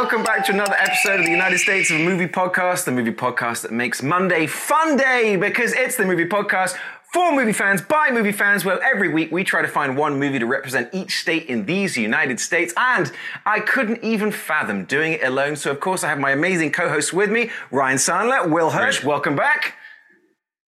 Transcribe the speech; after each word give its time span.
Welcome 0.00 0.22
back 0.22 0.46
to 0.46 0.52
another 0.52 0.74
episode 0.78 1.20
of 1.20 1.26
the 1.26 1.30
United 1.30 1.58
States 1.58 1.90
of 1.90 2.00
Movie 2.00 2.26
Podcast, 2.26 2.84
the 2.84 2.90
movie 2.90 3.12
podcast 3.12 3.62
that 3.62 3.70
makes 3.70 4.02
Monday 4.02 4.46
fun 4.46 4.96
day 4.96 5.36
because 5.36 5.72
it's 5.74 5.96
the 5.96 6.06
movie 6.06 6.24
podcast 6.24 6.74
for 7.12 7.32
movie 7.32 7.52
fans 7.52 7.82
by 7.82 8.10
movie 8.12 8.32
fans, 8.32 8.64
well, 8.64 8.78
every 8.82 9.08
week 9.08 9.32
we 9.32 9.42
try 9.42 9.62
to 9.62 9.68
find 9.68 9.96
one 9.96 10.18
movie 10.18 10.38
to 10.38 10.46
represent 10.46 10.88
each 10.92 11.20
state 11.20 11.46
in 11.46 11.66
these 11.66 11.96
United 11.96 12.38
States. 12.38 12.72
And 12.76 13.10
I 13.44 13.60
couldn't 13.60 14.02
even 14.04 14.30
fathom 14.30 14.84
doing 14.84 15.14
it 15.14 15.24
alone. 15.24 15.56
So, 15.56 15.70
of 15.70 15.80
course, 15.80 16.04
I 16.04 16.08
have 16.08 16.18
my 16.18 16.30
amazing 16.30 16.72
co 16.72 16.88
hosts 16.88 17.12
with 17.12 17.30
me 17.30 17.50
Ryan 17.70 17.98
Sandler, 17.98 18.48
Will 18.48 18.70
Hirsch, 18.70 19.02
welcome 19.02 19.36
back. 19.36 19.74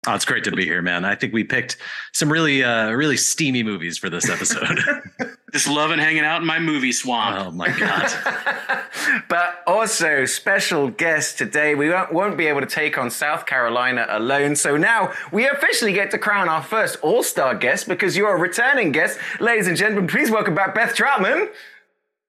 Oh, 0.08 0.16
it's 0.16 0.26
great 0.26 0.44
to 0.46 0.52
be 0.52 0.66
here, 0.66 0.82
man. 0.82 1.06
I 1.06 1.14
think 1.14 1.32
we 1.32 1.44
picked 1.44 1.78
some 2.12 2.32
really, 2.32 2.64
uh, 2.64 2.90
really 2.90 3.18
steamy 3.18 3.62
movies 3.62 4.00
for 4.00 4.10
this 4.10 4.28
episode. 4.30 4.80
Just 5.52 5.68
loving 5.68 6.00
hanging 6.00 6.24
out 6.24 6.42
in 6.42 6.48
my 6.48 6.60
movie 6.60 6.92
swamp. 6.92 7.38
oh 7.38 7.52
my 7.52 7.70
god! 7.78 8.12
But 9.28 9.64
also, 9.66 10.26
special 10.26 10.90
guest 10.90 11.38
today, 11.38 11.76
we 11.76 11.90
won't, 11.90 12.14
won't 12.14 12.38
be 12.38 12.48
able 12.48 12.62
to 12.62 12.68
take 12.68 12.98
on 12.98 13.10
South 13.10 13.46
Carolina 13.46 14.06
alone. 14.10 14.56
So 14.56 14.78
now 14.78 15.12
we 15.32 15.48
officially 15.48 15.94
get 15.94 16.12
to 16.12 16.18
crown 16.18 16.50
our 16.50 16.62
first 16.62 16.98
all 17.02 17.24
star 17.24 17.56
guest 17.56 17.88
because 17.88 18.16
you're 18.16 18.36
a 18.36 18.40
returning 18.40 18.92
guest. 18.92 19.18
Ladies 19.40 19.68
and 19.68 19.76
gentlemen, 19.76 20.08
please 20.08 20.30
welcome 20.30 20.54
back 20.54 20.76
Beth 20.76 20.96
Troutman. 20.96 21.50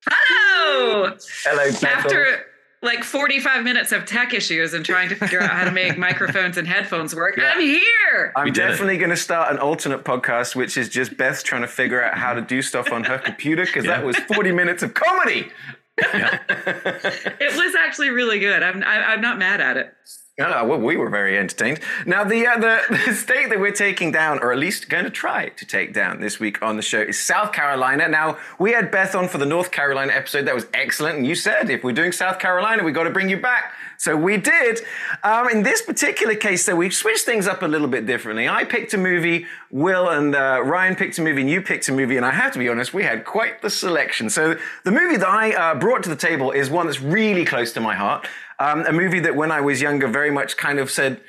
Hello! 0.08 1.16
Hello, 1.44 1.70
Beth. 1.72 1.84
After 1.84 2.46
like 2.82 3.04
45 3.04 3.62
minutes 3.62 3.92
of 3.92 4.04
tech 4.04 4.34
issues 4.34 4.74
and 4.74 4.84
trying 4.84 5.08
to 5.08 5.14
figure 5.14 5.40
out 5.40 5.50
how 5.50 5.64
to 5.64 5.70
make 5.70 5.96
microphones 6.08 6.56
and 6.58 6.66
headphones 6.66 7.14
work, 7.14 7.38
I'm 7.40 7.60
here! 7.60 8.32
I'm 8.36 8.44
We 8.44 8.50
did 8.50 8.64
it. 8.64 8.68
definitely 8.70 8.98
going 8.98 9.10
to 9.10 9.16
start 9.16 9.52
an 9.52 9.58
alternate 9.58 10.04
podcast, 10.04 10.56
which 10.56 10.76
is 10.76 10.88
just 10.88 11.16
Beth 11.16 11.44
trying 11.44 11.62
to 11.62 11.68
figure 11.68 12.02
out 12.02 12.18
how 12.18 12.34
to 12.34 12.40
do 12.40 12.60
stuff 12.60 12.90
on 12.92 13.04
her 13.04 13.18
computer 13.18 13.64
because 13.64 13.84
that 13.84 14.04
was 14.04 14.16
40 14.16 14.52
minutes 14.52 14.82
of 14.82 14.94
comedy. 14.94 15.50
It 16.00 17.54
was 17.56 17.74
actually 17.74 18.10
really 18.10 18.38
good. 18.38 18.62
I'm, 18.62 18.82
I, 18.82 19.12
I'm 19.12 19.20
not 19.20 19.38
mad 19.38 19.60
at 19.60 19.76
it. 19.76 19.94
Oh, 20.40 20.66
well, 20.66 20.80
we 20.80 20.96
were 20.96 21.10
very 21.10 21.36
entertained. 21.38 21.80
Now, 22.06 22.24
the, 22.24 22.46
uh, 22.46 22.58
the 22.58 22.80
the 23.06 23.14
state 23.14 23.50
that 23.50 23.60
we're 23.60 23.70
taking 23.70 24.12
down, 24.12 24.38
or 24.38 24.50
at 24.50 24.58
least 24.58 24.88
going 24.88 25.04
to 25.04 25.10
try 25.10 25.50
to 25.50 25.66
take 25.66 25.92
down 25.92 26.20
this 26.20 26.40
week 26.40 26.62
on 26.62 26.76
the 26.76 26.82
show, 26.82 27.00
is 27.02 27.20
South 27.20 27.52
Carolina. 27.52 28.08
Now, 28.08 28.38
we 28.58 28.72
had 28.72 28.90
Beth 28.90 29.14
on 29.14 29.28
for 29.28 29.36
the 29.36 29.44
North 29.44 29.70
Carolina 29.70 30.10
episode. 30.14 30.46
That 30.46 30.54
was 30.54 30.66
excellent. 30.72 31.18
And 31.18 31.26
you 31.26 31.34
said 31.34 31.68
if 31.68 31.84
we're 31.84 31.92
doing 31.92 32.12
South 32.12 32.38
Carolina, 32.38 32.82
we've 32.82 32.94
got 32.94 33.04
to 33.04 33.10
bring 33.10 33.28
you 33.28 33.36
back. 33.36 33.74
So 34.02 34.16
we 34.16 34.36
did. 34.36 34.80
Um, 35.22 35.48
in 35.48 35.62
this 35.62 35.80
particular 35.80 36.34
case, 36.34 36.66
though, 36.66 36.74
we 36.74 36.90
switched 36.90 37.24
things 37.24 37.46
up 37.46 37.62
a 37.62 37.68
little 37.68 37.86
bit 37.86 38.04
differently. 38.04 38.48
I 38.48 38.64
picked 38.64 38.92
a 38.94 38.98
movie, 38.98 39.46
Will 39.70 40.08
and 40.08 40.34
uh, 40.34 40.60
Ryan 40.64 40.96
picked 40.96 41.18
a 41.18 41.22
movie, 41.22 41.42
and 41.42 41.48
you 41.48 41.62
picked 41.62 41.88
a 41.88 41.92
movie. 41.92 42.16
And 42.16 42.26
I 42.26 42.32
have 42.32 42.52
to 42.54 42.58
be 42.58 42.68
honest, 42.68 42.92
we 42.92 43.04
had 43.04 43.24
quite 43.24 43.62
the 43.62 43.70
selection. 43.70 44.28
So 44.28 44.56
the 44.82 44.90
movie 44.90 45.18
that 45.18 45.28
I 45.28 45.52
uh, 45.52 45.74
brought 45.76 46.02
to 46.02 46.08
the 46.08 46.16
table 46.16 46.50
is 46.50 46.68
one 46.68 46.86
that's 46.86 47.00
really 47.00 47.44
close 47.44 47.72
to 47.74 47.80
my 47.80 47.94
heart. 47.94 48.26
Um, 48.58 48.84
a 48.86 48.92
movie 48.92 49.20
that 49.20 49.36
when 49.36 49.52
I 49.52 49.60
was 49.60 49.80
younger 49.80 50.08
very 50.08 50.32
much 50.32 50.56
kind 50.56 50.80
of 50.80 50.90
said, 50.90 51.20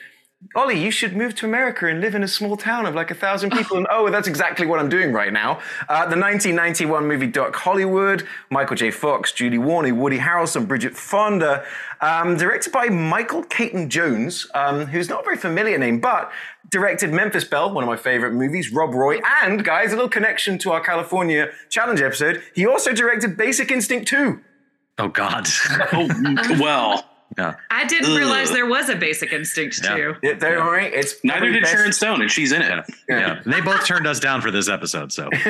Ollie, 0.55 0.79
you 0.79 0.91
should 0.91 1.15
move 1.15 1.35
to 1.35 1.45
America 1.45 1.87
and 1.87 2.01
live 2.01 2.15
in 2.15 2.23
a 2.23 2.27
small 2.27 2.57
town 2.57 2.85
of 2.85 2.93
like 2.93 3.11
a 3.11 3.15
thousand 3.15 3.51
people. 3.51 3.77
And 3.77 3.87
oh, 3.89 4.09
that's 4.09 4.27
exactly 4.27 4.65
what 4.65 4.79
I'm 4.79 4.89
doing 4.89 5.11
right 5.11 5.31
now. 5.31 5.59
Uh, 5.89 6.05
the 6.05 6.19
1991 6.19 7.07
movie 7.07 7.27
Doc 7.27 7.55
Hollywood, 7.55 8.27
Michael 8.49 8.75
J. 8.75 8.91
Fox, 8.91 9.31
Julie 9.31 9.57
Warner, 9.57 9.93
Woody 9.93 10.19
Harrelson, 10.19 10.67
Bridget 10.67 10.95
Fonda, 10.95 11.63
um, 12.01 12.37
directed 12.37 12.71
by 12.71 12.87
Michael 12.87 13.43
Caton 13.43 13.89
Jones, 13.89 14.47
um, 14.53 14.85
who's 14.87 15.09
not 15.09 15.21
a 15.21 15.23
very 15.23 15.37
familiar 15.37 15.77
name, 15.77 15.99
but 15.99 16.31
directed 16.69 17.11
Memphis 17.11 17.43
Belle, 17.43 17.73
one 17.73 17.83
of 17.83 17.87
my 17.87 17.97
favorite 17.97 18.33
movies, 18.33 18.71
Rob 18.71 18.93
Roy, 18.93 19.19
and 19.43 19.63
guys, 19.63 19.91
a 19.91 19.95
little 19.95 20.09
connection 20.09 20.57
to 20.59 20.71
our 20.71 20.81
California 20.81 21.49
Challenge 21.69 22.01
episode. 22.01 22.43
He 22.53 22.65
also 22.65 22.93
directed 22.93 23.37
Basic 23.37 23.71
Instinct 23.71 24.07
2. 24.07 24.39
Oh 24.99 25.07
god! 25.07 25.47
Oh, 25.93 26.07
well, 26.59 27.05
yeah, 27.37 27.55
I 27.71 27.85
didn't 27.85 28.11
Ugh. 28.11 28.17
realize 28.17 28.51
there 28.51 28.65
was 28.67 28.89
a 28.89 28.95
basic 28.95 29.31
instinct 29.33 29.79
Yeah. 29.83 29.95
too. 29.95 30.15
Yeah, 30.23 30.33
don't 30.33 30.65
worry, 30.65 30.87
it's 30.87 31.15
neither 31.23 31.51
did 31.51 31.63
best- 31.63 31.73
Sharon 31.73 31.91
Stone, 31.93 32.21
and 32.21 32.29
she's 32.31 32.51
in 32.51 32.61
it. 32.61 32.71
yeah, 33.09 33.19
yeah. 33.19 33.41
They 33.45 33.61
both 33.61 33.85
turned 33.85 34.05
us 34.07 34.19
down 34.19 34.41
for 34.41 34.51
this 34.51 34.69
episode. 34.69 35.11
So 35.11 35.29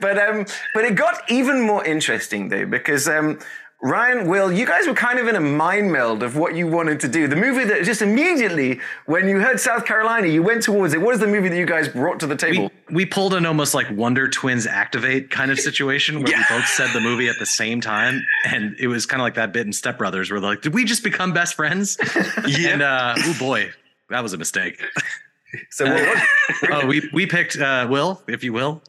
but 0.00 0.18
um, 0.18 0.46
but 0.74 0.84
it 0.84 0.94
got 0.94 1.22
even 1.30 1.60
more 1.60 1.84
interesting 1.84 2.48
though 2.48 2.66
because 2.66 3.08
um, 3.08 3.38
Ryan, 3.80 4.26
Will, 4.26 4.52
you 4.52 4.66
guys 4.66 4.88
were 4.88 4.94
kind 4.94 5.20
of 5.20 5.28
in 5.28 5.36
a 5.36 5.40
mind 5.40 5.92
meld 5.92 6.24
of 6.24 6.36
what 6.36 6.56
you 6.56 6.66
wanted 6.66 6.98
to 7.00 7.08
do. 7.08 7.28
The 7.28 7.36
movie 7.36 7.62
that 7.62 7.84
just 7.84 8.02
immediately, 8.02 8.80
when 9.06 9.28
you 9.28 9.38
heard 9.38 9.60
South 9.60 9.84
Carolina, 9.84 10.26
you 10.26 10.42
went 10.42 10.64
towards 10.64 10.94
it. 10.94 11.00
What 11.00 11.14
is 11.14 11.20
the 11.20 11.28
movie 11.28 11.48
that 11.48 11.56
you 11.56 11.64
guys 11.64 11.88
brought 11.88 12.18
to 12.20 12.26
the 12.26 12.34
table? 12.34 12.72
we 12.88 12.94
we 12.96 13.06
pulled 13.06 13.34
an 13.34 13.46
almost 13.46 13.74
like 13.74 13.86
Wonder 13.92 14.28
Twins 14.28 14.66
activate 14.66 15.30
kind 15.30 15.52
of 15.52 15.60
situation 15.60 16.16
where 16.16 16.36
we 16.36 16.44
both 16.50 16.66
said 16.66 16.90
the 16.92 17.00
movie 17.00 17.28
at 17.28 17.36
the 17.38 17.46
same 17.46 17.80
time, 17.80 18.20
and 18.44 18.74
it 18.80 18.88
was 18.88 19.06
kind 19.06 19.20
of 19.20 19.24
like 19.24 19.34
that 19.34 19.52
bit 19.52 19.64
in 19.64 19.72
Step 19.72 19.98
Brothers 19.98 20.28
where 20.28 20.40
they're 20.40 20.50
like, 20.50 20.62
"Did 20.62 20.74
we 20.74 20.84
just 20.84 21.04
become 21.04 21.32
best 21.32 21.54
friends?" 21.54 21.98
And 22.58 22.82
uh, 22.82 23.14
oh 23.16 23.36
boy, 23.38 23.70
that 24.10 24.22
was 24.24 24.32
a 24.32 24.38
mistake. 24.38 24.82
so 25.70 25.84
what, 25.86 26.04
what- 26.60 26.72
Oh, 26.72 26.86
we 26.86 27.08
we 27.12 27.26
picked 27.26 27.56
uh, 27.58 27.86
Will, 27.90 28.22
if 28.28 28.42
you 28.44 28.52
will. 28.52 28.82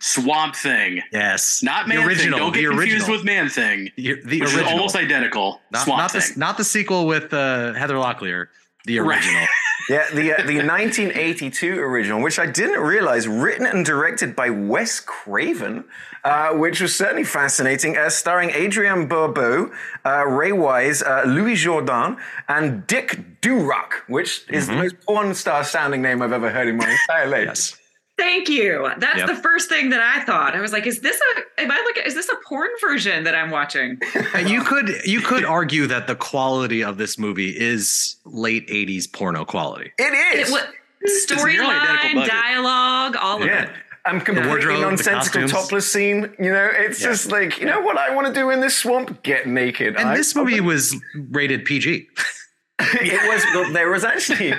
Swamp 0.00 0.56
Thing, 0.56 1.02
Yes, 1.12 1.62
not 1.62 1.86
the 1.86 1.94
Man 1.94 2.06
original. 2.06 2.38
Thing. 2.38 2.44
Don't 2.46 2.52
the 2.54 2.60
get 2.62 2.68
confused 2.70 2.92
original. 3.08 3.16
with 3.16 3.24
Man 3.24 3.48
Thing, 3.48 3.90
the, 3.96 4.14
the 4.24 4.42
original. 4.42 4.68
almost 4.68 4.96
identical. 4.96 5.60
not, 5.70 5.84
Swamp 5.84 5.98
not 5.98 6.10
Thing. 6.12 6.20
the 6.34 6.38
not 6.38 6.56
the 6.56 6.64
sequel 6.64 7.06
with 7.06 7.32
uh, 7.34 7.72
Heather 7.74 7.96
Locklear. 7.96 8.46
The 8.86 9.00
Right. 9.00 9.22
yeah, 9.88 10.06
the 10.12 10.32
uh, 10.32 10.46
the 10.46 10.58
1982 10.58 11.78
original, 11.78 12.20
which 12.22 12.38
I 12.38 12.46
didn't 12.46 12.80
realize, 12.80 13.26
written 13.26 13.66
and 13.66 13.84
directed 13.84 14.36
by 14.36 14.50
Wes 14.50 15.00
Craven, 15.00 15.84
uh, 16.24 16.52
which 16.52 16.80
was 16.80 16.94
certainly 16.94 17.24
fascinating, 17.24 17.96
uh, 17.96 18.10
starring 18.10 18.50
Adrienne 18.50 19.06
Barbeau, 19.06 19.72
uh, 20.04 20.26
Ray 20.26 20.52
Wise, 20.52 21.02
uh, 21.02 21.24
Louis 21.26 21.54
Jourdan, 21.54 22.18
and 22.48 22.86
Dick 22.86 23.40
Durock, 23.40 23.92
which 24.06 24.44
is 24.48 24.66
the 24.66 24.74
most 24.74 25.00
porn 25.06 25.34
star 25.34 25.64
sounding 25.64 26.02
name 26.02 26.22
I've 26.22 26.32
ever 26.32 26.50
heard 26.50 26.68
in 26.68 26.76
my 26.76 26.90
entire 26.90 27.26
life. 27.26 27.46
Yes. 27.46 27.79
Thank 28.20 28.48
you. 28.50 28.90
That's 28.98 29.18
Yep. 29.18 29.26
the 29.28 29.34
first 29.36 29.68
thing 29.70 29.88
that 29.90 30.00
I 30.02 30.22
thought. 30.24 30.54
I 30.54 30.60
was 30.60 30.72
like, 30.72 30.86
is 30.86 31.00
this 31.00 31.18
a 31.18 31.62
am 31.62 31.70
I 31.70 31.76
looking 31.86 32.02
is 32.04 32.14
this 32.14 32.28
a 32.28 32.36
porn 32.46 32.68
version 32.80 33.24
that 33.24 33.34
I'm 33.34 33.50
watching? 33.50 33.98
And 34.34 34.48
you 34.48 34.62
could 34.62 34.90
you 35.04 35.20
could 35.20 35.44
argue 35.44 35.86
that 35.86 36.06
the 36.06 36.14
quality 36.16 36.84
of 36.84 36.98
this 36.98 37.18
movie 37.18 37.50
is 37.58 38.16
late 38.26 38.68
80s 38.68 39.10
porno 39.10 39.44
quality. 39.46 39.90
It 39.98 40.12
It 40.12 40.40
is. 40.40 40.50
was 40.52 40.62
nearly 41.28 41.56
storyline, 41.56 42.26
dialogue, 42.28 43.16
all 43.16 43.42
of 43.42 43.48
it. 43.48 43.70
I'm 44.06 44.20
completely 44.20 44.48
wardrobe, 44.48 44.76
the 44.80 44.82
nonsensical 44.82 45.42
costumes. 45.42 45.52
topless 45.52 45.90
scene. 45.92 46.30
You 46.38 46.50
know, 46.52 46.68
it's 46.72 47.00
Yeah. 47.00 47.08
just 47.08 47.30
like, 47.32 47.58
you 47.60 47.66
know 47.66 47.80
what 47.80 47.96
I 47.98 48.14
want 48.14 48.26
to 48.28 48.32
do 48.32 48.50
in 48.50 48.60
this 48.60 48.76
swamp? 48.76 49.22
Get 49.22 49.46
naked. 49.46 49.96
And 49.96 50.10
I- 50.10 50.16
this 50.16 50.34
movie 50.34 50.60
was 50.60 50.94
rated 51.30 51.64
PG. 51.64 52.08
it 52.80 53.28
was 53.32 53.44
well, 53.54 53.72
there 53.72 53.90
was 53.90 54.04
actually 54.04 54.54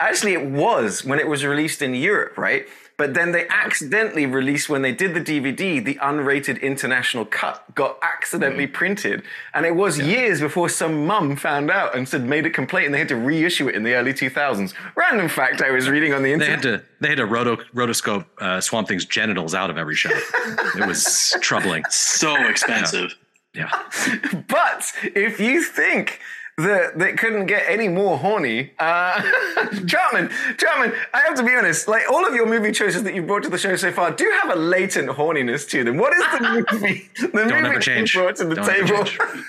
actually 0.00 0.32
it 0.34 0.44
was 0.44 1.04
when 1.04 1.18
it 1.18 1.26
was 1.26 1.44
released 1.44 1.80
in 1.82 1.94
Europe, 1.94 2.36
right? 2.36 2.66
But 3.02 3.14
then 3.14 3.32
they 3.32 3.48
accidentally 3.48 4.26
released 4.26 4.68
when 4.68 4.82
they 4.82 4.92
did 4.92 5.12
the 5.12 5.20
DVD, 5.20 5.84
the 5.84 5.96
unrated 5.96 6.62
international 6.62 7.24
cut 7.24 7.64
got 7.74 7.98
accidentally 8.00 8.68
Mm. 8.68 8.72
printed, 8.72 9.22
and 9.52 9.66
it 9.66 9.74
was 9.74 9.98
years 9.98 10.40
before 10.40 10.68
some 10.68 11.04
mum 11.04 11.34
found 11.34 11.68
out 11.68 11.96
and 11.96 12.08
said 12.08 12.22
made 12.24 12.46
a 12.46 12.50
complaint, 12.50 12.86
and 12.86 12.94
they 12.94 13.00
had 13.00 13.08
to 13.08 13.16
reissue 13.16 13.66
it 13.68 13.74
in 13.74 13.82
the 13.82 13.94
early 13.94 14.14
2000s. 14.14 14.72
Random 14.94 15.26
fact 15.28 15.60
I 15.62 15.72
was 15.72 15.90
reading 15.90 16.14
on 16.14 16.22
the 16.22 16.32
internet. 16.32 16.62
They 16.62 16.70
had 16.70 16.78
to 16.80 16.84
they 17.00 17.08
had 17.08 17.18
to 17.18 17.26
roto, 17.26 17.56
rotoscope 17.74 18.24
uh, 18.38 18.60
Swamp 18.60 18.86
Thing's 18.86 19.04
genitals 19.04 19.52
out 19.52 19.68
of 19.68 19.76
every 19.78 19.96
shot. 19.96 20.12
It 20.76 20.86
was 20.86 21.36
troubling. 21.40 21.82
So 21.90 22.36
expensive. 22.46 23.16
Yeah. 23.52 23.68
But 24.46 24.92
if 25.02 25.40
you 25.40 25.64
think 25.64 26.20
that 26.58 26.98
that 26.98 27.16
couldn't 27.18 27.46
get 27.46 27.64
any 27.68 27.88
more 27.88 28.18
horny. 28.18 28.72
Uh, 28.78 29.20
Chapman, 29.86 30.30
Chapman, 30.58 30.92
I 31.14 31.20
have 31.26 31.34
to 31.36 31.42
be 31.42 31.54
honest. 31.54 31.88
Like 31.88 32.02
all 32.10 32.26
of 32.26 32.34
your 32.34 32.46
movie 32.46 32.72
choices 32.72 33.02
that 33.04 33.14
you 33.14 33.22
brought 33.22 33.42
to 33.44 33.48
the 33.48 33.58
show 33.58 33.74
so 33.76 33.90
far 33.92 34.10
do 34.10 34.30
have 34.42 34.54
a 34.54 34.58
latent 34.58 35.08
horniness 35.10 35.68
to 35.70 35.82
them. 35.84 35.96
What 35.96 36.12
is 36.14 36.24
the 36.38 36.66
movie? 36.80 37.08
The 37.20 37.30
movie 37.32 37.54
ever 37.54 37.62
that 37.68 37.74
you 37.74 37.80
change. 37.80 38.14
brought 38.14 38.36
to 38.36 38.44
the 38.44 38.54
Don't 38.56 38.68
ever 38.68 38.86
table. 38.86 39.04
change. 39.04 39.18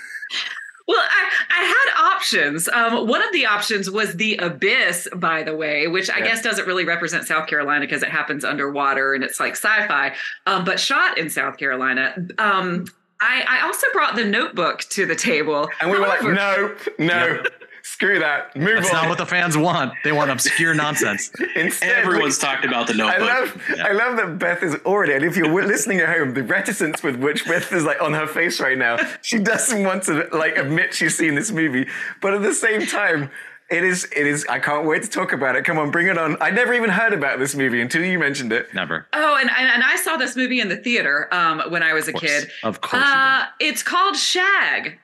Well, 0.86 1.00
I, 1.00 1.30
I 1.48 1.64
had 1.64 2.12
options. 2.14 2.68
Um, 2.68 3.08
one 3.08 3.22
of 3.22 3.32
the 3.32 3.46
options 3.46 3.90
was 3.90 4.16
the 4.16 4.36
abyss, 4.36 5.08
by 5.16 5.42
the 5.42 5.56
way, 5.56 5.86
which 5.88 6.10
I 6.10 6.18
Yeah. 6.18 6.24
guess 6.26 6.42
doesn't 6.42 6.66
really 6.66 6.84
represent 6.84 7.24
South 7.26 7.46
Carolina 7.46 7.86
because 7.86 8.02
it 8.02 8.10
happens 8.10 8.44
underwater 8.44 9.14
and 9.14 9.24
it's 9.24 9.40
like 9.40 9.52
sci-fi, 9.52 10.14
um, 10.46 10.66
but 10.66 10.78
shot 10.78 11.16
in 11.16 11.30
South 11.30 11.56
Carolina. 11.56 12.14
Um, 12.36 12.84
I, 13.24 13.44
I 13.60 13.60
also 13.66 13.86
brought 13.92 14.16
the 14.16 14.24
Notebook 14.24 14.80
to 14.90 15.06
the 15.06 15.14
table, 15.16 15.68
And 15.80 15.90
we 15.90 15.98
were 15.98 16.06
like, 16.06 16.20
However- 16.20 16.76
no, 16.98 17.06
no, 17.06 17.42
screw 17.82 18.18
that. 18.18 18.54
Move 18.56 18.76
That's 18.76 18.88
on. 18.88 18.94
not 18.94 19.08
what 19.08 19.18
the 19.18 19.26
fans 19.26 19.56
want. 19.56 19.92
They 20.04 20.12
want 20.12 20.30
obscure 20.30 20.74
nonsense. 20.84 21.30
Instead, 21.56 21.90
Everyone's 22.04 22.38
talked 22.38 22.64
about 22.64 22.86
the 22.86 22.94
notebook. 22.94 23.22
I 23.30 23.40
notebook. 23.40 23.68
love, 23.68 23.80
I 23.80 23.92
love 23.92 24.16
that 24.16 24.38
Beth 24.38 24.62
is 24.62 24.74
already, 24.86 25.12
and 25.14 25.24
if 25.24 25.36
you're 25.36 25.48
listening 25.66 26.00
at 26.00 26.08
home, 26.08 26.34
the 26.34 26.42
reticence 26.42 27.02
with 27.02 27.16
which 27.16 27.44
Beth 27.46 27.72
is 27.72 27.84
like 27.84 28.00
on 28.02 28.12
her 28.14 28.26
face 28.26 28.60
right 28.60 28.78
now, 28.78 28.96
she 29.22 29.38
doesn't 29.38 29.84
want 29.84 30.02
to 30.04 30.28
like 30.32 30.56
admit 30.56 30.94
she's 30.94 31.16
seen 31.16 31.34
this 31.34 31.50
movie, 31.50 31.86
but 32.20 32.34
at 32.34 32.42
the 32.42 32.54
same 32.54 32.86
time, 32.86 33.30
it 33.70 33.82
is, 33.84 34.04
it 34.14 34.26
is. 34.26 34.44
I 34.48 34.58
can't 34.58 34.86
wait 34.86 35.02
to 35.04 35.08
talk 35.08 35.32
about 35.32 35.56
it. 35.56 35.64
Come 35.64 35.78
on, 35.78 35.90
bring 35.90 36.06
it 36.08 36.18
on. 36.18 36.36
I 36.40 36.50
never 36.50 36.74
even 36.74 36.90
heard 36.90 37.12
about 37.12 37.38
this 37.38 37.54
movie 37.54 37.80
until 37.80 38.04
you 38.04 38.18
mentioned 38.18 38.52
it. 38.52 38.72
Never. 38.74 39.06
Oh, 39.12 39.36
and, 39.40 39.50
and 39.50 39.68
and 39.68 39.82
I 39.82 39.96
saw 39.96 40.16
this 40.16 40.36
movie 40.36 40.60
in 40.60 40.68
the 40.68 40.76
theater 40.76 41.28
um, 41.32 41.62
when 41.70 41.82
I 41.82 41.92
was 41.94 42.08
a 42.08 42.14
Of 42.14 42.20
kid. 42.20 42.50
Of 42.62 42.80
course 42.80 43.02
you 43.02 43.08
Uh, 43.08 43.46
it's 43.60 43.82
called 43.82 44.16
Shag, 44.16 44.98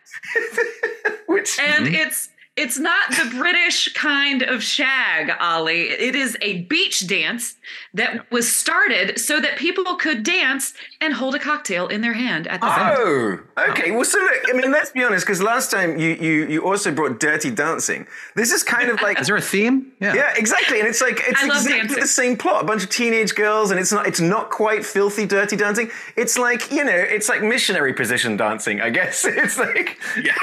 Which 1.27 1.59
and 1.59 1.87
Mm-hmm. 1.87 1.95
it's 1.95 2.29
it's 2.61 2.79
not 2.79 3.11
the 3.11 3.35
British 3.39 3.93
kind 3.95 4.43
of 4.43 4.63
shag, 4.63 5.33
Ollie. 5.41 5.89
It 5.89 6.15
is 6.15 6.37
a 6.43 6.63
beach 6.63 7.07
dance 7.07 7.57
that 7.95 8.31
was 8.31 8.53
started 8.53 9.19
so 9.19 9.41
that 9.41 9.57
people 9.57 9.97
could 9.97 10.23
dance 10.23 10.75
and 11.01 11.15
hold 11.15 11.35
a 11.35 11.39
cocktail 11.39 11.89
in 11.89 12.03
their 12.03 12.13
hand 12.13 12.47
at 12.49 12.61
the 12.61 12.67
oh, 12.67 12.71
same 12.71 13.39
time. 13.39 13.49
Oh, 13.57 13.71
okay. 13.71 13.91
Well, 13.93 14.05
so 14.05 14.19
look, 14.19 14.43
I 14.51 14.53
mean, 14.53 14.71
let's 14.71 14.91
be 14.91 15.03
honest, 15.03 15.25
because 15.25 15.41
last 15.43 15.71
time 15.71 15.99
you, 15.99 16.11
you 16.11 16.47
you 16.49 16.67
also 16.67 16.93
brought 16.93 17.19
Dirty 17.19 17.51
Dancing. 17.51 18.07
This 18.37 18.53
is 18.53 18.63
kind 18.63 18.91
of 18.91 19.01
like 19.01 19.19
Is 19.19 19.29
there 19.29 19.37
a 19.37 19.41
theme? 19.41 19.93
Yeah. 20.01 20.15
Yeah, 20.15 20.35
exactly. 20.37 20.81
And 20.81 20.89
it's 20.89 21.01
like 21.01 21.21
it's 21.27 21.43
I 21.43 21.47
exactly 21.47 21.79
dancing. 21.79 22.01
the 22.01 22.07
same 22.07 22.37
plot. 22.37 22.63
A 22.63 22.67
bunch 22.67 22.83
of 22.83 22.91
teenage 22.91 23.35
girls, 23.35 23.71
and 23.71 23.81
it's 23.81 23.91
not 23.91 24.07
it's 24.07 24.21
not 24.21 24.51
quite 24.51 24.85
filthy, 24.85 25.27
dirty 25.27 25.57
dancing. 25.57 25.91
It's 26.15 26.37
like 26.37 26.71
you 26.71 26.85
know, 26.85 26.93
it's 26.93 27.31
like 27.31 27.43
missionary 27.43 27.95
position 27.95 28.37
dancing. 28.37 28.83
I 28.83 28.91
guess 28.91 29.25
it's 29.25 29.59
like. 29.59 29.99
Yeah. 30.23 30.35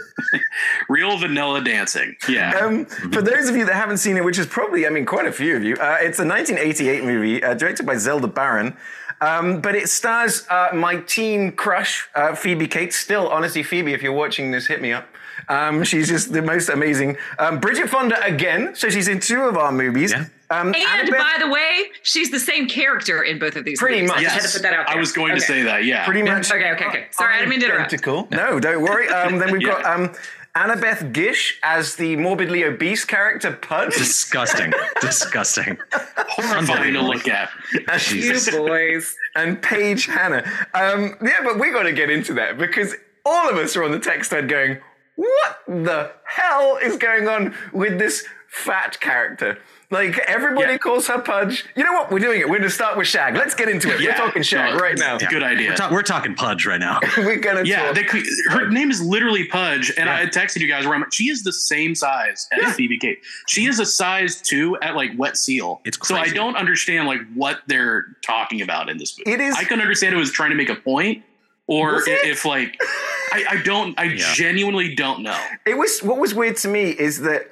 Real 0.88 1.16
vanilla 1.18 1.62
dancing. 1.62 2.16
Yeah. 2.28 2.56
Um, 2.56 2.84
for 2.86 3.22
those 3.22 3.48
of 3.48 3.56
you 3.56 3.64
that 3.66 3.74
haven't 3.74 3.98
seen 3.98 4.16
it, 4.16 4.24
which 4.24 4.38
is 4.38 4.46
probably, 4.46 4.86
I 4.86 4.90
mean, 4.90 5.06
quite 5.06 5.26
a 5.26 5.32
few 5.32 5.56
of 5.56 5.62
you, 5.62 5.74
uh, 5.74 5.98
it's 6.00 6.18
a 6.18 6.26
1988 6.26 7.04
movie 7.04 7.42
uh, 7.42 7.54
directed 7.54 7.86
by 7.86 7.96
Zelda 7.96 8.28
Barron. 8.28 8.76
Um, 9.20 9.60
but 9.60 9.76
it 9.76 9.88
stars 9.88 10.44
uh, 10.50 10.70
my 10.74 10.96
teen 10.96 11.52
crush, 11.52 12.08
uh, 12.14 12.34
Phoebe 12.34 12.66
Cates. 12.66 12.96
Still, 12.96 13.28
honestly, 13.28 13.62
Phoebe, 13.62 13.92
if 13.92 14.02
you're 14.02 14.12
watching 14.12 14.50
this, 14.50 14.66
hit 14.66 14.82
me 14.82 14.92
up. 14.92 15.06
Um, 15.48 15.84
she's 15.84 16.08
just 16.08 16.32
the 16.32 16.42
most 16.42 16.68
amazing. 16.68 17.16
Um, 17.38 17.58
Bridget 17.60 17.88
Fonda 17.88 18.22
again, 18.24 18.74
so 18.74 18.88
she's 18.90 19.08
in 19.08 19.20
two 19.20 19.42
of 19.42 19.56
our 19.56 19.72
movies. 19.72 20.12
Yeah. 20.12 20.26
Um, 20.50 20.68
And 20.68 20.76
Annabeth- 20.76 21.18
by 21.18 21.36
the 21.38 21.48
way, 21.48 21.90
she's 22.02 22.30
the 22.30 22.38
same 22.40 22.68
character 22.68 23.22
in 23.22 23.38
both 23.38 23.56
of 23.56 23.64
these. 23.64 23.78
Pretty 23.78 24.02
movies. 24.02 24.08
much. 24.10 24.18
I 24.18 24.22
just 24.22 24.34
had 24.34 24.42
to 24.42 24.52
put 24.58 24.62
that 24.62 24.74
out 24.74 24.86
there. 24.88 24.96
I 24.96 25.00
was 25.00 25.12
going 25.12 25.34
to 25.34 25.40
say 25.40 25.62
that. 25.62 25.84
Yeah. 25.84 26.04
pretty 26.04 26.22
much. 26.22 26.50
Okay, 26.52 26.70
okay, 26.72 26.84
okay. 26.86 27.06
Sorry, 27.10 27.34
I 27.34 27.38
didn't 27.38 27.50
mean 27.50 27.60
to 27.60 27.66
interrupt. 27.66 27.92
Identical. 27.92 28.28
No, 28.30 28.60
don't 28.60 28.82
worry. 28.82 29.08
Um, 29.08 29.38
then 29.38 29.50
we've 29.50 29.62
Yeah. 29.62 29.80
got 29.82 29.84
um, 29.86 30.14
Annabeth 30.54 31.12
Gish 31.14 31.58
as 31.62 31.96
the 31.96 32.16
morbidly 32.16 32.64
obese 32.64 33.06
character 33.06 33.52
Pudge. 33.52 33.94
Disgusting. 33.96 34.74
Disgusting. 35.00 35.78
Horrifying 36.16 36.92
to 36.94 37.00
look 37.00 37.26
at. 37.28 37.48
You 38.10 38.38
boys. 38.52 39.16
and 39.34 39.60
Paige 39.62 40.06
Hannah. 40.06 40.44
Um, 40.74 41.16
yeah, 41.22 41.38
but 41.42 41.58
we 41.58 41.70
got 41.70 41.84
to 41.84 41.92
get 41.92 42.10
into 42.10 42.34
that 42.34 42.58
because 42.58 42.94
all 43.24 43.48
of 43.48 43.56
us 43.56 43.74
are 43.76 43.84
on 43.84 43.90
the 43.92 43.98
text 43.98 44.28
thread 44.30 44.48
going, 44.48 44.78
"What 45.16 45.60
the 45.66 46.10
hell 46.24 46.78
is 46.82 46.96
going 46.96 47.28
on 47.28 47.54
with 47.72 47.98
this 47.98 48.24
fat 48.48 49.00
character?" 49.00 49.58
Like 49.90 50.16
everybody 50.20 50.72
Yeah. 50.72 50.78
calls 50.78 51.06
her 51.08 51.18
Pudge. 51.18 51.66
You 51.76 51.84
know 51.84 51.92
what? 51.92 52.10
We're 52.10 52.18
doing 52.18 52.40
it. 52.40 52.44
We're 52.48 52.56
going 52.56 52.62
to 52.62 52.74
start 52.74 52.96
with 52.96 53.06
Shag. 53.06 53.34
Let's 53.36 53.54
get 53.54 53.68
into 53.68 53.92
it. 53.92 54.00
We're 54.00 54.14
talking 54.14 54.42
Shag 54.42 54.72
No, 54.74 54.80
right 54.80 54.96
now. 54.96 55.18
Good 55.18 55.42
idea. 55.42 55.68
We're, 55.68 55.76
ta- 55.76 55.88
we're 55.92 56.02
talking 56.02 56.34
Pudge 56.34 56.64
right 56.64 56.80
now. 56.80 56.98
We're 57.18 57.36
going 57.36 57.62
to 57.62 57.66
Yeah, 57.68 57.92
talk. 57.92 57.96
they, 57.96 58.22
her 58.48 58.70
name 58.70 58.90
is 58.90 59.02
literally 59.02 59.44
Pudge, 59.48 59.92
and 59.98 60.08
I 60.08 60.24
texted 60.24 60.60
you 60.60 60.66
guys 60.66 60.86
where 60.86 60.94
I'm. 60.94 61.04
She 61.10 61.24
is 61.28 61.42
the 61.42 61.52
same 61.52 61.94
size 61.94 62.48
as 62.52 62.62
Yeah. 62.62 62.72
Phoebe 62.72 62.96
Cates. 62.96 63.26
She 63.48 63.66
is 63.66 63.80
a 63.80 63.84
size 63.84 64.40
two 64.40 64.78
at 64.80 64.96
like 64.96 65.10
Wet 65.18 65.36
Seal. 65.36 65.82
It's 65.84 65.98
crazy. 65.98 66.24
so 66.24 66.30
I 66.30 66.32
don't 66.32 66.56
understand 66.56 67.06
like 67.06 67.20
what 67.34 67.60
they're 67.66 68.16
talking 68.24 68.62
about 68.62 68.88
in 68.88 68.96
this 68.96 69.18
movie. 69.18 69.30
It 69.30 69.42
is- 69.42 69.56
I 69.56 69.64
can 69.64 69.78
understand 69.82 70.14
it 70.14 70.18
was 70.18 70.32
trying 70.32 70.52
to 70.52 70.56
make 70.56 70.70
a 70.70 70.74
point, 70.76 71.22
or 71.72 71.94
Was 71.94 72.08
i- 72.08 72.12
it? 72.12 72.24
if 72.28 72.44
like 72.44 72.78
I, 73.32 73.44
I 73.54 73.62
don't. 73.62 73.98
I 73.98 74.04
Yeah. 74.04 74.32
genuinely 74.34 74.94
don't 74.94 75.20
know. 75.22 75.38
It 75.66 75.76
was 75.78 76.02
what 76.02 76.18
was 76.18 76.34
weird 76.34 76.56
to 76.58 76.68
me 76.68 76.90
is 76.90 77.20
that 77.20 77.42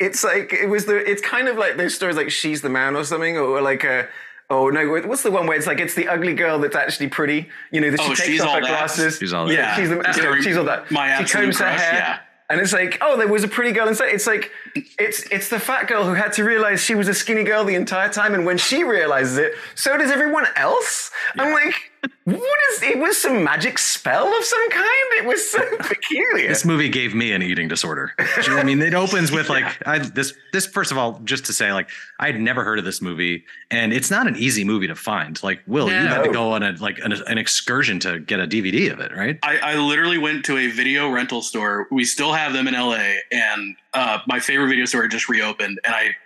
it's 0.00 0.24
like 0.24 0.52
it 0.52 0.68
was 0.68 0.86
the 0.86 0.96
it's 1.10 1.22
kind 1.22 1.48
of 1.48 1.56
like 1.58 1.76
those 1.76 1.94
stories 1.94 2.16
like 2.16 2.30
she's 2.30 2.62
the 2.62 2.68
man 2.68 2.96
or 2.96 3.04
something 3.04 3.36
or 3.36 3.60
like 3.60 3.84
a 3.84 4.08
oh 4.50 4.68
no 4.70 4.86
what's 5.06 5.22
the 5.22 5.30
one 5.30 5.46
where 5.46 5.56
it's 5.56 5.66
like 5.66 5.80
it's 5.80 5.94
the 5.94 6.08
ugly 6.08 6.34
girl 6.34 6.58
that's 6.58 6.74
actually 6.74 7.08
pretty 7.08 7.48
you 7.70 7.80
know 7.80 7.90
that 7.90 8.00
she 8.00 8.06
Oh, 8.06 8.14
takes 8.14 8.22
she's 8.24 8.40
off 8.40 8.48
all 8.48 8.54
her 8.56 8.60
that. 8.62 8.68
glasses 8.68 9.18
She's 9.18 9.32
all 9.32 9.46
that. 9.46 9.54
yeah 9.54 9.76
she's 9.76 9.88
the 9.90 9.96
That's 9.96 10.16
you 10.18 10.42
she's 10.42 10.56
all 10.56 10.64
that 10.64 10.90
my 10.90 11.06
she 11.08 11.12
absolute 11.22 11.42
combs 11.44 11.58
her 11.60 11.70
hair 11.70 11.92
yeah. 11.94 12.18
and 12.50 12.60
it's 12.60 12.72
like 12.72 12.98
oh 13.00 13.16
there 13.16 13.28
was 13.28 13.44
a 13.44 13.48
pretty 13.48 13.70
girl 13.72 13.86
inside 13.86 14.08
it's 14.08 14.26
like 14.26 14.50
it's 14.98 15.22
it's 15.30 15.48
the 15.50 15.60
fat 15.60 15.86
girl 15.88 16.04
who 16.04 16.14
had 16.14 16.32
to 16.32 16.42
realize 16.42 16.80
she 16.82 16.94
was 16.96 17.06
a 17.06 17.14
skinny 17.14 17.44
girl 17.44 17.64
the 17.64 17.74
entire 17.76 18.08
time 18.08 18.34
and 18.34 18.44
when 18.44 18.58
she 18.58 18.82
realizes 18.82 19.36
it 19.38 19.52
so 19.76 19.96
does 19.96 20.10
everyone 20.10 20.46
else 20.56 21.10
I'm 21.38 21.52
like 21.52 21.91
what 22.24 22.58
is 22.72 22.82
it 22.82 22.98
was 22.98 23.20
some 23.20 23.44
magic 23.44 23.78
spell 23.78 24.26
of 24.26 24.44
some 24.44 24.70
kind 24.70 25.02
it 25.22 25.26
was 25.26 25.50
so 25.50 25.60
peculiar 25.80 26.48
This 26.48 26.64
movie 26.64 26.88
gave 26.88 27.14
me 27.14 27.32
an 27.32 27.42
eating 27.42 27.68
disorder. 27.68 28.12
Do 28.18 28.24
you 28.42 28.48
know 28.48 28.54
what 28.56 28.62
I 28.62 28.64
mean, 28.64 28.82
it 28.82 28.94
opens 28.94 29.30
with 29.30 29.48
like 29.48 29.64
I, 29.86 29.98
this. 29.98 30.34
This 30.52 30.66
first 30.66 30.90
of 30.92 30.98
all, 30.98 31.20
just 31.24 31.44
to 31.46 31.52
say, 31.52 31.72
like 31.72 31.88
I 32.18 32.26
had 32.26 32.40
never 32.40 32.64
heard 32.64 32.78
of 32.78 32.84
this 32.84 33.00
movie, 33.00 33.44
and 33.70 33.92
it's 33.92 34.10
not 34.10 34.26
an 34.26 34.36
easy 34.36 34.64
movie 34.64 34.86
to 34.86 34.94
find. 34.94 35.42
Like, 35.42 35.60
Will, 35.66 35.88
you 35.88 35.94
had 35.94 36.24
to 36.24 36.30
go 36.30 36.52
on 36.52 36.62
a 36.62 36.72
like 36.72 36.98
an, 36.98 37.12
an 37.12 37.38
excursion 37.38 37.98
to 38.00 38.20
get 38.20 38.40
a 38.40 38.46
DVD 38.46 38.92
of 38.92 39.00
it, 39.00 39.12
right? 39.12 39.38
I, 39.42 39.58
I 39.58 39.76
literally 39.76 40.18
went 40.18 40.44
to 40.46 40.58
a 40.58 40.68
video 40.68 41.08
rental 41.08 41.42
store. 41.42 41.86
We 41.90 42.04
still 42.04 42.32
have 42.32 42.52
them 42.52 42.68
in 42.68 42.74
LA, 42.74 43.14
and 43.30 43.76
uh, 43.94 44.18
my 44.26 44.40
favorite 44.40 44.68
video 44.68 44.84
store 44.84 45.06
just 45.08 45.28
reopened. 45.28 45.80
And 45.84 45.94
I 45.94 46.16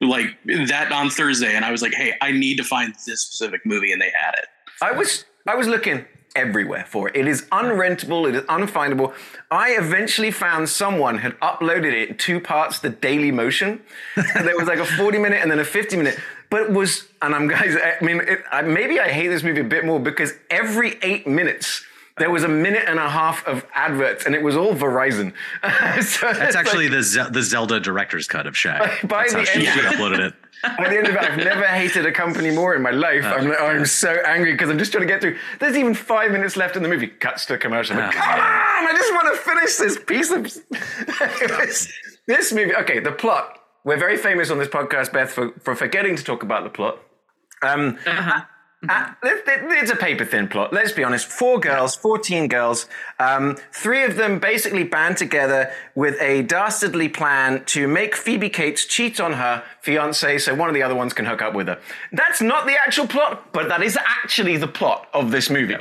like 0.00 0.36
that 0.68 0.92
on 0.92 1.10
Thursday, 1.10 1.54
and 1.54 1.64
I 1.64 1.70
was 1.70 1.82
like, 1.82 1.94
"Hey, 1.94 2.14
I 2.20 2.32
need 2.32 2.56
to 2.56 2.64
find 2.64 2.94
this 3.06 3.22
specific 3.22 3.64
movie," 3.64 3.92
and 3.92 4.00
they 4.00 4.12
had 4.14 4.34
it. 4.34 4.46
I 4.82 4.92
was 4.92 5.24
I 5.46 5.54
was 5.54 5.66
looking 5.68 6.04
everywhere 6.34 6.84
for 6.88 7.08
it. 7.08 7.16
It 7.16 7.28
is 7.28 7.42
unrentable. 7.52 8.28
It 8.28 8.34
is 8.34 8.42
unfindable. 8.44 9.14
I 9.50 9.70
eventually 9.72 10.30
found 10.30 10.68
someone 10.68 11.18
had 11.18 11.38
uploaded 11.40 11.92
it 11.92 12.08
in 12.10 12.16
two 12.16 12.40
parts, 12.40 12.78
the 12.80 12.88
Daily 12.90 13.30
Motion. 13.30 13.80
there 14.16 14.56
was 14.56 14.66
like 14.66 14.78
a 14.78 14.84
40 14.86 15.18
minute 15.18 15.40
and 15.42 15.50
then 15.50 15.58
a 15.58 15.64
50 15.64 15.96
minute. 15.96 16.18
But 16.50 16.62
it 16.62 16.70
was, 16.72 17.06
and 17.22 17.34
I'm 17.34 17.48
guys. 17.48 17.76
I 17.76 18.04
mean, 18.04 18.20
it, 18.20 18.40
I, 18.50 18.62
maybe 18.62 18.98
I 19.00 19.08
hate 19.08 19.28
this 19.28 19.42
movie 19.42 19.60
a 19.60 19.64
bit 19.64 19.84
more 19.84 20.00
because 20.00 20.32
every 20.50 20.98
eight 21.02 21.26
minutes. 21.26 21.84
There 22.18 22.30
was 22.30 22.44
a 22.44 22.48
minute 22.48 22.84
and 22.86 22.98
a 22.98 23.08
half 23.08 23.44
of 23.46 23.64
adverts, 23.74 24.26
and 24.26 24.34
it 24.34 24.42
was 24.42 24.54
all 24.54 24.74
Verizon. 24.74 25.32
so 26.04 26.30
That's 26.30 26.54
actually 26.54 26.88
the 26.88 27.02
Ze- 27.02 27.30
the 27.30 27.42
Zelda 27.42 27.80
director's 27.80 28.28
cut 28.28 28.46
of 28.46 28.54
Shag. 28.54 29.08
By- 29.08 29.24
by 29.24 29.28
the 29.30 29.46
she, 29.46 29.66
end- 29.66 29.80
she 29.80 29.80
uploaded 29.80 30.18
it. 30.20 30.34
At 30.64 30.76
the 30.90 30.96
end 30.98 31.06
of 31.08 31.14
it, 31.14 31.20
I've 31.20 31.36
never 31.38 31.64
hated 31.80 32.06
a 32.06 32.12
company 32.12 32.50
more 32.50 32.74
in 32.74 32.82
my 32.82 32.90
life. 32.92 33.24
I'm, 33.24 33.48
like, 33.48 33.60
I'm 33.60 33.84
so 33.86 34.10
angry 34.26 34.52
because 34.52 34.70
I'm 34.70 34.78
just 34.78 34.92
trying 34.92 35.06
to 35.06 35.12
get 35.12 35.20
through. 35.20 35.36
There's 35.58 35.76
even 35.76 35.94
five 35.94 36.30
minutes 36.30 36.56
left 36.56 36.76
in 36.76 36.82
the 36.82 36.88
movie. 36.88 37.08
Cuts 37.08 37.46
to 37.46 37.54
a 37.54 37.58
commercial. 37.58 37.96
I'm 37.96 38.02
like, 38.06 38.16
Oh, 38.16 38.20
Come 38.20 38.28
man. 38.28 38.38
on! 38.40 38.88
I 38.88 38.92
just 38.96 39.12
want 39.14 39.34
to 39.34 39.42
finish 39.42 39.76
this 39.76 39.98
piece 40.04 40.30
of. 40.30 40.42
Was- 41.58 41.92
this 42.26 42.52
movie. 42.52 42.74
Okay, 42.74 43.00
the 43.00 43.12
plot. 43.12 43.58
We're 43.84 43.98
very 43.98 44.16
famous 44.16 44.50
on 44.50 44.58
this 44.58 44.68
podcast, 44.68 45.12
Beth, 45.12 45.30
for, 45.32 45.50
for 45.60 45.74
forgetting 45.74 46.14
to 46.16 46.22
talk 46.22 46.42
about 46.44 46.62
the 46.64 46.70
plot. 46.70 46.98
Um, 47.62 47.98
Uh-huh. 48.06 48.42
Uh, 48.88 49.10
it- 49.22 49.44
it- 49.46 49.62
it's 49.82 49.90
a 49.90 49.96
paper 49.96 50.24
thin 50.24 50.48
plot. 50.48 50.72
Let's 50.72 50.92
be 50.92 51.04
honest. 51.04 51.26
Four 51.28 51.60
girls, 51.60 51.94
14 51.96 52.48
girls. 52.48 52.86
Um, 53.18 53.56
three 53.72 54.02
of 54.04 54.16
them 54.16 54.38
basically 54.38 54.84
band 54.84 55.16
together 55.16 55.70
with 55.94 56.20
a 56.20 56.42
dastardly 56.42 57.08
plan 57.08 57.64
to 57.66 57.86
make 57.88 58.14
Phoebe 58.16 58.48
Cates 58.50 58.84
cheat 58.84 59.20
on 59.20 59.34
her 59.34 59.62
fiance 59.80 60.38
so 60.38 60.54
one 60.54 60.68
of 60.68 60.74
the 60.74 60.82
other 60.82 60.94
ones 60.94 61.12
can 61.12 61.24
hook 61.26 61.42
up 61.42 61.54
with 61.54 61.68
her. 61.68 61.78
That's 62.12 62.40
not 62.40 62.66
the 62.66 62.74
actual 62.74 63.06
plot, 63.06 63.52
but 63.52 63.68
that 63.68 63.82
is 63.82 63.96
actually 64.22 64.56
the 64.56 64.68
plot 64.68 65.08
of 65.14 65.30
this 65.30 65.48
movie. 65.50 65.76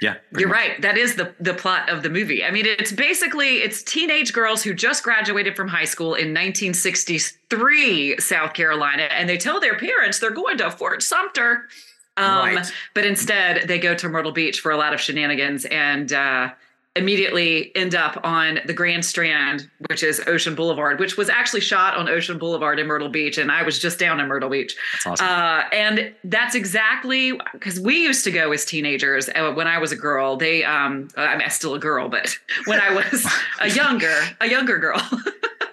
Yeah, 0.00 0.14
You're 0.38 0.48
much. 0.48 0.56
right. 0.56 0.82
That 0.82 0.96
is 0.96 1.16
the 1.16 1.34
the 1.40 1.52
plot 1.52 1.90
of 1.90 2.02
the 2.02 2.08
movie. 2.08 2.42
I 2.42 2.50
mean, 2.50 2.64
it's 2.66 2.90
basically 2.92 3.58
it's 3.58 3.82
teenage 3.82 4.32
girls 4.32 4.62
who 4.62 4.72
just 4.72 5.04
graduated 5.04 5.54
from 5.56 5.68
high 5.68 5.84
school 5.84 6.14
in 6.14 6.32
1963, 6.32 8.18
South 8.18 8.54
Carolina, 8.54 9.02
and 9.10 9.28
they 9.28 9.36
tell 9.36 9.60
their 9.60 9.76
parents 9.78 10.18
they're 10.18 10.30
going 10.30 10.58
to 10.58 10.70
Fort 10.70 11.02
Sumter. 11.02 11.68
Um, 12.16 12.54
Right. 12.56 12.72
But 12.94 13.06
instead, 13.06 13.68
they 13.68 13.78
go 13.78 13.94
to 13.94 14.08
Myrtle 14.08 14.32
Beach 14.32 14.60
for 14.60 14.72
a 14.72 14.76
lot 14.76 14.92
of 14.92 15.00
shenanigans, 15.00 15.64
and 15.66 16.12
uh, 16.12 16.50
immediately 16.96 17.74
end 17.76 17.94
up 17.94 18.18
on 18.24 18.58
the 18.66 18.72
Grand 18.72 19.04
Strand, 19.04 19.68
which 19.88 20.02
is 20.02 20.20
Ocean 20.26 20.54
Boulevard, 20.54 20.98
which 20.98 21.16
was 21.16 21.28
actually 21.28 21.60
shot 21.60 21.96
on 21.96 22.08
Ocean 22.08 22.36
Boulevard 22.36 22.80
in 22.80 22.86
Myrtle 22.86 23.08
Beach, 23.08 23.38
and 23.38 23.50
I 23.52 23.62
was 23.62 23.78
just 23.78 23.98
down 23.98 24.18
in 24.18 24.26
Myrtle 24.26 24.50
Beach. 24.50 24.76
That's 25.04 25.20
awesome. 25.20 25.26
Uh, 25.26 25.62
and 25.72 26.12
that's 26.24 26.54
exactly 26.54 27.38
because 27.52 27.78
we 27.78 28.02
used 28.02 28.24
to 28.24 28.32
go 28.32 28.52
as 28.52 28.64
teenagers 28.64 29.28
uh, 29.28 29.52
when 29.52 29.68
I 29.68 29.78
was 29.78 29.92
a 29.92 29.96
girl. 29.96 30.36
They, 30.36 30.64
um, 30.64 31.08
I'm 31.16 31.48
still 31.50 31.74
a 31.74 31.78
girl, 31.78 32.08
but 32.08 32.36
when 32.66 32.80
I 32.80 32.92
was 32.92 33.26
a 33.60 33.68
younger, 33.68 34.22
a 34.40 34.48
younger 34.48 34.78
girl. 34.78 35.00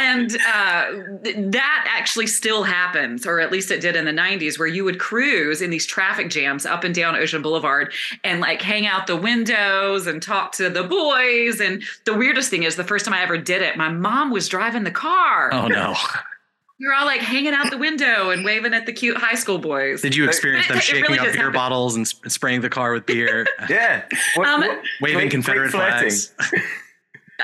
and 0.00 0.36
uh, 0.46 1.18
th- 1.22 1.36
that 1.52 1.84
actually 1.88 2.26
still 2.26 2.62
happens, 2.62 3.26
or 3.26 3.40
at 3.40 3.52
least 3.52 3.70
it 3.70 3.80
did 3.80 3.96
in 3.96 4.04
the 4.04 4.12
90s, 4.12 4.58
where 4.58 4.68
you 4.68 4.84
would 4.84 4.98
cruise 4.98 5.60
in 5.62 5.70
these 5.70 5.86
traffic 5.86 6.30
jams 6.30 6.64
up 6.66 6.82
and 6.84 6.94
down 6.94 7.14
Ocean 7.16 7.42
Boulevard 7.42 7.92
and 8.24 8.40
like 8.40 8.62
hang 8.62 8.86
out 8.86 9.06
the 9.06 9.16
windows 9.16 10.06
and 10.06 10.22
talk 10.22 10.52
to 10.52 10.70
the 10.70 10.82
boys. 10.84 11.60
And 11.60 11.82
the 12.06 12.14
weirdest 12.14 12.50
thing 12.50 12.62
is, 12.62 12.76
the 12.76 12.84
first 12.84 13.04
time 13.04 13.14
I 13.14 13.22
ever 13.22 13.38
did 13.38 13.62
it, 13.62 13.76
my 13.76 13.88
mom 13.90 14.30
was 14.30 14.48
driving 14.48 14.84
the 14.84 14.90
car. 14.90 15.50
oh 15.52 15.68
no! 15.68 15.94
We 16.82 16.86
were 16.86 16.94
all 16.94 17.04
like 17.04 17.20
hanging 17.20 17.52
out 17.52 17.70
the 17.70 17.76
window 17.76 18.30
and 18.30 18.42
waving 18.42 18.72
at 18.72 18.86
the 18.86 18.92
cute 18.94 19.18
high 19.18 19.34
school 19.34 19.58
boys. 19.58 20.00
Did 20.00 20.16
you 20.16 20.24
experience 20.26 20.66
them 20.66 20.78
It- 20.78 20.80
it 20.80 20.84
shaking 20.84 21.02
really 21.02 21.18
up 21.18 21.26
beer 21.26 21.34
happen. 21.36 21.52
bottles 21.52 21.94
and 21.94 22.08
sp- 22.08 22.24
spraying 22.28 22.62
the 22.62 22.70
car 22.70 22.94
with 22.94 23.04
beer, 23.04 23.46
Yeah. 23.68 24.06
What- 24.34 24.48
Um, 24.48 24.60
what- 24.62 24.80
waving 25.02 25.18
great- 25.18 25.30
Confederate 25.30 25.72
great 25.72 25.90
flags? 25.90 26.32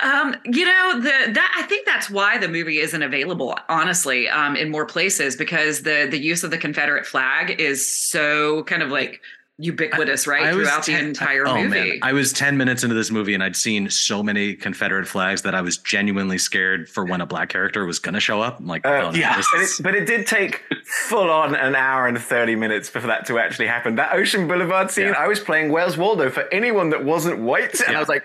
Um, 0.02 0.36
you 0.44 0.64
know, 0.64 1.00
the 1.00 1.32
that 1.32 1.54
I 1.58 1.62
think 1.66 1.86
that's 1.86 2.10
why 2.10 2.38
the 2.38 2.48
movie 2.48 2.78
isn't 2.78 3.02
available, 3.02 3.56
honestly, 3.68 4.28
um, 4.28 4.56
in 4.56 4.70
more 4.70 4.86
places 4.86 5.36
because 5.36 5.82
the 5.82 6.06
the 6.10 6.18
use 6.18 6.44
of 6.44 6.50
the 6.50 6.58
Confederate 6.58 7.06
flag 7.06 7.60
is 7.60 7.86
so 7.86 8.64
kind 8.64 8.82
of 8.82 8.90
like 8.90 9.20
ubiquitous, 9.58 10.26
right, 10.26 10.42
I 10.42 10.54
was 10.54 10.68
throughout 10.68 10.84
the 10.84 10.92
10 10.92 11.04
entire 11.06 11.46
oh, 11.46 11.54
movie. 11.62 11.90
Man. 11.92 11.98
I 12.02 12.12
was 12.12 12.32
10 12.32 12.58
minutes 12.58 12.82
into 12.82 12.94
this 12.94 13.10
movie 13.10 13.32
and 13.32 13.42
I'd 13.42 13.56
seen 13.56 13.88
so 13.88 14.22
many 14.22 14.54
Confederate 14.54 15.08
flags 15.08 15.42
that 15.42 15.54
I 15.54 15.62
was 15.62 15.78
genuinely 15.78 16.36
scared 16.38 16.88
for 16.88 17.04
when 17.04 17.20
a 17.22 17.26
black 17.26 17.48
character 17.48 17.86
was 17.86 17.98
going 17.98 18.14
to 18.14 18.20
show 18.20 18.42
up. 18.42 18.58
I'm 18.58 18.66
like, 18.66 18.84
Uh, 18.84 18.90
oh, 18.90 19.10
no, 19.12 19.18
yeah. 19.18 19.40
But 19.52 19.60
it, 19.62 19.70
but 19.80 19.94
it 19.94 20.06
did 20.06 20.26
take 20.26 20.62
full 20.84 21.30
on 21.30 21.54
an 21.54 21.74
hour 21.74 22.06
and 22.06 22.20
30 22.20 22.54
minutes 22.56 22.90
for 22.90 23.00
that 23.00 23.26
to 23.28 23.38
actually 23.38 23.66
happen. 23.66 23.94
That 23.94 24.14
Ocean 24.14 24.46
Boulevard 24.46 24.90
scene, 24.90 25.06
Yeah. 25.06 25.12
I 25.12 25.26
was 25.26 25.40
playing 25.40 25.72
Where's 25.72 25.96
Waldo 25.96 26.28
for 26.28 26.42
anyone 26.52 26.90
that 26.90 27.04
wasn't 27.04 27.40
white. 27.40 27.80
And 27.80 27.92
Yeah. 27.92 27.96
I 27.96 28.00
was 28.00 28.10
like, 28.10 28.24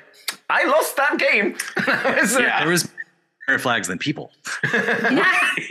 I 0.51 0.65
lost 0.65 0.95
that 0.97 1.17
game. 1.17 1.55
I 1.77 2.27
Yeah. 2.39 2.59
there 2.59 2.69
was 2.71 2.89
more 3.47 3.57
flags 3.59 3.87
than 3.87 3.97
people. 3.97 4.31
yeah 4.73 5.25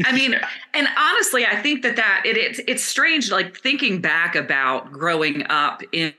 i 0.05 0.13
mean 0.13 0.35
and 0.75 0.89
honestly 0.99 1.47
i 1.47 1.57
think 1.63 1.83
that 1.83 1.97
that 1.97 2.23
it, 2.27 2.37
it's 2.37 2.61
it's 2.67 2.83
strange 2.83 3.31
like 3.31 3.57
thinking 3.57 4.01
back 4.01 4.35
about 4.35 4.91
growing 4.93 5.45
up 5.49 5.83
in 5.93 6.13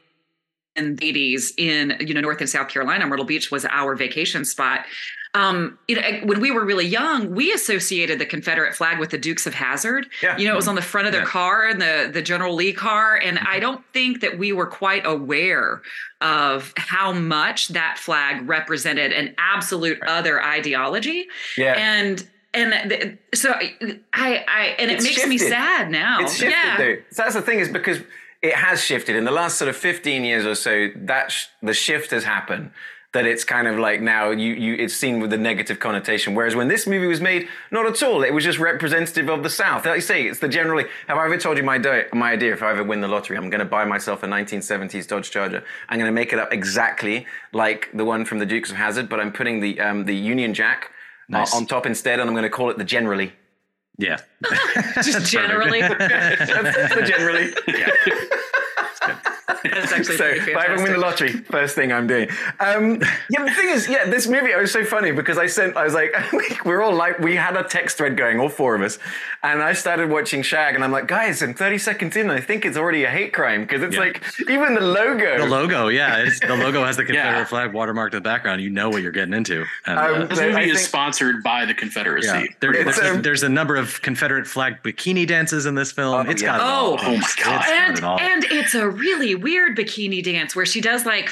in 0.75 0.95
the 0.95 1.13
80s 1.13 1.53
in 1.57 1.95
you 1.99 2.13
know 2.13 2.21
north 2.21 2.39
and 2.39 2.49
south 2.49 2.69
carolina 2.69 3.05
myrtle 3.05 3.25
beach 3.25 3.51
was 3.51 3.65
our 3.65 3.95
vacation 3.95 4.45
spot 4.45 4.85
um 5.33 5.77
you 5.87 5.95
know 5.95 6.01
when 6.23 6.39
we 6.41 6.51
were 6.51 6.65
really 6.65 6.85
young 6.85 7.33
we 7.33 7.51
associated 7.53 8.19
the 8.19 8.25
confederate 8.25 8.75
flag 8.75 8.99
with 8.99 9.09
the 9.11 9.17
dukes 9.17 9.47
of 9.47 9.53
hazzard 9.53 10.05
Yeah. 10.21 10.37
you 10.37 10.45
know 10.45 10.53
it 10.53 10.57
was 10.57 10.67
on 10.67 10.75
the 10.75 10.81
front 10.81 11.07
of 11.07 11.13
their 11.13 11.21
Yeah. 11.21 11.27
car 11.27 11.67
and 11.67 11.81
the 11.81 12.09
the 12.11 12.21
general 12.21 12.53
lee 12.53 12.73
car 12.73 13.15
and 13.15 13.39
i 13.39 13.59
don't 13.59 13.83
think 13.93 14.19
that 14.21 14.37
we 14.37 14.51
were 14.51 14.65
quite 14.67 15.05
aware 15.05 15.81
of 16.19 16.73
how 16.77 17.13
much 17.13 17.69
that 17.69 17.97
flag 17.97 18.47
represented 18.47 19.11
an 19.13 19.33
absolute 19.37 20.01
other 20.03 20.43
ideology 20.43 21.27
yeah. 21.57 21.73
and 21.77 22.27
and 22.53 22.89
th- 22.91 23.17
so 23.33 23.53
I, 23.53 24.43
I 24.45 24.75
and 24.77 24.91
it 24.91 24.95
It's 24.95 25.03
makes 25.05 25.25
me 25.25 25.37
sad 25.37 25.89
now. 25.89 26.19
It's 26.19 26.33
shifted 26.35 26.49
yeah. 26.51 26.77
though. 26.77 26.95
So 27.11 27.23
that's 27.23 27.33
the 27.35 27.41
thing 27.41 27.59
is 27.59 27.69
because 27.69 27.99
it 28.41 28.53
has 28.53 28.83
shifted 28.83 29.15
in 29.15 29.23
the 29.23 29.31
last 29.31 29.57
sort 29.57 29.69
of 29.69 29.77
15 29.77 30.25
years 30.25 30.45
or 30.45 30.55
so. 30.55 30.89
That 30.97 31.31
sh- 31.31 31.45
the 31.63 31.73
shift 31.73 32.11
has 32.11 32.25
happened. 32.25 32.71
That 33.13 33.25
it's 33.25 33.43
kind 33.43 33.67
of 33.67 33.77
like 33.77 33.99
now 34.01 34.31
you 34.31 34.53
you 34.53 34.75
it's 34.75 34.93
seen 34.93 35.19
with 35.19 35.33
a 35.33 35.37
negative 35.37 35.79
connotation. 35.79 36.33
Whereas 36.33 36.55
when 36.55 36.69
this 36.69 36.87
movie 36.87 37.07
was 37.07 37.19
made, 37.19 37.49
not 37.69 37.85
at 37.85 38.01
all. 38.01 38.23
It 38.23 38.33
was 38.33 38.45
just 38.45 38.57
representative 38.57 39.29
of 39.29 39.43
the 39.43 39.49
South. 39.49 39.85
Like 39.85 39.95
you 39.95 40.01
say, 40.01 40.23
it's 40.27 40.39
the 40.39 40.47
generally. 40.47 40.85
Have 41.07 41.17
I 41.17 41.25
ever 41.25 41.37
told 41.37 41.57
you 41.57 41.63
my 41.63 41.77
di- 41.77 42.05
my 42.13 42.31
idea? 42.31 42.53
If 42.53 42.63
I 42.63 42.71
ever 42.71 42.85
win 42.85 43.01
the 43.01 43.09
lottery, 43.09 43.35
I'm 43.35 43.49
going 43.49 43.59
to 43.59 43.65
buy 43.65 43.83
myself 43.83 44.23
a 44.23 44.27
1970s 44.27 45.05
Dodge 45.09 45.29
Charger. 45.29 45.61
I'm 45.89 45.99
going 45.99 46.07
to 46.07 46.13
make 46.13 46.31
it 46.31 46.39
up 46.39 46.53
exactly 46.53 47.27
like 47.51 47.89
the 47.93 48.05
one 48.05 48.23
from 48.23 48.39
the 48.39 48.45
Dukes 48.45 48.71
of 48.71 48.77
Hazzard, 48.77 49.09
but 49.09 49.19
I'm 49.19 49.33
putting 49.33 49.59
the 49.59 49.81
um, 49.81 50.05
the 50.05 50.15
Union 50.15 50.53
Jack. 50.53 50.85
uh, 51.33 51.39
Nice. 51.39 51.53
on 51.53 51.65
top 51.65 51.85
instead, 51.85 52.19
and 52.21 52.29
I'm 52.29 52.33
going 52.33 52.43
to 52.43 52.49
call 52.49 52.69
it 52.69 52.77
the 52.77 52.85
Generally. 52.85 53.33
Yeah. 53.97 54.19
Just 54.95 55.29
generally, 55.29 55.81
That's 55.81 56.95
the 56.95 57.03
Generally. 57.05 57.53
that's 59.63 59.91
actually 59.93 60.17
so 60.17 60.29
pretty 60.29 60.51
if 60.51 60.57
I 60.57 60.65
ever 60.65 60.83
win 60.83 60.93
the 60.93 60.99
lottery, 60.99 61.31
first 61.31 61.75
thing 61.75 61.91
I'm 61.91 62.07
doing. 62.07 62.29
Um, 62.59 63.01
yeah, 63.29 63.43
the 63.45 63.51
thing 63.51 63.69
is, 63.69 63.87
yeah, 63.89 64.05
this 64.09 64.27
movie 64.27 64.51
it 64.51 64.57
was 64.57 64.71
so 64.71 64.83
funny 64.83 65.11
because 65.11 65.37
I 65.37 65.47
sent, 65.47 65.75
I 65.77 65.83
was 65.83 65.93
like, 65.93 66.13
we're 66.65 66.81
all 66.81 66.93
like, 66.95 67.19
we 67.19 67.35
had 67.35 67.55
a 67.55 67.63
text 67.63 67.97
thread 67.97 68.17
going, 68.17 68.39
all 68.39 68.49
four 68.49 68.75
of 68.75 68.81
us, 68.81 68.99
and 69.43 69.61
I 69.61 69.73
started 69.73 70.09
watching 70.09 70.41
Shag, 70.41 70.75
and 70.75 70.83
I'm 70.83 70.91
like, 70.91 71.07
guys, 71.07 71.41
I'm 71.41 71.53
30 71.53 71.77
seconds 71.77 72.15
in, 72.15 72.29
I 72.29 72.39
think 72.39 72.65
it's 72.65 72.77
already 72.77 73.03
a 73.03 73.09
hate 73.09 73.33
crime 73.33 73.61
because 73.61 73.81
it's 73.81 73.95
Yeah. 73.95 74.01
like 74.01 74.23
even 74.49 74.75
the 74.75 74.81
logo. 74.81 75.37
The 75.39 75.45
logo, 75.45 75.87
yeah. 75.87 76.17
It's, 76.23 76.39
the 76.39 76.55
logo 76.55 76.83
has 76.85 76.97
the 76.97 77.05
Confederate 77.05 77.39
Yeah. 77.39 77.45
flag 77.45 77.71
watermarked 77.71 78.07
in 78.13 78.17
the 78.17 78.21
background. 78.21 78.61
You 78.61 78.69
know 78.69 78.89
what 78.89 79.01
you're 79.01 79.11
getting 79.11 79.33
into. 79.33 79.65
And, 79.85 79.99
Um, 79.99 80.21
uh, 80.23 80.25
This 80.25 80.39
movie 80.39 80.55
I 80.55 80.61
is 80.61 80.77
think- 80.77 80.87
sponsored 80.87 81.43
by 81.43 81.65
the 81.65 81.73
Confederacy. 81.73 82.27
yeah, 82.27 82.43
there- 82.59 82.73
It's, 82.73 82.97
there's, 82.97 82.99
a, 82.99 83.15
um, 83.15 83.21
there's 83.21 83.43
a 83.43 83.49
number 83.49 83.75
of 83.75 84.01
Confederate 84.01 84.47
flag 84.47 84.81
bikini 84.83 85.25
dances 85.27 85.65
in 85.65 85.75
this 85.75 85.91
film. 85.91 86.27
Oh, 86.27 86.29
it's 86.29 86.41
yeah. 86.41 86.57
got 86.57 86.61
it 86.61 86.63
all. 86.63 86.93
Oh. 86.93 86.97
Oh 87.01 87.17
my 87.17 87.27
God. 87.43 87.65
got 87.65 87.67
and 87.69 87.97
it 87.97 88.03
all. 88.03 88.19
and 88.19 88.43
it's 88.45 88.73
a 88.75 88.87
really 88.89 89.35
weird 89.41 89.77
bikini 89.77 90.23
dance 90.23 90.55
where 90.55 90.65
she 90.65 90.81
does 90.81 91.05
like 91.05 91.29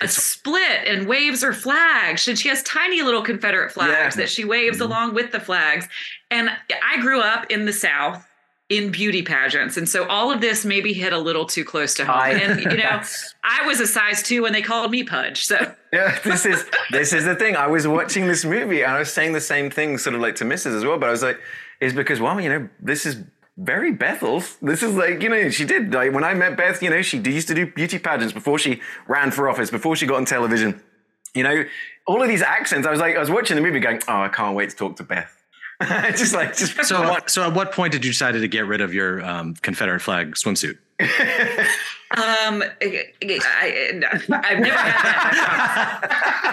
a 0.00 0.08
split 0.08 0.86
and 0.86 1.06
waves 1.06 1.42
her 1.42 1.52
flags 1.52 2.26
and 2.28 2.38
she 2.38 2.48
has 2.48 2.62
tiny 2.62 3.02
little 3.02 3.22
confederate 3.22 3.70
flags 3.72 4.16
Yeah. 4.16 4.22
that 4.22 4.30
she 4.30 4.44
waves 4.44 4.78
Mm-hmm. 4.78 4.86
along 4.92 5.14
with 5.14 5.32
the 5.32 5.40
flags 5.40 5.88
and 6.30 6.50
i 6.84 7.00
grew 7.00 7.20
up 7.20 7.50
in 7.50 7.64
the 7.66 7.72
south 7.72 8.24
in 8.68 8.90
beauty 8.90 9.22
pageants 9.22 9.76
and 9.76 9.86
so 9.88 10.06
all 10.06 10.32
of 10.32 10.40
this 10.40 10.64
maybe 10.64 10.92
hit 10.94 11.12
a 11.12 11.18
little 11.18 11.44
too 11.44 11.64
close 11.64 11.92
to 11.94 12.04
home 12.06 12.16
I- 12.16 12.30
and 12.30 12.60
you 12.60 12.76
know 12.78 13.02
i 13.44 13.66
was 13.66 13.80
a 13.80 13.86
size 13.86 14.22
two 14.22 14.42
when 14.42 14.52
they 14.52 14.62
called 14.62 14.90
me 14.90 15.04
pudge 15.04 15.44
so 15.44 15.74
Yeah, 15.92 16.18
this 16.24 16.46
is 16.46 16.64
this 16.90 17.12
is 17.12 17.24
the 17.26 17.34
thing. 17.34 17.54
I 17.54 17.66
was 17.66 17.86
watching 17.86 18.26
this 18.26 18.46
movie 18.46 18.82
and 18.82 18.92
I 18.92 18.98
was 19.00 19.12
saying 19.12 19.32
the 19.34 19.42
same 19.42 19.68
thing, 19.70 19.98
sort 19.98 20.14
of 20.16 20.22
like 20.22 20.36
to 20.36 20.44
Mrs. 20.44 20.74
as 20.74 20.84
well. 20.86 20.96
But 20.98 21.08
I 21.10 21.12
was 21.12 21.22
like, 21.22 21.38
is 21.82 21.92
because 21.92 22.18
well, 22.18 22.40
you 22.40 22.48
know, 22.48 22.66
this 22.80 23.04
is 23.04 23.16
very 23.56 23.92
Bethel's. 23.92 24.56
This 24.62 24.82
is 24.82 24.94
like 24.94 25.22
you 25.22 25.28
know, 25.28 25.50
she 25.50 25.64
did 25.64 25.92
like 25.92 26.12
when 26.12 26.24
I 26.24 26.34
met 26.34 26.56
Beth. 26.56 26.82
You 26.82 26.90
know, 26.90 27.02
she 27.02 27.18
used 27.18 27.48
to 27.48 27.54
do 27.54 27.66
beauty 27.66 27.98
pageants 27.98 28.32
before 28.32 28.58
she 28.58 28.80
ran 29.08 29.30
for 29.30 29.48
office, 29.48 29.70
before 29.70 29.96
she 29.96 30.06
got 30.06 30.16
on 30.16 30.24
television. 30.24 30.82
You 31.34 31.44
know, 31.44 31.64
all 32.06 32.22
of 32.22 32.28
these 32.28 32.42
accents. 32.42 32.86
I 32.86 32.90
was 32.90 33.00
like, 33.00 33.16
I 33.16 33.20
was 33.20 33.30
watching 33.30 33.56
the 33.56 33.62
movie, 33.62 33.80
going, 33.80 34.00
oh, 34.08 34.22
I 34.22 34.28
can't 34.28 34.54
wait 34.54 34.70
to 34.70 34.76
talk 34.76 34.96
to 34.96 35.04
Beth. 35.04 35.34
just 36.16 36.34
like 36.34 36.56
just 36.56 36.84
So, 36.84 37.18
so 37.26 37.42
at 37.42 37.54
what 37.54 37.72
point 37.72 37.92
did 37.92 38.04
you 38.04 38.12
decide 38.12 38.32
to 38.32 38.48
get 38.48 38.66
rid 38.66 38.80
of 38.80 38.94
your 38.94 39.24
um, 39.24 39.54
Confederate 39.54 40.00
flag 40.00 40.34
swimsuit? 40.34 40.78
Um, 42.14 42.62
I, 42.82 43.06
have 44.50 44.58
never 44.60 44.76
had 44.76 45.02
that. 45.02 46.08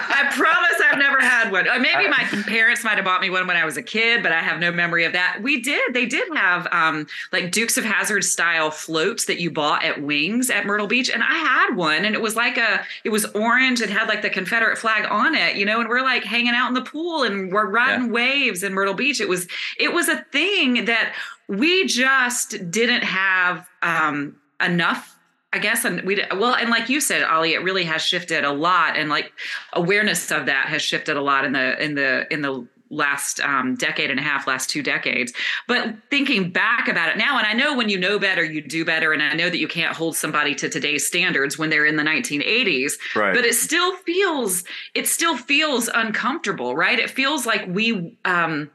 I 0.08 0.34
promise 0.34 0.80
I've 0.90 0.98
never 0.98 1.20
had 1.20 1.52
one. 1.52 1.68
Uh, 1.68 1.78
Maybe 1.78 2.08
my 2.08 2.24
parents 2.46 2.82
might 2.82 2.96
have 2.96 3.04
bought 3.04 3.20
me 3.20 3.28
one 3.28 3.46
when 3.46 3.58
I 3.58 3.66
was 3.66 3.76
a 3.76 3.82
kid, 3.82 4.22
but 4.22 4.32
I 4.32 4.40
have 4.40 4.58
no 4.58 4.72
memory 4.72 5.04
of 5.04 5.12
that. 5.12 5.40
We 5.42 5.60
did. 5.60 5.92
They 5.92 6.06
did 6.06 6.34
have 6.34 6.66
um, 6.72 7.06
like 7.30 7.52
Dukes 7.52 7.76
of 7.76 7.84
Hazzard 7.84 8.24
style 8.24 8.70
floats 8.70 9.26
that 9.26 9.38
you 9.38 9.50
bought 9.50 9.84
at 9.84 10.00
Wings 10.00 10.48
at 10.48 10.64
Myrtle 10.64 10.86
Beach, 10.86 11.10
and 11.10 11.22
I 11.22 11.34
had 11.34 11.76
one, 11.76 12.06
and 12.06 12.14
it 12.14 12.22
was 12.22 12.36
like 12.36 12.56
a, 12.56 12.82
it 13.04 13.10
was 13.10 13.26
orange. 13.26 13.82
It 13.82 13.90
had 13.90 14.08
like 14.08 14.22
the 14.22 14.30
Confederate 14.30 14.78
flag 14.78 15.06
on 15.10 15.34
it, 15.34 15.56
you 15.56 15.66
know, 15.66 15.80
and 15.80 15.90
we're 15.90 16.00
like 16.00 16.24
hanging 16.24 16.54
out 16.54 16.68
in 16.68 16.74
the 16.74 16.82
pool 16.82 17.22
and 17.24 17.52
we're 17.52 17.68
riding 17.68 18.10
waves 18.10 18.62
in 18.62 18.72
Myrtle 18.72 18.94
Beach. 18.94 19.20
It 19.20 19.28
was, 19.28 19.46
it 19.78 19.92
was 19.92 20.08
a 20.08 20.24
thing 20.32 20.86
that 20.86 21.12
we 21.50 21.84
just 21.86 22.70
didn't 22.70 23.02
have 23.02 23.68
um, 23.82 24.36
enough 24.64 25.16
I 25.52 25.58
guess, 25.58 25.84
and 25.84 26.02
we 26.02 26.22
well, 26.30 26.54
and 26.54 26.70
like 26.70 26.88
you 26.88 27.00
said, 27.00 27.24
Ollie, 27.24 27.54
it 27.54 27.64
really 27.64 27.82
has 27.82 28.02
shifted 28.02 28.44
a 28.44 28.52
lot, 28.52 28.96
and 28.96 29.10
like 29.10 29.32
awareness 29.72 30.30
of 30.30 30.46
that 30.46 30.66
has 30.66 30.80
shifted 30.80 31.16
a 31.16 31.20
lot 31.20 31.44
in 31.44 31.50
the 31.50 31.82
in 31.82 31.96
the 31.96 32.32
in 32.32 32.42
the 32.42 32.68
last 32.88 33.40
um, 33.40 33.74
decade 33.74 34.12
and 34.12 34.20
a 34.20 34.22
half, 34.22 34.46
last 34.46 34.70
two 34.70 34.80
decades. 34.80 35.32
But 35.66 35.96
thinking 36.08 36.50
back 36.50 36.86
about 36.86 37.08
it 37.08 37.18
now, 37.18 37.36
and 37.36 37.48
I 37.48 37.52
know 37.52 37.76
when 37.76 37.88
you 37.88 37.98
know 37.98 38.20
better, 38.20 38.44
you 38.44 38.60
do 38.60 38.84
better, 38.84 39.12
and 39.12 39.20
I 39.20 39.34
know 39.34 39.50
that 39.50 39.58
you 39.58 39.66
can't 39.66 39.96
hold 39.96 40.14
somebody 40.14 40.54
to 40.54 40.68
today's 40.68 41.04
standards 41.04 41.58
when 41.58 41.68
they're 41.68 41.86
in 41.86 41.96
the 41.96 42.04
1980s. 42.04 42.92
Right. 43.16 43.34
But 43.34 43.44
it 43.44 43.56
still 43.56 43.96
feels 43.96 44.62
it 44.94 45.08
still 45.08 45.36
feels 45.36 45.88
uncomfortable, 45.92 46.76
right? 46.76 47.00
It 47.00 47.10
feels 47.10 47.44
like 47.44 47.66
we 47.66 48.16
um, 48.24 48.70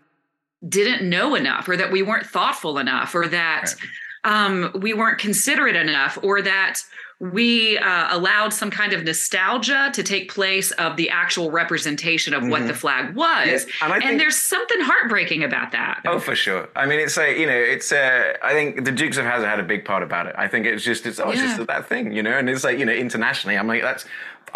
didn't 0.67 1.07
know 1.09 1.35
enough, 1.35 1.67
or 1.69 1.77
that 1.77 1.91
we 1.91 2.01
weren't 2.01 2.25
thoughtful 2.25 2.77
enough, 2.77 3.13
or 3.15 3.27
that. 3.27 3.75
um, 4.23 4.71
we 4.79 4.91
weren't 4.93 5.19
considerate 5.19 5.75
enough 5.75 6.17
or 6.23 6.41
that 6.41 6.81
we 7.19 7.77
uh, 7.77 8.07
allowed 8.09 8.51
some 8.51 8.69
kind 8.71 8.91
of 8.91 9.03
nostalgia 9.03 9.89
to 9.93 10.01
take 10.03 10.33
place 10.33 10.71
of 10.71 10.97
the 10.97 11.09
actual 11.11 11.49
representation 11.51 12.33
of 12.33 12.45
what 12.45 12.65
the 12.67 12.73
flag 12.73 13.15
was. 13.15 13.47
Yes, 13.47 13.65
and 13.83 13.93
I 13.93 13.99
think- 13.99 14.19
there's 14.19 14.35
something 14.35 14.79
heartbreaking 14.81 15.43
about 15.43 15.71
that. 15.73 16.01
Oh, 16.05 16.19
for 16.19 16.35
sure. 16.35 16.67
I 16.75 16.85
mean, 16.87 16.99
it's 16.99 17.17
a 17.17 17.39
you 17.39 17.45
know, 17.45 17.53
it's 17.55 17.91
uh, 17.91 18.33
I 18.43 18.53
think 18.53 18.83
the 18.83 18.91
Dukes 18.91 19.17
of 19.17 19.25
Hazzard 19.25 19.47
had 19.47 19.59
a 19.59 19.63
big 19.63 19.85
part 19.85 20.01
about 20.03 20.25
it. 20.25 20.35
I 20.37 20.47
think 20.47 20.65
it's 20.65 20.83
just 20.83 21.05
it's 21.05 21.19
oh, 21.19 21.29
it's 21.29 21.39
just 21.39 21.65
that 21.67 21.87
thing, 21.87 22.11
you 22.11 22.23
know, 22.23 22.35
and 22.37 22.49
it's 22.49 22.63
like 22.63 22.79
you 22.79 22.85
know, 22.85 22.93
internationally, 22.93 23.57
I'm 23.57 23.67
like 23.67 23.81
that's. 23.83 24.05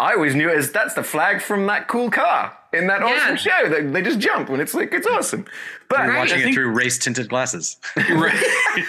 I 0.00 0.14
always 0.14 0.34
knew 0.34 0.48
it 0.48 0.56
as 0.56 0.72
that's 0.72 0.94
the 0.94 1.02
flag 1.04 1.40
from 1.42 1.66
that 1.66 1.86
cool 1.86 2.10
car 2.10 2.56
in 2.72 2.86
that 2.88 3.00
Yeah. 3.00 3.06
awesome 3.22 3.36
show. 3.36 3.68
They, 3.68 3.82
they 3.82 4.02
just 4.02 4.18
jump 4.18 4.48
when 4.48 4.58
it's 4.60 4.74
like 4.74 4.92
it's 4.94 5.06
awesome. 5.06 5.44
But 5.88 6.08
Right. 6.08 6.18
Watching 6.18 6.42
I 6.42 6.48
it 6.48 6.54
through 6.54 6.70
race 6.70 6.98
tinted 6.98 7.28
glasses. 7.28 7.76
Right. 8.08 8.34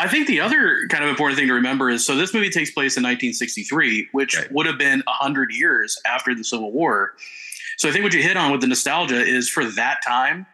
I 0.00 0.06
think 0.06 0.28
the 0.28 0.40
other 0.40 0.86
kind 0.90 1.02
of 1.02 1.10
important 1.10 1.38
thing 1.38 1.48
to 1.48 1.54
remember 1.54 1.90
is 1.90 2.06
so 2.06 2.14
this 2.14 2.32
movie 2.32 2.50
takes 2.50 2.70
place 2.70 2.96
in 2.96 3.02
1963, 3.02 4.08
which 4.12 4.36
Right. 4.36 4.52
would 4.52 4.66
have 4.66 4.78
been 4.78 5.02
100 5.06 5.50
years 5.52 6.00
after 6.06 6.34
the 6.36 6.44
Civil 6.44 6.70
War. 6.70 7.14
So 7.78 7.88
I 7.88 7.92
think 7.92 8.04
what 8.04 8.14
you 8.14 8.22
hit 8.22 8.36
on 8.36 8.52
with 8.52 8.60
the 8.60 8.68
nostalgia 8.68 9.20
is 9.20 9.48
for 9.48 9.64
that 9.64 9.98
time, 10.06 10.46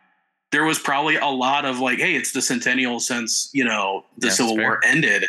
there 0.50 0.64
was 0.64 0.78
probably 0.78 1.16
a 1.16 1.26
lot 1.26 1.64
of 1.66 1.78
like, 1.80 1.98
hey, 1.98 2.14
it's 2.14 2.32
the 2.32 2.40
centennial 2.40 3.00
since, 3.00 3.50
you 3.52 3.64
know, 3.64 4.04
the 4.18 4.28
Yeah, 4.28 4.32
Civil. 4.32 4.56
War 4.56 4.80
ended. 4.84 5.26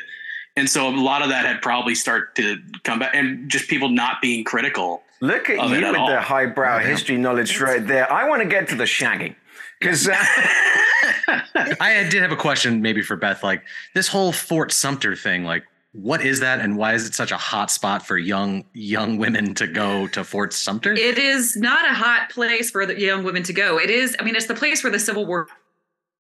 And 0.58 0.70
so 0.70 0.88
a 0.88 0.96
lot 0.96 1.22
of 1.22 1.30
that 1.30 1.46
had 1.46 1.62
probably 1.62 1.96
start 1.96 2.36
to 2.36 2.58
come 2.84 3.00
back 3.00 3.12
and 3.14 3.50
just 3.50 3.68
people 3.68 3.90
not 3.90 4.22
being 4.22 4.44
critical. 4.44 5.04
look 5.22 5.50
at 5.50 5.60
of 5.60 5.72
it 5.74 5.80
you 5.80 5.86
at 5.86 5.92
with 5.92 6.00
all. 6.00 6.10
the 6.10 6.22
highbrow 6.22 6.80
history 6.80 7.18
knowledge 7.18 7.60
right 7.60 7.86
there. 7.86 8.12
I 8.12 8.28
want 8.30 8.42
to 8.42 8.48
get 8.48 8.70
to 8.70 8.76
the 8.76 8.86
shagging 8.86 9.36
because 9.80 10.08
uh, 10.08 10.16
I 11.80 12.08
did 12.10 12.22
have 12.22 12.32
a 12.32 12.38
question 12.38 12.82
maybe 12.82 13.02
for 13.02 13.16
Beth. 13.16 13.44
Like 13.44 13.64
this 13.94 14.08
whole 14.08 14.32
Fort 14.32 14.72
Sumter 14.72 15.16
thing, 15.16 15.44
like 15.44 15.64
what 15.92 16.22
is 16.24 16.42
that 16.42 16.60
and 16.60 16.78
why 16.78 16.94
is 16.94 17.06
it 17.08 17.14
such 17.14 17.32
a 17.32 17.38
hot 17.38 17.72
spot 17.72 18.06
for 18.06 18.18
young 18.18 18.66
young 18.74 19.18
women 19.18 19.54
to 19.56 19.68
go 19.68 20.08
to 20.08 20.24
Fort 20.24 20.54
Sumter? 20.54 20.94
It 20.94 21.18
is 21.18 21.56
not 21.56 21.90
a 21.90 21.94
hot 21.94 22.30
place 22.30 22.70
for 22.72 22.86
the 22.86 23.00
young 23.00 23.24
women 23.24 23.44
to 23.44 23.54
go. 23.54 23.80
It 23.80 23.90
is, 23.90 24.16
I 24.20 24.24
mean, 24.24 24.36
it's 24.36 24.48
the 24.48 24.56
place 24.56 24.84
where 24.84 24.92
the 24.92 25.00
Civil 25.00 25.26
War 25.26 25.48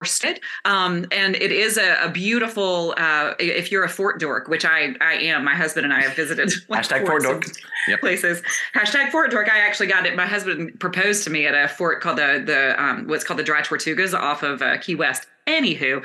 started. 0.03 0.41
Um, 0.65 1.05
and 1.11 1.35
it 1.35 1.51
is 1.51 1.77
a, 1.77 1.97
a 2.03 2.09
beautiful, 2.09 2.93
uh, 2.97 3.33
if 3.39 3.71
you're 3.71 3.83
a 3.83 3.89
Fort 3.89 4.19
Dork, 4.19 4.47
which 4.47 4.65
I, 4.65 4.95
I 5.01 5.13
am, 5.13 5.43
my 5.45 5.55
husband 5.55 5.85
and 5.85 5.93
I 5.93 6.01
have 6.01 6.15
visited 6.15 6.51
like, 6.69 6.83
Hashtag 6.83 7.05
Fort 7.05 7.23
Dork. 7.23 7.45
Yep. 7.87 7.99
places. 7.99 8.41
Hashtag 8.73 9.11
Fort 9.11 9.29
Dork. 9.29 9.47
I 9.47 9.59
actually 9.59 9.85
got 9.85 10.07
it. 10.07 10.15
My 10.15 10.25
husband 10.25 10.79
proposed 10.79 11.23
to 11.25 11.29
me 11.29 11.45
at 11.45 11.53
a 11.53 11.67
fort 11.67 12.01
called 12.01 12.17
the, 12.17 12.41
the 12.43 12.83
um, 12.83 13.07
what's 13.07 13.23
called 13.23 13.37
the 13.37 13.43
Dry 13.43 13.61
Tortugas 13.61 14.19
off 14.19 14.41
of 14.41 14.63
uh, 14.63 14.79
Key 14.79 14.95
West. 14.95 15.27
Anywho, 15.45 16.03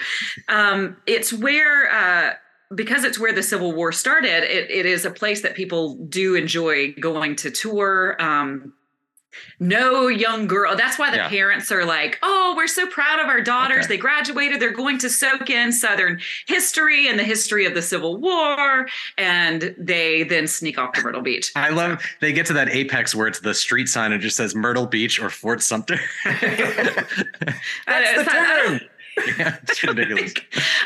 um, 0.51 0.99
it's 1.07 1.33
where, 1.33 1.91
uh, 1.91 2.35
because 2.75 3.05
it's 3.05 3.19
where 3.19 3.33
the 3.33 3.43
Civil 3.43 3.73
War 3.73 3.93
started, 3.93 4.45
it, 4.45 4.71
it 4.71 4.85
is 4.85 5.07
a 5.07 5.11
place 5.11 5.41
that 5.41 5.55
people 5.55 5.95
do 6.11 6.35
enjoy 6.35 6.93
going 7.01 7.35
to 7.37 7.51
tour. 7.51 8.15
Um, 8.21 8.75
no 9.59 10.09
young 10.09 10.47
girl. 10.47 10.75
That's 10.77 10.99
why 10.99 11.11
the 11.11 11.17
Yeah. 11.19 11.29
parents 11.29 11.71
are 11.71 11.85
like, 11.85 12.19
"Oh, 12.23 12.55
we're 12.57 12.67
so 12.67 12.87
proud 12.87 13.21
of 13.21 13.29
our 13.29 13.41
daughters. 13.41 13.85
Okay. 13.85 13.95
They 13.95 13.99
graduated. 13.99 14.61
They're 14.61 14.73
going 14.73 14.99
to 14.99 15.11
soak 15.11 15.51
in 15.51 15.73
Southern 15.73 16.21
history 16.47 17.09
and 17.09 17.19
the 17.19 17.25
history 17.25 17.67
of 17.67 17.75
the 17.75 17.83
Civil 17.83 18.17
War." 18.19 18.89
And 19.19 19.75
they 19.79 20.25
then 20.25 20.47
sneak 20.47 20.79
off 20.79 20.93
to 20.95 21.03
Myrtle 21.03 21.23
Beach. 21.23 21.53
I 21.57 21.71
love 21.71 22.03
they 22.21 22.33
get 22.33 22.47
to 22.47 22.53
that 22.55 22.71
apex 22.71 23.15
where 23.15 23.27
it's 23.27 23.41
the 23.41 23.55
street 23.55 23.89
sign 23.89 24.13
and 24.13 24.21
just 24.21 24.37
says 24.37 24.55
Myrtle 24.55 24.87
Beach 24.87 25.21
or 25.21 25.31
Fort 25.31 25.63
Sumter. 25.63 26.01
that's 26.25 28.19
the 28.19 28.25
term. 28.31 28.81
yeah, 29.39 29.57
it's 29.63 29.83
ridiculous. 29.83 30.35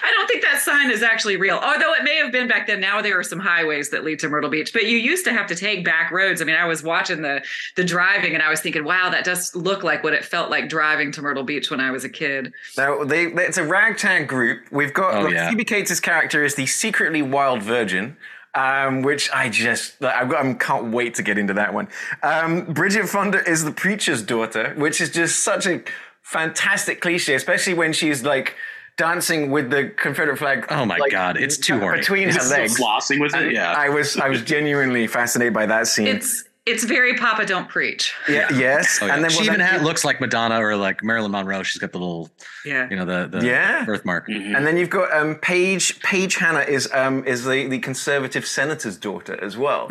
I 0.03 0.11
don't 0.17 0.27
think 0.29 0.43
that 0.43 0.61
sign 0.61 0.91
is 0.91 1.03
actually 1.03 1.37
real, 1.37 1.57
although 1.57 1.93
it 1.95 2.05
may 2.05 2.17
have 2.17 2.33
been 2.33 2.49
back 2.49 2.67
then. 2.67 2.81
Now 2.81 3.01
there 3.03 3.19
are 3.19 3.23
some 3.23 3.39
highways 3.39 3.91
that 3.91 4.05
lead 4.05 4.19
to 4.21 4.29
Myrtle 4.29 4.51
Beach, 4.51 4.73
but 4.73 4.85
you 4.87 4.99
used 4.99 5.25
to 5.25 5.33
have 5.33 5.47
to 5.49 5.55
take 5.55 5.85
back 5.85 6.11
roads. 6.11 6.41
I 6.43 6.45
mean, 6.45 6.57
I 6.57 6.67
was 6.67 6.83
watching 6.83 7.23
the 7.23 7.43
the 7.77 7.85
driving, 7.85 8.35
and 8.35 8.43
I 8.43 8.51
was 8.51 8.61
thinking, 8.61 8.85
wow, 8.85 9.11
that 9.11 9.25
does 9.25 9.55
look 9.55 9.83
like 9.83 10.03
what 10.05 10.13
it 10.15 10.25
felt 10.25 10.51
like 10.51 10.69
driving 10.69 11.13
to 11.13 11.23
Myrtle 11.23 11.45
Beach 11.45 11.71
when 11.71 11.81
I 11.81 11.91
was 11.91 12.05
a 12.05 12.09
kid. 12.09 12.53
Now, 12.77 13.05
they, 13.05 13.25
it's 13.27 13.59
a 13.59 13.65
ragtag 13.65 14.29
group. 14.29 14.65
We've 14.71 14.93
got 14.95 15.15
Oh, 15.15 15.21
like, 15.25 15.35
yeah. 15.35 15.49
Phoebe 15.51 15.65
Cates' 15.65 16.01
character 16.01 16.45
is 16.45 16.55
the 16.55 16.67
secretly 16.67 17.23
wild 17.23 17.63
virgin, 17.63 18.17
um, 18.55 19.03
which 19.03 19.31
I 19.33 19.49
just 19.49 20.03
I've 20.03 20.33
I 20.33 20.55
can't 20.55 20.93
wait 20.93 21.15
to 21.17 21.23
get 21.23 21.39
into 21.39 21.55
that 21.55 21.75
one. 21.75 21.89
Um, 22.23 22.65
Bridget 22.65 23.09
Fonda 23.09 23.49
is 23.49 23.65
the 23.65 23.73
preacher's 23.73 24.23
daughter, 24.23 24.75
which 24.77 25.01
is 25.01 25.11
just 25.11 25.41
such 25.41 25.67
a 25.67 25.83
fantastic 26.25 27.01
cliche, 27.01 27.35
especially 27.35 27.75
when 27.75 27.93
she's 27.93 28.25
like 28.25 28.57
dancing 28.97 29.51
with 29.51 29.71
the 29.71 29.89
Confederate 29.97 30.39
flag. 30.39 30.67
Oh 30.71 30.85
my 30.85 30.97
like, 30.97 31.13
God, 31.13 31.37
it's 31.37 31.57
too 31.59 31.79
horny. 31.79 31.99
between 32.01 32.29
her 32.31 32.43
legs. 32.49 32.79
flossing 32.79 33.21
with 33.21 33.35
it. 33.35 33.43
And 33.43 33.53
Yeah. 33.53 33.73
I 33.73 33.91
was 33.91 34.17
I 34.17 34.29
was 34.29 34.43
genuinely 34.43 35.07
fascinated 35.07 35.53
by 35.55 35.67
that 35.67 35.87
scene. 35.87 36.09
It's 36.09 36.45
it's 36.67 36.85
very 36.85 37.15
Papa 37.15 37.45
Don't 37.45 37.69
Preach. 37.69 38.15
yeah, 38.29 38.49
yes, 38.55 38.99
Oh, 39.03 39.07
yeah. 39.07 39.15
and 39.15 39.23
then 39.23 39.31
she 39.31 39.39
well, 39.39 39.47
even 39.47 39.59
then 39.61 39.69
had, 39.69 39.81
you- 39.81 39.87
looks 39.87 40.05
like 40.05 40.21
Madonna 40.21 40.59
or 40.65 40.77
like 40.77 41.05
Marilyn 41.05 41.31
Monroe. 41.33 41.63
She's 41.63 41.79
got 41.79 41.93
the 41.93 41.99
little, 41.99 42.31
Yeah. 42.65 42.89
you 42.91 42.97
know, 42.97 43.05
the, 43.05 43.29
the 43.39 43.47
Yeah. 43.47 43.85
birthmark. 43.85 44.29
And 44.29 44.67
then 44.67 44.77
you've 44.79 44.89
got 44.91 45.13
um, 45.13 45.35
Paige. 45.37 46.01
Paige 46.03 46.37
Hannah 46.37 46.61
is 46.61 46.91
um, 46.93 47.25
is 47.27 47.45
the, 47.45 47.67
the 47.69 47.79
conservative 47.81 48.47
senator's 48.47 48.97
daughter 48.97 49.39
as 49.45 49.57
well. 49.57 49.89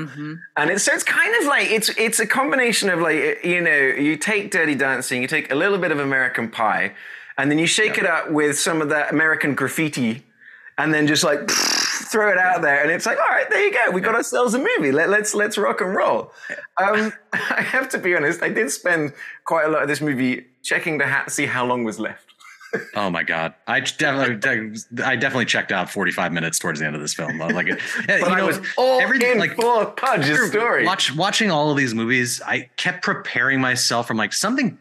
And 0.57 0.69
it's 0.71 0.83
so 0.83 0.93
it's 0.93 1.03
kind 1.03 1.35
of 1.41 1.45
like 1.47 1.69
it's 1.69 1.89
it's 1.89 2.19
a 2.19 2.25
combination 2.25 2.89
of 2.89 2.99
like 2.99 3.43
you 3.43 3.61
know 3.61 3.77
you 3.77 4.17
take 4.17 4.49
Dirty 4.51 4.75
Dancing, 4.75 5.21
you 5.21 5.27
take 5.27 5.51
a 5.51 5.55
little 5.55 5.77
bit 5.77 5.91
of 5.91 5.99
American 5.99 6.49
Pie, 6.49 6.93
and 7.37 7.51
then 7.51 7.59
you 7.59 7.67
shake 7.67 7.97
it 7.97 8.05
up 8.05 8.31
with 8.31 8.57
some 8.57 8.81
of 8.81 8.89
that 8.89 9.11
American 9.13 9.53
graffiti, 9.53 10.23
and 10.77 10.93
then 10.93 11.07
just 11.07 11.23
like 11.23 11.49
throw 11.49 12.29
it 12.31 12.37
out 12.37 12.61
there, 12.61 12.81
and 12.81 12.91
it's 12.91 13.05
like 13.05 13.17
all 13.17 13.27
right, 13.29 13.49
there 13.49 13.65
you 13.65 13.73
go, 13.73 13.91
we 13.91 14.01
got 14.01 14.15
ourselves 14.15 14.53
a 14.53 14.59
movie. 14.59 14.91
Let, 14.91 15.09
let's 15.09 15.33
let's 15.33 15.57
rock 15.57 15.81
and 15.81 15.95
roll. 15.95 16.31
Um, 16.77 17.13
I 17.33 17.61
have 17.61 17.89
to 17.89 17.97
be 17.97 18.15
honest, 18.15 18.41
I 18.43 18.49
did 18.49 18.69
spend 18.71 19.13
quite 19.45 19.65
a 19.65 19.69
lot 19.69 19.81
of 19.81 19.87
this 19.87 20.01
movie 20.01 20.45
checking 20.61 20.99
to 20.99 21.07
ha- 21.07 21.25
see 21.27 21.45
how 21.45 21.65
long 21.65 21.83
was 21.83 21.99
left. 21.99 22.25
Oh 22.95 23.11
my 23.11 23.21
god, 23.21 23.53
I 23.67 23.81
definitely, 23.81 24.79
I 25.03 25.15
definitely 25.15 25.45
checked 25.45 25.71
out 25.71 25.91
45 25.91 26.33
minutes 26.33 26.57
towards 26.57 26.79
the 26.79 26.87
end 26.87 26.95
of 26.95 27.03
this 27.03 27.13
film. 27.13 27.37
Like, 27.37 27.67
it, 27.67 27.79
But 28.07 28.19
you 28.21 28.25
I 28.25 28.37
know, 28.39 28.47
was 28.47 28.61
all 28.77 28.99
everything 28.99 29.33
in 29.33 29.37
like 29.37 29.53
for 29.55 29.91
Pudge's 29.91 30.49
story. 30.49 30.83
Watch, 30.83 31.15
watching 31.15 31.51
all 31.51 31.69
of 31.69 31.77
these 31.77 31.93
movies, 31.93 32.41
I 32.43 32.71
kept 32.77 33.03
preparing 33.03 33.61
myself 33.61 34.07
from 34.07 34.17
like 34.17 34.33
something 34.33 34.75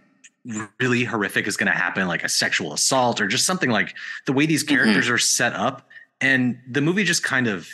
really 0.81 1.05
horrific 1.05 1.47
is 1.47 1.57
going 1.57 1.71
to 1.71 1.77
happen, 1.79 2.09
like 2.09 2.25
a 2.25 2.29
sexual 2.29 2.73
assault 2.73 3.21
or 3.21 3.27
just 3.27 3.47
something 3.47 3.71
like 3.71 3.95
the 4.27 4.33
way 4.33 4.47
these 4.47 4.63
characters 4.63 5.09
are 5.09 5.19
set 5.19 5.53
up, 5.55 5.89
and 6.21 6.59
the 6.69 6.81
movie 6.81 7.05
just 7.05 7.23
kind 7.23 7.47
of 7.47 7.69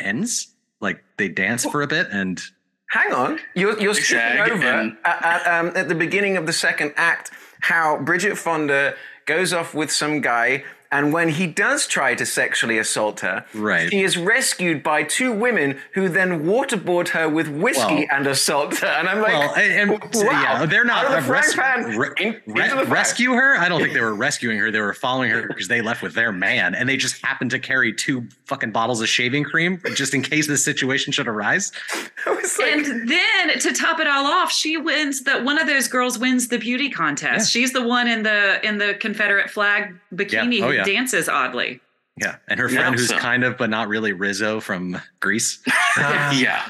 ends. 0.00 0.48
Like 0.80 1.02
they 1.16 1.28
dance 1.28 1.64
for 1.64 1.82
a 1.82 1.86
bit, 1.86 2.08
and 2.10 2.40
Hang 2.90 3.12
on, 3.12 3.38
you're, 3.54 3.78
you're 3.80 3.92
skipping 3.94 4.38
over 4.40 4.64
and- 4.66 4.96
at, 5.04 5.24
at, 5.24 5.46
um, 5.60 5.72
at 5.76 5.88
the 5.88 5.94
beginning 5.94 6.36
of 6.38 6.46
the 6.46 6.52
second 6.52 6.94
act 6.96 7.30
how 7.60 7.98
Bridget 7.98 8.38
Fonda 8.38 8.94
goes 9.26 9.52
off 9.52 9.74
with 9.74 9.90
some 9.90 10.20
guy, 10.20 10.64
and 10.90 11.12
when 11.12 11.28
he 11.28 11.46
does 11.46 11.86
try 11.86 12.14
to 12.14 12.24
sexually 12.24 12.78
assault 12.78 13.20
her, 13.20 13.44
Right. 13.54 13.90
she 13.90 14.02
is 14.02 14.16
rescued 14.16 14.82
by 14.82 15.02
two 15.02 15.32
women 15.32 15.78
who 15.94 16.08
then 16.08 16.44
waterboard 16.44 17.08
her 17.08 17.28
with 17.28 17.48
whiskey 17.48 17.82
Well- 17.82 18.06
and 18.12 18.26
assault 18.26 18.78
her. 18.78 18.86
And 18.86 19.08
I'm 19.08 19.20
like, 19.20 19.32
well, 19.32 19.54
and, 19.54 19.90
and 19.92 20.00
wow, 20.14 20.22
yeah, 20.30 20.66
they're 20.66 20.84
not 20.84 21.06
out 21.06 21.18
of 21.18 21.26
the 21.26 21.32
res- 21.32 21.54
pan 21.54 21.96
re- 21.98 22.08
in- 22.18 22.40
re- 22.46 22.68
the 22.68 22.84
rescue 22.86 23.32
her. 23.32 23.56
I 23.56 23.68
don't 23.68 23.80
think 23.80 23.92
they 23.92 24.00
were 24.00 24.14
rescuing 24.28 24.58
her. 24.58 24.70
They 24.70 24.80
were 24.80 24.94
following 24.94 25.30
her 25.30 25.46
because 25.46 25.68
they 25.68 25.80
left 25.82 26.02
with 26.02 26.14
their 26.14 26.32
man, 26.32 26.74
and 26.74 26.88
they 26.88 26.96
just 26.96 27.24
happened 27.24 27.50
to 27.52 27.58
carry 27.58 27.92
two 27.92 28.26
fucking 28.46 28.70
bottles 28.72 29.00
of 29.00 29.08
shaving 29.08 29.44
cream 29.44 29.80
just 29.94 30.14
in 30.14 30.22
case 30.22 30.46
this 30.46 30.64
situation 30.64 31.12
should 31.12 31.28
arise. 31.28 31.70
Like, 32.26 32.72
And 32.72 33.08
then 33.08 33.58
to 33.60 33.72
top 33.72 34.00
it 34.00 34.06
all 34.06 34.26
off, 34.26 34.50
she 34.50 34.76
wins 34.76 35.22
that 35.24 35.44
one 35.44 35.58
of 35.58 35.66
those 35.66 35.86
girls 35.88 36.18
wins 36.18 36.48
the 36.48 36.58
beauty 36.58 36.88
contest. 36.90 37.52
She's 37.52 37.72
the 37.72 37.82
one 37.86 38.08
in 38.08 38.22
the 38.22 38.64
in 38.66 38.78
the 38.78 38.94
Confederate 38.94 39.50
flag 39.50 39.94
bikini 40.14 40.58
Yeah. 40.58 40.64
Oh, 40.64 40.70
who 40.70 40.77
yeah. 40.78 40.84
dances 40.84 41.28
oddly. 41.28 41.80
Yeah, 42.20 42.36
and 42.48 42.58
her 42.58 42.68
Yeah, 42.68 42.80
friend 42.80 42.94
who's 42.96 43.08
so- 43.10 43.18
kind 43.18 43.44
of 43.44 43.56
but 43.58 43.70
not 43.70 43.88
really 43.88 44.12
Rizzo 44.12 44.58
from 44.60 45.00
Grease. 45.20 45.60
yeah. 45.98 46.62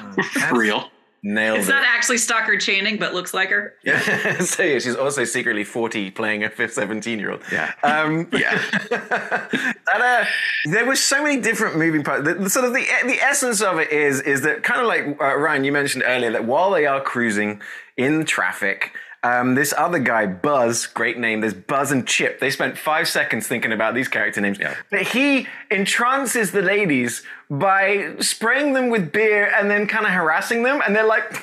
For 0.49 0.57
real. 0.59 0.91
nailed 1.23 1.57
It's 1.59 1.67
it. 1.67 1.71
not 1.71 1.83
actually 1.83 2.17
Stockard 2.19 2.61
Channing, 2.61 2.97
but 2.97 3.13
looks 3.15 3.33
like 3.33 3.49
her. 3.49 3.73
Yeah. 3.83 3.99
so 4.39 4.61
yeah, 4.63 4.77
she's 4.79 4.95
also 4.95 5.23
secretly 5.25 5.63
40 5.63 6.11
playing 6.11 6.43
a 6.43 6.69
17 6.69 7.17
year 7.19 7.31
old. 7.31 7.41
Yeah. 7.51 7.73
Um, 7.83 8.29
Yeah. 8.33 8.55
that, 8.89 9.79
uh, 10.01 10.25
there 10.71 10.85
were 10.85 10.95
so 10.95 11.23
many 11.23 11.41
different 11.41 11.77
moving 11.77 12.03
parts. 12.03 12.25
The, 12.25 12.35
the 12.35 12.49
sort 12.49 12.65
of 12.65 12.73
the 12.73 12.85
the 13.05 13.19
essence 13.21 13.61
of 13.61 13.79
it 13.79 13.91
is 13.91 14.21
is 14.21 14.41
that 14.43 14.63
kind 14.63 14.81
of 14.81 14.87
like 14.87 15.19
uh, 15.21 15.35
Ryan 15.35 15.63
you 15.63 15.71
mentioned 15.71 16.03
earlier 16.05 16.31
that 16.31 16.45
while 16.45 16.71
they 16.71 16.85
are 16.85 17.01
cruising 17.01 17.61
in 17.97 18.25
traffic. 18.25 18.91
Um, 19.21 19.55
this 19.55 19.73
other 19.77 19.99
guy, 19.99 20.25
Buzz, 20.27 20.85
great 20.85 21.17
name. 21.17 21.41
There's 21.41 21.53
Buzz 21.53 21.91
and 21.91 22.07
Chip. 22.07 22.39
They 22.39 22.49
spent 22.49 22.77
five 22.77 23.07
seconds 23.09 23.47
thinking 23.47 23.73
about 23.73 23.93
these 23.93 24.07
character 24.07 24.39
names. 24.39 24.57
Yeah. 24.59 24.75
But 24.89 25.01
he 25.01 25.45
entrances 25.69 26.51
the 26.51 26.61
ladies 26.61 27.23
by 27.49 28.13
spraying 28.19 28.73
them 28.73 28.89
with 28.89 29.11
beer 29.11 29.51
and 29.57 29.69
then 29.69 29.87
kind 29.87 30.05
of 30.05 30.11
harassing 30.13 30.63
them. 30.63 30.81
And 30.85 30.95
they're 30.95 31.05
like, 31.05 31.23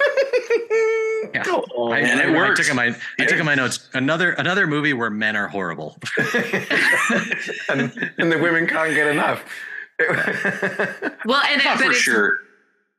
Yeah. 1.34 1.42
"Oh." 1.48 1.90
I, 1.92 1.98
and 1.98 2.18
it 2.20 2.26
I, 2.26 2.32
I 2.32 2.36
works. 2.36 2.60
took 2.60 2.70
in 2.70 2.76
my 2.76 2.96
I 3.20 3.24
took 3.26 3.38
in 3.38 3.44
my 3.44 3.54
notes 3.54 3.88
another 3.92 4.32
another 4.32 4.66
movie 4.66 4.92
where 4.94 5.10
men 5.10 5.36
are 5.36 5.48
horrible. 5.48 5.98
and, 7.68 8.10
and 8.18 8.32
the 8.32 8.38
women 8.40 8.66
can't 8.66 8.94
get 8.94 9.08
enough. 9.08 9.44
Well, 9.98 11.42
and 11.44 11.60
I 11.60 11.64
thought 11.64 11.78
but 11.78 11.84
for 11.84 11.90
it's, 11.90 11.98
sure. 11.98 12.38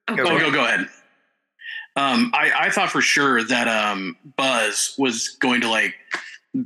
Oh, 0.08 0.16
Go 0.16 0.24
Oh, 0.26 0.40
go 0.40 0.52
go 0.52 0.66
ahead. 0.66 0.88
Um, 1.98 2.32
I, 2.34 2.52
I 2.58 2.70
thought 2.70 2.92
for 2.92 3.02
sure 3.02 3.44
that 3.44 3.68
um, 3.68 4.16
Buzz 4.38 4.94
was 4.98 5.30
going 5.40 5.62
to 5.62 5.70
like 5.70 5.96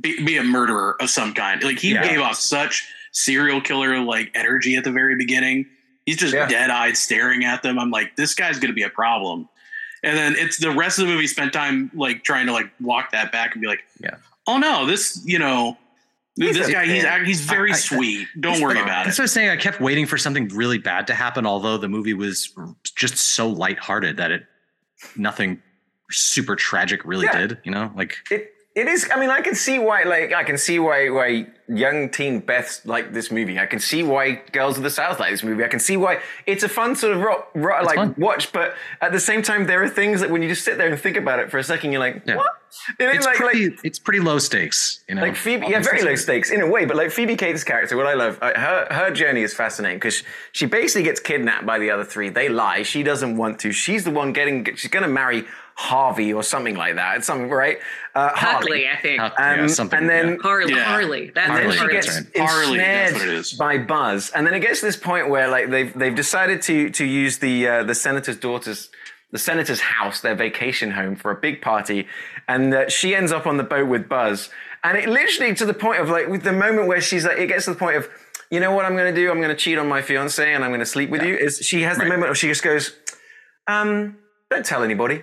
be, 0.00 0.22
be 0.24 0.36
a 0.36 0.44
murderer 0.44 0.96
of 1.00 1.10
some 1.10 1.32
kind. 1.34 1.62
Like 1.62 1.78
he 1.78 1.94
Yeah. 1.94 2.06
gave 2.06 2.20
off 2.20 2.36
such 2.36 2.86
serial 3.12 3.60
killer 3.60 3.98
like 4.00 4.30
energy 4.34 4.76
at 4.76 4.84
the 4.84 4.92
very 4.92 5.16
beginning. 5.16 5.66
He's 6.06 6.18
just 6.18 6.34
Yeah. 6.34 6.46
dead 6.48 6.70
eyed 6.70 6.96
staring 6.96 7.44
at 7.44 7.62
them. 7.62 7.78
I'm 7.78 7.90
like, 7.90 8.14
this 8.16 8.34
guy's 8.34 8.58
going 8.58 8.68
to 8.70 8.74
be 8.74 8.82
a 8.82 8.90
problem. 8.90 9.48
And 10.02 10.16
then 10.16 10.34
it's 10.36 10.58
the 10.58 10.70
rest 10.70 10.98
of 10.98 11.06
the 11.06 11.12
movie 11.12 11.26
spent 11.26 11.52
time 11.52 11.90
like 11.94 12.24
trying 12.24 12.46
to 12.46 12.52
like 12.52 12.70
walk 12.80 13.12
that 13.12 13.32
back 13.32 13.54
and 13.54 13.62
be 13.62 13.68
like, 13.68 13.84
Yeah. 14.00 14.16
oh 14.46 14.58
no, 14.58 14.84
this 14.86 15.22
you 15.24 15.38
know, 15.38 15.78
He's 16.36 16.56
this 16.56 16.70
guy 16.70 16.86
he's 16.86 17.04
he's 17.26 17.40
very 17.42 17.70
I- 17.72 17.74
I- 17.74 17.78
sweet. 17.78 18.26
Don't 18.40 18.60
worry 18.62 18.80
about 18.80 19.04
That's 19.04 19.18
it. 19.18 19.20
what 19.20 19.22
I 19.22 19.24
was 19.24 19.32
saying. 19.32 19.50
I 19.50 19.56
kept 19.56 19.80
waiting 19.80 20.06
for 20.06 20.16
something 20.18 20.48
really 20.48 20.78
bad 20.78 21.06
to 21.08 21.14
happen, 21.14 21.46
although 21.46 21.76
the 21.78 21.88
movie 21.88 22.14
was 22.14 22.52
just 22.96 23.16
so 23.18 23.48
lighthearted 23.48 24.16
that 24.16 24.30
it 24.30 24.46
nothing 25.16 25.62
super 26.10 26.56
tragic 26.56 27.04
really 27.04 27.26
Yeah. 27.26 27.46
did. 27.46 27.58
You 27.64 27.72
know, 27.72 27.92
like 27.96 28.18
It 28.30 28.51
it 28.74 28.88
is. 28.88 29.08
I 29.14 29.18
mean, 29.20 29.30
I 29.30 29.40
can 29.42 29.54
see 29.54 29.78
why. 29.78 30.02
Like, 30.04 30.32
I 30.32 30.44
can 30.44 30.56
see 30.58 30.78
why 30.78 31.08
why 31.10 31.46
young 31.68 32.10
teen 32.10 32.42
Beths 32.42 32.84
like 32.86 33.12
this 33.12 33.30
movie. 33.30 33.58
I 33.58 33.66
can 33.66 33.78
see 33.78 34.02
why 34.02 34.42
girls 34.52 34.76
of 34.76 34.82
the 34.82 34.90
South 34.90 35.20
like 35.20 35.30
this 35.30 35.42
movie. 35.42 35.64
I 35.64 35.68
can 35.68 35.80
see 35.80 35.96
why 35.96 36.20
it's 36.46 36.62
a 36.62 36.68
fun 36.68 36.96
sort 36.96 37.14
of 37.16 37.20
ro- 37.22 37.44
ro- 37.54 37.82
like 37.82 37.96
fun. 37.96 38.14
watch. 38.18 38.52
But 38.52 38.74
at 39.00 39.12
the 39.12 39.20
same 39.20 39.42
time, 39.42 39.66
there 39.66 39.82
are 39.82 39.88
things 39.88 40.20
that 40.20 40.30
when 40.30 40.42
you 40.42 40.48
just 40.48 40.64
sit 40.64 40.76
there 40.78 40.88
and 40.88 40.98
think 41.00 41.16
about 41.16 41.38
it 41.38 41.50
for 41.50 41.58
a 41.58 41.64
second, 41.64 41.92
you're 41.92 42.00
like, 42.00 42.22
Yeah. 42.26 42.36
what? 42.36 42.52
It's 42.98 43.26
like, 43.26 43.36
pretty. 43.36 43.68
like 43.70 43.80
it's 43.84 43.98
pretty 43.98 44.20
low 44.20 44.38
stakes. 44.38 45.04
You 45.06 45.16
know, 45.16 45.22
like 45.22 45.36
Phoebe, 45.36 45.66
yeah, 45.68 45.80
very 45.82 46.02
low 46.02 46.14
stakes 46.14 46.50
in 46.50 46.62
a 46.62 46.66
way. 46.66 46.86
But 46.86 46.96
like 46.96 47.10
Phoebe 47.10 47.36
Cates' 47.36 47.64
character, 47.64 47.96
what 47.98 48.06
I 48.06 48.14
love, 48.14 48.38
uh, 48.40 48.58
her 48.58 48.86
her 48.90 49.10
journey 49.10 49.42
is 49.42 49.52
fascinating 49.52 49.98
because 49.98 50.22
she 50.52 50.64
basically 50.64 51.02
gets 51.02 51.20
kidnapped 51.20 51.66
by 51.66 51.78
the 51.78 51.90
other 51.90 52.02
three. 52.04 52.30
They 52.30 52.48
lie. 52.48 52.82
She 52.82 53.02
doesn't 53.02 53.36
want 53.36 53.58
to. 53.60 53.72
She's 53.72 54.04
the 54.04 54.10
one 54.10 54.32
getting. 54.32 54.64
She's 54.76 54.90
going 54.90 55.02
to 55.02 55.08
marry 55.08 55.44
Harvey 55.74 56.32
or 56.32 56.42
something 56.42 56.76
like 56.76 56.96
that. 56.96 57.16
It's 57.18 57.26
something 57.26 57.48
right. 57.50 57.78
Uh, 58.14 58.30
Harley. 58.34 58.82
Huckley, 58.84 58.92
I 58.92 59.00
think. 59.00 59.20
Um, 59.22 59.30
yeah, 59.38 59.66
something. 59.68 59.98
and 59.98 60.08
then 60.08 60.28
yeah. 60.28 60.36
Harley, 60.42 60.74
Yeah. 60.74 60.84
Harley. 60.84 61.30
That's 61.34 61.48
and 61.48 61.56
then 61.56 61.76
Harley, 61.76 61.88
she 61.88 61.92
gets 61.94 62.06
that's 62.16 62.38
right. 62.38 62.48
Harley, 62.48 62.78
that's 62.78 63.12
what 63.14 63.22
it 63.22 63.28
is. 63.28 63.52
by 63.54 63.78
Buzz, 63.78 64.30
and 64.34 64.46
then 64.46 64.54
it 64.54 64.60
gets 64.60 64.80
to 64.80 64.86
this 64.86 64.96
point 64.96 65.28
where 65.30 65.48
like 65.48 65.70
they've 65.70 65.92
they've 65.94 66.14
decided 66.14 66.62
to 66.62 66.90
to 66.90 67.04
use 67.04 67.38
the 67.38 67.66
uh, 67.68 67.84
the 67.84 67.94
senator's 67.94 68.36
daughter's 68.36 68.90
the 69.30 69.38
senator's 69.38 69.80
house, 69.80 70.20
their 70.20 70.34
vacation 70.34 70.90
home, 70.90 71.16
for 71.16 71.30
a 71.30 71.36
big 71.36 71.62
party, 71.62 72.06
and 72.48 72.74
uh, 72.74 72.88
she 72.90 73.14
ends 73.14 73.32
up 73.32 73.46
on 73.46 73.56
the 73.56 73.64
boat 73.64 73.88
with 73.88 74.08
Buzz, 74.08 74.50
and 74.84 74.98
it 74.98 75.08
literally 75.08 75.54
to 75.54 75.64
the 75.64 75.72
point 75.74 76.00
of 76.02 76.10
like 76.10 76.28
with 76.28 76.42
the 76.42 76.52
moment 76.52 76.86
where 76.86 77.00
she's 77.00 77.24
like, 77.24 77.38
it 77.38 77.46
gets 77.46 77.64
to 77.64 77.70
the 77.72 77.78
point 77.78 77.96
of. 77.96 78.08
You 78.50 78.60
know 78.60 78.72
what 78.72 78.84
I'm 78.84 78.94
going 78.96 79.14
to 79.14 79.18
do? 79.18 79.30
I'm 79.30 79.38
going 79.40 79.48
to 79.48 79.56
cheat 79.56 79.78
on 79.78 79.88
my 79.88 80.02
fiance 80.02 80.52
and 80.52 80.62
I'm 80.62 80.68
going 80.68 80.80
to 80.80 80.84
sleep 80.84 81.08
with 81.08 81.22
you. 81.22 81.34
Is 81.34 81.56
she 81.64 81.80
has 81.84 81.96
the 81.96 82.02
Right. 82.02 82.10
moment 82.10 82.28
where 82.28 82.34
she 82.34 82.48
just 82.48 82.62
goes, 82.62 82.94
um, 83.66 84.18
don't 84.50 84.66
tell 84.66 84.82
anybody, 84.82 85.22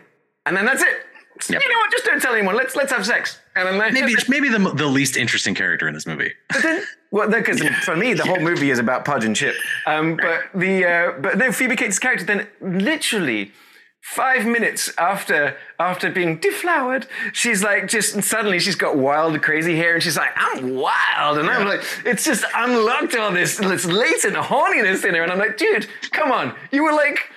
and 0.49 0.57
then 0.57 0.65
that's 0.65 0.81
it. 0.81 1.05
Yep. 1.49 1.61
You 1.61 1.69
know 1.69 1.77
what? 1.77 1.91
Just 1.91 2.03
don't 2.03 2.21
tell 2.21 2.33
anyone. 2.33 2.55
Let's 2.55 2.75
let's 2.75 2.91
have 2.91 3.05
sex. 3.05 3.39
And 3.55 3.65
then 3.67 3.77
that- 3.77 3.93
maybe 3.93 4.13
maybe 4.27 4.49
the 4.49 4.59
the 4.75 4.87
least 4.87 5.15
interesting 5.15 5.55
character 5.55 5.87
in 5.87 5.93
this 5.93 6.05
movie. 6.05 6.33
but 6.49 6.61
then, 6.61 6.83
well, 7.11 7.29
because 7.29 7.61
for 7.85 7.95
me, 7.95 8.13
the 8.13 8.25
whole 8.25 8.41
movie 8.41 8.71
is 8.71 8.79
about 8.79 9.05
Pudge 9.05 9.23
and 9.23 9.35
Chip. 9.35 9.55
Um, 9.87 10.17
but 10.17 10.41
the 10.53 10.85
uh, 10.85 11.11
but 11.21 11.37
no, 11.37 11.51
Phoebe 11.53 11.77
Cates' 11.77 11.97
character 11.97 12.25
then 12.25 12.47
literally 12.59 13.53
five 14.01 14.45
minutes 14.45 14.91
after 14.97 15.55
after 15.79 16.09
being 16.09 16.39
deflowered, 16.39 17.07
she's 17.31 17.63
like 17.63 17.87
just 17.87 18.21
suddenly 18.23 18.59
she's 18.59 18.75
got 18.75 18.97
wild, 18.97 19.41
crazy 19.41 19.77
hair, 19.77 19.93
and 19.93 20.03
she's 20.03 20.17
like, 20.17 20.31
I'm 20.35 20.75
wild, 20.75 21.37
and 21.37 21.49
I'm 21.49 21.65
like, 21.67 21.83
it's 22.05 22.25
just 22.25 22.43
unlocked 22.53 23.15
all 23.15 23.31
this 23.31 23.55
this 23.57 23.85
latent 23.85 24.35
horniness 24.35 25.05
in 25.05 25.15
her, 25.15 25.23
and 25.23 25.31
I'm 25.31 25.39
like, 25.39 25.55
dude, 25.57 25.87
come 26.11 26.31
on, 26.33 26.53
you 26.71 26.83
were 26.83 26.93
like. 26.93 27.31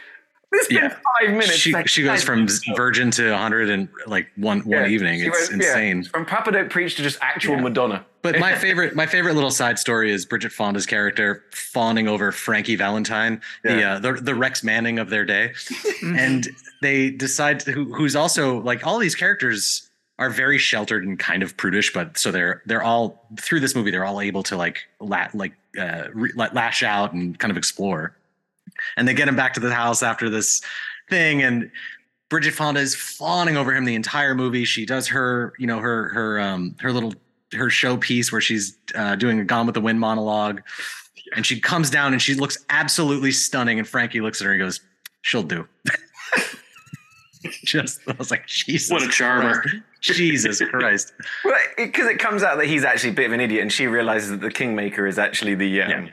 This 0.53 0.69
been 0.69 0.77
Yeah. 0.85 0.89
five 1.21 1.31
minutes. 1.31 1.53
She 1.57 1.73
Like, 1.73 1.89
she 1.89 2.03
goes 2.03 2.11
guys, 2.19 2.25
from 2.25 2.47
virgin 2.77 3.11
to 3.13 3.31
100 3.33 3.69
in 3.71 3.89
like 4.07 4.29
one 4.37 4.61
one 4.61 4.69
yeah, 4.69 4.87
evening. 4.87 5.21
she 5.21 5.27
It's 5.27 5.51
went- 5.51 5.63
yeah, 5.63 5.69
insane. 5.71 6.05
from 6.05 6.27
Papa 6.27 6.53
Don't 6.53 6.69
Preach 6.71 6.95
to 6.97 7.03
just 7.03 7.19
actual 7.23 7.57
Madonna. 7.59 8.05
But 8.21 8.39
my 8.39 8.55
favorite, 8.65 8.95
my 8.95 9.07
favorite 9.07 9.35
little 9.35 9.51
side 9.51 9.79
story 9.79 10.13
is 10.13 10.27
Bridget 10.27 10.53
Fonda's 10.53 10.87
character 10.87 11.43
fawning 11.53 12.07
over 12.07 12.31
Frankie 12.33 12.77
Valentine, 12.77 13.41
the 13.65 13.83
uh, 13.83 13.99
the 13.99 14.13
the 14.13 14.35
Rex 14.35 14.63
Manning 14.63 14.99
of 14.99 15.09
their 15.11 15.25
day, 15.25 15.53
and 16.03 16.49
they 16.83 17.11
decide 17.11 17.61
to, 17.61 17.73
who, 17.73 17.93
who's 17.95 18.15
also 18.15 18.61
like 18.61 18.87
all 18.87 18.99
these 18.99 19.15
characters 19.15 19.89
are 20.19 20.29
very 20.31 20.59
sheltered 20.59 21.05
and 21.05 21.19
kind 21.19 21.43
of 21.43 21.57
prudish, 21.57 21.93
but 21.93 22.17
so 22.19 22.31
they're 22.31 22.63
they're 22.67 22.83
all 22.83 23.27
through 23.41 23.59
this 23.61 23.75
movie 23.75 23.91
they're 23.91 24.05
all 24.05 24.21
able 24.21 24.43
to 24.45 24.57
like 24.57 24.87
la- 25.01 25.27
like 25.35 25.55
uh, 25.81 26.05
re- 26.13 26.31
like 26.37 26.53
lash 26.55 26.83
out 26.83 27.13
and 27.15 27.39
kind 27.39 27.51
of 27.51 27.57
explore, 27.57 28.15
and 28.97 29.07
they 29.07 29.15
get 29.15 29.29
him 29.29 29.37
back 29.37 29.55
to 29.55 29.61
the 29.61 29.73
house 29.75 30.03
after 30.03 30.29
this 30.31 30.61
thing 31.09 31.43
and. 31.43 31.71
Bridget 32.29 32.53
Fonda 32.55 32.81
is 32.81 32.95
fawning 32.95 33.59
over 33.59 33.75
him 33.75 33.85
the 33.85 33.95
entire 33.95 34.35
movie. 34.35 34.65
She 34.65 34.87
does 34.87 35.07
her, 35.09 35.53
you 35.59 35.67
know, 35.67 35.81
her 35.81 36.09
her 36.15 36.41
um 36.41 36.75
her 36.81 36.91
little 36.91 37.13
her 37.55 37.67
showpiece 37.67 38.33
where 38.33 38.41
she's 38.41 38.79
uh, 38.95 39.17
doing 39.17 39.39
a 39.41 39.45
Gone 39.45 39.67
with 39.67 39.75
the 39.75 39.81
Wind 39.81 40.01
monologue, 40.01 40.63
and 41.37 41.45
she 41.45 41.61
comes 41.61 41.91
down 41.91 42.13
and 42.13 42.23
she 42.23 42.35
looks 42.35 42.59
absolutely 42.71 43.33
stunning. 43.33 43.79
And 43.79 43.87
Frankie 43.87 44.21
looks 44.21 44.41
at 44.41 44.47
her 44.47 44.53
and 44.53 44.61
goes, 44.61 44.81
"She'll 45.23 45.43
do." 45.43 45.69
Just 47.65 48.01
I 48.07 48.15
was 48.19 48.31
like, 48.31 48.47
Jesus, 48.47 48.91
What 48.91 49.03
a 49.03 49.09
charmer. 49.09 49.61
Christ. 49.61 49.77
Jesus 50.01 50.63
Christ! 50.71 51.13
Well, 51.45 51.59
because 51.77 52.07
it, 52.07 52.19
comes 52.19 52.43
out 52.43 52.59
that 52.59 52.67
he's 52.67 52.85
actually 52.85 53.11
a 53.11 53.15
bit 53.15 53.27
of 53.27 53.33
an 53.33 53.41
idiot, 53.41 53.63
and 53.63 53.73
she 53.73 53.87
realizes 53.87 54.31
that 54.31 54.41
the 54.41 54.51
kingmaker 54.51 55.07
is 55.07 55.19
actually 55.19 55.55
the 55.55 55.83
um, 55.83 55.91
Yeah. 55.91 56.09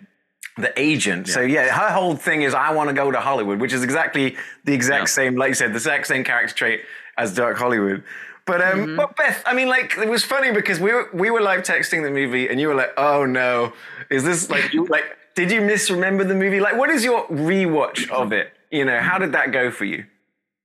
The 0.58 0.78
agent. 0.80 1.28
So 1.30 1.42
yeah, 1.42 1.70
her 1.70 1.94
whole 1.94 2.16
thing 2.16 2.42
is 2.42 2.54
I 2.54 2.72
want 2.74 2.90
to 2.90 2.94
go 2.94 3.12
to 3.12 3.20
Hollywood, 3.20 3.60
which 3.62 3.72
is 3.74 3.84
exactly 3.84 4.36
the 4.66 4.74
exact 4.74 5.04
Yeah. 5.04 5.06
same, 5.06 5.36
like 5.36 5.50
you 5.50 5.56
said, 5.56 5.72
the 5.72 5.78
exact 5.78 6.08
same 6.08 6.24
character 6.24 6.54
trait 6.56 6.82
as 7.18 7.34
Doc 7.34 7.56
Hollywood. 7.58 8.04
But 8.46 8.62
um, 8.62 8.80
Mm-hmm. 8.80 8.96
but 8.98 9.16
Beth, 9.16 9.42
I 9.46 9.54
mean, 9.54 9.68
like 9.70 9.98
it 9.98 10.10
was 10.10 10.24
funny 10.24 10.52
because 10.52 10.80
we 10.80 10.92
were 10.92 11.08
we 11.14 11.30
were 11.32 11.40
live 11.42 11.62
texting 11.62 12.04
the 12.04 12.10
movie, 12.12 12.50
and 12.50 12.60
you 12.60 12.68
were 12.68 12.76
like, 12.76 12.92
"Oh 12.98 13.26
no, 13.26 13.74
is 14.10 14.24
this 14.24 14.50
like 14.50 14.74
you 14.74 14.86
like? 14.88 15.06
Did 15.36 15.52
you 15.52 15.62
misremember 15.62 16.24
the 16.26 16.36
movie? 16.36 16.60
Like, 16.60 16.76
what 16.76 16.90
is 16.90 17.04
your 17.04 17.26
rewatch 17.28 18.10
of 18.10 18.34
it? 18.34 18.52
You 18.72 18.84
know, 18.86 19.00
how 19.00 19.18
did 19.20 19.32
that 19.34 19.52
go 19.54 19.72
for 19.72 19.86
you? 19.86 20.06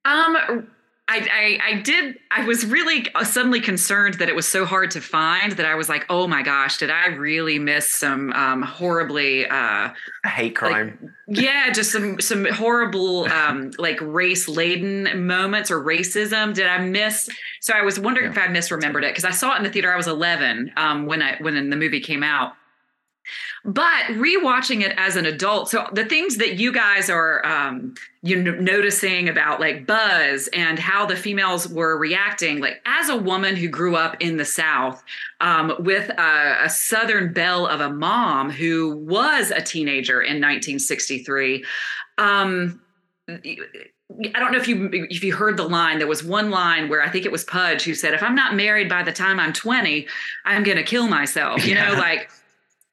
Um, 0.05 0.69
I, 1.07 1.59
I 1.63 1.73
I 1.73 1.81
did. 1.83 2.19
I 2.31 2.47
was 2.47 2.65
really 2.65 3.07
uh, 3.15 3.25
suddenly 3.25 3.61
concerned 3.61 4.15
that 4.15 4.31
it 4.31 4.35
was 4.35 4.49
so 4.49 4.65
hard 4.65 4.91
to 4.93 5.03
find 5.03 5.53
that 5.53 5.67
I 5.67 5.75
was 5.75 5.89
like, 5.91 6.07
oh 6.09 6.27
my 6.27 6.43
gosh, 6.43 6.79
did 6.79 6.89
I 6.89 7.09
really 7.09 7.59
miss 7.59 7.91
some 7.91 8.33
um, 8.33 8.63
horribly? 8.63 9.47
Uh, 9.47 9.91
hate 10.25 10.57
crime. 10.57 11.15
yeah, 11.29 11.71
just 11.73 11.93
some 11.93 12.19
some 12.23 12.47
horrible 12.47 13.27
um, 13.27 13.73
like 13.77 13.99
race 14.01 14.49
laden 14.49 15.27
moments 15.27 15.71
or 15.71 15.83
racism. 15.83 16.55
Did 16.55 16.67
I 16.69 16.79
miss? 16.79 17.29
So 17.61 17.75
I 17.75 17.83
was 17.83 18.01
wondering 18.01 18.31
if 18.31 18.39
I 18.39 18.47
misremembered 18.47 19.05
it 19.05 19.13
because 19.13 19.27
I 19.27 19.31
saw 19.31 19.55
it 19.55 19.59
in 19.59 19.65
the 19.65 19.71
theater. 19.71 19.93
I 19.93 19.97
was 19.97 20.07
11 20.07 20.73
um, 20.77 21.05
when 21.05 21.21
I 21.21 21.37
when 21.41 21.69
the 21.69 21.77
movie 21.77 22.01
came 22.01 22.23
out. 22.23 22.55
But 23.65 24.05
rewatching 24.11 24.83
it 24.83 24.95
as 24.97 25.17
an 25.17 25.27
adult, 25.27 25.71
so 25.71 25.89
the 25.93 26.05
things 26.05 26.37
that 26.37 26.55
you 26.55 26.73
guys 26.73 27.09
are 27.09 27.45
um, 27.47 27.95
you 28.25 28.43
know, 28.43 28.53
noticing 28.53 29.29
about 29.29 29.61
like 29.61 29.87
Buzz 29.87 30.49
and 30.55 30.79
how 30.79 31.05
the 31.05 31.15
females 31.15 31.69
were 31.69 31.99
reacting, 31.99 32.59
like 32.59 32.81
as 32.87 33.11
a 33.11 33.17
woman 33.17 33.55
who 33.55 33.69
grew 33.69 33.97
up 33.97 34.17
in 34.19 34.39
the 34.39 34.47
South 34.47 35.05
um, 35.43 35.75
with 35.81 36.09
a, 36.09 36.65
a 36.65 36.71
Southern 36.71 37.35
belle 37.35 37.67
of 37.67 37.81
a 37.81 37.91
mom 37.91 38.51
who 38.51 38.97
was 38.97 39.51
a 39.51 39.61
teenager 39.61 40.23
in 40.23 40.41
1963. 40.41 41.65
Um, 42.17 42.81
I 43.29 44.39
don't 44.39 44.53
know 44.53 44.59
if 44.59 44.69
you 44.69 44.89
if 44.93 45.23
you 45.23 45.35
heard 45.35 45.59
the 45.59 45.69
line. 45.69 45.99
There 45.99 46.07
was 46.07 46.25
one 46.25 46.51
line 46.51 46.89
where 46.89 47.03
I 47.03 47.11
think 47.11 47.27
it 47.27 47.33
was 47.33 47.45
Pudge 47.45 47.83
who 47.83 47.95
said, 47.95 48.15
"If 48.15 48.23
I'm 48.23 48.35
not 48.35 48.55
married 48.55 48.89
by 48.89 49.03
the 49.03 49.13
time 49.13 49.39
I'm 49.39 49.53
20, 49.53 50.07
I'm 50.45 50.63
going 50.63 50.77
to 50.77 50.83
kill 50.83 51.09
myself." 51.09 51.67
You 51.67 51.75
know, 51.75 51.95
like 51.99 52.31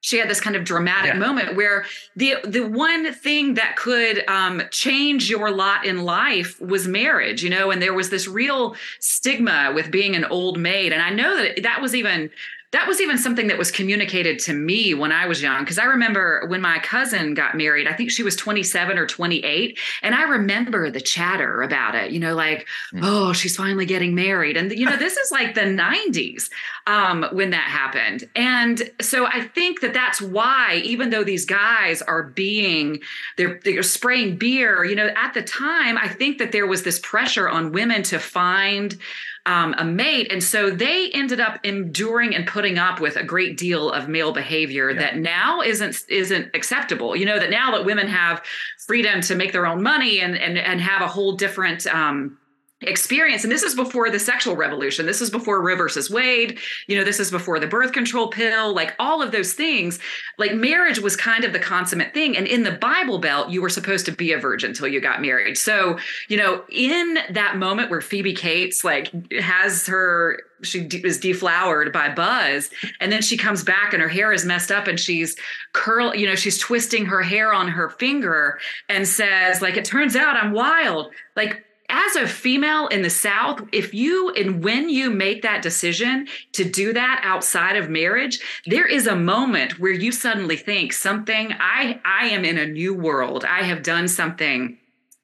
she 0.01 0.17
had 0.17 0.29
this 0.29 0.41
kind 0.41 0.55
of 0.55 0.63
dramatic 0.63 1.13
Yeah. 1.13 1.19
moment 1.19 1.55
where 1.55 1.85
the 2.15 2.35
the 2.43 2.61
one 2.67 3.13
thing 3.13 3.53
that 3.53 3.75
could 3.77 4.27
um, 4.27 4.61
change 4.71 5.29
your 5.29 5.51
lot 5.51 5.85
in 5.85 6.03
life 6.03 6.59
was 6.59 6.87
marriage. 6.87 7.43
You 7.43 7.49
know, 7.51 7.71
and 7.71 7.81
there 7.81 7.93
was 7.93 8.09
this 8.09 8.27
real 8.27 8.75
stigma 8.99 9.71
with 9.73 9.91
being 9.91 10.15
an 10.15 10.25
old 10.25 10.59
maid, 10.59 10.91
and 10.91 11.01
I 11.01 11.11
know 11.11 11.37
that 11.41 11.63
that 11.63 11.81
was 11.81 11.95
even 11.95 12.29
that 12.71 12.87
was 12.87 13.01
even 13.01 13.17
something 13.17 13.47
that 13.47 13.57
was 13.57 13.69
communicated 13.69 14.39
to 14.39 14.53
me 14.53 14.93
when 14.93 15.11
I 15.11 15.27
was 15.27 15.41
young. 15.41 15.59
Because 15.59 15.77
I 15.77 15.85
remember 15.85 16.45
when 16.47 16.61
my 16.61 16.79
cousin 16.79 17.33
got 17.33 17.55
married, 17.55 17.85
I 17.85 17.93
think 17.93 18.11
she 18.11 18.23
was 18.23 18.35
27 18.37 18.97
or 18.97 19.05
28. 19.05 19.77
And 20.01 20.15
I 20.15 20.23
remember 20.23 20.89
the 20.89 21.01
chatter 21.01 21.61
about 21.61 21.95
it, 21.95 22.11
you 22.11 22.19
know, 22.19 22.33
like, 22.33 22.67
oh, 23.01 23.33
she's 23.33 23.57
finally 23.57 23.85
getting 23.85 24.15
married. 24.15 24.55
And, 24.55 24.71
you 24.71 24.85
know, 24.85 24.95
this 24.95 25.17
is 25.17 25.31
like 25.31 25.53
the 25.53 25.61
90s 25.61 26.49
um, 26.87 27.25
when 27.33 27.49
that 27.49 27.69
happened. 27.69 28.29
And 28.35 28.89
so 29.01 29.25
I 29.25 29.41
think 29.41 29.81
that 29.81 29.93
that's 29.93 30.21
why, 30.21 30.81
even 30.85 31.09
though 31.09 31.25
these 31.25 31.45
guys 31.45 32.01
are 32.01 32.23
being, 32.23 33.01
they're, 33.35 33.59
they're 33.65 33.83
spraying 33.83 34.37
beer, 34.37 34.85
you 34.85 34.95
know, 34.95 35.09
at 35.17 35.33
the 35.33 35.43
time, 35.43 35.97
I 35.97 36.07
think 36.07 36.37
that 36.37 36.53
there 36.53 36.67
was 36.67 36.83
this 36.83 36.99
pressure 36.99 37.49
on 37.49 37.73
women 37.73 38.01
to 38.03 38.17
find 38.17 38.97
um, 39.45 39.73
a 39.77 39.83
mate. 39.83 40.31
And 40.31 40.43
so 40.43 40.69
they 40.69 41.09
ended 41.13 41.39
up 41.39 41.59
enduring 41.63 42.35
and 42.35 42.45
putting 42.45 42.77
up 42.77 42.99
with 42.99 43.15
a 43.15 43.23
great 43.23 43.57
deal 43.57 43.91
of 43.91 44.07
male 44.07 44.31
behavior 44.31 44.91
Yeah. 44.91 44.99
that 44.99 45.17
now 45.17 45.61
isn't 45.61 46.03
isn't 46.09 46.49
acceptable. 46.53 47.15
You 47.15 47.25
know 47.25 47.39
that 47.39 47.49
now 47.49 47.71
that 47.71 47.85
women 47.85 48.07
have 48.07 48.43
freedom 48.85 49.21
to 49.21 49.35
make 49.35 49.51
their 49.51 49.65
own 49.65 49.81
money 49.81 50.19
and 50.19 50.37
and 50.37 50.57
and 50.57 50.79
have 50.81 51.01
a 51.01 51.07
whole 51.07 51.33
different 51.33 51.87
um, 51.87 52.37
experience. 52.81 53.43
And 53.43 53.51
this 53.51 53.63
is 53.63 53.75
before 53.75 54.09
the 54.09 54.19
sexual 54.19 54.55
revolution. 54.55 55.05
This 55.05 55.21
is 55.21 55.29
before 55.29 55.61
roe 55.61 55.75
versus 55.75 56.09
wade. 56.09 56.59
You 56.87 56.97
know 56.97 57.03
this 57.03 57.19
is 57.19 57.29
before 57.29 57.59
the 57.59 57.67
birth 57.67 57.91
control 57.91 58.29
pill 58.29 58.73
like 58.73 58.95
all 58.99 59.21
of 59.21 59.31
those 59.31 59.53
things. 59.53 59.99
Like 60.37 60.53
marriage 60.53 60.99
was 60.99 61.15
kind 61.15 61.43
of 61.43 61.53
the 61.53 61.59
consummate 61.59 62.13
thing. 62.13 62.35
And 62.35 62.47
in 62.47 62.63
the 62.63 62.71
bible 62.71 63.19
belt 63.19 63.49
you 63.49 63.61
were 63.61 63.69
supposed 63.69 64.05
to 64.07 64.11
be 64.11 64.33
a 64.33 64.39
virgin 64.39 64.71
until 64.71 64.87
you 64.87 64.99
got 64.99 65.21
married. 65.21 65.57
So 65.57 65.99
you 66.27 66.37
know 66.37 66.63
in 66.69 67.19
that 67.29 67.57
moment 67.57 67.91
where 67.91 68.01
phoebe 68.01 68.33
cates 68.33 68.83
like 68.83 69.11
has 69.33 69.85
her 69.87 70.41
she 70.63 70.85
is 71.03 71.19
deflowered 71.19 71.91
by 71.91 72.07
buzz 72.13 72.69
and 72.99 73.11
then 73.11 73.23
she 73.23 73.35
comes 73.35 73.63
back 73.63 73.93
and 73.93 74.01
her 74.01 74.07
hair 74.07 74.31
is 74.31 74.45
messed 74.45 74.71
up 74.71 74.85
and 74.85 74.99
she's 74.99 75.35
curl 75.73 76.15
you 76.15 76.27
know 76.27 76.35
she's 76.35 76.59
twisting 76.59 77.03
her 77.03 77.23
hair 77.23 77.51
on 77.51 77.67
her 77.67 77.89
finger 77.89 78.59
and 78.87 79.07
says 79.07 79.59
like 79.59 79.75
it 79.75 79.85
turns 79.85 80.15
out 80.15 80.35
i'm 80.35 80.51
wild. 80.51 81.11
Like 81.35 81.65
as 81.91 82.15
a 82.15 82.27
female 82.27 82.87
in 82.87 83.01
the 83.01 83.09
south 83.09 83.61
if 83.71 83.93
you 83.93 84.31
and 84.31 84.63
when 84.63 84.89
you 84.89 85.09
make 85.09 85.41
that 85.41 85.61
decision 85.61 86.27
to 86.53 86.63
do 86.63 86.93
that 86.93 87.21
outside 87.23 87.75
of 87.75 87.89
marriage 87.89 88.39
there 88.65 88.87
is 88.87 89.05
a 89.05 89.15
moment 89.15 89.79
where 89.79 89.91
you 89.91 90.11
suddenly 90.11 90.55
think 90.55 90.93
something 90.93 91.53
i 91.59 91.99
i 92.05 92.27
am 92.27 92.45
in 92.45 92.57
a 92.57 92.65
new 92.65 92.93
world 92.93 93.45
i 93.45 93.63
have 93.63 93.83
done 93.83 94.07
something 94.07 94.77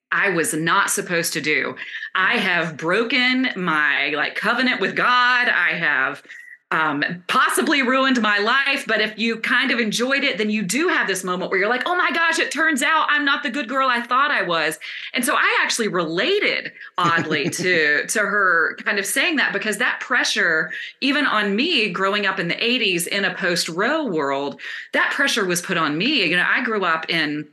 I 0.09 0.29
was 0.29 0.53
not 0.53 0.89
supposed 0.89 1.33
to 1.33 1.41
do. 1.41 1.75
I 2.15 2.37
have 2.37 2.77
broken 2.77 3.49
my 3.57 4.11
like 4.15 4.35
covenant 4.35 4.79
with 4.79 4.95
God. 4.95 5.49
I 5.49 5.73
have 5.73 6.23
um, 6.71 7.23
possibly 7.27 7.81
ruined 7.81 8.21
my 8.21 8.39
life. 8.39 8.85
But 8.85 8.99
if 8.99 9.17
you 9.17 9.37
kind 9.37 9.71
of 9.71 9.79
enjoyed 9.79 10.23
it, 10.23 10.37
then 10.37 10.49
you 10.49 10.63
do 10.63 10.89
have 10.89 11.07
this 11.07 11.23
moment 11.23 11.49
where 11.49 11.59
you're 11.59 11.69
like, 11.69 11.83
oh 11.85 11.95
my 11.95 12.11
gosh, 12.11 12.39
it 12.39 12.51
turns 12.51 12.83
out 12.83 13.07
I'm 13.09 13.23
not 13.23 13.43
the 13.43 13.49
good 13.49 13.69
girl 13.69 13.87
I 13.87 14.01
thought 14.01 14.31
I 14.31 14.43
was. 14.43 14.77
And 15.13 15.23
so 15.23 15.35
I 15.35 15.59
actually 15.63 15.87
related 15.87 16.73
oddly 16.97 17.49
to 17.49 18.05
to 18.07 18.19
her 18.19 18.75
kind 18.83 18.99
of 18.99 19.05
saying 19.05 19.37
that 19.37 19.53
because 19.53 19.77
that 19.77 19.99
pressure, 20.01 20.71
even 20.99 21.25
on 21.25 21.55
me 21.55 21.89
growing 21.89 22.25
up 22.25 22.39
in 22.39 22.49
the 22.49 22.55
80s 22.55 23.07
in 23.07 23.23
a 23.23 23.33
post 23.33 23.69
Roe 23.69 24.05
world, 24.05 24.59
that 24.91 25.13
pressure 25.13 25.45
was 25.45 25.61
put 25.61 25.77
on 25.77 25.97
me. 25.97 26.25
You 26.25 26.35
know, 26.35 26.45
I 26.47 26.63
grew 26.63 26.83
up 26.83 27.09
in 27.09 27.47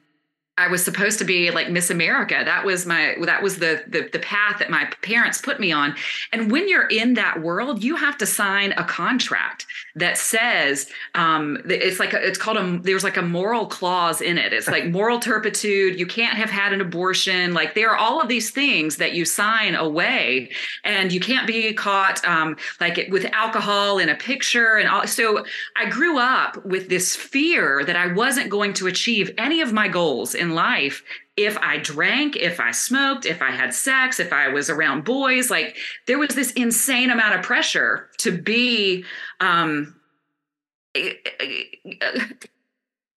I 0.57 0.69
was 0.69 0.85
supposed 0.85 1.19
to 1.19 1.25
be 1.25 1.51
like 1.51 1.71
Miss 1.71 1.91
America. 1.91 2.41
That 2.45 2.65
was 2.65 2.87
my 2.87 3.17
that 3.23 3.43
was 3.43 3.59
the, 3.59 3.83
the 3.89 4.09
the 4.13 4.21
path 4.21 4.61
that 4.61 4.71
my 4.71 4.85
parents 5.03 5.41
put 5.41 5.59
me 5.59 5.73
on. 5.73 5.97
And 6.33 6.51
when 6.51 6.69
you're 6.69 6.87
in 6.87 7.15
that 7.15 7.43
world, 7.43 7.83
you 7.83 7.97
have 7.97 8.17
to 8.19 8.27
sign 8.27 8.71
a 8.73 8.85
contract 8.85 9.67
that 9.97 10.17
says 10.17 10.89
um, 11.17 11.59
it's 11.65 11.99
like 11.99 12.13
a, 12.13 12.25
it's 12.25 12.39
called 12.39 12.57
a 12.57 12.79
there's 12.83 13.03
like 13.03 13.17
a 13.17 13.23
moral 13.23 13.67
clause 13.67 14.21
in 14.21 14.39
it. 14.39 14.53
It's 14.53 14.69
like 14.69 14.87
moral 14.87 15.19
turpitude. 15.19 15.99
You 15.99 16.07
can't 16.07 16.37
have 16.37 16.51
had 16.51 16.73
an 16.73 16.81
abortion. 16.81 17.53
Like 17.53 17.75
there 17.75 17.91
are 17.91 17.97
all 17.97 18.21
of 18.21 18.29
these 18.29 18.51
things 18.51 18.97
that 18.99 19.13
you 19.13 19.25
sign 19.25 19.75
away, 19.75 20.51
and 20.85 21.13
you 21.13 21.19
can't 21.19 21.49
be 21.49 21.73
caught 21.73 22.25
um, 22.25 22.57
like 22.81 22.99
it, 22.99 23.11
with 23.11 23.25
alcohol 23.33 23.99
in 23.99 24.09
a 24.09 24.15
picture 24.15 24.77
and 24.77 24.89
all. 24.89 25.05
So 25.09 25.45
I 25.75 25.89
grew 25.89 26.19
up 26.19 26.65
with 26.65 26.89
this 26.89 27.17
fear 27.17 27.85
that 27.85 27.97
I 27.97 28.13
wasn't 28.13 28.51
going 28.51 28.73
to 28.75 28.87
achieve 28.87 29.33
any 29.37 29.61
of 29.61 29.73
my 29.73 29.89
goals 29.89 30.37
in 30.45 30.55
life 30.55 31.03
if 31.37 31.59
I 31.59 31.79
drank, 31.79 32.37
if 32.37 32.61
I 32.61 32.71
smoked, 32.71 33.27
if 33.27 33.43
I 33.43 33.51
had 33.51 33.75
sex, 33.75 34.21
if 34.21 34.33
I 34.33 34.49
was 34.49 34.71
around 34.71 35.05
boys. 35.05 35.51
Like 35.51 35.77
there 36.07 36.19
was 36.19 36.35
this 36.35 36.53
insane 36.53 37.11
amount 37.11 37.35
of 37.35 37.43
pressure 37.43 38.09
to 38.19 38.31
be 38.31 39.05
um, 39.41 39.97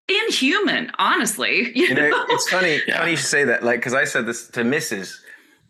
inhuman, 0.07 0.91
honestly. 0.97 1.71
You, 1.77 1.87
You 1.87 1.95
know, 1.95 2.25
it's 2.29 2.49
funny. 2.49 2.81
Yeah. 2.87 2.99
Funny 2.99 3.11
you 3.11 3.17
say 3.17 3.43
that. 3.43 3.63
Like, 3.63 3.79
because 3.79 3.93
I 3.93 4.05
said 4.05 4.25
this 4.25 4.47
to 4.49 4.61
Mrs. 4.61 5.19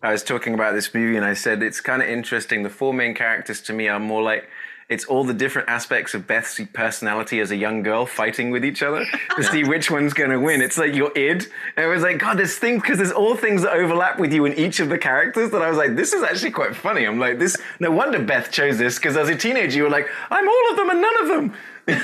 I 0.04 0.12
was 0.12 0.24
talking 0.24 0.54
about 0.54 0.74
this 0.74 0.94
movie, 0.94 1.18
and 1.18 1.26
I 1.26 1.34
said 1.34 1.64
it's 1.64 1.82
kind 1.82 2.02
of 2.02 2.08
interesting. 2.08 2.64
The 2.64 2.70
four 2.70 2.94
main 2.94 3.16
characters 3.16 3.62
to 3.62 3.74
me 3.74 3.88
are 3.88 4.00
more 4.00 4.22
like 4.22 4.48
it's 4.90 5.04
all 5.06 5.26
the 5.26 5.34
different 5.34 5.68
aspects 5.68 6.14
of 6.14 6.28
Beth's 6.28 6.62
personality 6.72 7.42
as 7.42 7.52
a 7.52 7.58
young 7.58 7.84
girl 7.84 8.06
fighting 8.06 8.52
with 8.52 8.64
each 8.64 8.82
other 8.82 9.06
to 9.36 9.44
see 9.44 9.66
which 9.66 9.92
one's 9.92 10.14
going 10.14 10.30
to 10.30 10.40
win. 10.40 10.62
It's 10.62 10.78
like 10.78 10.96
your 10.96 11.12
id. 11.18 11.48
And 11.76 11.86
it 11.86 11.90
was 11.90 12.04
like, 12.04 12.20
God, 12.20 12.38
there's 12.40 12.58
things 12.58 12.82
because 12.82 12.98
there's 12.98 13.12
all 13.12 13.36
things 13.36 13.64
that 13.64 13.74
overlap 13.74 14.18
with 14.18 14.32
you 14.32 14.46
in 14.46 14.54
each 14.54 14.80
of 14.80 14.88
the 14.88 14.98
characters 14.98 15.52
that 15.52 15.62
I 15.62 15.68
was 15.68 15.78
like, 15.78 15.98
this 15.98 16.14
is 16.14 16.24
actually 16.24 16.52
quite 16.52 16.74
funny. 16.74 17.06
I'm 17.06 17.20
like, 17.20 17.38
this. 17.38 17.58
No 17.80 17.92
wonder 17.92 18.20
Beth 18.20 18.50
chose 18.50 18.78
this 18.78 18.98
because 18.98 19.18
as 19.18 19.28
a 19.28 19.36
teenager, 19.36 19.76
you 19.76 19.84
were 19.84 19.90
like, 19.90 20.08
I'm 20.32 20.48
all 20.48 20.72
of 20.72 20.78
them 20.78 20.90
and 20.90 21.02
none 21.02 21.22
of 21.22 21.28
them. 21.28 21.54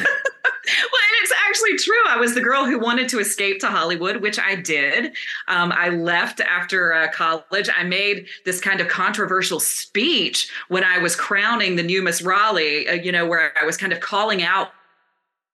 Well, 0.66 1.02
and 1.10 1.24
it's 1.24 1.34
actually 1.50 1.78
true. 1.78 2.02
I 2.08 2.18
was 2.18 2.36
the 2.36 2.42
girl 2.42 2.66
who 2.66 2.80
wanted 2.80 3.10
to 3.10 3.20
escape 3.20 3.60
to 3.60 3.68
Hollywood, 3.68 4.18
which 4.18 4.40
I 4.40 4.56
did. 4.56 5.14
Um, 5.50 5.74
I 5.74 5.90
left 5.90 6.40
after 6.40 6.94
uh, 6.94 7.12
college. 7.12 7.70
I 7.76 7.84
made 7.84 8.28
this 8.46 8.62
kind 8.62 8.80
of 8.80 8.88
controversial 8.88 9.60
speech 9.60 10.50
when 10.70 10.86
I 10.86 11.00
was 11.00 11.18
crowning 11.18 11.76
the 11.76 11.84
new 11.84 12.02
Miss 12.02 12.22
Raleigh, 12.22 12.88
uh, 12.88 12.94
you 12.94 13.12
know, 13.12 13.26
where 13.26 13.52
I 13.62 13.66
was 13.66 13.76
kind 13.76 13.92
of 13.92 14.00
calling 14.00 14.42
out 14.42 14.72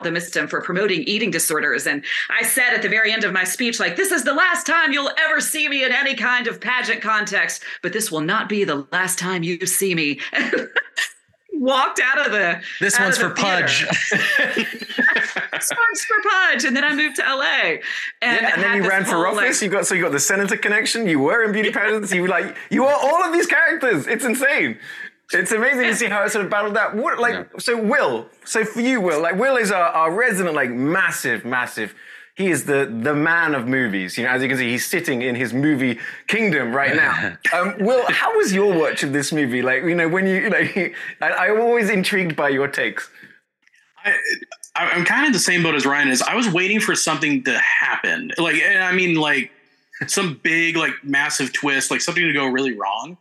the 0.02 0.12
system 0.22 0.48
for 0.48 0.62
promoting 0.62 1.04
eating 1.04 1.32
disorders. 1.32 1.86
And 1.86 2.06
I 2.30 2.44
said 2.44 2.74
at 2.74 2.82
the 2.82 2.88
very 2.88 3.12
end 3.12 3.24
of 3.24 3.34
my 3.34 3.44
speech, 3.44 3.80
like, 3.80 3.96
this 3.96 4.12
is 4.12 4.24
the 4.24 4.34
last 4.34 4.66
time 4.66 4.94
you'll 4.94 5.12
ever 5.18 5.42
see 5.42 5.68
me 5.68 5.84
in 5.84 5.92
any 5.92 6.16
kind 6.16 6.48
of 6.48 6.62
pageant 6.62 7.02
context, 7.02 7.64
but 7.82 7.94
this 7.94 8.12
will 8.12 8.22
not 8.22 8.48
be 8.48 8.64
the 8.64 8.88
last 8.92 9.20
time 9.20 9.44
you 9.44 9.66
see 9.66 9.96
me. 9.96 10.20
Walked 11.60 12.00
out 12.02 12.26
of 12.26 12.32
the 12.32 12.62
This 12.80 12.98
one's 12.98 13.18
of 13.18 13.32
for 13.32 13.36
theater. 13.36 13.64
Pudge. 13.68 13.86
this 14.48 15.72
one's 15.72 16.06
for 16.06 16.16
Pudge, 16.30 16.64
and 16.64 16.76
then 16.76 16.84
I 16.86 16.94
moved 16.94 17.18
to 17.18 17.22
LA. 17.24 17.44
And, 17.44 17.82
Yeah, 18.22 18.52
and 18.54 18.64
then 18.64 18.82
you 18.84 18.90
ran 18.90 19.04
for 19.04 19.28
office. 19.28 19.62
like- 19.62 19.62
you 19.62 19.70
got 19.70 19.86
so 19.86 19.94
you 19.96 20.02
got 20.04 20.14
the 20.14 20.20
senator 20.20 20.56
connection. 20.58 21.06
You 21.08 21.20
were 21.20 21.44
in 21.44 21.52
beauty 21.52 21.72
pageants. 21.72 22.14
You 22.14 22.22
were 22.22 22.28
like 22.30 22.56
you 22.70 22.86
are 22.86 22.96
all 22.96 23.24
of 23.24 23.34
these 23.34 23.46
characters. 23.46 24.08
It's 24.08 24.24
insane. 24.24 24.78
It's 25.32 25.52
amazing 25.52 25.84
to 25.84 25.96
see 25.96 26.06
how 26.08 26.24
it 26.24 26.32
sort 26.32 26.46
of 26.46 26.50
battled 26.52 26.76
that. 26.76 26.96
What 26.96 27.20
like 27.20 27.48
so 27.60 27.78
Will? 27.80 28.28
So 28.46 28.64
for 28.66 28.82
you, 28.82 29.02
Will, 29.02 29.22
like 29.22 29.36
Will 29.36 29.58
is 29.58 29.72
our, 29.72 29.84
our 29.90 30.12
resident 30.12 30.56
like 30.56 30.72
massive, 30.72 31.46
massive. 31.46 31.94
He 32.40 32.48
is 32.50 32.64
the 32.64 32.86
the 32.86 33.14
man 33.14 33.54
of 33.54 33.68
movies. 33.68 34.18
You 34.18 34.24
know, 34.24 34.30
as 34.30 34.42
you 34.42 34.48
can 34.48 34.58
see, 34.58 34.70
he's 34.70 34.86
sitting 34.86 35.22
in 35.22 35.36
his 35.36 35.54
movie 35.54 36.00
kingdom 36.28 36.74
right 36.74 36.96
now. 36.96 37.36
Um, 37.54 37.76
Will, 37.80 38.06
how 38.10 38.38
was 38.38 38.54
your 38.54 38.72
watch 38.80 39.04
of 39.04 39.12
this 39.12 39.34
movie? 39.34 39.62
Like, 39.62 39.84
you 39.84 39.94
know, 39.94 40.08
when 40.08 40.26
you 40.26 40.36
you 40.36 40.50
know, 40.50 40.58
I, 41.22 41.32
I'm 41.32 41.60
always 41.60 41.90
intrigued 41.90 42.38
by 42.38 42.48
your 42.48 42.70
takes. 42.70 43.10
I, 44.06 44.12
I- 44.78 44.92
I'm 44.92 45.04
kind 45.04 45.28
of 45.28 45.34
the 45.34 45.40
same 45.40 45.64
boat 45.64 45.76
as 45.76 45.86
Ryan 45.86 46.08
is. 46.08 46.22
I 46.22 46.36
was 46.36 46.48
waiting 46.48 46.80
for 46.80 46.96
something 46.96 47.44
to 47.44 47.60
happen. 47.60 48.32
Like, 48.38 48.56
and 48.56 48.82
I 48.84 48.94
mean, 48.94 49.16
like 49.16 49.52
some 50.08 50.40
big, 50.42 50.78
like 50.78 50.94
massive 51.04 51.52
twist, 51.52 51.92
like 51.92 52.00
something 52.00 52.24
to 52.26 52.32
go 52.32 52.46
really 52.48 52.74
wrong. 52.74 53.18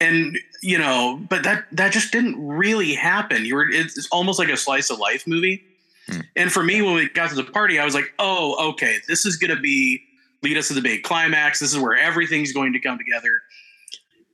And 0.00 0.38
you 0.62 0.78
know, 0.78 1.20
but 1.28 1.42
that 1.42 1.64
that 1.72 1.90
just 1.92 2.12
didn't 2.12 2.36
really 2.46 2.94
happen. 2.94 3.44
You 3.44 3.56
were 3.56 3.68
it's 3.68 4.06
almost 4.12 4.38
like 4.38 4.48
a 4.48 4.56
slice 4.56 4.90
of 4.90 5.00
life 5.00 5.26
movie. 5.26 5.64
Hmm. 6.08 6.20
And 6.36 6.52
for 6.52 6.62
me, 6.62 6.82
when 6.82 6.94
we 6.94 7.08
got 7.08 7.30
to 7.30 7.36
the 7.36 7.44
party, 7.44 7.78
I 7.78 7.84
was 7.84 7.94
like, 7.94 8.12
oh, 8.18 8.70
okay, 8.70 8.98
this 9.08 9.26
is 9.26 9.36
gonna 9.36 9.60
be 9.60 10.00
lead 10.42 10.56
us 10.56 10.68
to 10.68 10.74
the 10.74 10.80
big 10.82 11.02
climax. 11.02 11.58
This 11.60 11.72
is 11.72 11.78
where 11.78 11.96
everything's 11.96 12.52
going 12.52 12.72
to 12.72 12.80
come 12.80 12.96
together. 12.98 13.40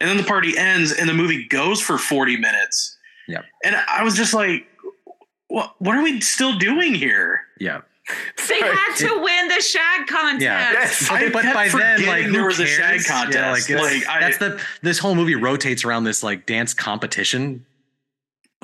And 0.00 0.10
then 0.10 0.16
the 0.16 0.24
party 0.24 0.56
ends, 0.58 0.92
and 0.92 1.08
the 1.08 1.14
movie 1.14 1.46
goes 1.48 1.80
for 1.80 1.96
40 1.98 2.36
minutes. 2.36 2.96
Yep. 3.28 3.44
And 3.64 3.76
I 3.88 4.02
was 4.02 4.14
just 4.16 4.34
like, 4.34 4.66
what 5.48 5.74
what 5.78 5.96
are 5.96 6.02
we 6.02 6.20
still 6.20 6.58
doing 6.58 6.94
here? 6.94 7.40
Yeah. 7.58 7.82
They 8.48 8.58
had 8.60 8.94
to 8.96 9.18
win 9.22 9.48
the 9.48 9.62
shag 9.62 10.06
contest. 10.06 10.42
Yeah. 10.42 10.72
Yes. 10.72 11.08
I 11.10 11.30
but 11.30 11.44
by 11.54 11.68
then, 11.68 12.04
like, 12.06 12.24
there 12.24 12.40
who 12.40 12.44
was 12.46 12.60
a 12.60 12.66
shag 12.66 13.02
contest. 13.04 13.68
Yeah, 13.70 13.80
like, 13.80 13.92
Like, 14.00 14.08
I- 14.08 14.20
that's 14.20 14.36
the 14.38 14.60
this 14.82 14.98
whole 14.98 15.14
movie 15.14 15.36
rotates 15.36 15.84
around 15.86 16.04
this 16.04 16.22
like 16.22 16.44
dance 16.44 16.74
competition, 16.74 17.64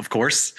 of 0.00 0.08
course, 0.08 0.54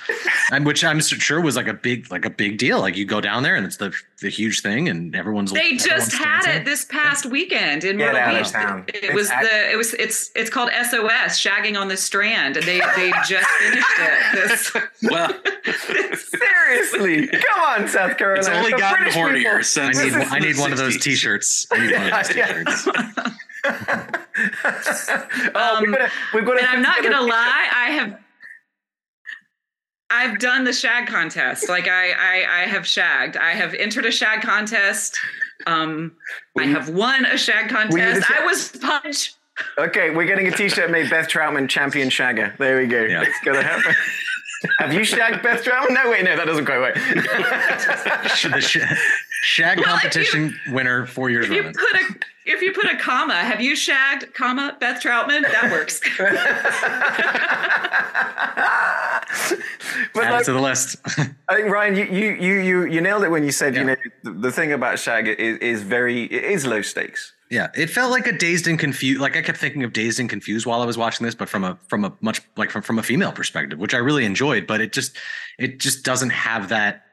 and 0.51 0.65
which 0.65 0.85
I'm 0.85 1.01
sure 1.01 1.41
was 1.41 1.55
like 1.57 1.67
a 1.67 1.73
big 1.73 2.09
like 2.11 2.23
a 2.23 2.29
big 2.29 2.57
deal. 2.57 2.79
Like 2.79 2.95
you 2.95 3.03
go 3.05 3.19
down 3.19 3.43
there 3.43 3.55
and 3.55 3.65
it's 3.65 3.77
the 3.77 3.91
the 4.21 4.29
huge 4.29 4.61
thing, 4.61 4.87
and 4.87 5.15
everyone's 5.15 5.51
like, 5.51 5.61
They 5.61 5.67
everyone's 5.75 5.83
just 6.09 6.13
had 6.13 6.41
dancing. 6.43 6.61
it 6.61 6.65
this 6.65 6.85
past 6.85 7.25
weekend 7.25 7.83
in 7.83 7.97
Get 7.97 8.13
Myrtle 8.13 8.21
out 8.21 8.35
of 8.35 8.43
Beach. 8.43 8.51
town. 8.51 8.85
It, 8.87 9.03
It's 9.03 9.13
was 9.15 9.29
act- 9.31 9.43
the 9.49 9.71
it 9.71 9.75
was 9.75 9.93
it's 9.95 10.29
it's 10.35 10.49
called 10.49 10.69
SOS 10.69 11.41
Shagging 11.43 11.77
on 11.77 11.87
the 11.89 11.97
Strand, 11.97 12.55
and 12.55 12.65
they 12.65 12.79
they 12.95 13.11
just 13.27 13.49
finished 13.49 13.87
it. 13.99 14.47
This, 14.47 14.73
well, 15.09 15.33
Seriously, 16.15 17.27
come 17.27 17.61
on, 17.63 17.87
South 17.87 18.17
Carolina. 18.17 18.39
it's 18.39 18.47
only 18.49 18.71
The 18.71 18.77
gotten 18.77 18.97
British 19.03 19.15
hornier 19.19 19.59
people- 19.73 19.81
I 19.83 19.91
need 19.91 20.13
I 20.33 20.39
need 20.39 20.55
the 20.55 20.61
one 20.61 20.71
of 20.71 20.77
those 20.77 20.97
T-shirts. 20.97 21.65
I 21.71 21.79
need 21.79 21.91
one 21.93 22.03
of 22.03 22.27
those 22.27 22.35
Yeah. 22.35 22.45
T-shirts. 22.47 22.87
oh, 25.55 25.79
we've 25.81 25.91
got 25.91 25.97
to, 25.99 26.11
we've 26.33 26.45
got 26.45 26.53
to 26.53 26.59
and 26.59 26.67
I'm 26.67 26.81
not 26.81 27.03
gonna 27.03 27.21
lie, 27.21 27.69
I 27.73 27.89
have 27.91 28.19
I've 30.11 30.39
done 30.39 30.65
the 30.65 30.73
shag 30.73 31.07
contest. 31.07 31.69
Like 31.69 31.87
I 31.87 32.11
I, 32.11 32.63
I 32.63 32.67
have 32.67 32.85
shagged. 32.85 33.37
I 33.37 33.51
have 33.51 33.73
entered 33.73 34.05
a 34.05 34.11
shag 34.11 34.41
contest. 34.41 35.17
Um, 35.67 36.13
I 36.57 36.63
have 36.65 36.89
won 36.89 37.25
a 37.25 37.37
shag 37.37 37.71
Were 37.71 37.99
you 37.99 38.15
the 38.15 38.21
contest. 38.21 38.27
sha- 38.27 38.41
I 38.41 38.45
was 38.45 38.69
punch. 38.69 39.33
Okay, 39.77 40.09
we're 40.09 40.25
getting 40.25 40.47
a 40.47 40.51
T-shirt 40.51 40.89
made. 40.89 41.09
Beth 41.09 41.27
Troutman, 41.27 41.69
champion 41.69 42.09
shagger. 42.09 42.57
There 42.57 42.79
we 42.79 42.87
go. 42.87 43.03
Yeah. 43.03 43.21
It's 43.23 43.39
gonna 43.45 43.61
happen. 43.61 43.93
Have 44.79 44.93
you 44.93 45.01
shagged 45.01 45.43
Beth 45.43 45.63
Troutman? 45.63 45.91
No, 45.93 46.09
wait, 46.09 46.23
no, 46.23 46.35
that 46.35 46.45
doesn't 46.45 46.65
quite 46.65 46.79
work. 46.79 46.95
Sh- 49.41 49.57
the 49.57 49.63
sh- 49.63 49.75
shag 49.75 49.77
Well, 49.79 49.95
if 49.95 50.01
competition 50.01 50.59
winner 50.69 51.05
four 51.05 51.29
years 51.29 51.45
If 51.45 51.51
you 51.51 51.61
running. 51.61 51.73
put 51.73 51.93
a 51.95 52.19
if 52.43 52.61
you 52.61 52.73
put 52.73 52.85
a 52.85 52.97
comma, 52.97 53.35
have 53.35 53.61
you 53.61 53.75
shagged 53.75 54.33
comma 54.33 54.75
Beth 54.79 55.01
Troutman? 55.01 55.43
That 55.43 55.71
works. 55.71 55.99
but 60.13 60.23
Add 60.23 60.31
like, 60.31 60.41
it 60.41 60.45
to 60.45 60.53
the 60.53 60.59
list. 60.59 60.97
I 61.49 61.55
think 61.55 61.69
Ryan, 61.69 61.95
you 61.95 62.05
you 62.05 62.29
you 62.31 62.53
you 62.59 62.85
you 62.85 63.01
nailed 63.01 63.23
it 63.23 63.29
when 63.29 63.43
you 63.43 63.51
said 63.51 63.75
you 63.75 63.83
know 63.83 63.95
the, 64.23 64.31
the 64.31 64.51
thing 64.51 64.71
about 64.71 64.97
shag 64.99 65.27
is, 65.27 65.57
is 65.59 65.83
very 65.83 66.23
it 66.23 66.43
is 66.43 66.65
low 66.65 66.81
stakes. 66.81 67.33
Yeah, 67.51 67.69
it 67.75 67.87
felt 67.89 68.11
like 68.11 68.27
a 68.27 68.31
dazed 68.31 68.65
and 68.67 68.79
confused. 68.79 69.19
Like 69.21 69.35
I 69.35 69.41
kept 69.41 69.57
thinking 69.57 69.83
of 69.83 69.93
dazed 69.93 70.19
and 70.19 70.29
confused 70.29 70.65
while 70.65 70.81
I 70.81 70.85
was 70.85 70.97
watching 70.97 71.25
this, 71.25 71.35
but 71.35 71.49
from 71.49 71.63
a 71.63 71.77
from 71.89 72.05
a 72.05 72.13
much 72.21 72.41
like 72.57 72.71
from 72.71 72.81
from 72.81 72.97
a 72.97 73.03
female 73.03 73.31
perspective, 73.33 73.77
which 73.77 73.93
I 73.93 73.97
really 73.97 74.25
enjoyed. 74.25 74.65
But 74.65 74.81
it 74.81 74.93
just 74.93 75.17
it 75.59 75.79
just 75.79 76.03
doesn't 76.03 76.29
have 76.31 76.69
that 76.69 77.05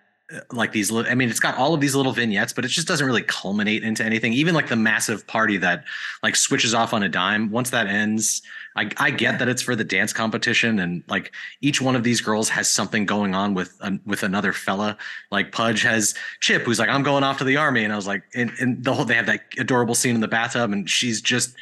like 0.52 0.72
these. 0.72 0.90
Little, 0.90 1.10
I 1.10 1.14
mean, 1.14 1.30
it's 1.30 1.40
got 1.40 1.56
all 1.56 1.74
of 1.74 1.80
these 1.80 1.94
little 1.94 2.12
vignettes, 2.12 2.52
but 2.52 2.64
it 2.64 2.68
just 2.68 2.86
doesn't 2.86 3.06
really 3.06 3.22
culminate 3.22 3.82
into 3.82 4.04
anything. 4.04 4.32
Even 4.32 4.54
like 4.54 4.68
the 4.68 4.76
massive 4.76 5.26
party 5.26 5.56
that 5.58 5.84
like 6.22 6.36
switches 6.36 6.74
off 6.74 6.92
on 6.92 7.02
a 7.02 7.08
dime. 7.08 7.50
Once 7.50 7.70
that 7.70 7.86
ends, 7.86 8.42
I 8.76 8.90
I 8.98 9.10
get 9.10 9.38
that 9.38 9.48
it's 9.48 9.62
for 9.62 9.74
the 9.74 9.84
dance 9.84 10.12
competition, 10.12 10.78
and 10.80 11.02
like 11.08 11.32
each 11.60 11.80
one 11.80 11.96
of 11.96 12.04
these 12.04 12.20
girls 12.20 12.48
has 12.50 12.70
something 12.70 13.06
going 13.06 13.34
on 13.34 13.54
with 13.54 13.74
um, 13.80 14.00
with 14.04 14.22
another 14.22 14.52
fella. 14.52 14.98
Like 15.30 15.52
Pudge 15.52 15.82
has 15.82 16.14
Chip, 16.40 16.62
who's 16.62 16.78
like, 16.78 16.90
I'm 16.90 17.02
going 17.02 17.24
off 17.24 17.38
to 17.38 17.44
the 17.44 17.56
army, 17.56 17.84
and 17.84 17.92
I 17.92 17.96
was 17.96 18.06
like, 18.06 18.22
and, 18.34 18.52
and 18.60 18.84
the 18.84 18.92
whole 18.92 19.04
they 19.04 19.14
have 19.14 19.26
that 19.26 19.42
adorable 19.58 19.94
scene 19.94 20.14
in 20.14 20.20
the 20.20 20.28
bathtub, 20.28 20.72
and 20.72 20.88
she's 20.88 21.22
just 21.22 21.54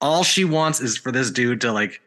all 0.00 0.22
she 0.22 0.44
wants 0.44 0.80
is 0.80 0.98
for 0.98 1.12
this 1.12 1.30
dude 1.30 1.62
to 1.62 1.72
like 1.72 2.00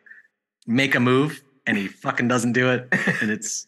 make 0.67 0.93
a 0.93 0.99
move, 0.99 1.41
and 1.65 1.77
he 1.77 1.87
fucking 1.87 2.27
doesn't 2.27 2.53
do 2.53 2.69
it, 2.69 2.87
and 3.21 3.31
it's 3.31 3.67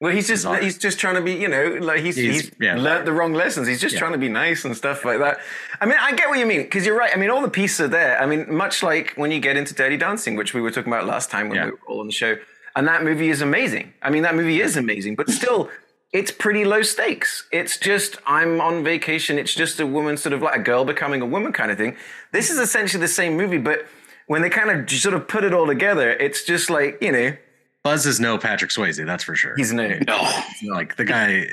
Well, 0.00 0.12
he's 0.12 0.26
just 0.28 0.46
he's 0.62 0.78
just 0.78 0.98
trying 0.98 1.16
to 1.16 1.20
be 1.20 1.32
you 1.34 1.46
know 1.48 1.76
like 1.80 2.00
he's 2.00 2.16
He's- 2.16 2.40
he's, 2.40 2.50
yeah. 2.58 2.74
learned 2.76 3.06
the 3.06 3.12
wrong 3.12 3.34
lessons. 3.34 3.68
He's 3.68 3.80
just 3.80 3.94
Yeah. 3.94 4.00
trying 4.00 4.12
to 4.12 4.18
be 4.18 4.30
nice 4.30 4.64
and 4.64 4.74
stuff 4.76 5.04
like 5.04 5.18
that. 5.18 5.40
I 5.80 5.84
mean, 5.86 5.98
I 6.00 6.12
get 6.12 6.28
what 6.30 6.38
you 6.38 6.46
mean 6.46 6.62
because 6.62 6.86
you're 6.86 6.96
right. 6.96 7.10
I 7.14 7.18
mean, 7.18 7.28
all 7.30 7.42
the 7.42 7.50
pieces 7.50 7.80
are 7.80 7.88
there. 7.88 8.18
I 8.20 8.24
mean, 8.24 8.46
much 8.54 8.82
like 8.82 9.12
when 9.16 9.30
you 9.30 9.40
get 9.40 9.56
into 9.58 9.74
Dirty 9.74 9.98
Dancing, 9.98 10.36
which 10.36 10.54
we 10.54 10.60
were 10.62 10.70
talking 10.70 10.90
about 10.92 11.06
last 11.06 11.30
time 11.30 11.48
when 11.50 11.56
Yeah. 11.58 11.64
we 11.66 11.70
were 11.72 11.78
all 11.86 12.00
on 12.00 12.06
the 12.06 12.12
show, 12.14 12.38
and 12.74 12.88
that 12.88 13.04
movie 13.04 13.28
is 13.28 13.42
amazing. 13.42 13.92
I 14.00 14.08
mean, 14.10 14.22
that 14.22 14.34
movie 14.34 14.60
is 14.62 14.76
amazing, 14.76 15.14
but 15.16 15.28
still. 15.30 15.70
It's 16.12 16.32
pretty 16.32 16.64
low 16.64 16.82
stakes. 16.82 17.46
It's 17.52 17.76
just 17.78 18.16
I'm 18.26 18.60
on 18.60 18.82
vacation. 18.82 19.38
It's 19.38 19.54
just 19.54 19.78
a 19.78 19.86
woman, 19.86 20.16
sort 20.16 20.32
of 20.32 20.42
like 20.42 20.56
a 20.56 20.58
girl 20.58 20.84
becoming 20.84 21.20
a 21.22 21.26
woman 21.26 21.52
kind 21.52 21.70
of 21.70 21.78
thing. 21.78 21.94
This 22.32 22.50
is 22.50 22.58
essentially 22.58 23.00
the 23.00 23.06
same 23.06 23.36
movie, 23.36 23.58
but 23.58 23.86
when 24.26 24.42
they 24.42 24.50
kind 24.50 24.70
of 24.72 24.90
sort 24.90 25.14
of 25.14 25.28
put 25.28 25.44
it 25.44 25.54
all 25.54 25.68
together, 25.68 26.10
it's 26.10 26.42
just 26.42 26.68
like 26.68 26.98
you 27.00 27.12
know 27.12 27.36
Buzz 27.82 28.06
is 28.06 28.20
no 28.20 28.36
Patrick 28.38 28.70
Swayze, 28.70 29.04
that's 29.06 29.24
for 29.24 29.34
sure. 29.34 29.54
he's 29.56 29.72
new. 29.72 29.98
No. 30.06 30.20
like 30.68 30.96
the 30.96 31.04
guy 31.04 31.46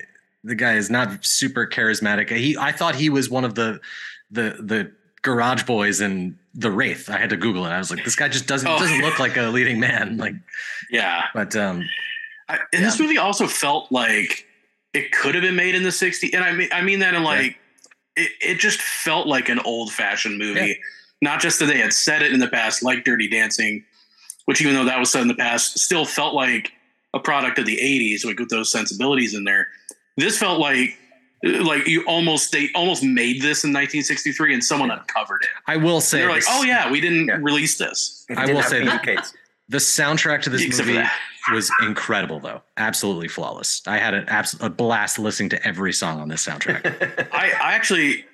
the 0.44 0.56
guy 0.56 0.74
is 0.76 0.90
not 0.90 1.26
super 1.26 1.66
charismatic 1.68 2.30
he 2.30 2.56
i 2.58 2.72
thought 2.72 2.96
he 2.96 3.10
was 3.10 3.30
one 3.30 3.44
of 3.44 3.56
the 3.56 3.80
the 4.32 4.56
the 4.60 4.92
garage 5.24 5.64
boys 5.64 6.00
in 6.00 6.38
the 6.54 6.70
wraith 6.72 7.10
i 7.10 7.18
had 7.18 7.30
to 7.32 7.36
google 7.38 7.66
it 7.66 7.70
i 7.70 7.78
was 7.80 7.90
like 7.90 8.04
this 8.06 8.16
guy 8.16 8.30
just 8.30 8.46
doesn't 8.48 8.68
Oh. 8.70 8.78
doesn't 8.78 9.02
look 9.02 9.20
like 9.20 9.36
a 9.36 9.44
leading 9.50 9.80
man 9.80 10.16
like 10.18 10.36
Yeah. 10.92 11.26
but 11.34 11.56
um 11.56 11.84
I, 12.50 12.60
and 12.72 12.86
this 12.86 12.98
movie 13.00 13.18
also 13.18 13.46
felt 13.48 13.92
like 13.92 14.46
it 14.94 15.12
could 15.12 15.36
have 15.36 15.42
been 15.42 15.58
made 15.58 15.76
in 15.76 15.84
the 15.84 15.90
60s. 15.90 16.34
And 16.34 16.44
I 16.46 16.54
mean, 16.54 16.70
I 16.72 16.82
mean 16.82 17.00
that 17.00 17.14
in 17.14 17.24
like, 17.24 17.58
it, 18.16 18.32
it 18.40 18.56
just 18.60 18.80
felt 18.82 19.28
like 19.28 19.50
an 19.50 19.60
old 19.66 19.92
fashioned 19.92 20.38
movie. 20.40 20.60
Yeah. 20.68 20.74
Not 21.22 21.42
just 21.42 21.60
that 21.60 21.66
they 21.66 21.78
had 21.78 21.92
said 21.92 22.22
it 22.22 22.32
in 22.32 22.40
the 22.40 22.48
past, 22.48 22.84
like 22.84 23.04
Dirty 23.04 23.28
Dancing, 23.28 23.84
which 24.48 24.62
even 24.62 24.74
though 24.74 24.86
that 24.86 25.00
was 25.00 25.12
said 25.12 25.22
in 25.22 25.28
the 25.28 25.36
past, 25.36 25.78
still 25.80 26.04
felt 26.06 26.34
like 26.34 26.72
a 27.14 27.20
product 27.20 27.60
of 27.60 27.66
the 27.66 27.78
80s, 27.78 28.26
like 28.26 28.40
with 28.40 28.50
those 28.50 28.72
sensibilities 28.72 29.34
in 29.36 29.44
there. 29.44 29.68
This 30.18 30.38
felt 30.38 30.60
like, 30.60 30.98
like 31.44 31.88
you 31.88 32.04
almost 32.06 32.52
they 32.52 32.70
almost 32.76 33.04
made 33.04 33.38
this 33.42 33.64
in 33.64 33.70
1963 33.72 34.54
and 34.56 34.64
someone 34.64 34.90
uncovered 34.92 35.42
it. 35.44 35.50
i 35.68 35.78
will 35.78 36.02
say 36.02 36.20
They're 36.20 36.30
like, 36.30 36.44
oh 36.50 36.64
yeah, 36.64 36.90
we 36.92 37.00
didn't 37.00 37.28
Yeah. 37.28 37.38
release 37.42 37.78
this. 37.78 38.26
I 38.32 38.46
didn't 38.46 38.56
will 38.56 38.64
say 38.64 38.84
that- 38.84 39.04
Cates. 39.04 39.34
the 39.70 39.78
soundtrack 39.78 40.42
to 40.44 40.50
this 40.50 40.64
Except 40.64 40.88
movie 40.88 41.04
was 41.54 41.70
incredible 41.82 42.40
though 42.42 42.62
absolutely 42.78 43.28
flawless 43.30 43.82
i 43.88 43.98
had 43.98 44.14
an 44.14 44.28
abs- 44.28 44.58
a 44.60 44.70
blast 44.70 45.18
listening 45.20 45.48
to 45.50 45.66
every 45.68 45.94
song 45.94 46.20
on 46.20 46.28
this 46.28 46.46
soundtrack 46.46 46.84
I, 47.32 47.52
I 47.64 47.74
actually 47.74 48.14
w- 48.14 48.27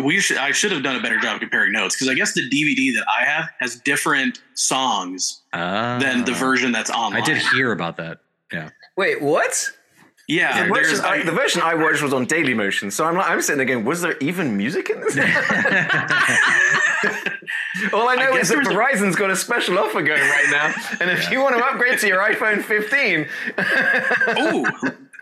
we 0.00 0.20
should 0.20 0.36
I 0.38 0.52
should 0.52 0.70
have 0.72 0.82
done 0.82 0.96
a 0.96 1.00
better 1.00 1.18
job 1.18 1.40
comparing 1.40 1.72
notes 1.72 1.94
because 1.96 2.08
I 2.08 2.14
guess 2.14 2.32
the 2.34 2.48
DVD 2.48 2.94
that 2.96 3.06
I 3.08 3.24
have 3.24 3.50
has 3.60 3.76
different 3.76 4.40
songs 4.54 5.40
than 5.52 6.24
the 6.24 6.32
Ah. 6.32 6.38
version 6.38 6.72
that's 6.72 6.90
online. 6.90 7.22
i 7.22 7.24
did 7.24 7.38
hear 7.38 7.72
about 7.72 7.96
that 7.96 8.18
yeah 8.52 8.70
Wait, 8.96 9.20
what? 9.22 9.70
Yeah, 10.30 10.64
the, 10.66 10.74
version 10.74 11.00
I, 11.04 11.08
I- 11.08 11.22
the 11.22 11.32
version 11.32 11.62
I 11.62 11.74
watched 11.74 12.02
was 12.02 12.12
on 12.12 12.26
Daily 12.26 12.52
Motion, 12.52 12.90
so 12.90 13.06
I'm 13.06 13.16
like, 13.16 13.30
I'm 13.30 13.40
sitting 13.40 13.56
there 13.56 13.64
going, 13.66 13.86
was 13.86 14.02
there 14.02 14.14
even 14.20 14.58
music 14.58 14.90
in 14.90 15.00
this? 15.00 15.16
All 17.94 18.06
I 18.08 18.14
know 18.16 18.32
I 18.32 18.38
is 18.38 18.48
that 18.48 18.56
there 18.56 18.58
was 18.58 18.68
a- 18.68 18.72
Verizon's 18.72 19.16
got 19.16 19.30
a 19.30 19.36
special 19.36 19.78
offer 19.78 20.02
going 20.02 20.20
right 20.20 20.48
now, 20.50 20.74
and 21.00 21.10
if 21.10 21.30
you 21.30 21.40
want 21.40 21.56
to 21.56 21.64
upgrade 21.64 21.98
to 22.00 22.06
your 22.06 22.18
iPhone 22.20 22.62
15, 22.62 23.26
oh, 24.36 24.66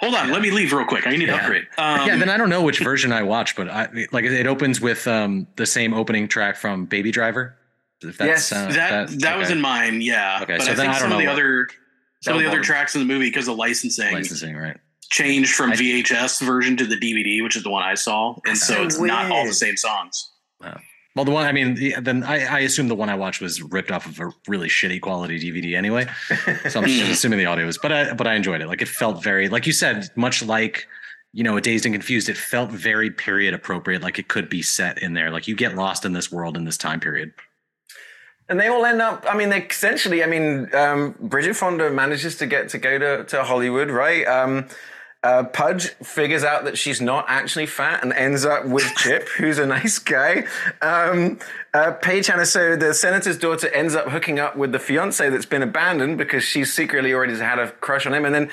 hold 0.01 0.15
on, 0.15 0.31
let 0.31 0.43
me 0.43 0.51
leave 0.51 0.73
real 0.73 0.85
quick. 0.87 1.07
I 1.07 1.11
need 1.17 1.27
to 1.27 1.35
upgrade. 1.37 1.67
Um, 1.79 2.07
yeah, 2.07 2.17
then 2.17 2.29
I 2.29 2.37
don't 2.37 2.49
know 2.51 2.63
which 2.63 2.79
version 2.81 3.13
I 3.13 3.23
watched, 3.23 3.57
but 3.57 3.69
I 3.69 3.89
like 4.13 4.25
it 4.25 4.47
opens 4.47 4.81
with 4.81 5.07
um 5.07 5.47
the 5.57 5.67
same 5.67 5.95
opening 5.95 6.29
track 6.29 6.57
from 6.57 6.85
Baby 6.87 7.11
Driver. 7.11 7.57
If 8.03 8.21
Yes, 8.21 8.53
uh, 8.53 8.67
that 8.73 9.09
that, 9.21 9.39
was 9.39 9.51
in 9.51 9.61
mine. 9.61 10.01
Yeah, 10.03 10.41
Okay, 10.43 10.59
but 10.59 10.67
so 10.67 10.73
I 10.73 10.75
then 10.75 10.85
think 10.87 10.95
I 10.97 10.99
some 10.99 11.11
don't 11.11 11.13
of 11.13 11.19
the 11.21 11.25
know 11.27 11.33
other 11.33 11.69
some 12.21 12.35
of 12.35 12.41
the 12.43 12.49
other 12.49 12.63
tracks 12.63 12.95
in 12.95 13.01
the 13.01 13.07
movie 13.07 13.29
because 13.29 13.49
of 13.49 13.57
licensing 13.57 14.13
licensing, 14.13 14.57
right? 14.57 14.77
changed 15.11 15.55
from 15.55 15.71
I- 15.73 15.77
VHS 15.77 16.43
version 16.45 16.77
to 16.79 16.85
the 16.87 16.97
DVD, 16.97 17.43
which 17.43 17.57
is 17.57 17.63
the 17.63 17.71
one 17.71 17.83
I 17.85 17.95
saw, 17.95 18.37
and 18.47 18.57
so 18.59 18.75
so 18.75 18.83
it's 18.85 18.99
not 18.99 19.31
all 19.31 19.47
the 19.47 19.55
same 19.55 19.77
songs. 19.77 20.31
Well, 21.17 21.25
the 21.25 21.31
one 21.31 21.47
I 21.47 21.53
mean, 21.53 21.75
the, 21.75 21.95
then 21.99 22.23
I, 22.23 22.45
I 22.45 22.59
assume 22.61 22.89
the 22.89 22.95
one 22.95 23.09
I 23.09 23.15
watched 23.15 23.41
was 23.41 23.63
ripped 23.63 23.91
off 23.91 24.05
of 24.05 24.21
a 24.21 24.31
really 24.47 24.69
shitty 24.69 25.01
quality 25.01 25.41
DVD 25.41 25.75
anyway. 25.75 26.07
So 26.69 26.81
I'm 26.81 26.87
just 26.87 27.11
assuming 27.11 27.39
the 27.39 27.47
audio 27.47 27.65
was, 27.65 27.79
but 27.79 27.91
I 27.91 28.13
but 28.13 28.27
I 28.27 28.35
enjoyed 28.35 28.61
it. 28.61 28.69
Like 28.69 28.83
it 28.83 28.89
felt 28.89 29.23
very, 29.23 29.49
like 29.49 29.67
you 29.67 29.73
said, 29.73 30.11
much 30.15 30.45
like 30.45 30.87
you 31.33 31.43
know, 31.43 31.57
a 31.57 31.61
dazed 31.61 31.85
and 31.85 31.95
confused. 31.95 32.29
It 32.29 32.37
felt 32.37 32.71
very 32.71 33.11
period 33.11 33.53
appropriate. 33.55 34.03
Like 34.03 34.19
it 34.19 34.29
could 34.29 34.49
be 34.49 34.63
set 34.63 35.03
in 35.03 35.15
there. 35.15 35.31
Like 35.31 35.47
you 35.47 35.55
get 35.55 35.75
lost 35.75 36.05
in 36.05 36.13
this 36.15 36.33
world 36.33 36.57
in 36.57 36.65
this 36.65 36.79
time 36.79 37.01
period. 37.01 37.33
and 38.49 38.59
they 38.61 38.69
all 38.69 38.85
end 38.85 39.03
up. 39.03 39.25
I 39.29 39.37
mean, 39.37 39.51
they 39.51 39.63
essentially. 39.63 40.23
I 40.23 40.27
mean, 40.27 40.75
um, 40.75 41.15
Bridget 41.21 41.55
Fonda 41.55 41.91
manages 41.91 42.37
to 42.39 42.47
get 42.47 42.69
to 42.71 42.79
go 42.79 42.99
to, 42.99 43.25
to 43.25 43.43
Hollywood, 43.45 43.91
right? 43.91 44.27
Um, 44.27 44.69
uh, 45.27 45.43
Pudge 45.43 45.89
figures 46.05 46.45
out 46.45 46.65
that 46.65 46.79
she's 46.79 47.01
not 47.01 47.25
actually 47.27 47.67
fat 47.67 48.03
and 48.03 48.13
ends 48.13 48.45
up 48.45 48.65
with 48.65 48.85
Chip, 48.97 49.29
who's 49.37 49.59
a 49.59 49.67
nice 49.67 49.99
guy. 49.99 50.45
Um, 50.81 51.41
uh, 51.75 51.93
Page 51.93 52.29
Hannah, 52.29 52.47
so 52.47 52.77
the 52.77 52.95
senator's 52.95 53.37
daughter 53.37 53.69
ends 53.75 53.97
up 53.97 54.09
hooking 54.09 54.39
up 54.39 54.57
with 54.57 54.71
the 54.71 54.79
fiance 54.79 55.29
that's 55.29 55.45
been 55.45 55.63
abandoned 55.63 56.17
because 56.17 56.45
she's 56.45 56.73
secretly 56.73 57.13
already 57.13 57.37
had 57.37 57.59
a 57.59 57.73
crush 57.73 58.07
on 58.07 58.15
him. 58.15 58.25
And 58.25 58.33
then 58.33 58.51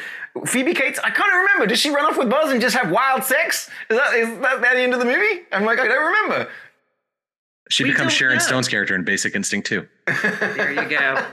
Phoebe 0.47 0.73
Cates, 0.73 0.99
I 1.03 1.11
can't 1.11 1.31
remember. 1.31 1.67
Did 1.67 1.77
she 1.77 1.91
run 1.91 2.05
off 2.05 2.17
with 2.17 2.29
Buzz 2.29 2.51
and 2.51 2.59
just 2.59 2.75
have 2.75 2.91
wild 2.91 3.23
sex? 3.23 3.69
Is 3.89 3.97
that, 3.97 4.13
is 4.15 4.39
that 4.39 4.59
the 4.61 4.79
end 4.79 4.93
of 4.93 4.99
the 4.99 5.05
movie? 5.05 5.43
I'm 5.51 5.65
like, 5.65 5.79
I 5.79 5.87
don't 5.87 6.05
remember. 6.05 6.49
She 7.69 7.83
We 7.83 7.91
becomes 7.91 8.13
Sharon 8.13 8.37
know. 8.37 8.43
Stone's 8.43 8.67
character 8.67 8.93
in 8.95 9.03
Basic 9.03 9.35
Instinct 9.35 9.67
too. 9.67 9.87
There 10.05 10.73
you 10.73 10.89
go. 10.89 11.25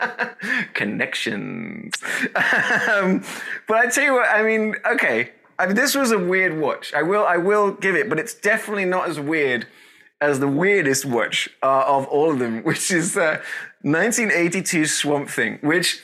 connections. 0.74 1.94
um, 2.34 3.24
but 3.66 3.76
I 3.76 3.86
tell 3.90 4.04
you 4.04 4.14
what, 4.14 4.28
I 4.30 4.42
mean, 4.42 4.76
okay, 4.86 5.30
I 5.58 5.66
mean, 5.66 5.76
this 5.76 5.94
was 5.94 6.12
a 6.12 6.18
weird 6.18 6.58
watch. 6.58 6.94
I 6.94 7.02
will, 7.02 7.26
I 7.26 7.36
will 7.36 7.72
give 7.72 7.94
it, 7.94 8.08
but 8.08 8.18
it's 8.18 8.32
definitely 8.34 8.84
not 8.86 9.08
as 9.08 9.18
weird 9.20 9.66
as 10.20 10.38
the 10.38 10.48
weirdest 10.48 11.04
watch 11.04 11.48
uh, 11.62 11.84
of 11.86 12.06
all 12.06 12.30
of 12.32 12.38
them, 12.38 12.62
which 12.64 12.90
is 12.90 13.16
uh, 13.16 13.40
1982 13.82 14.86
Swamp 14.86 15.28
Thing, 15.28 15.58
which. 15.62 16.02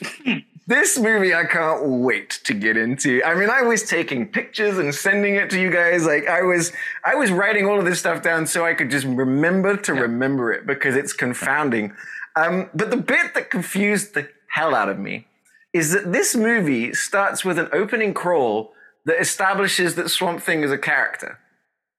This 0.69 0.99
movie 0.99 1.33
I 1.33 1.45
can't 1.45 1.81
wait 1.85 2.41
to 2.43 2.53
get 2.53 2.75
into. 2.75 3.23
I 3.23 3.35
mean, 3.35 3.49
I 3.49 3.61
was 3.61 3.83
taking 3.83 4.27
pictures 4.27 4.77
and 4.77 4.93
sending 4.93 5.35
it 5.35 5.49
to 5.51 5.59
you 5.61 5.71
guys. 5.71 6.05
Like 6.05 6.27
I 6.27 6.41
was, 6.41 6.73
I 7.05 7.15
was 7.15 7.31
writing 7.31 7.65
all 7.65 7.79
of 7.79 7.85
this 7.85 7.99
stuff 7.99 8.21
down 8.21 8.45
so 8.45 8.65
I 8.65 8.73
could 8.73 8.91
just 8.91 9.05
remember 9.05 9.77
to 9.77 9.93
remember 9.93 10.51
it 10.51 10.67
because 10.67 10.97
it's 10.97 11.13
confounding. 11.13 11.93
Um, 12.35 12.69
but 12.73 12.91
the 12.91 12.97
bit 12.97 13.33
that 13.35 13.49
confused 13.49 14.13
the 14.13 14.27
hell 14.49 14.75
out 14.75 14.89
of 14.89 14.99
me 14.99 15.27
is 15.73 15.91
that 15.93 16.11
this 16.11 16.35
movie 16.35 16.93
starts 16.93 17.45
with 17.45 17.57
an 17.57 17.69
opening 17.71 18.13
crawl 18.13 18.73
that 19.05 19.21
establishes 19.21 19.95
that 19.95 20.09
Swamp 20.09 20.41
Thing 20.41 20.63
is 20.63 20.71
a 20.71 20.77
character. 20.77 21.39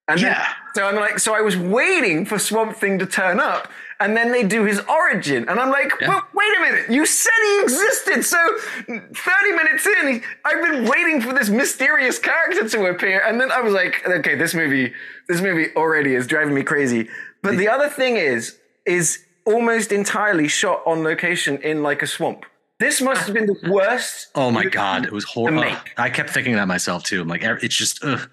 And 0.06 0.20
then- 0.20 0.32
Yeah. 0.32 0.46
so 0.74 0.86
I'm 0.86 0.96
like, 0.96 1.18
so 1.20 1.34
I 1.34 1.40
was 1.40 1.56
waiting 1.56 2.26
for 2.26 2.38
Swamp 2.38 2.76
Thing 2.76 2.98
to 2.98 3.06
turn 3.06 3.40
up, 3.40 3.68
and 4.00 4.16
then 4.16 4.30
they 4.32 4.44
do 4.44 4.64
his 4.64 4.80
origin, 4.88 5.48
and 5.48 5.58
I'm 5.58 5.70
like, 5.70 5.92
well, 6.00 6.22
wait 6.32 6.56
a 6.56 6.60
minute, 6.60 6.90
you 6.90 7.04
said 7.04 7.32
he 7.42 7.62
existed. 7.62 8.24
So 8.24 8.38
30 8.86 9.52
minutes 9.52 9.86
in, 9.86 10.22
I've 10.44 10.62
been 10.64 10.84
waiting 10.86 11.20
for 11.20 11.32
this 11.32 11.48
mysterious 11.48 12.18
character 12.18 12.68
to 12.68 12.86
appear, 12.86 13.20
and 13.26 13.40
then 13.40 13.50
I 13.50 13.60
was 13.60 13.72
like, 13.72 14.06
okay, 14.08 14.34
this 14.36 14.54
movie, 14.54 14.92
this 15.28 15.40
movie 15.40 15.74
already 15.74 16.14
is 16.14 16.26
driving 16.26 16.54
me 16.54 16.62
crazy. 16.62 17.08
But 17.42 17.56
the 17.56 17.68
other 17.68 17.88
thing 17.88 18.16
is, 18.16 18.58
is 18.86 19.18
almost 19.44 19.92
entirely 19.92 20.48
shot 20.48 20.82
on 20.86 21.02
location 21.02 21.58
in 21.62 21.82
like 21.82 22.02
a 22.02 22.06
swamp. 22.06 22.44
This 22.78 23.00
must 23.00 23.22
have 23.26 23.34
been 23.34 23.46
the 23.46 23.70
worst. 23.70 24.28
Oh 24.36 24.50
my 24.52 24.64
god, 24.64 25.04
it 25.04 25.12
was 25.12 25.24
horrible. 25.24 25.64
I 25.96 26.10
kept 26.10 26.30
thinking 26.30 26.54
that 26.54 26.68
myself 26.68 27.02
too. 27.02 27.20
I'm 27.22 27.28
like, 27.28 27.42
er- 27.44 27.58
it's 27.60 27.74
just, 27.74 28.04
ugh. 28.04 28.30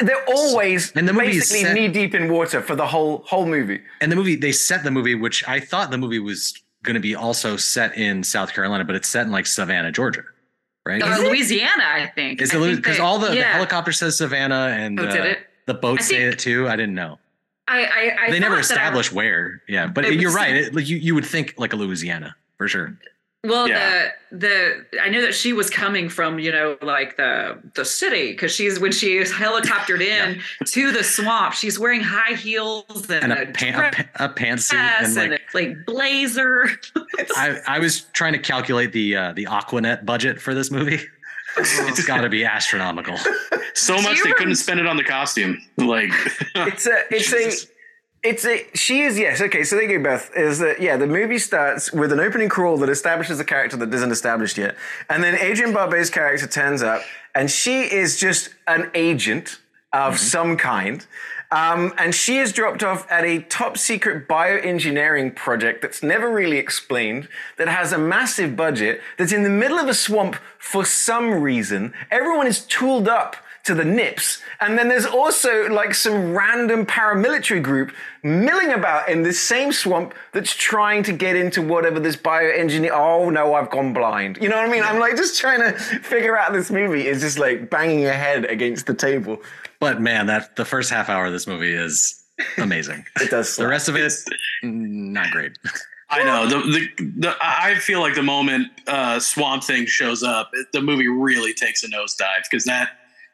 They're 0.00 0.24
always 0.28 0.92
And 0.92 1.08
the 1.08 1.12
movie 1.12 1.26
basically 1.26 1.62
set- 1.64 1.74
knee 1.74 1.88
deep 1.88 2.14
in 2.14 2.30
water 2.32 2.60
for 2.62 2.74
the 2.76 2.86
whole 2.86 3.18
whole 3.26 3.46
movie. 3.46 3.80
And 4.00 4.10
the 4.12 4.16
movie, 4.16 4.36
they 4.36 4.52
set 4.52 4.84
the 4.84 4.90
movie, 4.90 5.14
which 5.14 5.46
I 5.48 5.60
thought 5.60 5.90
the 5.90 5.98
movie 5.98 6.18
was 6.18 6.54
going 6.82 6.94
to 6.94 7.00
be 7.00 7.14
also 7.14 7.56
set 7.56 7.96
in 7.96 8.22
South 8.22 8.52
Carolina, 8.52 8.84
but 8.84 8.94
it's 8.96 9.08
set 9.08 9.26
in 9.26 9.32
like 9.32 9.46
Savannah, 9.46 9.90
Georgia, 9.92 10.22
right? 10.84 11.02
Uh, 11.02 11.18
Louisiana, 11.18 11.82
I 11.84 12.06
think. 12.14 12.40
Is 12.40 12.54
I 12.54 12.58
it 12.58 12.76
because 12.76 13.00
all 13.00 13.18
the, 13.18 13.28
the 13.30 13.42
helicopter 13.42 13.92
says 13.92 14.16
Savannah 14.18 14.68
and 14.78 15.00
Oh, 15.00 15.04
uh, 15.04 15.34
the 15.66 15.74
boats 15.74 16.04
I 16.04 16.10
say 16.10 16.22
it 16.24 16.38
too? 16.38 16.68
I 16.68 16.76
didn't 16.76 16.94
know. 16.94 17.18
I, 17.68 17.84
I, 17.84 18.16
I 18.26 18.30
they 18.30 18.38
never 18.38 18.62
thought 18.62 18.68
that 18.68 18.78
I- 18.78 18.82
established 18.82 19.12
where. 19.12 19.62
Yeah, 19.68 19.88
but 19.88 20.14
you're 20.14 20.32
right. 20.32 20.54
It, 20.54 20.74
like 20.74 20.88
you, 20.88 20.96
you 20.98 21.14
would 21.16 21.26
think 21.26 21.54
like 21.58 21.72
a 21.72 21.76
Louisiana 21.76 22.36
for 22.58 22.68
sure. 22.68 22.96
Well, 23.46 23.68
Yeah. 23.68 24.10
the 24.30 24.38
the 24.38 25.00
I 25.00 25.08
knew 25.08 25.22
that 25.22 25.34
she 25.34 25.52
was 25.52 25.70
coming 25.70 26.08
from 26.08 26.38
you 26.38 26.50
know 26.52 26.76
like 26.82 27.16
the 27.16 27.58
the 27.74 27.84
city 27.84 28.32
because 28.32 28.52
she's 28.52 28.78
when 28.80 28.92
she 28.92 29.16
is 29.16 29.32
helicoptered 29.32 30.00
in 30.14 30.40
to 30.66 30.92
the 30.92 31.04
swamp, 31.04 31.54
she's 31.54 31.78
wearing 31.78 32.00
high 32.00 32.34
heels 32.34 33.08
and, 33.08 33.24
And 33.24 33.32
a, 33.32 33.42
a, 33.42 33.46
pan, 33.52 33.74
a, 33.74 33.76
dress 33.76 33.94
pa- 33.94 34.24
a 34.24 34.28
pantsuit 34.28 34.74
and, 34.74 35.06
and 35.18 35.30
like 35.32 35.40
a 35.40 35.56
like 35.56 35.86
blazer. 35.86 36.70
I, 37.36 37.58
I 37.66 37.78
was 37.78 38.02
trying 38.12 38.32
to 38.34 38.38
calculate 38.38 38.92
the 38.92 39.16
uh, 39.16 39.32
the 39.32 39.46
Aqua 39.46 39.80
Net 39.80 40.04
budget 40.04 40.40
for 40.40 40.54
this 40.54 40.70
movie. 40.70 41.00
it's 41.58 42.04
got 42.04 42.20
to 42.20 42.28
be 42.28 42.44
astronomical. 42.44 43.16
So 43.74 44.00
much 44.02 44.22
they 44.22 44.32
couldn't 44.32 44.56
spend 44.56 44.80
it 44.80 44.86
on 44.86 44.96
the 44.96 45.04
costume. 45.04 45.58
Like, 45.78 46.10
It's 46.54 46.86
a 46.86 47.02
it's 47.10 47.30
Jesus. 47.30 47.64
a 47.64 47.68
it's 48.26 48.44
a 48.44 48.66
she 48.74 49.02
is 49.02 49.18
yes 49.18 49.40
okay 49.40 49.62
so 49.62 49.76
there 49.76 49.88
you 49.88 49.98
go 49.98 50.04
Beth 50.04 50.30
is 50.36 50.58
that 50.58 50.80
yeah 50.80 50.96
the 50.96 51.06
movie 51.06 51.38
starts 51.38 51.92
with 51.92 52.12
an 52.12 52.18
opening 52.18 52.48
crawl 52.48 52.76
that 52.78 52.88
establishes 52.88 53.38
a 53.38 53.44
character 53.44 53.76
that 53.76 53.92
isn't 53.94 54.10
established 54.10 54.58
yet 54.58 54.76
and 55.08 55.22
then 55.22 55.34
Adrienne 55.34 55.72
Barbeau's 55.72 56.10
character 56.10 56.46
turns 56.46 56.82
up 56.82 57.02
and 57.34 57.50
she 57.50 57.82
is 57.82 58.18
just 58.18 58.50
an 58.66 58.90
agent 58.94 59.60
of 59.92 60.18
some 60.18 60.56
kind 60.56 61.06
um, 61.52 61.92
and 61.96 62.12
she 62.12 62.38
is 62.38 62.52
dropped 62.52 62.82
off 62.82 63.10
at 63.10 63.24
a 63.24 63.40
top 63.42 63.78
secret 63.78 64.26
bioengineering 64.26 65.36
project 65.36 65.80
that's 65.80 66.02
never 66.02 66.28
really 66.28 66.58
explained 66.58 67.28
that 67.56 67.68
has 67.68 67.92
a 67.92 67.98
massive 67.98 68.56
budget 68.56 69.00
that's 69.16 69.32
in 69.32 69.44
the 69.44 69.48
middle 69.48 69.78
of 69.78 69.88
a 69.88 69.94
swamp 69.94 70.36
for 70.58 70.84
some 70.84 71.40
reason. 71.40 71.94
Everyone 72.10 72.48
is 72.48 72.66
tooled 72.66 73.06
up 73.06 73.36
to 73.66 73.74
the 73.74 73.84
nips. 73.84 74.40
And 74.60 74.78
then 74.78 74.88
there's 74.88 75.06
also 75.06 75.68
like 75.68 75.94
some 75.94 76.34
random 76.34 76.86
paramilitary 76.86 77.62
group 77.62 77.92
milling 78.22 78.72
about 78.72 79.08
in 79.08 79.22
this 79.22 79.40
same 79.40 79.72
swamp 79.72 80.14
that's 80.32 80.54
trying 80.54 81.02
to 81.04 81.12
get 81.12 81.36
into 81.36 81.62
whatever 81.62 82.00
this 82.00 82.16
bioengineer. 82.16 82.90
Oh 82.92 83.28
no, 83.28 83.54
I've 83.54 83.70
gone 83.70 83.92
blind. 83.92 84.38
You 84.40 84.48
know 84.48 84.56
what 84.56 84.68
I 84.68 84.72
mean? 84.72 84.82
I'm 84.82 84.98
like 85.00 85.16
just 85.16 85.40
trying 85.40 85.60
to 85.60 85.72
figure 86.02 86.36
out 86.36 86.52
this 86.52 86.70
movie 86.70 87.06
is 87.06 87.20
just 87.20 87.38
like 87.38 87.68
banging 87.68 88.00
your 88.00 88.12
head 88.12 88.44
against 88.44 88.86
the 88.86 88.94
table. 88.94 89.42
But 89.80 90.00
man, 90.00 90.26
that 90.26 90.56
the 90.56 90.64
first 90.64 90.90
half 90.90 91.08
hour 91.08 91.26
of 91.26 91.32
this 91.32 91.46
movie 91.46 91.74
is 91.74 92.24
amazing. 92.58 93.04
It 93.20 93.30
does. 93.30 93.56
the 93.56 93.66
rest 93.66 93.88
of 93.88 93.96
it, 93.96 94.12
not 94.62 95.30
great. 95.30 95.58
I 96.08 96.22
know 96.22 96.46
the, 96.46 96.58
the 96.98 97.04
the 97.18 97.36
I 97.40 97.74
feel 97.74 97.98
like 97.98 98.14
the 98.14 98.22
moment 98.22 98.68
uh, 98.86 99.18
Swamp 99.18 99.64
Thing 99.64 99.86
shows 99.86 100.22
up, 100.22 100.52
the 100.72 100.80
movie 100.80 101.08
really 101.08 101.52
takes 101.52 101.82
a 101.82 101.88
nosedive 101.88 102.44
because 102.48 102.62
that 102.64 102.90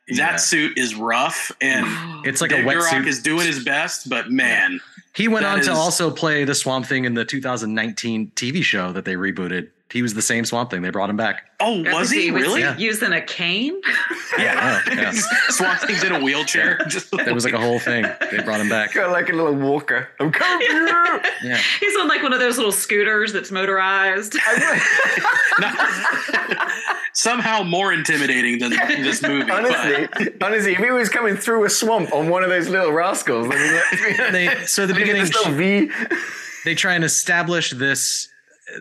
Yeah. 0.09 0.33
that 0.33 0.41
suit 0.41 0.77
is 0.77 0.95
rough 0.95 1.53
and 1.61 1.87
It's 2.27 2.41
like 2.41 2.53
a 2.53 2.57
Dave 2.57 2.65
Durock 2.67 2.89
wetsuit. 2.91 3.07
is 3.07 3.23
doing 3.23 3.47
his 3.47 3.65
best, 3.65 4.09
but 4.09 4.31
man, 4.31 4.81
He 5.15 5.29
went 5.29 5.45
That 5.45 5.59
on 5.59 5.65
to 5.65 5.73
also 5.73 6.11
play 6.11 6.45
the 6.45 6.55
Swamp 6.55 6.87
Thing 6.87 7.05
in 7.05 7.15
the 7.15 7.25
2019 7.25 8.33
TV 8.35 8.63
show 8.63 8.93
that 8.93 9.05
they 9.05 9.15
rebooted. 9.15 9.69
He 9.93 10.01
was 10.03 10.15
the 10.15 10.23
same 10.23 10.45
Swamp 10.47 10.71
Thing. 10.71 10.81
They 10.83 10.91
brought 10.91 11.11
him 11.11 11.17
back. 11.19 11.51
oh, 11.61 11.83
was 11.93 12.11
he 12.11 12.31
really? 12.31 12.61
Yeah. 12.63 12.77
using 12.79 13.13
a 13.13 13.21
cane? 13.21 13.81
Yeah, 14.39 14.81
yeah. 14.91 15.13
Swamp 15.51 15.79
Thing's 15.81 16.03
in 16.03 16.13
a 16.13 16.19
wheelchair. 16.19 16.79
Just 16.89 17.11
That 17.11 17.35
was 17.35 17.45
like 17.45 17.53
a 17.53 17.61
whole 17.61 17.79
thing. 17.79 18.07
They 18.31 18.41
brought 18.43 18.61
him 18.63 18.69
back. 18.71 18.95
Got 18.95 19.11
like 19.11 19.29
a 19.29 19.33
little 19.35 19.55
walker. 19.55 20.09
I'm 20.19 20.33
coming 20.33 20.67
for 20.67 20.73
you. 20.75 21.21
Yeah. 21.45 21.59
He's 21.81 21.95
on 21.99 22.09
like 22.09 22.23
one 22.23 22.33
of 22.33 22.41
those 22.41 22.57
little 22.57 22.73
scooters 22.73 23.35
that's 23.35 23.51
motorized. 23.51 24.39
somehow 27.13 27.63
more 27.63 27.93
intimidating 27.93 28.59
than 28.59 28.71
this 28.71 29.23
movie. 29.23 29.51
honestly, 29.51 30.09
honestly, 30.41 30.73
if 30.73 30.79
he 30.79 30.91
was 30.91 31.09
coming 31.09 31.37
through 31.37 31.65
a 31.65 31.71
swamp 31.71 32.13
on 32.15 32.29
one 32.29 32.43
of 32.43 32.49
those 32.49 32.69
little 32.69 32.93
rascals, 32.93 33.47
I 33.51 33.55
mean, 33.55 33.73
let's 33.75 34.33
They, 34.33 34.67
so 34.67 34.83
at 34.85 34.89
the 34.89 34.95
beginning, 34.95 35.23
this 35.27 35.47
V. 35.49 35.91
they 36.65 36.75
try 36.75 36.95
and 36.95 37.05
establish 37.05 37.71
this. 37.71 38.29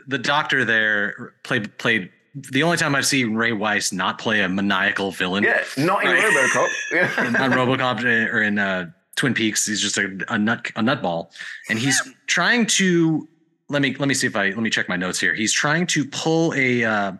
The 0.07 0.17
doctor 0.17 0.65
there 0.65 1.33
played 1.43 1.77
played. 1.77 2.09
The 2.33 2.63
only 2.63 2.77
time 2.77 2.95
I've 2.95 3.05
seen 3.05 3.35
Ray 3.35 3.51
Wise 3.51 3.91
not 3.91 4.17
play 4.17 4.41
a 4.41 4.47
maniacal 4.47 5.11
villain 5.11 5.43
Yeah, 5.43 5.61
not 5.77 6.03
in 6.05 6.11
Right. 6.11 6.23
RoboCop. 6.23 6.67
Yeah. 6.93 7.43
on 7.43 7.51
RoboCop 7.51 8.03
or 8.33 8.41
in 8.41 8.57
uh, 8.57 8.89
Twin 9.15 9.33
Peaks. 9.33 9.67
He's 9.67 9.81
just 9.81 9.97
a, 9.97 10.17
a 10.29 10.37
nut 10.37 10.67
a 10.75 10.81
nutball, 10.81 11.31
and 11.69 11.77
he's 11.77 12.01
trying 12.27 12.65
to 12.67 13.27
let 13.69 13.81
me 13.81 13.95
let 13.95 14.07
me 14.07 14.13
see 14.13 14.27
if 14.27 14.35
I 14.35 14.45
let 14.49 14.57
me 14.59 14.69
check 14.69 14.87
my 14.87 14.95
notes 14.95 15.19
here. 15.19 15.33
He's 15.33 15.51
trying 15.53 15.87
to 15.87 16.05
pull 16.05 16.53
a 16.55 16.83
uh, 16.85 17.11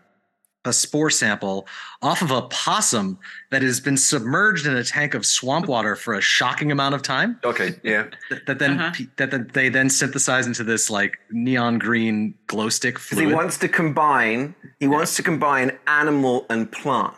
a 0.64 0.72
spore 0.72 1.10
sample 1.10 1.66
off 2.02 2.22
of 2.22 2.30
a 2.30 2.42
possum 2.42 3.18
that 3.50 3.62
has 3.62 3.80
been 3.80 3.96
submerged 3.96 4.66
in 4.66 4.76
a 4.76 4.84
tank 4.84 5.14
of 5.14 5.26
swamp 5.26 5.66
water 5.66 5.96
for 5.96 6.14
a 6.14 6.20
shocking 6.20 6.70
amount 6.70 6.94
of 6.94 7.02
time. 7.02 7.38
Okay, 7.44 7.74
yeah. 7.82 8.06
That, 8.30 8.46
that 8.46 8.58
then 8.58 8.78
Uh-huh. 8.80 8.92
pe- 8.94 9.06
that 9.16 9.30
then 9.30 9.50
they 9.52 9.68
then 9.68 9.90
synthesize 9.90 10.46
into 10.46 10.62
this 10.64 10.88
like 10.90 11.18
neon 11.30 11.78
green 11.78 12.34
glow 12.46 12.68
stick 12.68 12.94
Because 12.94 13.18
he 13.18 13.26
wants 13.26 13.58
to 13.58 13.68
combine. 13.68 14.54
He 14.78 14.86
wants 14.86 15.16
to 15.16 15.22
combine 15.22 15.76
animal 15.86 16.46
and 16.48 16.70
plant. 16.70 17.16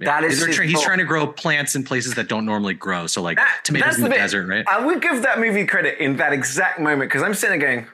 That 0.00 0.24
is. 0.24 0.38
They're 0.40 0.48
his 0.48 0.58
he's 0.58 0.82
trying 0.82 0.98
to 0.98 1.04
grow 1.04 1.26
plants 1.26 1.74
in 1.74 1.82
places 1.82 2.14
that 2.16 2.28
don't 2.28 2.44
normally 2.44 2.74
grow. 2.74 3.06
So 3.06 3.22
like 3.22 3.36
That- 3.38 3.60
tomatoes 3.64 3.86
that's 3.86 3.96
in 3.98 4.04
the, 4.04 4.10
bit- 4.10 4.18
desert, 4.18 4.46
right? 4.46 4.64
I 4.68 4.84
would 4.84 5.00
give 5.02 5.22
that 5.22 5.38
movie 5.38 5.64
credit 5.66 5.98
in 5.98 6.16
that 6.16 6.32
exact 6.32 6.80
moment 6.80 7.10
because 7.10 7.22
I'm 7.22 7.32
sitting 7.34 7.58
there 7.58 7.76
going, 7.76 7.86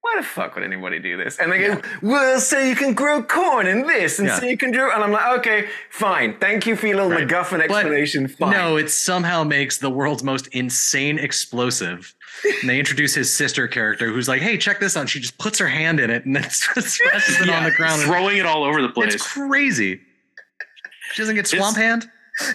"Why 0.00 0.14
the 0.18 0.22
fuck 0.26 0.54
would 0.54 0.64
anybody 0.64 0.98
do 0.98 1.16
this?" 1.16 1.38
And 1.38 1.50
they 1.52 1.58
go, 1.58 1.80
"Well, 2.02 2.40
so 2.40 2.58
you 2.60 2.74
can 2.76 2.94
grow 2.94 3.22
corn 3.22 3.66
in 3.66 3.86
this, 3.86 4.18
and 4.18 4.28
Yeah. 4.28 4.38
so 4.38 4.46
you 4.46 4.56
can 4.56 4.70
grow." 4.72 4.90
And 4.92 5.02
I'm 5.04 5.12
like, 5.12 5.38
"Okay, 5.40 5.68
fine. 5.90 6.36
Thank 6.38 6.66
you 6.66 6.76
for 6.76 6.86
your 6.86 6.96
little 6.96 7.10
Right. 7.12 7.26
MacGuffin 7.26 7.58
But 7.58 7.60
explanation. 7.62 8.28
fine." 8.28 8.50
No, 8.52 8.76
it 8.76 8.90
somehow 8.90 9.44
makes 9.44 9.78
the 9.78 9.90
world's 9.90 10.22
most 10.22 10.46
insane 10.48 11.18
explosive. 11.18 12.14
And 12.60 12.70
they 12.70 12.78
introduce 12.78 13.14
his 13.14 13.34
sister 13.34 13.66
character 13.66 14.06
who's 14.12 14.28
like, 14.28 14.40
hey, 14.40 14.56
check 14.56 14.78
this 14.78 14.96
out. 14.96 15.08
She 15.08 15.18
just 15.18 15.38
puts 15.38 15.58
her 15.58 15.66
hand 15.66 15.98
in 15.98 16.08
it 16.08 16.24
and 16.24 16.36
then 16.36 16.48
smashes 16.50 17.00
it 17.40 17.50
on 17.50 17.64
the 17.64 17.72
ground. 17.72 18.00
throwing 18.02 18.36
it 18.36 18.46
all 18.46 18.62
over 18.62 18.80
the 18.80 18.90
place. 18.90 19.14
It's 19.14 19.26
crazy. 19.32 20.00
She 21.14 21.22
doesn't 21.22 21.34
get 21.34 21.46
It's- 21.52 21.58
swamp 21.58 21.76
hand? 21.76 22.08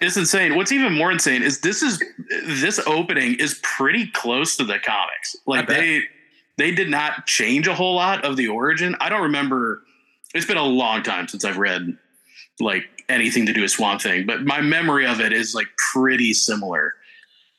It's 0.00 0.16
insane. 0.16 0.54
What's 0.54 0.70
even 0.70 0.92
more 0.92 1.10
insane 1.10 1.42
is 1.42 1.60
this 1.60 1.82
is 1.82 2.00
this 2.46 2.78
opening 2.86 3.34
is 3.36 3.58
pretty 3.64 4.06
close 4.06 4.56
to 4.58 4.64
the 4.64 4.78
comics. 4.78 5.34
Like 5.46 5.66
they 5.66 6.02
they 6.56 6.70
did 6.70 6.88
not 6.90 7.26
change 7.26 7.66
a 7.66 7.74
whole 7.74 7.94
lot 7.96 8.24
of 8.24 8.36
the 8.36 8.48
origin. 8.48 8.96
I 9.00 9.08
don't 9.08 9.22
remember. 9.22 9.82
It's 10.34 10.46
been 10.46 10.56
a 10.56 10.64
long 10.64 11.02
time 11.02 11.28
since 11.28 11.44
I've 11.44 11.58
read 11.58 11.96
like 12.60 12.84
anything 13.08 13.46
to 13.46 13.52
do 13.52 13.62
with 13.62 13.70
Swamp 13.70 14.00
Thing, 14.02 14.26
but 14.26 14.44
my 14.44 14.60
memory 14.60 15.06
of 15.06 15.20
it 15.20 15.32
is 15.32 15.54
like 15.54 15.66
pretty 15.92 16.32
similar. 16.34 16.94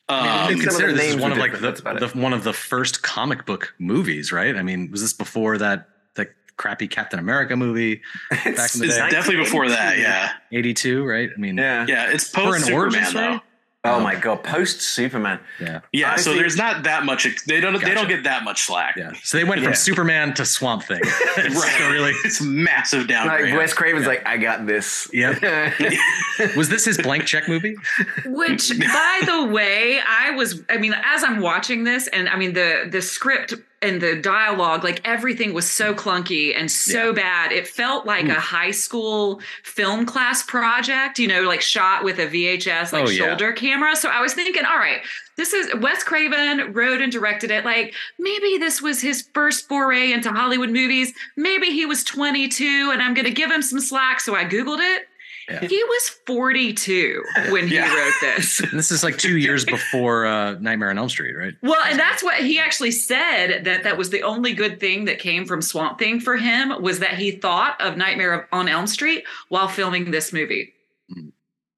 I 0.08 0.44
Um, 0.44 0.54
mean, 0.54 0.62
consider 0.62 0.92
this 0.92 1.14
is 1.14 1.16
one 1.16 1.32
of 1.32 1.38
like 1.38 1.52
the, 1.52 1.72
the 1.72 2.10
one 2.18 2.32
of 2.32 2.44
the 2.44 2.52
first 2.52 3.02
comic 3.02 3.44
book 3.44 3.74
movies, 3.78 4.30
right? 4.32 4.54
I 4.56 4.62
mean, 4.62 4.90
was 4.90 5.00
this 5.02 5.12
before 5.12 5.58
that 5.58 5.88
the 6.14 6.28
crappy 6.56 6.86
Captain 6.86 7.18
America 7.18 7.56
movie, 7.56 8.02
back 8.30 8.44
in 8.46 8.54
the 8.54 8.86
it's 8.86 8.96
day? 8.96 9.10
definitely 9.10 9.42
before 9.42 9.68
that. 9.68 9.98
Yeah, 9.98 10.32
eighty 10.52 10.74
two, 10.74 11.04
right? 11.04 11.28
I 11.34 11.40
mean, 11.40 11.56
Yeah. 11.56 11.86
yeah. 11.88 12.10
It's 12.10 12.28
for 12.28 12.40
post 12.52 12.68
an 12.68 12.74
origin 12.74 13.04
Superman 13.04 13.10
story. 13.10 13.26
though. 13.36 13.40
Oh 13.86 14.00
my 14.00 14.14
god, 14.16 14.42
post 14.44 14.80
Superman. 14.82 15.40
Yeah, 15.60 15.80
Yeah, 15.92 16.12
I 16.12 16.16
so 16.16 16.30
think- 16.30 16.40
there's 16.40 16.56
not 16.56 16.82
that 16.84 17.04
much. 17.04 17.26
They 17.46 17.60
don't. 17.60 17.80
They 17.82 17.94
don't 17.94 18.08
get 18.08 18.24
that 18.24 18.44
much 18.44 18.62
slack. 18.62 18.96
yeah. 18.96 19.12
So 19.22 19.38
they 19.38 19.44
went 19.44 19.60
from 19.62 19.70
Yeah. 19.70 19.76
Superman 19.76 20.34
to 20.34 20.44
Swamp 20.44 20.82
Thing. 20.84 21.00
Right. 21.36 21.52
So 21.78 21.90
really, 21.90 22.12
it's 22.24 22.40
massive 22.40 23.00
Like 23.00 23.08
downgrade. 23.08 23.54
Wes 23.56 23.72
Craven's 23.74 24.06
like, 24.06 24.26
I 24.26 24.36
got 24.36 24.66
this. 24.66 25.08
Yep. 25.12 25.42
was 26.56 26.68
this 26.68 26.84
his 26.84 26.98
blank 26.98 27.24
check 27.24 27.48
movie? 27.48 27.76
Which, 28.24 28.70
by 28.78 29.20
the 29.24 29.44
way, 29.46 30.00
I 30.06 30.30
was. 30.32 30.62
I 30.68 30.76
mean, 30.78 30.94
as 31.04 31.22
I'm 31.24 31.40
watching 31.40 31.84
this, 31.84 32.08
and 32.08 32.28
I 32.28 32.36
mean 32.36 32.52
the 32.54 32.88
the 32.90 33.02
script 33.02 33.54
and 33.82 34.00
the 34.00 34.16
dialogue, 34.16 34.84
like 34.84 35.00
everything 35.04 35.52
was 35.52 35.70
so 35.70 35.92
mm-hmm. 35.92 36.08
clunky 36.08 36.56
and 36.56 36.70
so 36.70 37.12
bad. 37.12 37.52
It 37.52 37.68
felt 37.68 38.06
like 38.06 38.24
a 38.24 38.28
mm. 38.28 38.36
high 38.36 38.70
school 38.70 39.40
film 39.62 40.06
class 40.06 40.42
project. 40.42 41.18
You 41.18 41.28
know, 41.28 41.42
like 41.42 41.60
shot 41.60 42.04
with 42.04 42.18
a 42.18 42.26
VHS 42.26 42.92
like 42.92 43.06
Oh, 43.06 43.10
yeah. 43.10 43.26
shoulder 43.26 43.52
camera. 43.52 43.94
So 43.96 44.08
I 44.08 44.20
was 44.20 44.34
thinking, 44.34 44.64
all 44.64 44.78
right, 44.78 45.00
this 45.36 45.52
is 45.52 45.74
Wes 45.80 46.02
Craven 46.02 46.72
wrote 46.72 47.02
and 47.02 47.12
directed 47.12 47.50
it. 47.50 47.64
Like 47.64 47.94
maybe 48.18 48.56
this 48.58 48.80
was 48.80 49.00
his 49.00 49.28
first 49.34 49.68
foray 49.68 50.12
into 50.12 50.30
Hollywood 50.30 50.70
movies. 50.70 51.12
Maybe 51.36 51.66
he 51.66 51.86
was 51.86 52.02
22, 52.04 52.90
and 52.92 53.02
I'm 53.02 53.14
going 53.14 53.26
to 53.26 53.30
give 53.30 53.50
him 53.50 53.62
some 53.62 53.80
slack. 53.80 54.20
So 54.20 54.34
I 54.34 54.44
googled 54.44 54.80
it. 54.80 55.05
Yeah. 55.48 55.60
He 55.66 55.82
was 55.84 56.08
42 56.26 57.22
when 57.50 57.68
he 57.68 57.76
Yeah. 57.76 57.94
wrote 57.94 58.14
this. 58.20 58.58
And 58.60 58.72
this 58.78 58.90
is 58.90 59.04
like 59.04 59.16
two 59.16 59.36
years 59.38 59.64
before 59.64 60.26
uh, 60.26 60.54
Nightmare 60.58 60.90
on 60.90 60.98
Elm 60.98 61.08
Street, 61.08 61.34
right? 61.36 61.54
Well, 61.62 61.80
and 61.86 61.98
that's 61.98 62.22
what 62.22 62.38
he 62.38 62.58
actually 62.58 62.90
said 62.90 63.64
that 63.64 63.84
that 63.84 63.96
was 63.96 64.10
the 64.10 64.22
only 64.22 64.54
good 64.54 64.80
thing 64.80 65.04
that 65.04 65.18
came 65.20 65.46
from 65.46 65.62
Swamp 65.62 65.98
Thing 66.00 66.18
for 66.18 66.36
him 66.36 66.82
was 66.82 66.98
that 66.98 67.14
he 67.14 67.30
thought 67.30 67.80
of 67.80 67.96
Nightmare 67.96 68.48
on 68.52 68.68
Elm 68.68 68.86
Street 68.88 69.24
while 69.48 69.68
filming 69.68 70.10
this 70.10 70.32
movie. 70.32 70.72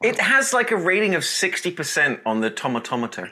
It 0.02 0.18
has 0.20 0.52
like 0.54 0.70
a 0.70 0.76
rating 0.76 1.14
of 1.14 1.22
60% 1.22 2.20
on 2.24 2.40
the 2.40 2.50
tomatometer. 2.50 3.30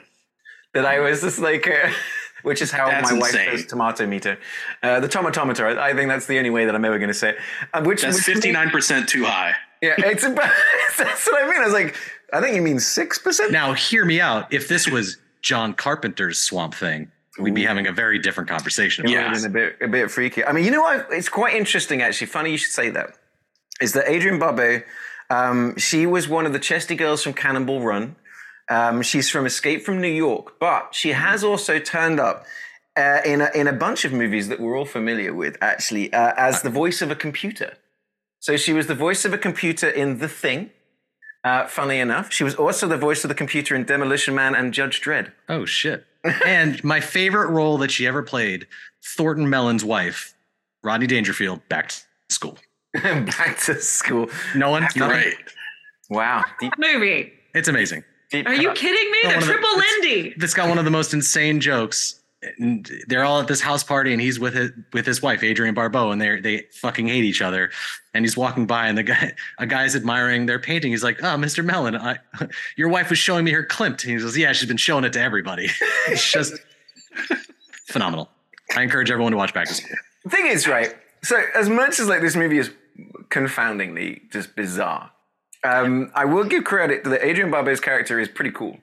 That 0.73 0.85
I 0.85 0.99
was 0.99 1.21
just 1.21 1.39
like, 1.39 1.65
uh, 1.67 1.89
which 2.47 2.61
is 2.61 2.71
how 2.71 2.87
That's 2.87 3.11
my 3.11 3.19
wife 3.19 3.29
insane. 3.33 3.51
does 3.51 3.65
tomato 3.67 4.07
meter. 4.07 4.39
Uh, 4.81 4.99
the 4.99 5.07
tomatometer, 5.07 5.77
I, 5.77 5.89
I 5.89 5.93
think 5.93 6.09
that's 6.09 6.25
the 6.25 6.37
only 6.37 6.49
way 6.49 6.65
that 6.65 6.73
I'm 6.73 6.83
ever 6.85 6.97
going 6.97 7.09
to 7.09 7.13
say 7.13 7.29
it. 7.31 7.37
Uh, 7.73 7.83
which 7.83 8.01
That's 8.01 8.15
which- 8.17 8.25
fifty 8.25 8.51
nine 8.51 8.69
percent 8.71 9.07
too 9.09 9.25
high. 9.25 9.53
Yeah, 9.81 9.93
it's 9.97 10.23
about, 10.23 10.51
that's 10.97 11.27
what 11.27 11.43
I 11.43 11.47
mean. 11.47 11.61
I 11.61 11.65
was 11.65 11.73
like, 11.73 11.95
I 12.33 12.41
think 12.41 12.55
you 12.55 12.63
mean 12.63 12.77
6%? 12.77 13.51
Now, 13.51 13.73
hear 13.73 14.05
me 14.05 14.19
out. 14.19 14.51
If 14.51 14.67
this 14.67 14.89
was 14.89 15.17
John 15.43 15.75
Carpenter's 15.75 16.39
Swamp 16.39 16.73
Thing, 16.73 17.11
we'd 17.39 17.53
be 17.53 17.63
having 17.63 17.85
a 17.85 17.91
very 17.91 18.17
different 18.17 18.49
conversation. 18.49 19.07
Yeah, 19.07 19.31
this. 19.31 19.45
a 19.45 19.49
bit 19.49 19.77
a 19.79 19.87
bit 19.87 20.09
freaky. 20.09 20.43
I 20.43 20.51
mean, 20.51 20.65
you 20.65 20.71
know 20.71 20.81
what? 20.81 21.07
It's 21.11 21.29
quite 21.29 21.53
interesting 21.53 22.01
actually. 22.01 22.25
Funny 22.25 22.49
you 22.51 22.57
should 22.57 22.73
say 22.73 22.89
that. 22.89 23.11
Is 23.79 23.93
that 23.93 24.07
Adrienne 24.09 24.39
Barbeau? 24.39 24.81
Um, 25.29 25.77
she 25.77 26.07
was 26.07 26.27
one 26.27 26.47
of 26.47 26.53
the 26.53 26.59
chesty 26.59 26.95
girls 26.95 27.21
from 27.21 27.33
Cannonball 27.33 27.81
Run. 27.81 28.15
Um, 28.69 29.01
she's 29.01 29.29
from 29.29 29.45
Escape 29.45 29.83
from 29.83 30.01
New 30.01 30.07
York, 30.07 30.59
but 30.59 30.93
she 30.93 31.13
has 31.13 31.43
also 31.43 31.79
turned 31.79 32.19
up 32.19 32.45
uh, 32.97 33.21
in 33.25 33.41
a, 33.41 33.49
in 33.55 33.67
a 33.67 33.73
bunch 33.73 34.03
of 34.03 34.11
movies 34.11 34.49
that 34.49 34.59
we're 34.59 34.77
all 34.77 34.85
familiar 34.85 35.33
with, 35.33 35.57
actually, 35.61 36.11
uh, 36.11 36.33
as 36.35 36.61
the 36.61 36.69
voice 36.69 37.01
of 37.01 37.11
a 37.11 37.15
computer. 37.15 37.77
So 38.39 38.57
she 38.57 38.73
was 38.73 38.87
the 38.87 38.95
voice 38.95 39.25
of 39.25 39.33
a 39.33 39.37
computer 39.37 39.89
in 39.89 40.19
The 40.19 40.27
Thing. 40.27 40.71
Uh, 41.43 41.65
funny 41.67 41.99
enough, 41.99 42.31
she 42.31 42.43
was 42.43 42.55
also 42.55 42.87
the 42.87 42.97
voice 42.97 43.23
of 43.23 43.29
the 43.29 43.35
computer 43.35 43.75
in 43.75 43.85
Demolition 43.85 44.35
Man 44.35 44.53
and 44.53 44.73
Judge 44.73 45.01
Dredd. 45.01 45.31
Oh 45.47 45.65
shit! 45.65 46.05
and 46.45 46.83
my 46.83 46.99
favorite 46.99 47.49
role 47.49 47.77
that 47.77 47.91
she 47.91 48.05
ever 48.05 48.21
played, 48.21 48.67
Thornton 49.15 49.49
Mellon's 49.49 49.85
wife, 49.85 50.33
Rodney 50.83 51.07
Dangerfield, 51.07 51.61
back 51.69 51.89
to 51.89 51.95
school. 52.29 52.57
Back 52.93 53.59
to 53.65 53.79
school. 53.79 54.29
No 54.55 54.71
one, 54.71 54.83
nothing? 54.83 55.01
Right. 55.03 55.35
Wow. 56.09 56.43
Deep, 56.59 56.73
Movie. 56.79 57.31
It's 57.53 57.67
amazing. 57.67 58.03
Deep 58.31 58.47
Are 58.47 58.53
you 58.53 58.71
kidding 58.73 59.11
me? 59.11 59.17
The 59.23 59.27
one 59.29 59.37
of 59.37 59.41
the- 59.45 59.53
triple 59.53 59.77
Lindy. 59.77 60.33
That's 60.37 60.53
got 60.53 60.69
one 60.69 60.77
of 60.77 60.85
the 60.85 60.91
most 60.91 61.13
insane 61.13 61.59
jokes. 61.59 62.19
And 62.59 62.87
they're 63.07 63.23
all 63.23 63.41
at 63.41 63.47
this 63.47 63.59
house 63.61 63.83
party, 63.83 64.13
and 64.13 64.21
he's 64.21 64.39
with 64.39 64.53
his, 64.53 64.69
with 64.93 65.07
his 65.07 65.23
wife 65.23 65.43
Adrienne 65.43 65.73
Barbeau, 65.73 66.11
and 66.11 66.21
they 66.21 66.39
they 66.39 66.65
fucking 66.71 67.07
hate 67.07 67.23
each 67.23 67.41
other. 67.41 67.71
And 68.13 68.23
he's 68.23 68.37
walking 68.37 68.67
by, 68.67 68.87
and 68.87 68.95
the 68.97 69.01
guy 69.03 69.33
a 69.57 69.65
guy's 69.65 69.95
admiring 69.95 70.45
their 70.45 70.59
painting. 70.59 70.91
He's 70.91 71.03
like, 71.03 71.17
ah, 71.23 71.33
"Oh, 71.33 71.37
Mr. 71.37 71.65
Mellon, 71.65 71.95
I, 71.95 72.19
your 72.77 72.89
wife 72.89 73.09
was 73.09 73.17
showing 73.17 73.43
me 73.43 73.51
her 73.51 73.63
Klimt." 73.65 74.03
And 74.03 74.11
he 74.11 74.17
goes, 74.17 74.37
"Yeah, 74.37 74.53
she's 74.53 74.67
been 74.67 74.77
showing 74.77 75.03
it 75.03 75.13
to 75.13 75.19
everybody." 75.19 75.67
it's 76.07 76.31
just 76.31 76.53
phenomenal. 77.87 78.29
I 78.75 78.83
encourage 78.83 79.09
everyone 79.09 79.31
to 79.31 79.37
watch 79.37 79.53
Back 79.53 79.67
to 79.67 79.73
School. 79.73 79.95
The 80.23 80.29
thing 80.29 80.45
is, 80.47 80.67
right? 80.67 80.95
So 81.23 81.41
as 81.55 81.69
much 81.69 81.99
as 81.99 82.07
like 82.07 82.21
this 82.21 82.35
movie 82.35 82.59
is 82.59 82.69
confoundingly 83.29 84.21
just 84.31 84.55
bizarre, 84.55 85.11
um, 85.67 86.11
I 86.15 86.25
will 86.25 86.43
give 86.43 86.63
credit 86.63 87.03
that 87.03 87.21
Adrienne 87.21 87.51
Barbeau's 87.51 87.79
character 87.79 88.19
is 88.19 88.27
pretty 88.27 88.51
cool. 88.51 88.79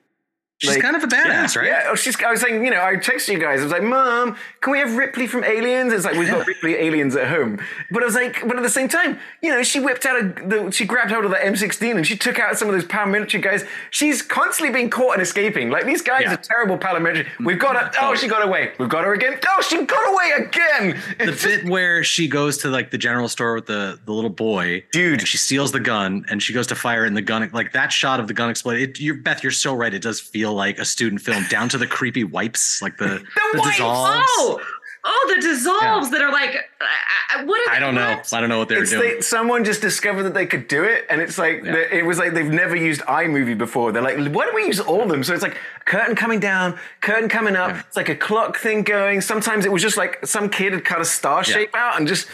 She's 0.65 0.75
Like, 0.75 0.83
kind 0.83 0.97
of 0.97 1.05
a 1.05 1.07
badass, 1.07 1.57
right? 1.57 1.67
Yeah, 1.67 1.89
oh, 1.91 1.95
she's, 1.95 2.21
I 2.23 2.31
was 2.31 2.41
saying, 2.41 2.65
you 2.65 2.71
know, 2.71 2.83
I 2.83 2.95
texted 2.97 3.33
you 3.35 3.39
guys. 3.39 3.61
I 3.61 3.65
was 3.65 3.73
like, 3.73 3.83
Mom, 3.83 4.37
can 4.61 4.73
we 4.73 4.79
have 4.79 4.97
Ripley 4.97 5.27
from 5.27 5.45
Aliens? 5.45 5.93
It's 5.93 6.05
like 6.05 6.17
we've 6.17 6.29
got 6.29 6.47
Ripley 6.47 6.75
Aliens 6.75 7.15
at 7.17 7.29
home, 7.29 7.61
but 7.91 8.03
I 8.03 8.07
was 8.07 8.15
like, 8.15 8.41
but 8.47 8.57
at 8.57 8.62
the 8.62 8.71
same 8.71 8.89
time, 8.89 9.19
you 9.43 9.51
know, 9.51 9.62
she 9.62 9.81
whipped 9.81 10.07
out 10.07 10.17
a, 10.21 10.23
the, 10.47 10.71
she 10.71 10.85
grabbed 10.85 11.11
hold 11.11 11.25
of 11.25 11.31
the 11.31 11.37
M16 11.37 11.97
and 11.97 12.07
she 12.07 12.17
took 12.17 12.39
out 12.39 12.57
some 12.59 12.69
of 12.69 12.75
those 12.75 12.85
paramilitary 12.85 13.43
guys. 13.43 13.65
She's 13.91 14.23
constantly 14.23 14.73
being 14.75 14.91
caught 14.91 15.15
and 15.15 15.23
escaping. 15.23 15.71
Like 15.71 15.85
these 15.87 16.03
guys 16.03 16.23
Yeah. 16.25 16.35
are 16.35 16.37
terrible 16.39 16.79
paramilitary. 16.79 17.27
Mm, 17.39 17.47
we've 17.47 17.59
got 17.59 17.77
mm, 17.77 17.95
her. 17.95 18.01
Oh, 18.03 18.15
she 18.15 18.29
got 18.29 18.45
away. 18.45 18.73
We've 18.79 18.89
got 18.89 19.05
her 19.05 19.12
again. 19.15 19.39
Oh, 19.49 19.62
she 19.62 19.85
got 19.85 20.12
away 20.12 20.47
again. 20.47 21.01
the 21.19 21.25
It's 21.33 21.43
just- 21.43 21.62
bit 21.62 21.71
where 21.71 22.03
she 22.05 22.29
goes 22.29 22.59
to 22.59 22.69
like 22.69 22.91
the 22.91 22.99
general 22.99 23.29
store 23.29 23.55
with 23.55 23.67
the 23.67 23.99
the 24.05 24.12
little 24.12 24.31
boy, 24.31 24.85
Dude. 24.93 25.27
she 25.27 25.37
steals 25.37 25.73
the 25.73 25.81
gun, 25.81 26.25
and 26.29 26.43
she 26.43 26.53
goes 26.53 26.67
to 26.69 26.75
fire, 26.75 27.05
it, 27.05 27.09
and 27.09 27.17
the 27.17 27.23
gun 27.23 27.49
like 27.53 27.73
that 27.73 27.93
shot 27.93 28.21
of 28.21 28.29
the 28.29 28.35
gun 28.35 28.51
explode. 28.51 28.79
It, 28.79 29.01
you're, 29.01 29.15
Beth, 29.17 29.43
you're 29.43 29.53
so 29.53 29.75
right. 29.75 29.93
It 29.93 30.03
does 30.03 30.21
feel 30.21 30.53
like 30.55 30.78
a 30.78 30.84
student 30.84 31.20
film, 31.20 31.44
down 31.50 31.68
to 31.70 31.78
the 31.78 31.86
creepy 31.86 32.24
wipes, 32.24 32.80
like 32.82 32.96
the 32.96 33.07
the, 33.52 33.59
wipes! 33.59 33.70
dissolves. 33.76 34.26
Oh, 34.36 34.61
oh, 35.07 35.34
the 35.36 35.42
dissolves 35.42 36.11
that 36.12 36.22
are 36.22 36.32
like, 36.32 36.57
I, 36.80 37.40
I, 37.40 37.44
what 37.44 37.68
are 37.68 37.74
I 37.74 37.78
don't 37.78 37.94
know. 37.94 38.20
I 38.32 38.40
don't 38.40 38.48
know 38.48 38.59
what 38.59 38.68
they 38.68 38.76
were 38.76 38.82
It's 38.82 38.90
doing. 38.92 39.16
they, 39.16 39.20
someone 39.20 39.64
just 39.64 39.82
discovered 39.82 40.22
that 40.22 40.34
they 40.34 40.46
could 40.46 40.66
do 40.68 40.82
it, 40.84 41.05
and 41.11 41.20
it's 41.20 41.36
like 41.36 41.62
Yeah. 41.64 41.72
the- 41.72 41.96
it 41.98 42.07
was 42.07 42.18
like 42.18 42.32
they've 42.32 42.50
never 42.50 42.74
used 42.76 43.02
iMovie 43.02 43.59
before. 43.59 43.92
They're 43.92 44.00
like, 44.02 44.16
why 44.34 44.46
don't 44.46 44.55
we 44.55 44.64
use 44.66 44.80
all 44.80 45.02
of 45.02 45.09
them? 45.09 45.22
So 45.24 45.34
it's 45.34 45.42
like 45.42 45.57
curtain 45.84 46.14
coming 46.16 46.40
down, 46.40 46.78
curtain 47.02 47.28
coming 47.28 47.55
up. 47.57 47.76
It's 47.86 47.96
like 47.96 48.09
a 48.09 48.16
clock 48.16 48.57
thing 48.57 48.82
going. 48.82 49.20
Sometimes 49.20 49.66
it 49.66 49.72
was 49.72 49.82
just 49.82 49.96
like 49.98 50.24
some 50.26 50.48
kid 50.48 50.72
had 50.72 50.84
cut 50.84 51.00
a 51.00 51.05
star 51.05 51.44
shape 51.44 51.74
out, 51.74 51.98
and 51.98 52.09
just 52.09 52.26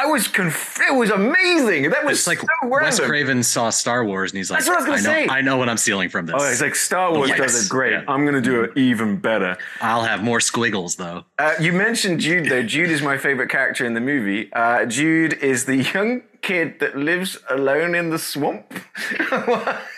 I 0.00 0.06
was 0.06 0.28
conf- 0.28 0.78
it 0.88 0.94
was 0.94 1.10
amazing. 1.10 1.90
That 1.90 2.04
was 2.04 2.18
it's 2.18 2.26
like 2.28 2.38
so 2.38 2.46
Wes. 2.68 3.00
Craven 3.00 3.42
saw 3.42 3.70
Star 3.70 4.04
Wars, 4.04 4.30
and 4.30 4.36
he's 4.36 4.48
like, 4.50 4.60
That's 4.60 4.68
what 4.68 4.76
I 4.78 4.90
was 4.90 5.02
gonna 5.02 5.14
know, 5.20 5.26
say. 5.26 5.28
I 5.28 5.40
know 5.40 5.56
what 5.56 5.68
I'm 5.68 5.76
stealing 5.76 6.08
from 6.08 6.26
this. 6.26 6.36
Oh, 6.38 6.44
it's 6.48 6.60
like 6.60 6.76
Star 6.76 7.12
Wars 7.12 7.30
Yes. 7.30 7.38
does 7.38 7.66
it 7.66 7.68
great. 7.68 7.92
Yeah. 7.92 8.04
I'm 8.06 8.24
gonna 8.24 8.40
do 8.40 8.62
it 8.62 8.76
even 8.76 9.16
better. 9.16 9.56
I'll 9.80 10.04
have 10.04 10.22
more 10.22 10.40
squiggles 10.40 10.94
though. 10.96 11.24
Uh, 11.38 11.54
you 11.60 11.72
mentioned 11.72 12.20
Jude 12.20 12.46
though. 12.48 12.62
Jude 12.62 12.90
is 12.90 13.02
my 13.02 13.18
favorite 13.18 13.48
character 13.50 13.84
in 13.84 13.94
the 13.94 14.00
movie. 14.00 14.52
Uh, 14.52 14.84
Jude 14.86 15.32
is 15.42 15.64
the 15.64 15.76
young 15.76 16.22
kid 16.42 16.78
that 16.78 16.96
lives 16.96 17.36
alone 17.50 17.94
in 17.96 18.10
the 18.10 18.18
swamp. 18.18 18.72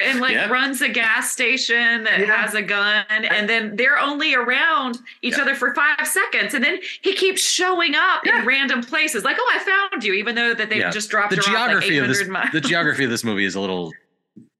and 0.00 0.20
like 0.20 0.32
Yeah. 0.34 0.48
runs 0.48 0.80
a 0.82 0.88
gas 0.88 1.32
station 1.32 2.04
that 2.04 2.20
Yeah. 2.20 2.26
has 2.36 2.54
a 2.54 2.62
gun 2.62 3.04
and 3.10 3.48
then 3.48 3.74
they're 3.76 3.98
only 3.98 4.34
around 4.34 4.98
each 5.22 5.38
other 5.38 5.54
for 5.54 5.74
five 5.74 6.06
seconds 6.06 6.54
and 6.54 6.62
then 6.64 6.78
he 7.02 7.14
keeps 7.14 7.42
showing 7.42 7.94
up 7.96 8.22
Yeah. 8.24 8.40
in 8.40 8.46
random 8.46 8.82
places 8.82 9.24
like 9.24 9.36
oh 9.40 9.52
i 9.54 9.58
found 9.90 10.04
you 10.04 10.12
even 10.14 10.34
though 10.34 10.54
that 10.54 10.70
they 10.70 10.78
Yeah. 10.78 10.90
just 10.90 11.10
dropped 11.10 11.30
the 11.30 11.36
her 11.36 11.42
off 11.42 11.46
like 11.48 11.54
geography 11.56 11.98
of 11.98 12.08
this 12.08 12.26
miles 12.28 12.50
the 12.52 12.60
geography 12.72 13.04
of 13.04 13.10
this 13.10 13.24
movie 13.24 13.44
is 13.44 13.54
a 13.56 13.60
little 13.60 13.92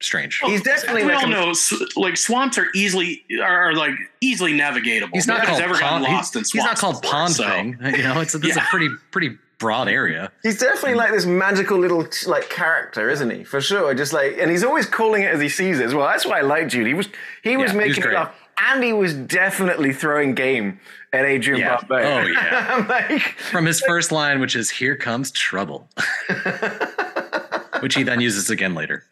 strange. 0.01 0.39
He's 0.45 0.61
definitely 0.61 1.03
we 1.05 1.13
like 1.13 1.23
all 1.23 1.29
know 1.29 1.53
like 1.97 2.15
swamps 2.17 2.57
are 2.57 2.67
easily 2.75 3.23
are 3.43 3.73
like 3.73 3.93
easily 4.21 4.53
navigatable. 4.53 5.09
He's 5.13 5.27
not 5.27 5.39
Nobody's 5.39 5.49
called 5.49 5.61
ever 5.61 5.73
gotten 5.79 6.03
pond. 6.03 6.13
lost 6.13 6.35
in 6.35 6.39
He's, 6.41 6.51
he's 6.51 6.63
not 6.63 6.77
called 6.77 7.01
before, 7.01 7.13
pond 7.13 7.33
so- 7.33 7.43
thing. 7.47 7.77
You 7.81 8.03
know, 8.03 8.19
it's 8.21 8.33
a, 8.33 8.39
this 8.39 8.55
a 8.55 8.61
pretty 8.61 8.89
pretty 9.11 9.37
broad 9.59 9.87
area. 9.89 10.31
He's 10.41 10.57
definitely 10.57 10.95
like 10.95 11.11
this 11.11 11.25
magical 11.25 11.77
little 11.77 12.07
like 12.27 12.49
character, 12.49 13.09
isn't 13.09 13.29
he? 13.29 13.43
For 13.43 13.61
sure. 13.61 13.93
Just 13.93 14.13
like, 14.13 14.37
and 14.39 14.49
he's 14.49 14.63
always 14.63 14.85
calling 14.85 15.21
it 15.23 15.33
as 15.33 15.39
he 15.41 15.49
sees 15.49 15.79
it 15.79 15.85
as 15.85 15.93
well. 15.93 16.07
That's 16.07 16.25
why 16.25 16.39
I 16.39 16.41
like 16.41 16.69
Jude. 16.69 16.87
He 16.87 16.93
was 16.93 17.07
he 17.43 17.57
was 17.57 17.71
Yeah, 17.71 17.77
making 17.77 18.03
it 18.03 18.13
up, 18.15 18.33
and 18.67 18.83
he 18.83 18.93
was 18.93 19.13
definitely 19.13 19.93
throwing 19.93 20.33
game 20.33 20.79
at 21.13 21.25
Adrienne 21.25 21.59
Yeah. 21.59 21.77
Barbeau. 21.87 22.21
Oh, 22.21 22.25
yeah. 22.25 22.85
Like, 22.89 23.21
From 23.51 23.65
his 23.65 23.79
first 23.87 24.11
line, 24.11 24.39
which 24.39 24.55
is 24.55 24.69
"Here 24.69 24.95
comes 24.95 25.31
trouble," 25.31 25.89
which 27.81 27.95
he 27.95 28.03
then 28.03 28.21
uses 28.21 28.49
again 28.49 28.75
later. 28.75 29.03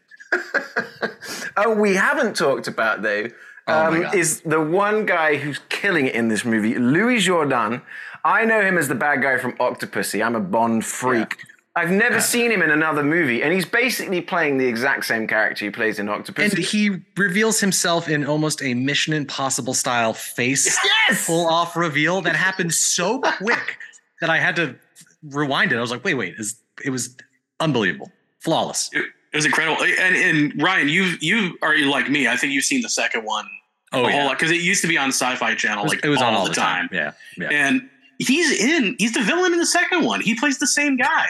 oh, 1.58 1.74
we 1.76 1.96
haven't 1.96 2.36
talked 2.36 2.68
about 2.68 3.02
though. 3.02 3.28
Oh, 3.70 3.88
Um, 3.88 4.02
God. 4.02 4.16
is 4.16 4.42
the 4.42 4.62
one 4.62 5.06
guy 5.06 5.36
who's 5.36 5.60
killing 5.68 6.06
it 6.08 6.16
in 6.16 6.30
this 6.30 6.46
movie, 6.46 6.76
Louis 6.76 7.18
Jourdan. 7.18 7.82
I 8.28 8.44
know 8.44 8.60
him 8.60 8.78
as 8.78 8.90
the 8.90 8.96
bad 8.96 9.22
guy 9.22 9.38
from 9.38 9.54
Octopussy. 9.54 10.24
I'm 10.24 10.36
a 10.36 10.42
Bond 10.42 10.86
freak. 10.86 11.38
I've 11.78 11.92
never 11.92 12.20
seen 12.20 12.52
him 12.52 12.62
in 12.62 12.72
another 12.72 13.02
movie, 13.02 13.42
and 13.42 13.54
he's 13.54 13.66
basically 13.66 14.20
playing 14.20 14.58
the 14.58 14.66
exact 14.66 15.06
same 15.06 15.28
character 15.28 15.64
he 15.64 15.72
plays 15.72 15.98
in 15.98 16.08
Octopussy. 16.08 16.44
And 16.44 16.58
he 16.58 16.98
reveals 17.16 17.62
himself 17.62 18.10
in 18.10 18.26
almost 18.26 18.62
a 18.62 18.74
Mission 18.74 19.14
Impossible 19.14 19.74
style 19.74 20.14
face 20.14 20.78
yes, 21.10 21.26
pull 21.26 21.48
off 21.48 21.78
reveal 21.78 22.20
that 22.22 22.36
happened 22.36 22.74
so 22.74 23.22
quick 23.22 23.78
that 24.20 24.30
I 24.30 24.40
had 24.40 24.58
to 24.58 24.76
rewind 25.24 25.72
it. 25.72 25.78
I 25.78 25.82
was 25.82 25.92
like, 25.92 26.04
wait, 26.04 26.16
wait, 26.16 26.34
is 26.38 26.60
it 26.84 26.90
was 26.90 27.16
unbelievable, 27.62 28.12
flawless. 28.40 28.90
It, 28.92 29.06
it 29.32 29.38
was 29.38 29.46
incredible. 29.46 29.82
And, 29.84 30.16
and 30.18 30.62
Ryan, 30.62 30.90
you 30.90 31.14
you 31.22 31.58
are 31.62 31.78
like 31.86 32.10
me. 32.10 32.28
I 32.28 32.36
think 32.36 32.52
you've 32.52 32.66
seen 32.66 32.82
the 32.82 32.90
second 32.90 33.24
one 33.24 33.48
Oh 33.94 34.00
a 34.00 34.12
whole 34.12 34.12
yeah, 34.12 34.26
lot 34.26 34.38
because 34.38 34.52
it 34.52 34.60
used 34.60 34.82
to 34.82 34.88
be 34.88 34.98
on 34.98 35.10
Sci-Fi 35.10 35.56
Channel 35.56 35.80
it 35.80 35.84
was, 35.84 35.94
like 35.94 36.06
it 36.06 36.10
was 36.10 36.22
all 36.22 36.28
on 36.28 36.34
all 36.34 36.48
the 36.48 36.54
time. 36.54 36.90
Yeah, 36.92 37.14
yeah. 37.38 37.48
And 37.50 37.90
he's 38.20 38.60
in. 38.64 38.96
He's 39.00 39.14
the 39.14 39.22
villain 39.22 39.54
in 39.54 39.60
the 39.60 39.66
second 39.66 40.04
one. 40.06 40.22
He 40.22 40.36
plays 40.36 40.60
the 40.60 40.68
same 40.68 40.98
guy. 40.98 41.26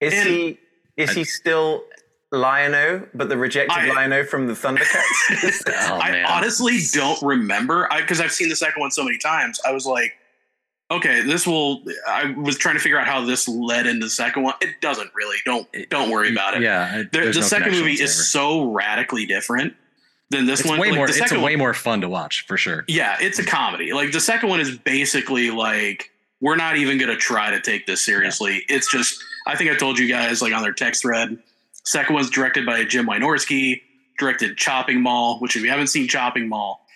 is 0.00 0.12
and- 0.14 0.28
he 0.28 0.58
is 0.96 1.10
he 1.12 1.24
still 1.24 1.84
Lion-O, 2.32 3.06
but 3.14 3.28
the 3.28 3.36
rejected 3.36 3.72
I- 3.76 3.88
Lion-O 3.88 4.24
from 4.24 4.46
the 4.46 4.54
Thundercats? 4.54 5.62
Oh, 5.90 5.98
I 5.98 6.12
man. 6.12 6.24
honestly 6.26 6.78
don't 6.92 7.20
remember 7.22 7.88
because 7.96 8.20
I've 8.20 8.32
seen 8.32 8.48
the 8.48 8.56
second 8.56 8.80
one 8.80 8.90
so 8.90 9.04
many 9.04 9.18
times. 9.18 9.60
I 9.66 9.72
was 9.72 9.86
like, 9.86 10.14
okay, 10.90 11.20
this 11.22 11.46
will. 11.46 11.82
I 12.08 12.32
was 12.32 12.56
trying 12.58 12.74
to 12.76 12.80
figure 12.80 12.98
out 12.98 13.06
how 13.06 13.24
this 13.24 13.48
led 13.48 13.86
into 13.86 14.06
the 14.06 14.10
second 14.10 14.42
one. 14.44 14.54
It 14.60 14.80
doesn't 14.80 15.10
really. 15.14 15.36
Don't 15.44 15.66
don't 15.90 16.10
worry 16.10 16.30
about 16.32 16.54
it. 16.56 16.62
Yeah, 16.62 17.02
The, 17.12 17.18
the 17.18 17.24
no 17.26 17.30
second 17.32 17.64
connection 17.64 17.84
movie 17.84 18.02
is 18.02 18.30
so 18.30 18.70
radically 18.70 19.26
different 19.26 19.74
than 20.32 20.46
this 20.46 20.60
It's 20.60 20.68
one. 20.68 20.78
way 20.80 20.88
Like, 20.90 20.96
more. 20.96 21.06
the 21.06 21.16
It's 21.22 21.30
way 21.32 21.38
one- 21.38 21.58
more 21.58 21.74
fun 21.74 22.00
to 22.00 22.08
watch 22.08 22.44
for 22.48 22.56
sure. 22.56 22.84
Yeah, 22.88 23.16
it's 23.20 23.38
a 23.38 23.44
comedy. 23.44 23.92
Like 23.92 24.10
the 24.10 24.20
second 24.20 24.48
one 24.48 24.58
is 24.60 24.76
basically 24.76 25.50
like 25.50 26.10
we're 26.40 26.56
not 26.56 26.76
even 26.76 26.98
going 26.98 27.10
to 27.10 27.16
try 27.16 27.50
to 27.50 27.60
take 27.60 27.86
this 27.86 28.04
seriously. 28.04 28.64
It's 28.68 28.90
just 28.90 29.22
I 29.46 29.54
think 29.56 29.70
I 29.70 29.76
told 29.76 29.98
you 29.98 30.08
guys 30.08 30.42
like 30.42 30.52
on 30.52 30.62
their 30.62 30.72
text 30.72 31.02
thread 31.02 31.38
Second 31.84 32.14
one's 32.14 32.30
directed 32.30 32.64
by 32.64 32.84
Jim 32.84 33.06
Wynorski, 33.08 33.80
directed 34.16 34.56
Chopping 34.56 35.00
Mall, 35.00 35.40
which 35.40 35.56
if 35.56 35.62
you 35.62 35.68
haven't 35.70 35.88
seen 35.88 36.06
Chopping 36.06 36.48
Mall, 36.48 36.86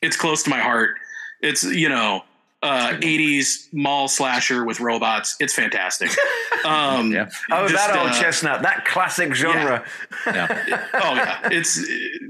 it's 0.00 0.16
close 0.16 0.42
to 0.44 0.50
my 0.50 0.60
heart. 0.60 0.96
It's 1.42 1.62
you 1.62 1.88
know 1.90 2.22
uh, 2.62 2.92
80s 3.00 3.68
mall 3.72 4.06
slasher 4.06 4.64
with 4.64 4.80
robots. 4.80 5.36
It's 5.40 5.54
fantastic. 5.54 6.10
Um, 6.62 7.10
Yeah. 7.10 7.30
Oh, 7.50 7.66
just, 7.66 7.74
that 7.88 7.96
old 7.96 8.10
uh, 8.10 8.20
chestnut, 8.20 8.60
that 8.60 8.84
classic 8.84 9.34
genre. 9.34 9.82
Yeah. 10.26 10.86
oh 10.92 11.14
yeah, 11.14 11.48
it's 11.50 11.78
uh, 11.78 11.84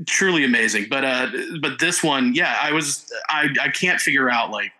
truly 0.06 0.44
amazing. 0.44 0.86
But 0.88 1.04
uh, 1.04 1.26
but 1.60 1.80
this 1.80 2.00
one, 2.00 2.32
yeah, 2.32 2.56
I 2.62 2.70
was 2.70 3.12
I 3.28 3.48
I 3.60 3.70
can't 3.70 4.00
figure 4.00 4.30
out 4.30 4.52
like 4.52 4.70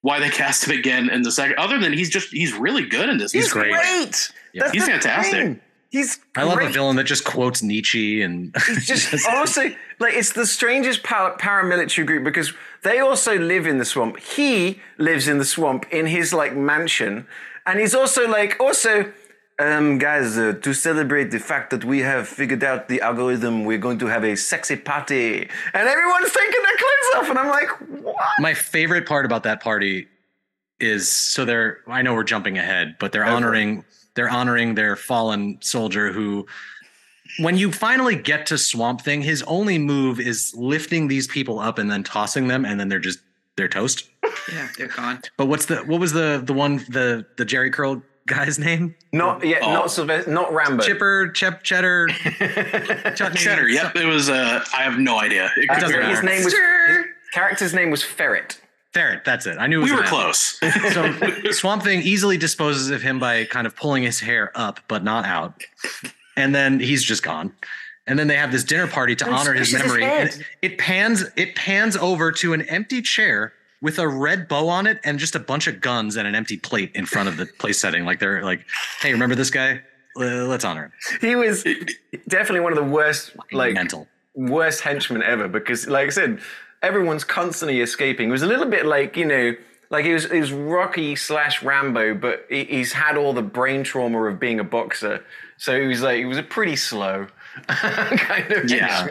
why 0.00 0.18
they 0.18 0.30
cast 0.42 0.66
him 0.66 0.76
again 0.76 1.08
in 1.10 1.22
the 1.22 1.30
second. 1.30 1.58
Other 1.58 1.78
than 1.78 1.92
he's 1.92 2.10
just 2.10 2.32
he's 2.32 2.54
really 2.54 2.84
good 2.84 3.08
in 3.08 3.18
this. 3.18 3.30
He's, 3.30 3.44
He's 3.44 3.52
great. 3.52 3.70
great. 3.72 4.32
Yeah. 4.52 4.72
He's 4.72 4.84
fantastic. 4.84 5.32
thing. 5.32 5.60
He's 5.90 6.18
I 6.34 6.42
love 6.42 6.60
a 6.60 6.68
villain 6.68 6.96
that 6.96 7.04
just 7.04 7.24
quotes 7.24 7.62
Nietzsche 7.62 8.22
and 8.22 8.54
It's 8.68 8.86
just 9.10 9.26
honestly 9.28 9.76
like 9.98 10.14
it's 10.14 10.32
the 10.32 10.46
strangest 10.46 11.02
pa- 11.02 11.36
paramilitary 11.36 12.04
group 12.06 12.24
because 12.24 12.52
they 12.82 12.98
also 12.98 13.38
live 13.38 13.66
in 13.66 13.78
the 13.78 13.84
swamp. 13.84 14.18
He 14.18 14.80
lives 14.98 15.28
in 15.28 15.38
the 15.38 15.44
swamp 15.44 15.86
in 15.92 16.06
his 16.06 16.32
like 16.32 16.54
mansion, 16.56 17.26
and 17.66 17.80
he's 17.80 17.94
also 17.94 18.28
like 18.28 18.56
also. 18.60 19.12
Um, 19.58 19.96
guys, 19.96 20.36
uh, 20.36 20.52
to 20.60 20.74
celebrate 20.74 21.30
the 21.30 21.38
fact 21.38 21.70
that 21.70 21.82
we 21.82 22.00
have 22.00 22.28
figured 22.28 22.62
out 22.62 22.88
the 22.88 23.00
algorithm, 23.00 23.64
we're 23.64 23.78
going 23.78 23.98
to 24.00 24.06
have 24.06 24.22
a 24.22 24.36
sexy 24.36 24.76
party, 24.76 25.48
and 25.72 25.88
everyone's 25.88 26.30
taking 26.30 26.62
their 26.62 26.76
clothes 26.76 27.10
off, 27.16 27.30
and 27.30 27.38
I'm 27.38 27.48
like, 27.48 27.70
what? 28.04 28.16
my 28.40 28.52
favorite 28.52 29.06
part 29.06 29.24
about 29.24 29.44
that 29.44 29.62
party 29.62 30.08
is 30.78 31.08
so 31.08 31.46
they're 31.46 31.78
I 31.86 32.02
know 32.02 32.12
we're 32.12 32.24
jumping 32.24 32.58
ahead, 32.58 32.96
but 33.00 33.12
they're 33.12 33.24
it. 33.24 33.30
honoring 33.30 33.84
they're 34.16 34.28
honoring 34.28 34.74
their 34.74 34.96
fallen 34.96 35.58
soldier 35.60 36.12
who 36.12 36.46
when 37.38 37.56
you 37.56 37.70
finally 37.70 38.16
get 38.16 38.46
to 38.46 38.56
Swamp 38.58 39.02
Thing, 39.02 39.20
his 39.20 39.42
only 39.42 39.78
move 39.78 40.18
is 40.20 40.54
lifting 40.56 41.06
these 41.08 41.26
people 41.26 41.58
up 41.60 41.78
and 41.78 41.90
then 41.90 42.02
tossing 42.02 42.48
them 42.48 42.64
and 42.64 42.80
then 42.80 42.88
they're 42.88 42.98
just 42.98 43.20
they're 43.56 43.68
toast. 43.68 44.08
Yeah, 44.52 44.68
they're 44.76 44.88
gone. 44.88 45.20
But 45.36 45.46
what's 45.46 45.66
the 45.66 45.76
what 45.78 46.00
was 46.00 46.12
the 46.12 46.42
the 46.44 46.52
one 46.52 46.76
the 46.88 47.26
the 47.36 47.44
Jheri 47.46 47.72
curl 47.72 48.02
guy's 48.26 48.58
name? 48.58 48.94
Not 49.12 49.44
yet, 49.44 49.60
Oh. 49.62 49.72
not 49.72 49.90
Sylvester, 49.90 50.30
not 50.30 50.52
Rambo. 50.52 50.82
Chipper, 50.82 51.28
Chep, 51.30 51.62
Cheddar, 51.62 52.08
Chutney, 53.14 53.38
Cheddar. 53.38 53.68
Yep, 53.68 53.96
it 53.96 54.06
was. 54.06 54.28
Uh, 54.28 54.64
I 54.76 54.82
have 54.82 54.98
no 54.98 55.18
idea. 55.20 55.50
It 55.56 55.68
could 55.68 55.88
be 55.88 56.04
his 56.06 56.22
name 56.22 56.44
was 56.44 56.52
Sure. 56.52 56.98
his 56.98 57.06
character's 57.32 57.74
name 57.74 57.90
was 57.90 58.02
Ferret. 58.02 58.60
Ferret. 58.96 59.24
That's 59.26 59.44
it. 59.46 59.58
I 59.58 59.66
knew 59.66 59.80
it 59.80 59.82
was 59.82 59.90
we 59.90 59.96
were 59.96 60.02
an 60.02 60.08
close. 60.08 60.58
So 60.92 61.12
Swamp 61.52 61.82
Thing 61.82 62.00
easily 62.02 62.38
disposes 62.38 62.90
of 62.90 63.02
him 63.02 63.18
by 63.18 63.44
kind 63.44 63.66
of 63.66 63.76
pulling 63.76 64.02
his 64.02 64.20
hair 64.20 64.50
up, 64.54 64.80
but 64.88 65.04
not 65.04 65.26
out. 65.26 65.62
And 66.36 66.54
then 66.54 66.80
he's 66.80 67.04
just 67.04 67.22
gone. 67.22 67.52
And 68.06 68.18
then 68.18 68.26
they 68.28 68.36
have 68.36 68.52
this 68.52 68.64
dinner 68.64 68.86
party 68.86 69.14
to 69.16 69.26
And 69.26 69.34
honor 69.34 69.52
his 69.52 69.68
squishes 69.68 69.72
his 69.82 69.82
memory. 69.82 70.04
and 70.04 70.44
it 70.62 70.78
pans 70.78 71.24
it 71.36 71.54
pans 71.56 71.96
over 71.96 72.32
to 72.32 72.52
an 72.54 72.62
empty 72.62 73.02
chair 73.02 73.52
with 73.82 73.98
a 73.98 74.08
red 74.08 74.48
bow 74.48 74.68
on 74.68 74.86
it 74.86 74.98
and 75.04 75.18
just 75.18 75.34
a 75.34 75.40
bunch 75.40 75.66
of 75.66 75.80
guns 75.82 76.16
and 76.16 76.26
an 76.26 76.34
empty 76.34 76.56
plate 76.56 76.90
in 76.94 77.04
front 77.04 77.28
of 77.28 77.36
the 77.36 77.44
place 77.46 77.78
setting. 77.78 78.04
Like 78.06 78.18
they're 78.20 78.42
like, 78.44 78.64
hey, 79.02 79.12
remember 79.12 79.34
this 79.34 79.50
guy? 79.50 79.82
Let's 80.16 80.64
honor 80.64 80.84
him. 80.84 80.92
He 81.20 81.36
was 81.36 81.62
definitely 82.26 82.60
one 82.60 82.72
of 82.72 82.76
the 82.78 82.90
worst, 82.90 83.32
like 83.52 83.74
mental. 83.74 84.08
worst 84.34 84.80
henchmen 84.80 85.22
ever 85.22 85.46
because, 85.46 85.86
like 85.88 86.06
I 86.06 86.10
said, 86.10 86.40
everyone's 86.86 87.24
constantly 87.24 87.80
escaping. 87.80 88.28
It 88.28 88.32
was 88.32 88.42
a 88.42 88.46
little 88.46 88.66
bit 88.66 88.86
like 88.86 89.16
you 89.16 89.24
know, 89.24 89.54
like 89.90 90.04
it 90.04 90.14
was, 90.14 90.30
he 90.30 90.40
was 90.40 90.52
Rocky 90.52 91.16
slash 91.16 91.62
Rambo, 91.62 92.14
but 92.14 92.46
he, 92.48 92.64
he's 92.64 92.92
had 92.92 93.16
all 93.16 93.32
the 93.32 93.42
brain 93.42 93.82
trauma 93.82 94.22
of 94.22 94.38
being 94.38 94.60
a 94.60 94.64
boxer, 94.64 95.24
so 95.58 95.78
he 95.78 95.86
was 95.86 96.02
like 96.02 96.18
he 96.18 96.24
was 96.24 96.38
a 96.38 96.42
pretty 96.42 96.76
slow 96.76 97.26
kind 97.68 98.52
of 98.52 98.70
Yeah. 98.70 99.08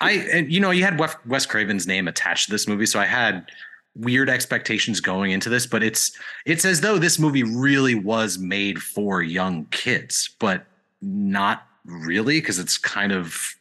I 0.00 0.12
and 0.32 0.52
you 0.52 0.60
know 0.60 0.70
you 0.70 0.84
had 0.84 1.00
Wes 1.26 1.46
Craven's 1.46 1.86
name 1.86 2.08
attached 2.08 2.46
to 2.46 2.50
this 2.50 2.66
movie, 2.66 2.86
so 2.86 2.98
I 2.98 3.06
had 3.06 3.50
weird 3.96 4.28
expectations 4.28 5.00
going 5.00 5.30
into 5.30 5.48
this. 5.48 5.66
But 5.66 5.82
it's 5.82 6.18
it's 6.44 6.64
as 6.64 6.80
though 6.80 6.98
this 6.98 7.18
movie 7.18 7.44
really 7.44 7.94
was 7.94 8.38
made 8.38 8.82
for 8.82 9.22
young 9.22 9.66
kids, 9.66 10.30
but 10.38 10.66
not 11.00 11.66
really 11.84 12.40
because 12.40 12.58
it's 12.58 12.76
kind 12.76 13.12
of 13.12 13.54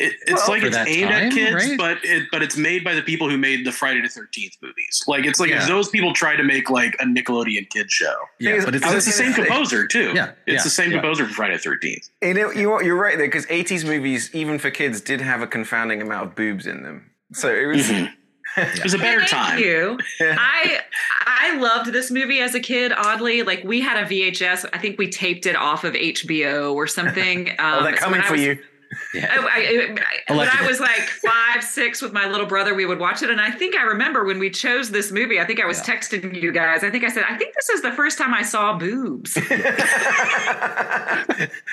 It, 0.00 0.14
it's 0.26 0.32
Well, 0.46 0.48
like 0.58 0.62
it's 0.62 0.76
aimed 0.76 1.10
time, 1.10 1.24
at 1.24 1.32
kids, 1.32 1.54
right? 1.54 1.76
but 1.78 1.98
it 2.04 2.24
but 2.30 2.42
it's 2.42 2.56
made 2.56 2.84
by 2.84 2.94
the 2.94 3.02
people 3.02 3.28
who 3.28 3.36
made 3.36 3.66
the 3.66 3.72
Friday 3.72 4.00
the 4.00 4.08
Thirteenth 4.08 4.54
movies. 4.62 5.02
Like 5.06 5.26
it's 5.26 5.40
like 5.40 5.50
Yeah. 5.50 5.62
if 5.62 5.68
those 5.68 5.88
people 5.88 6.12
try 6.14 6.36
to 6.36 6.42
make 6.44 6.70
like 6.70 6.94
a 7.00 7.04
Nickelodeon 7.04 7.68
kid 7.70 7.90
show. 7.90 8.14
yeah, 8.38 8.52
is- 8.52 8.64
but 8.64 8.74
it's 8.76 8.84
I 8.84 8.88
And 8.88 8.94
was 8.96 9.06
it's 9.08 9.16
the 9.16 9.24
same 9.24 9.32
composer 9.34 9.86
too. 9.86 10.12
Yeah, 10.14 10.32
it's 10.46 10.58
yeah, 10.58 10.62
the 10.62 10.70
same 10.70 10.90
yeah. 10.92 10.98
composer 11.00 11.26
for 11.26 11.34
Friday 11.34 11.54
the 11.54 11.60
Thirteenth. 11.60 12.08
You 12.22 12.34
know, 12.34 12.50
you're, 12.52 12.82
you're 12.82 12.96
right 12.96 13.18
there 13.18 13.26
because 13.26 13.46
80s 13.46 13.84
movies, 13.84 14.30
even 14.34 14.58
for 14.58 14.70
kids, 14.70 15.00
did 15.00 15.20
have 15.20 15.42
a 15.42 15.46
confounding 15.46 16.00
amount 16.00 16.26
of 16.28 16.34
boobs 16.36 16.66
in 16.66 16.82
them. 16.84 17.10
So 17.32 17.48
it 17.52 17.66
was. 17.66 17.86
Mhm. 17.88 18.12
It 18.56 18.82
was 18.82 18.94
a 18.94 18.98
better 18.98 19.18
Thank 19.18 19.30
time. 19.30 19.58
you. 19.58 19.98
I 20.20 20.80
I 21.26 21.56
loved 21.58 21.92
this 21.92 22.10
movie 22.10 22.40
as 22.40 22.54
a 22.54 22.60
kid. 22.60 22.92
Oddly, 22.96 23.42
like 23.42 23.62
we 23.62 23.80
had 23.80 24.02
a 24.02 24.06
VHS. 24.08 24.64
I 24.72 24.78
think 24.78 24.98
we 24.98 25.08
taped 25.08 25.46
it 25.46 25.54
off 25.54 25.84
of 25.84 25.92
HBO 25.94 26.72
or 26.74 26.86
something. 26.86 27.50
Um, 27.50 27.54
Oh, 27.60 27.82
they're 27.84 27.92
coming 27.96 28.20
when 28.20 28.26
for 28.26 28.32
was- 28.32 28.42
you. 28.42 28.58
Yeah. 29.14 29.26
I, 29.30 29.96
I, 30.28 30.32
I, 30.32 30.36
when 30.36 30.48
I 30.48 30.66
was 30.66 30.80
like 30.80 31.00
five, 31.00 31.62
six 31.64 32.02
with 32.02 32.12
my 32.12 32.26
little 32.28 32.46
brother, 32.46 32.74
we 32.74 32.84
would 32.86 32.98
watch 32.98 33.22
it. 33.22 33.30
And 33.30 33.40
I 33.40 33.50
think 33.50 33.74
I 33.76 33.82
remember 33.82 34.24
when 34.24 34.38
we 34.38 34.50
chose 34.50 34.90
this 34.90 35.10
movie, 35.10 35.40
I 35.40 35.44
think 35.46 35.60
I 35.60 35.66
was 35.66 35.78
Yeah. 35.86 35.94
texting 35.96 36.40
you 36.40 36.52
guys. 36.52 36.84
I 36.84 36.90
think 36.90 37.04
I 37.04 37.08
said, 37.08 37.24
I 37.28 37.36
think 37.36 37.54
this 37.54 37.68
is 37.70 37.82
the 37.82 37.92
first 37.92 38.18
time 38.18 38.34
I 38.34 38.42
saw 38.42 38.76
boobs. 38.78 39.34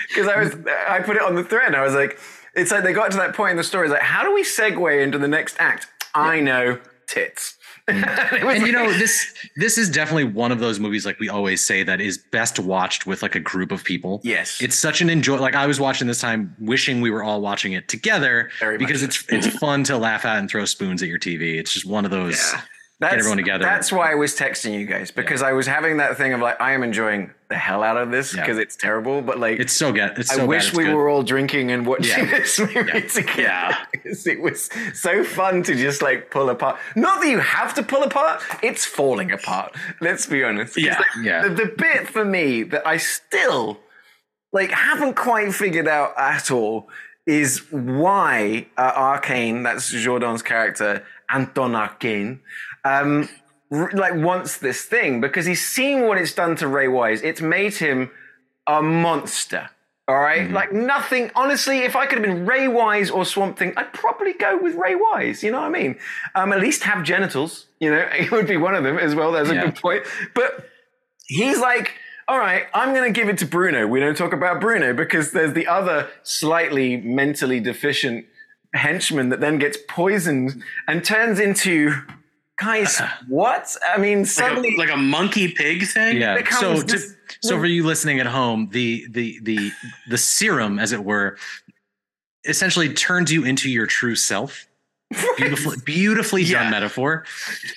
Because 0.08 0.28
I 0.28 0.40
was, 0.40 0.56
I 0.88 1.00
put 1.04 1.16
it 1.18 1.22
on 1.22 1.36
the 1.36 1.44
thread. 1.44 1.68
And 1.68 1.76
I 1.76 1.84
was 1.84 1.94
like, 1.94 2.20
it's 2.54 2.72
like 2.72 2.84
they 2.84 2.94
got 2.94 3.12
to 3.12 3.18
that 3.18 3.36
point 3.36 3.52
in 3.52 3.58
the 3.58 3.64
story. 3.64 3.88
It's 3.88 3.94
like, 3.94 4.02
how 4.02 4.24
do 4.24 4.34
we 4.34 4.44
segue 4.44 5.04
into 5.04 5.18
the 5.18 5.28
next 5.28 5.56
act? 5.60 5.88
I 6.14 6.40
know, 6.40 6.80
tits. 7.08 7.55
And 7.88 8.66
you 8.66 8.72
know 8.72 8.92
this 8.94 9.34
this 9.58 9.78
is 9.78 9.90
definitely 9.90 10.24
one 10.24 10.52
of 10.52 10.60
those 10.60 10.80
movies 10.80 11.06
like 11.06 11.20
we 11.20 11.30
always 11.30 11.64
say 11.66 11.84
that 11.84 12.02
is 12.02 12.18
best 12.18 12.58
watched 12.60 13.06
with 13.06 13.22
like 13.22 13.36
a 13.36 13.40
group 13.40 13.72
of 13.72 13.84
people 13.84 14.22
yes, 14.24 14.60
it's 14.62 14.76
such 14.76 15.02
an 15.02 15.10
enjoy 15.10 15.38
like 15.40 15.56
i 15.56 15.68
was 15.68 15.80
watching 15.80 16.08
this 16.08 16.20
time 16.20 16.56
wishing 16.60 17.02
we 17.02 17.12
were 17.12 17.24
all 17.24 17.42
watching 17.42 17.74
it 17.74 17.88
together 17.88 18.50
Very 18.60 18.78
because 18.80 19.02
so. 19.02 19.06
it's 19.06 19.24
it's 19.30 19.48
fun 19.60 19.84
to 19.84 19.98
laugh 19.98 20.26
at 20.26 20.40
and 20.40 20.50
throw 20.50 20.66
spoons 20.66 21.04
at 21.04 21.10
your 21.10 21.20
tv 21.20 21.60
it's 21.60 21.74
just 21.74 21.86
one 21.86 22.06
of 22.06 22.12
those 22.12 22.38
Yeah. 22.54 22.62
that's, 23.00 23.14
everyone 23.16 23.38
together. 23.38 23.66
That's 23.66 23.92
why 23.92 24.12
I 24.12 24.16
was 24.16 24.36
texting 24.36 24.80
you 24.80 24.86
guys 24.86 25.12
because 25.12 25.42
I 25.44 25.52
was 25.52 25.68
having 25.68 25.98
that 25.98 26.16
thing 26.18 26.32
of 26.34 26.40
like, 26.40 26.60
I 26.62 26.72
am 26.72 26.82
enjoying 26.82 27.30
the 27.50 27.56
hell 27.56 27.84
out 27.84 27.98
of 27.98 28.12
this 28.12 28.34
Yeah. 28.34 28.42
because 28.42 28.58
it's 28.58 28.76
terrible, 28.76 29.22
but 29.22 29.40
like, 29.40 29.60
it's 29.60 29.74
so 29.74 29.92
good 29.92 30.18
it's 30.18 30.32
I 30.32 30.36
so 30.36 30.40
bad 30.42 30.48
wish 30.50 30.74
we 30.74 30.86
good. 30.86 30.96
were 30.96 31.08
all 31.10 31.22
drinking 31.24 31.72
and 31.72 31.86
watching 31.86 32.26
Yeah. 32.26 32.26
this 32.40 32.60
movie 32.60 32.74
Yeah. 32.76 33.00
together. 33.08 33.42
Yeah. 33.42 33.86
because 33.92 34.26
it 34.28 34.42
was 34.42 34.70
so 34.94 35.24
fun 35.24 35.62
to 35.64 35.76
just 35.76 36.02
like 36.02 36.32
pull 36.32 36.50
apart. 36.50 36.78
Not 36.96 37.22
that 37.22 37.30
you 37.30 37.40
have 37.40 37.74
to 37.76 37.84
pull 37.84 38.04
apart; 38.04 38.42
it's 38.64 38.86
falling 38.86 39.32
apart. 39.32 39.76
Let's 40.02 40.26
be 40.26 40.44
honest. 40.44 40.78
Yeah. 40.78 41.02
the- 41.16 41.24
Yeah. 41.24 41.48
The, 41.48 41.50
the 41.56 41.66
bit 41.78 42.08
for 42.08 42.26
me 42.26 42.64
that 42.64 42.86
I 42.88 42.98
still 42.98 43.80
like 44.52 44.72
haven't 44.72 45.16
quite 45.16 45.54
figured 45.54 45.88
out 45.88 46.14
at 46.18 46.50
all 46.52 46.90
is 47.28 47.60
why 47.72 48.68
uh, 48.78 48.92
Arcane, 48.96 49.64
that's 49.64 49.90
Jourdan's 49.92 50.42
character, 50.44 51.04
Anton 51.30 51.76
Arcane, 51.76 52.40
um, 52.84 53.28
like 53.94 54.16
wants 54.16 54.58
this 54.58 54.84
thing 54.84 55.22
because 55.22 55.46
he's 55.46 55.66
seen 55.66 56.08
what 56.08 56.18
it's 56.18 56.34
done 56.34 56.56
to 56.58 56.68
Ray 56.68 56.88
Wise. 56.88 57.22
It's 57.22 57.42
made 57.42 57.76
him 57.76 58.12
a 58.68 58.82
monster. 58.82 59.70
All 60.08 60.20
right? 60.20 60.52
like 60.52 60.72
nothing. 60.72 61.32
Honestly, 61.36 61.80
if 61.80 61.96
I 61.96 62.06
could 62.06 62.20
have 62.20 62.28
been 62.28 62.46
Ray 62.46 62.68
Wise 62.68 63.10
or 63.10 63.26
Swamp 63.26 63.58
Thing, 63.58 63.74
I'd 63.76 63.92
probably 63.92 64.34
go 64.34 64.58
with 64.62 64.76
Ray 64.76 64.94
Wise. 64.94 65.42
You 65.42 65.52
know 65.52 65.62
what 65.62 65.68
I 65.68 65.70
mean? 65.70 65.98
Um, 66.36 66.54
at 66.54 66.60
least 66.60 66.84
have 66.84 67.04
genitals. 67.04 67.66
You 67.80 67.90
know, 67.90 67.98
it 68.12 68.32
would 68.32 68.48
be 68.48 68.58
one 68.58 68.76
of 68.76 68.84
them 68.84 69.00
as 69.00 69.16
well. 69.16 69.32
That's 69.32 69.50
a 69.50 69.56
good 69.56 69.76
point. 69.76 70.04
But 70.36 70.70
he's 71.28 71.60
like, 71.60 71.94
all 72.28 72.38
right, 72.38 72.66
I'm 72.74 72.94
going 72.94 73.12
to 73.12 73.20
give 73.20 73.30
it 73.30 73.40
to 73.40 73.48
Bruno. 73.48 73.88
We 73.88 74.00
don't 74.00 74.16
talk 74.16 74.34
about 74.34 74.62
Bruno 74.62 74.94
because 74.94 75.32
there's 75.32 75.54
the 75.54 75.68
other 75.68 76.08
slightly 76.22 76.98
mentally 76.98 77.60
deficient 77.60 78.26
henchman 78.76 79.30
that 79.30 79.40
then 79.40 79.58
gets 79.58 79.78
poisoned 79.88 80.62
and 80.88 81.04
turns 81.04 81.40
into. 81.40 81.94
Guys, 82.58 83.02
what? 83.28 83.76
I 83.88 83.98
mean, 83.98 84.20
Like 84.20 84.28
suddenly. 84.28 84.76
a, 84.76 84.78
like 84.78 84.92
a 84.92 84.98
monkey 84.98 85.50
pig 85.52 85.86
thing. 85.88 86.18
yeah 86.18 86.38
so 86.60 86.82
to, 86.82 86.84
this- 86.84 87.16
so 87.42 87.58
for 87.58 87.66
you 87.66 87.84
listening 87.86 88.20
at 88.20 88.26
home 88.28 88.70
the 88.72 89.06
the 89.10 89.40
the 89.44 89.72
the 90.10 90.18
serum 90.18 90.80
as 90.80 90.92
it 90.92 91.04
were 91.04 91.38
essentially 92.46 92.94
turns 92.94 93.32
you 93.32 93.44
into 93.44 93.70
your 93.70 93.86
true 93.88 94.16
self 94.16 94.68
beautifully 95.38 95.78
beautifully 95.86 96.44
Yeah. 96.44 96.64
done 96.64 96.72
metaphor 96.72 97.26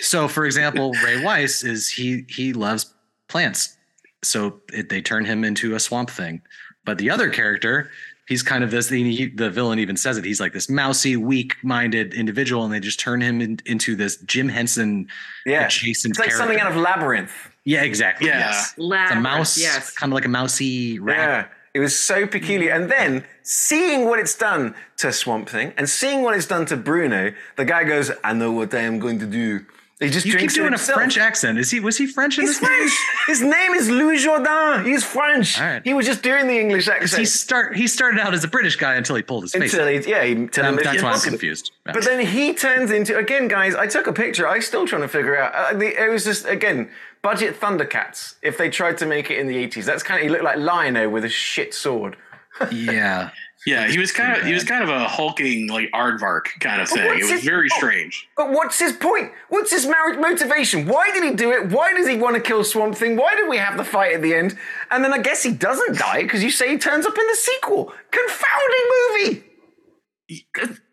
so 0.01 0.29
for 0.29 0.45
example 0.45 0.93
ray 1.05 1.23
wise 1.25 1.63
is 1.65 1.89
he 1.91 2.25
he 2.29 2.53
loves 2.53 2.95
plants 3.29 3.77
so 4.23 4.61
it, 4.73 4.89
they 4.91 5.01
turn 5.01 5.25
him 5.25 5.45
into 5.45 5.75
a 5.75 5.81
swamp 5.81 6.11
thing 6.11 6.43
but 6.85 6.99
the 6.99 7.11
other 7.11 7.31
character 7.31 7.91
he's 8.29 8.43
kind 8.43 8.63
of 8.63 8.71
this 8.71 8.89
he, 8.89 9.27
the 9.27 9.51
villain 9.51 9.79
even 9.79 9.97
says 9.97 10.17
it 10.19 10.25
he's 10.25 10.41
like 10.41 10.53
this 10.53 10.69
mousy 10.69 11.17
weak-minded 11.17 12.15
individual 12.15 12.65
and 12.65 12.73
they 12.73 12.81
just 12.81 13.01
turn 13.01 13.21
him 13.21 13.41
in, 13.41 13.59
into 13.67 13.97
this 13.97 14.17
jim 14.19 14.49
henson 14.49 15.09
yeah. 15.47 15.67
adjacent 15.67 16.13
It's 16.13 16.19
like 16.21 16.33
something 16.33 16.61
out 16.61 16.71
of 16.71 16.77
Labyrinth. 16.77 17.33
yeah 17.65 17.83
exactly 17.83 18.29
Yeah. 18.29 18.39
yes. 18.41 18.71
It's 18.71 18.79
a 18.79 18.83
Labyrinth, 18.83 19.23
mouse 19.23 19.59
Yes. 19.59 19.91
kind 19.93 20.13
of 20.13 20.15
like 20.15 20.25
a 20.27 20.29
mousy 20.29 20.99
rat 20.99 21.17
Yeah. 21.19 21.47
It 21.75 21.81
was 21.81 21.97
so 21.97 22.27
peculiar. 22.27 22.73
And 22.73 22.91
then 22.91 23.25
seeing 23.43 24.07
what 24.07 24.19
it's 24.19 24.35
done 24.35 24.75
to 24.97 25.13
Swamp 25.13 25.49
Thing 25.49 25.75
and 25.77 25.89
seeing 25.89 26.23
what 26.23 26.35
it's 26.35 26.47
done 26.47 26.65
to 26.67 26.77
Bruno, 26.77 27.33
the 27.57 27.65
guy 27.65 27.85
goes, 27.85 28.11
I 28.25 28.33
know 28.33 28.51
what 28.51 28.75
I 28.75 28.81
am 28.81 28.99
going 28.99 29.19
to 29.21 29.27
do. 29.27 29.65
He 30.01 30.11
just 30.11 30.25
You 30.27 30.33
keep 30.33 30.39
drinks 30.39 30.55
it 30.57 30.61
doing 30.61 30.75
a. 30.75 30.79
French 30.79 31.19
accent. 31.19 31.59
Is 31.59 31.71
he? 31.73 31.81
Was 31.81 31.99
he 31.99 32.07
French 32.07 32.39
in 32.39 32.47
He's 32.47 32.61
this? 32.61 32.69
French. 32.69 32.93
His 33.27 33.43
name 33.43 33.75
is 33.75 33.91
Louis 33.91 34.25
Jourdan. 34.25 34.87
He's 34.87 35.03
French. 35.05 35.59
Right. 35.59 35.83
He 35.83 35.93
was 35.93 36.07
just 36.07 36.23
doing 36.23 36.47
the 36.47 36.57
English 36.59 36.87
accent. 36.87 37.19
He 37.19 37.27
start. 37.27 37.77
He 37.77 37.89
started 37.89 38.21
out 38.21 38.33
as 38.33 38.45
a 38.45 38.49
British 38.49 38.77
guy 38.77 38.95
until 38.95 39.17
he 39.17 39.23
pulled 39.23 39.43
his 39.43 39.53
face. 39.53 39.73
Until 39.75 39.89
he, 39.89 40.09
yeah, 40.09 40.25
he, 40.25 40.33
until 40.33 40.67
Um, 40.67 40.77
that's 40.77 41.03
why 41.03 41.13
I'm 41.13 41.21
confused. 41.21 41.73
Yeah. 41.85 41.93
But 41.95 42.05
then 42.05 42.25
he 42.25 42.55
turns 42.55 42.93
into 42.93 43.17
again, 43.17 43.49
guys. 43.49 43.75
I 43.75 43.89
took 43.89 44.07
a 44.07 44.13
picture. 44.13 44.47
I'm 44.47 44.63
still 44.63 44.87
trying 44.87 45.03
to 45.03 45.09
figure 45.09 45.37
out. 45.37 45.53
Uh, 45.55 45.77
the, 45.77 46.01
it 46.01 46.09
was 46.11 46.25
just 46.25 46.47
again 46.47 46.91
budget 47.23 47.59
Thundercats. 47.61 48.35
If 48.41 48.57
they 48.57 48.71
tried 48.71 48.99
to 48.99 49.07
make 49.07 49.31
it 49.33 49.39
in 49.41 49.49
the 49.49 49.57
80s, 49.67 49.85
that's 49.85 50.05
kind 50.05 50.21
of 50.21 50.23
he 50.25 50.31
looked 50.31 50.45
like 50.45 50.59
Lion-O 50.59 51.09
with 51.09 51.25
a 51.25 51.29
shit 51.29 51.75
sword. 51.75 52.17
yeah, 52.71 53.31
Yeah, 53.69 53.87
he 53.89 53.99
was 53.99 54.13
kind 54.13 54.37
of 54.41 54.47
he 54.47 54.53
was 54.53 54.65
kind 54.65 54.83
of 54.83 54.89
a 54.89 55.07
hulking 55.07 55.69
like 55.69 55.91
aardvark 55.93 56.45
kind 56.61 56.81
of 56.81 56.89
thing. 56.89 57.05
It 57.05 57.17
was 57.23 57.31
his- 57.31 57.45
very 57.45 57.69
oh. 57.73 57.77
strange. 57.79 58.29
But 58.37 58.51
what's 58.51 58.79
his 58.79 58.93
point? 58.95 59.31
What's 59.51 59.71
his 59.71 59.87
marriage 59.87 60.19
motivation? 60.19 60.87
Why 60.87 61.11
did 61.13 61.23
he 61.25 61.33
do 61.35 61.51
it? 61.53 61.69
Why 61.71 61.93
does 61.93 62.07
he 62.09 62.17
want 62.17 62.37
to 62.37 62.41
kill 62.41 62.65
Swamp 62.65 62.95
Thing? 62.97 63.17
Why 63.17 63.35
did 63.35 63.49
we 63.49 63.57
have 63.59 63.77
the 63.77 63.85
fight 63.85 64.15
at 64.15 64.23
the 64.23 64.35
end? 64.35 64.57
And 64.91 65.05
then 65.05 65.13
I 65.13 65.19
guess 65.19 65.43
he 65.43 65.53
doesn't 65.53 65.99
die 65.99 66.23
because 66.23 66.43
you 66.43 66.51
say 66.51 66.71
he 66.71 66.79
turns 66.79 67.05
up 67.07 67.17
in 67.19 67.27
the 67.27 67.37
sequel. 67.37 67.93
Confounding 68.11 68.87
movie. 69.27 69.45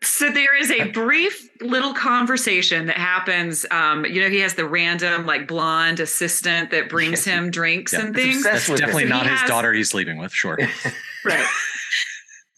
So 0.02 0.30
there 0.32 0.56
is 0.58 0.72
a 0.72 0.92
brief 0.92 1.50
little 1.60 1.94
conversation 1.94 2.86
that 2.86 2.96
happens. 2.98 3.66
Um, 3.70 4.06
you 4.06 4.22
know, 4.22 4.30
he 4.30 4.40
has 4.40 4.54
the 4.56 4.66
random 4.66 5.26
like 5.26 5.46
blonde 5.48 6.00
assistant 6.00 6.72
that 6.72 6.88
brings 6.90 7.26
him 7.32 7.52
drinks 7.52 7.92
Yeah. 7.92 8.02
and 8.06 8.16
things. 8.16 8.44
that's 8.44 8.68
definitely 8.68 9.04
So 9.04 9.10
not 9.10 9.24
he 9.26 9.32
his 9.32 9.42
has- 9.42 9.50
daughter 9.50 9.74
he's 9.74 9.90
sleeping 9.90 10.18
with. 10.18 10.32
Sure. 10.32 10.58
Right. 11.26 11.44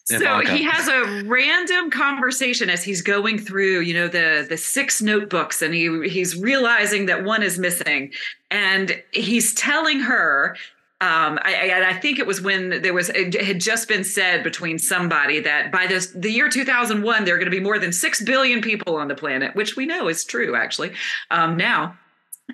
So 0.08 0.40
he 0.40 0.64
has 0.64 0.88
a 0.88 1.24
random 1.26 1.92
conversation 1.92 2.70
as 2.70 2.82
he's 2.82 3.02
going 3.02 3.38
through, 3.38 3.82
you 3.82 3.94
know, 3.94 4.08
the 4.08 4.46
the 4.48 4.56
six 4.56 5.02
notebooks, 5.02 5.62
and 5.62 5.74
he 5.74 6.08
he's 6.08 6.38
realizing 6.38 7.08
that 7.08 7.26
one 7.26 7.44
is 7.44 7.60
missing, 7.60 8.14
and 8.50 9.02
he's 9.12 9.54
telling 9.54 10.00
her. 10.00 10.56
Um, 11.00 11.38
I, 11.44 11.70
I, 11.70 11.90
I 11.90 11.94
think 11.94 12.18
it 12.18 12.26
was 12.26 12.42
when 12.42 12.82
there 12.82 12.94
was 12.94 13.10
it 13.10 13.40
had 13.40 13.60
just 13.60 13.88
been 13.88 14.04
said 14.04 14.44
between 14.44 14.80
somebody 14.80 15.40
that 15.42 15.72
by 15.72 15.86
this 15.86 16.08
the 16.08 16.32
year 16.32 16.50
2001 16.50 17.24
there 17.24 17.36
are 17.36 17.38
going 17.38 17.46
to 17.46 17.56
be 17.56 17.60
more 17.60 17.78
than 17.78 17.92
six 17.92 18.24
billion 18.24 18.62
people 18.62 18.96
on 18.96 19.08
the 19.08 19.14
planet, 19.14 19.56
which 19.56 19.76
we 19.76 19.86
know 19.86 20.08
is 20.08 20.24
true 20.26 20.56
actually 20.56 20.94
um, 21.30 21.56
now. 21.56 21.96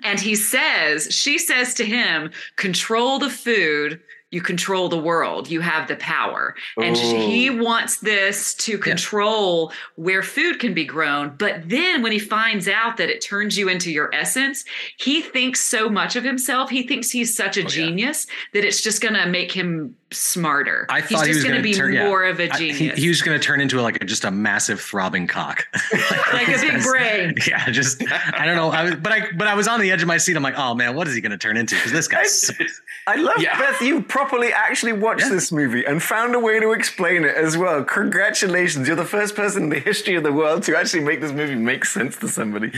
And 0.02 0.20
he 0.20 0.34
says, 0.34 1.08
she 1.10 1.38
says 1.38 1.72
to 1.74 1.86
him, 1.86 2.32
control 2.56 3.18
the 3.18 3.30
food, 3.30 4.00
you 4.34 4.42
control 4.42 4.88
the 4.88 4.98
world, 4.98 5.48
you 5.48 5.60
have 5.60 5.86
the 5.86 5.96
power. 5.96 6.56
And 6.76 6.96
she- 6.96 7.14
he 7.30 7.50
wants 7.50 7.98
this 7.98 8.54
to 8.54 8.76
control 8.76 9.72
where 9.94 10.22
food 10.22 10.58
can 10.58 10.74
be 10.74 10.84
grown. 10.84 11.34
But 11.38 11.68
then 11.68 12.02
when 12.02 12.10
he 12.10 12.18
finds 12.18 12.66
out 12.68 12.96
that 12.96 13.08
it 13.08 13.20
turns 13.20 13.56
you 13.56 13.68
into 13.68 13.92
your 13.92 14.12
essence, 14.12 14.64
he 14.96 15.22
thinks 15.22 15.60
so 15.60 15.88
much 15.88 16.16
of 16.16 16.24
himself. 16.24 16.68
He 16.70 16.82
thinks 16.82 17.10
he's 17.10 17.34
such 17.34 17.56
a 17.56 17.64
oh, 17.64 17.68
genius 17.68 18.26
that 18.52 18.64
it's 18.64 18.80
just 18.80 19.00
going 19.00 19.14
to 19.14 19.26
make 19.26 19.52
him 19.52 19.96
smarter. 20.14 20.86
I 20.88 21.00
he's 21.00 21.10
thought 21.10 21.26
he 21.26 21.32
just 21.32 21.44
going 21.44 21.56
to 21.56 21.62
be 21.62 21.72
to 21.72 21.78
turn 21.78 21.92
yeah. 21.92 22.06
more 22.08 22.24
of 22.24 22.40
a 22.40 22.48
he- 22.56 22.72
genius. 22.72 22.98
he, 22.98 23.08
was 23.08 23.22
going 23.22 23.38
to 23.38 23.44
turn 23.44 23.60
into 23.60 23.80
like 23.80 24.02
a, 24.02 24.04
just 24.04 24.24
a 24.24 24.30
massive 24.30 24.80
throbbing 24.80 25.26
cock. 25.26 25.66
like 26.32 26.48
a 26.48 26.60
big 26.60 26.82
brain. 26.82 27.34
yeah, 27.46 27.68
just 27.70 28.02
I 28.32 28.46
don't 28.46 28.56
know. 28.56 28.70
I 28.70 28.84
was, 28.84 28.94
but 28.96 29.12
I 29.12 29.32
but 29.36 29.46
I 29.46 29.54
was 29.54 29.68
on 29.68 29.80
the 29.80 29.90
edge 29.90 30.02
of 30.02 30.08
my 30.08 30.16
seat. 30.16 30.36
I'm 30.36 30.42
like, 30.42 30.58
oh 30.58 30.74
man, 30.74 30.94
what 30.94 31.08
is 31.08 31.14
he 31.14 31.20
going 31.20 31.32
to 31.32 31.38
turn 31.38 31.56
into? 31.56 31.74
Because 31.74 31.92
this 31.92 32.08
guy's 32.08 32.50
I 33.06 33.16
love 33.16 33.36
Yeah. 33.38 33.58
Beth. 33.58 33.80
You 33.82 34.02
properly 34.02 34.52
actually 34.52 34.92
watched 34.92 35.28
this 35.28 35.52
movie 35.52 35.84
and 35.84 36.02
found 36.02 36.34
a 36.34 36.40
way 36.40 36.60
to 36.60 36.72
explain 36.72 37.24
it 37.24 37.34
as 37.36 37.56
well. 37.56 37.84
Congratulations! 37.84 38.86
You're 38.86 38.96
the 38.96 39.04
first 39.04 39.34
person 39.36 39.64
in 39.64 39.68
the 39.68 39.80
history 39.80 40.14
of 40.16 40.22
the 40.22 40.32
world 40.32 40.62
to 40.64 40.76
actually 40.76 41.04
make 41.04 41.20
this 41.20 41.32
movie 41.32 41.54
make 41.54 41.84
sense 41.84 42.16
to 42.16 42.28
somebody. 42.28 42.72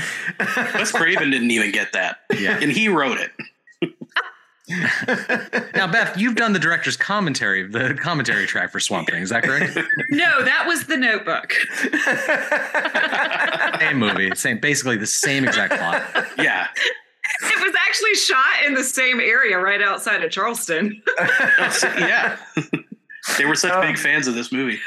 Wes 0.56 0.92
Craven 0.92 1.30
didn't 1.30 1.50
even 1.50 1.70
get 1.72 1.92
that. 1.92 2.20
Yeah. 2.38 2.58
And 2.60 2.72
he 2.72 2.88
wrote 2.88 3.18
it. 3.18 3.30
Now 4.68 5.86
Beth. 5.90 6.16
You've 6.16 6.34
done 6.34 6.52
the 6.52 6.58
director's 6.58 6.96
commentary, 6.96 7.66
the 7.66 7.94
commentary 7.94 8.46
track 8.46 8.70
for 8.72 8.80
Swamp 8.80 9.08
Thing. 9.08 9.22
Is 9.22 9.30
that 9.30 9.42
correct? 9.44 9.76
No, 10.10 10.44
that 10.44 10.66
was 10.66 10.86
the 10.86 10.96
notebook. 10.96 11.52
same 13.80 13.98
movie, 13.98 14.34
same 14.34 14.58
basically 14.58 14.96
the 14.96 15.06
same 15.06 15.44
exact 15.44 15.74
plot. 15.74 16.02
Yeah. 16.38 16.66
It 17.42 17.60
was 17.60 17.74
actually 17.88 18.14
shot 18.14 18.64
in 18.66 18.74
the 18.74 18.84
same 18.84 19.20
area 19.20 19.58
right 19.58 19.82
outside 19.82 20.22
of 20.24 20.30
Charleston. 20.30 21.02
yeah. 21.98 22.36
they 23.38 23.44
were 23.44 23.54
such 23.56 23.72
Oh. 23.72 23.80
big 23.82 23.98
fans 23.98 24.26
of 24.28 24.34
this 24.34 24.52
movie. 24.52 24.78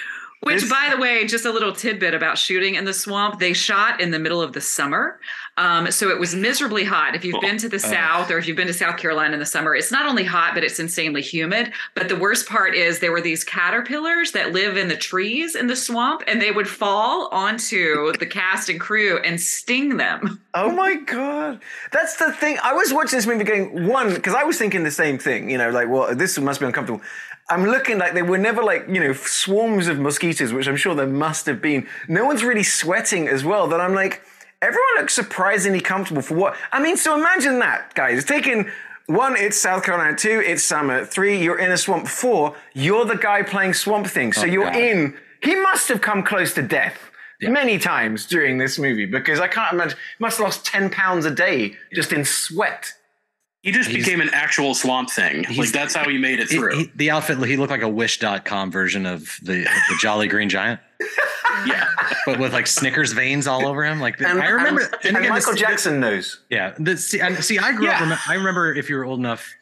Which, 0.43 0.61
This- 0.61 0.69
by 0.69 0.89
the 0.89 0.97
way, 1.01 1.27
just 1.27 1.43
a 1.45 1.51
little 1.51 1.73
tidbit 1.73 2.13
about 2.13 2.37
shooting 2.37 2.75
in 2.75 2.85
the 2.85 2.93
swamp. 2.93 3.39
They 3.39 3.51
shot 3.51 3.99
in 3.99 4.11
the 4.11 4.19
middle 4.19 4.41
of 4.41 4.53
the 4.53 4.61
summer. 4.61 5.19
Um, 5.59 5.91
so 5.91 6.09
it 6.09 6.17
was 6.17 6.33
miserably 6.33 6.85
hot. 6.85 7.15
If 7.15 7.25
you've 7.25 7.41
been 7.41 7.57
to 7.57 7.67
the 7.67 7.79
South 7.79 8.31
or 8.31 8.37
if 8.37 8.47
you've 8.47 8.55
been 8.55 8.67
to 8.67 8.73
South 8.73 8.95
Carolina 8.95 9.33
in 9.33 9.39
the 9.39 9.45
summer, 9.45 9.75
it's 9.75 9.91
not 9.91 10.05
only 10.05 10.23
hot, 10.23 10.53
but 10.53 10.63
it's 10.63 10.79
insanely 10.79 11.21
humid. 11.21 11.73
But 11.95 12.07
the 12.07 12.15
worst 12.15 12.47
part 12.47 12.75
is 12.75 12.99
there 12.99 13.11
were 13.11 13.19
these 13.19 13.43
caterpillars 13.43 14.31
that 14.31 14.53
live 14.53 14.77
in 14.77 14.87
the 14.87 14.95
trees 14.95 15.55
in 15.55 15.67
the 15.67 15.75
swamp 15.75 16.23
and 16.27 16.41
they 16.41 16.51
would 16.51 16.67
fall 16.67 17.27
onto 17.33 18.13
the 18.13 18.25
cast 18.25 18.69
and 18.69 18.79
crew 18.79 19.19
and 19.19 19.39
sting 19.39 19.97
them. 19.97 20.39
Oh 20.53 20.71
my 20.71 20.95
god, 20.95 21.59
that's 21.91 22.15
the 22.15 22.31
thing. 22.31 22.57
I 22.63 22.73
was 22.73 22.93
watching 22.93 23.17
this 23.17 23.27
movie 23.27 23.43
going 23.43 23.87
one 23.87 24.13
because 24.13 24.33
I 24.33 24.45
was 24.45 24.57
thinking 24.57 24.83
the 24.83 24.91
same 24.91 25.17
thing. 25.17 25.49
You 25.49 25.57
know, 25.57 25.69
like, 25.71 25.89
well, 25.89 26.15
this 26.15 26.39
must 26.39 26.61
be 26.61 26.67
uncomfortable. 26.67 27.01
I'm 27.49 27.65
looking 27.65 27.97
like 27.97 28.13
they 28.13 28.21
were 28.21 28.37
never 28.37 28.63
like 28.63 28.87
you 28.87 28.99
know 28.99 29.13
swarms 29.13 29.87
of 29.87 29.99
mosquitoes, 29.99 30.53
which 30.53 30.67
I'm 30.67 30.77
sure 30.77 30.95
there 30.95 31.05
must 31.05 31.45
have 31.47 31.61
been. 31.61 31.85
No 32.07 32.25
one's 32.25 32.43
really 32.43 32.63
sweating 32.63 33.27
as 33.27 33.43
well. 33.43 33.67
That 33.67 33.81
I'm 33.81 33.93
like, 33.93 34.23
everyone 34.61 34.87
looks 34.97 35.13
surprisingly 35.13 35.81
comfortable 35.81 36.21
for 36.21 36.35
what? 36.35 36.55
I 36.71 36.81
mean, 36.81 36.97
so 36.97 37.17
imagine 37.17 37.59
that, 37.59 37.93
guys. 37.95 38.25
Taking 38.25 38.69
one, 39.07 39.35
it's 39.37 39.57
South 39.59 39.83
Carolina. 39.83 40.15
Two, 40.15 40.41
it's 40.45 40.63
summer. 40.63 41.05
Three, 41.05 41.41
you're 41.41 41.59
in 41.59 41.71
a 41.71 41.77
swamp. 41.77 42.07
Four, 42.07 42.55
you're 42.73 43.05
the 43.05 43.15
guy 43.17 43.41
playing 43.43 43.73
Swamp 43.73 44.07
Thing. 44.07 44.33
So 44.33 44.41
Oh, 44.41 44.45
you're 44.45 44.65
God. 44.65 44.75
in. 44.75 45.17
He 45.41 45.55
must 45.55 45.87
have 45.87 46.01
come 46.01 46.23
close 46.23 46.53
to 46.55 46.61
death 46.61 46.97
many 47.41 47.77
times 47.79 48.25
during 48.25 48.57
this 48.57 48.77
movie 48.77 49.05
because 49.05 49.39
I 49.39 49.47
can't 49.47 49.71
imagine. 49.73 49.97
Must 50.19 50.37
have 50.37 50.43
lost 50.45 50.65
ten 50.65 50.89
pounds 50.89 51.25
a 51.25 51.31
day 51.31 51.75
just 51.93 52.11
in 52.11 52.25
sweat. 52.25 52.91
He 53.61 53.71
just 53.71 53.89
He's- 53.89 54.05
became 54.05 54.21
an 54.21 54.29
actual 54.33 54.73
swamp 54.73 55.09
thing. 55.09 55.45
Like 55.57 55.69
that's 55.71 55.93
how 55.95 56.07
he 56.07 56.17
made 56.17 56.39
it 56.39 56.49
He- 56.49 56.57
through. 56.57 56.77
he- 56.77 56.91
the 56.95 57.11
outfit, 57.11 57.37
he 57.45 57.57
looked 57.57 57.71
like 57.71 57.81
a 57.81 57.89
Wish.com 57.89 58.71
version 58.71 59.05
of 59.05 59.37
the 59.41 59.61
of 59.65 59.73
the 59.89 59.95
Jolly 60.01 60.27
Green 60.27 60.49
Giant, 60.49 60.79
yeah. 61.65 61.87
but 62.25 62.39
with 62.39 62.53
like 62.53 62.67
Snickers 62.67 63.11
veins 63.13 63.47
all 63.47 63.65
over 63.67 63.83
him. 63.83 63.99
Like 63.99 64.19
And, 64.21 64.41
I 64.41 64.47
remember, 64.49 64.81
and, 64.81 64.93
and 64.93 65.05
and 65.05 65.17
again, 65.17 65.29
Michael 65.31 65.51
this- 65.53 65.61
Jackson 65.61 65.99
knows. 65.99 66.39
Yeah. 66.49 66.73
The, 66.77 66.97
see, 66.97 67.19
and 67.21 67.43
see, 67.43 67.57
I 67.59 67.71
grew 67.73 67.87
up. 67.87 67.99
Yeah. 67.99 68.09
rem- 68.09 68.19
I 68.27 68.33
remember 68.35 68.73
if 68.73 68.89
you 68.89 68.95
were 68.97 69.05
old 69.05 69.19
enough 69.19 69.53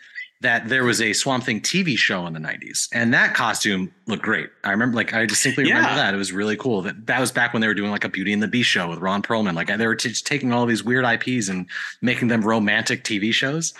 that 0.41 0.69
there 0.69 0.83
was 0.83 1.01
a 1.01 1.13
Swamp 1.13 1.43
Thing 1.43 1.59
TV 1.61 1.97
show 1.97 2.27
in 2.27 2.33
the 2.33 2.39
'90s, 2.39 2.89
and 2.93 3.11
that 3.11 3.33
costume 3.33 3.91
looked 4.05 4.21
great. 4.21 4.49
I 4.63 4.69
remember, 4.69 4.95
like, 4.95 5.11
I 5.11 5.25
distinctly 5.25 5.63
remember 5.63 5.89
Yeah. 5.89 5.95
that. 5.95 6.13
It 6.13 6.17
was 6.17 6.31
really 6.31 6.55
cool. 6.55 6.83
That 6.83 7.07
that 7.07 7.19
was 7.19 7.31
back 7.31 7.53
when 7.53 7.61
they 7.61 7.67
were 7.67 7.73
doing 7.73 7.89
like 7.89 8.03
a 8.03 8.09
Beauty 8.09 8.33
and 8.33 8.43
the 8.43 8.47
Beast 8.47 8.69
show 8.69 8.87
with 8.87 8.99
Ron 8.99 9.23
Perlman. 9.23 9.55
Like, 9.55 9.75
they 9.75 9.87
were 9.87 9.95
t- 9.95 10.09
just 10.09 10.27
taking 10.27 10.53
all 10.53 10.67
these 10.67 10.83
weird 10.83 11.05
IPs 11.05 11.49
and 11.49 11.67
making 12.03 12.27
them 12.27 12.41
romantic 12.43 13.03
TV 13.03 13.33
shows. 13.33 13.73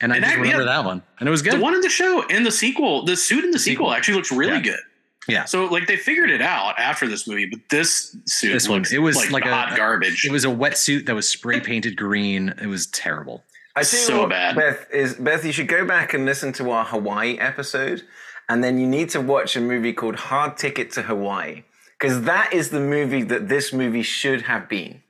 And 0.00 0.12
I 0.12 0.18
just 0.18 0.32
I- 0.32 0.34
remember 0.40 0.64
yeah. 0.64 0.72
that 0.72 0.84
one, 0.84 1.02
and 1.20 1.28
it 1.28 1.30
was 1.30 1.40
good. 1.40 1.52
The 1.52 1.60
one 1.60 1.74
in 1.74 1.80
the 1.82 1.88
show 1.88 2.24
and 2.28 2.44
the 2.44 2.50
sequel, 2.50 3.04
the 3.04 3.14
suit 3.16 3.44
in 3.44 3.52
the 3.52 3.58
sequel, 3.60 3.86
Sequel. 3.86 3.92
actually 3.94 4.14
looks 4.14 4.32
really 4.32 4.54
Yeah. 4.54 4.60
good. 4.60 4.80
Yeah. 5.28 5.44
So 5.44 5.66
like 5.66 5.86
they 5.86 5.96
figured 5.96 6.30
it 6.30 6.42
out 6.42 6.78
after 6.78 7.06
this 7.08 7.26
movie, 7.28 7.46
but 7.46 7.60
this 7.70 8.16
suit 8.26 8.52
this 8.52 8.68
one 8.68 8.84
it 8.92 8.98
was 8.98 9.16
like, 9.16 9.30
like 9.30 9.44
a- 9.44 9.54
hot 9.54 9.76
garbage. 9.76 10.24
It 10.24 10.32
was 10.32 10.44
a 10.44 10.48
wetsuit 10.48 11.06
that 11.06 11.14
was 11.14 11.28
spray 11.28 11.60
painted 11.60 11.96
green. 11.96 12.54
It 12.60 12.66
was 12.66 12.86
terrible. 12.88 13.44
I 13.74 13.82
tell 13.84 14.00
you 14.00 14.06
So 14.06 14.20
what, 14.20 14.30
bad. 14.30 14.56
Beth 14.56 14.86
is 14.92 15.14
Beth. 15.14 15.44
You 15.44 15.52
should 15.52 15.68
go 15.68 15.86
back 15.86 16.12
and 16.12 16.24
listen 16.26 16.52
to 16.54 16.70
our 16.70 16.84
Hawaii 16.84 17.38
episode, 17.38 18.02
and 18.48 18.62
then 18.62 18.78
you 18.78 18.86
need 18.86 19.08
to 19.10 19.20
watch 19.20 19.56
a 19.56 19.60
movie 19.60 19.92
called 19.92 20.16
Hard 20.16 20.56
Ticket 20.58 20.90
to 20.92 21.02
Hawaii 21.02 21.62
because 21.98 22.22
that 22.24 22.52
is 22.52 22.70
the 22.70 22.80
movie 22.80 23.22
that 23.22 23.48
this 23.48 23.72
movie 23.72 24.02
should 24.02 24.42
have 24.42 24.68
been. 24.68 25.02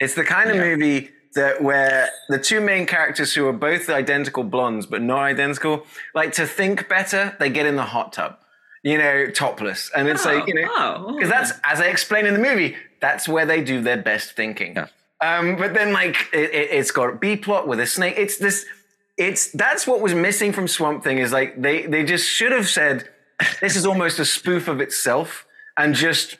It's 0.00 0.14
the 0.14 0.24
kind 0.24 0.50
of 0.50 0.56
movie 0.56 1.10
that 1.34 1.62
where 1.62 2.08
the 2.28 2.38
two 2.38 2.60
main 2.60 2.86
characters 2.86 3.34
who 3.34 3.46
are 3.46 3.52
both 3.52 3.88
identical 3.88 4.42
blondes 4.42 4.84
but 4.86 5.00
not 5.00 5.20
identical, 5.20 5.86
like 6.14 6.32
to 6.32 6.46
think 6.46 6.88
better, 6.88 7.36
they 7.38 7.48
get 7.50 7.66
in 7.66 7.76
the 7.76 7.84
hot 7.84 8.12
tub, 8.12 8.36
you 8.82 8.98
know, 8.98 9.30
topless, 9.30 9.90
and 9.94 10.08
it's 10.08 10.24
like 10.24 10.46
you 10.46 10.54
know, 10.54 10.68
oh. 10.70 11.14
because 11.14 11.28
that's 11.28 11.52
as 11.64 11.80
I 11.80 11.86
explain 11.86 12.26
in 12.26 12.34
the 12.34 12.40
movie, 12.40 12.76
that's 13.00 13.28
where 13.28 13.46
they 13.46 13.62
do 13.62 13.82
their 13.82 13.98
best 13.98 14.32
thinking. 14.32 14.74
Yeah. 14.74 14.86
Um, 15.20 15.56
but 15.56 15.74
then 15.74 15.92
like 15.92 16.28
it, 16.32 16.50
it, 16.50 16.70
it's 16.72 16.90
got 16.90 17.10
a 17.10 17.16
B 17.16 17.36
plot 17.36 17.68
with 17.68 17.80
a 17.80 17.86
snake. 17.86 18.14
It's 18.16 18.38
this. 18.38 18.64
It's 19.18 19.50
that's 19.52 19.86
what 19.86 20.00
was 20.00 20.14
missing 20.14 20.52
from 20.52 20.66
Swamp 20.66 21.04
Thing 21.04 21.18
is 21.18 21.30
like 21.30 21.60
they 21.60 21.84
they 21.86 22.04
just 22.04 22.26
should 22.28 22.52
have 22.52 22.68
said 22.68 23.08
this 23.60 23.76
is 23.76 23.84
almost 23.84 24.18
a 24.18 24.24
spoof 24.24 24.66
of 24.66 24.80
itself 24.80 25.46
and 25.76 25.94
just 25.94 26.38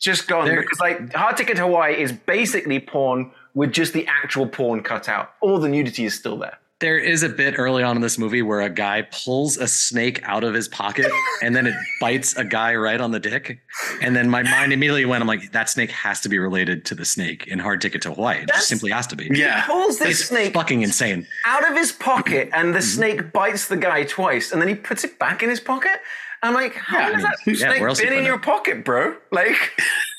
just 0.00 0.26
gone 0.26 0.46
There- 0.46 0.62
because 0.62 0.80
like 0.80 1.12
Hard 1.12 1.36
Ticket 1.36 1.56
to 1.56 1.62
Hawaii 1.62 2.00
is 2.00 2.12
basically 2.12 2.80
porn 2.80 3.32
with 3.54 3.72
just 3.72 3.92
the 3.92 4.06
actual 4.06 4.46
porn 4.46 4.82
cut 4.82 5.08
out. 5.08 5.34
All 5.40 5.58
the 5.58 5.68
nudity 5.68 6.04
is 6.04 6.14
still 6.14 6.38
there. 6.38 6.58
There 6.82 6.98
is 6.98 7.22
a 7.22 7.28
bit 7.28 7.54
early 7.58 7.84
on 7.84 7.94
in 7.94 8.02
this 8.02 8.18
movie 8.18 8.42
where 8.42 8.60
a 8.60 8.68
guy 8.68 9.02
pulls 9.24 9.56
a 9.56 9.68
snake 9.68 10.20
out 10.24 10.42
of 10.42 10.52
his 10.52 10.66
pocket 10.66 11.06
and 11.42 11.54
then 11.54 11.66
it 11.68 11.74
bites 12.00 12.34
a 12.36 12.42
guy 12.44 12.74
right 12.74 13.00
on 13.00 13.12
the 13.12 13.20
dick. 13.20 13.60
And 14.02 14.16
then 14.16 14.28
my 14.28 14.42
mind 14.42 14.72
immediately 14.72 15.04
went, 15.04 15.22
I'm 15.22 15.28
like, 15.28 15.52
that 15.52 15.70
snake 15.70 15.92
has 15.92 16.20
to 16.22 16.28
be 16.28 16.40
related 16.40 16.84
to 16.86 16.96
the 16.96 17.04
snake 17.04 17.46
in 17.46 17.60
Hard 17.60 17.80
Ticket 17.80 18.02
to 18.02 18.12
Hawaii. 18.12 18.38
It 18.38 18.40
That's- 18.48 18.58
just 18.62 18.68
simply 18.68 18.90
has 18.90 19.06
to 19.06 19.16
be. 19.16 19.30
Yeah. 19.32 19.60
He 19.62 19.66
pulls 19.72 20.00
this 20.00 20.20
It's 20.20 20.28
snake 20.28 20.54
fucking 20.54 20.82
insane. 20.82 21.24
out 21.46 21.70
of 21.70 21.76
his 21.76 21.92
pocket, 21.92 22.50
and 22.52 22.74
the 22.74 22.80
Mm-hmm. 22.80 22.96
snake 22.96 23.32
bites 23.32 23.68
the 23.68 23.76
guy 23.76 24.02
twice, 24.02 24.50
and 24.50 24.60
then 24.60 24.68
he 24.68 24.74
puts 24.74 25.04
it 25.04 25.20
back 25.20 25.42
in 25.44 25.48
his 25.50 25.60
pocket. 25.60 26.00
I'm 26.42 26.52
like, 26.52 26.74
how 26.74 26.98
Yeah, 26.98 27.04
I 27.06 27.10
has 27.12 27.14
mean, 27.14 27.22
that 27.22 27.38
yeah, 27.46 27.54
snake 27.70 27.80
where 27.80 27.94
been 27.94 28.12
in 28.12 28.18
put 28.18 28.24
your 28.26 28.38
pocket, 28.40 28.84
bro? 28.84 29.16
Like, 29.30 29.70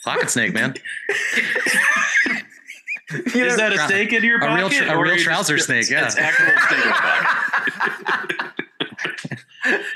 Pocket 0.06 0.30
snake, 0.30 0.54
man. 0.54 0.76
you 3.36 3.46
Is 3.46 3.58
that 3.58 3.74
a 3.74 3.78
snake 3.88 4.14
in 4.14 4.24
your 4.24 4.40
A 4.40 4.56
real 4.56 4.70
pocket? 4.70 4.86
tr- 4.88 4.94
a 4.94 4.98
real 4.98 5.06
you 5.12 5.14
just- 5.16 5.24
trouser 5.26 5.58
snake, 5.58 5.90
yeah. 5.90 6.06
It's 6.06 6.18
actual 6.18 6.46
snake 6.68 6.86
in 6.86 6.92
pocket. 6.92 8.40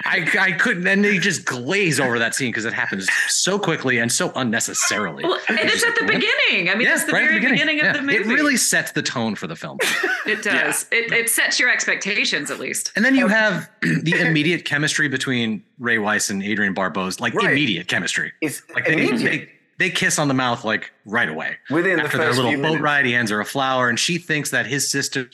I, 0.05 0.25
I 0.39 0.51
couldn't, 0.53 0.87
and 0.87 1.03
they 1.03 1.17
just 1.17 1.43
glaze 1.43 1.99
over 1.99 2.17
that 2.19 2.33
scene 2.33 2.51
because 2.51 2.63
it 2.63 2.71
happens 2.71 3.09
so 3.27 3.59
quickly 3.59 3.97
and 3.99 4.09
so 4.09 4.31
unnecessarily. 4.35 5.25
Well, 5.25 5.37
and 5.49 5.59
it's 5.59 5.83
at 5.83 5.93
the 5.95 6.05
beginning. 6.05 6.69
I 6.69 6.75
mean, 6.75 6.87
Yeah, 6.87 6.93
it's 6.95 7.03
the 7.03 7.11
right 7.11 7.23
at 7.23 7.27
very 7.29 7.41
beginning, 7.51 7.77
Yeah. 7.79 7.87
of 7.91 7.97
the 7.97 8.01
movie. 8.01 8.15
It 8.17 8.25
really 8.27 8.55
sets 8.55 8.93
the 8.93 9.01
tone 9.01 9.35
for 9.35 9.47
the 9.47 9.55
film. 9.55 9.77
It 10.25 10.43
does. 10.43 10.85
It, 10.91 11.09
it 11.13 11.29
sets 11.29 11.57
your 11.57 11.69
expectations 11.69 12.51
at 12.51 12.59
least. 12.59 12.91
And 12.97 13.05
then 13.05 13.15
you 13.15 13.29
have 13.29 13.69
the 13.81 14.13
immediate 14.19 14.65
chemistry 14.65 15.07
between 15.07 15.63
Ray 15.79 15.99
Wise 15.99 16.29
and 16.29 16.43
Adrienne 16.43 16.73
Barbeau's, 16.73 17.21
like 17.21 17.33
Right. 17.33 17.51
immediate 17.51 17.87
chemistry. 17.87 18.33
it's 18.41 18.61
Like 18.75 18.85
they, 18.87 18.93
immediate. 19.07 19.19
they 19.23 19.49
they 19.79 19.89
kiss 19.89 20.17
on 20.19 20.27
the 20.27 20.33
mouth 20.33 20.63
like 20.63 20.91
right 21.05 21.29
away. 21.29 21.57
Within 21.69 21.97
the 21.97 22.03
After 22.03 22.17
their 22.17 22.33
little 22.33 22.51
few 22.51 22.57
boat 22.57 22.63
minutes. 22.63 22.81
ride, 22.81 23.05
he 23.05 23.11
hands 23.13 23.29
her 23.31 23.39
a 23.39 23.45
flower, 23.45 23.89
and 23.89 23.99
she 23.99 24.17
thinks 24.17 24.49
that 24.51 24.65
his 24.65 24.89
sister 24.89 25.29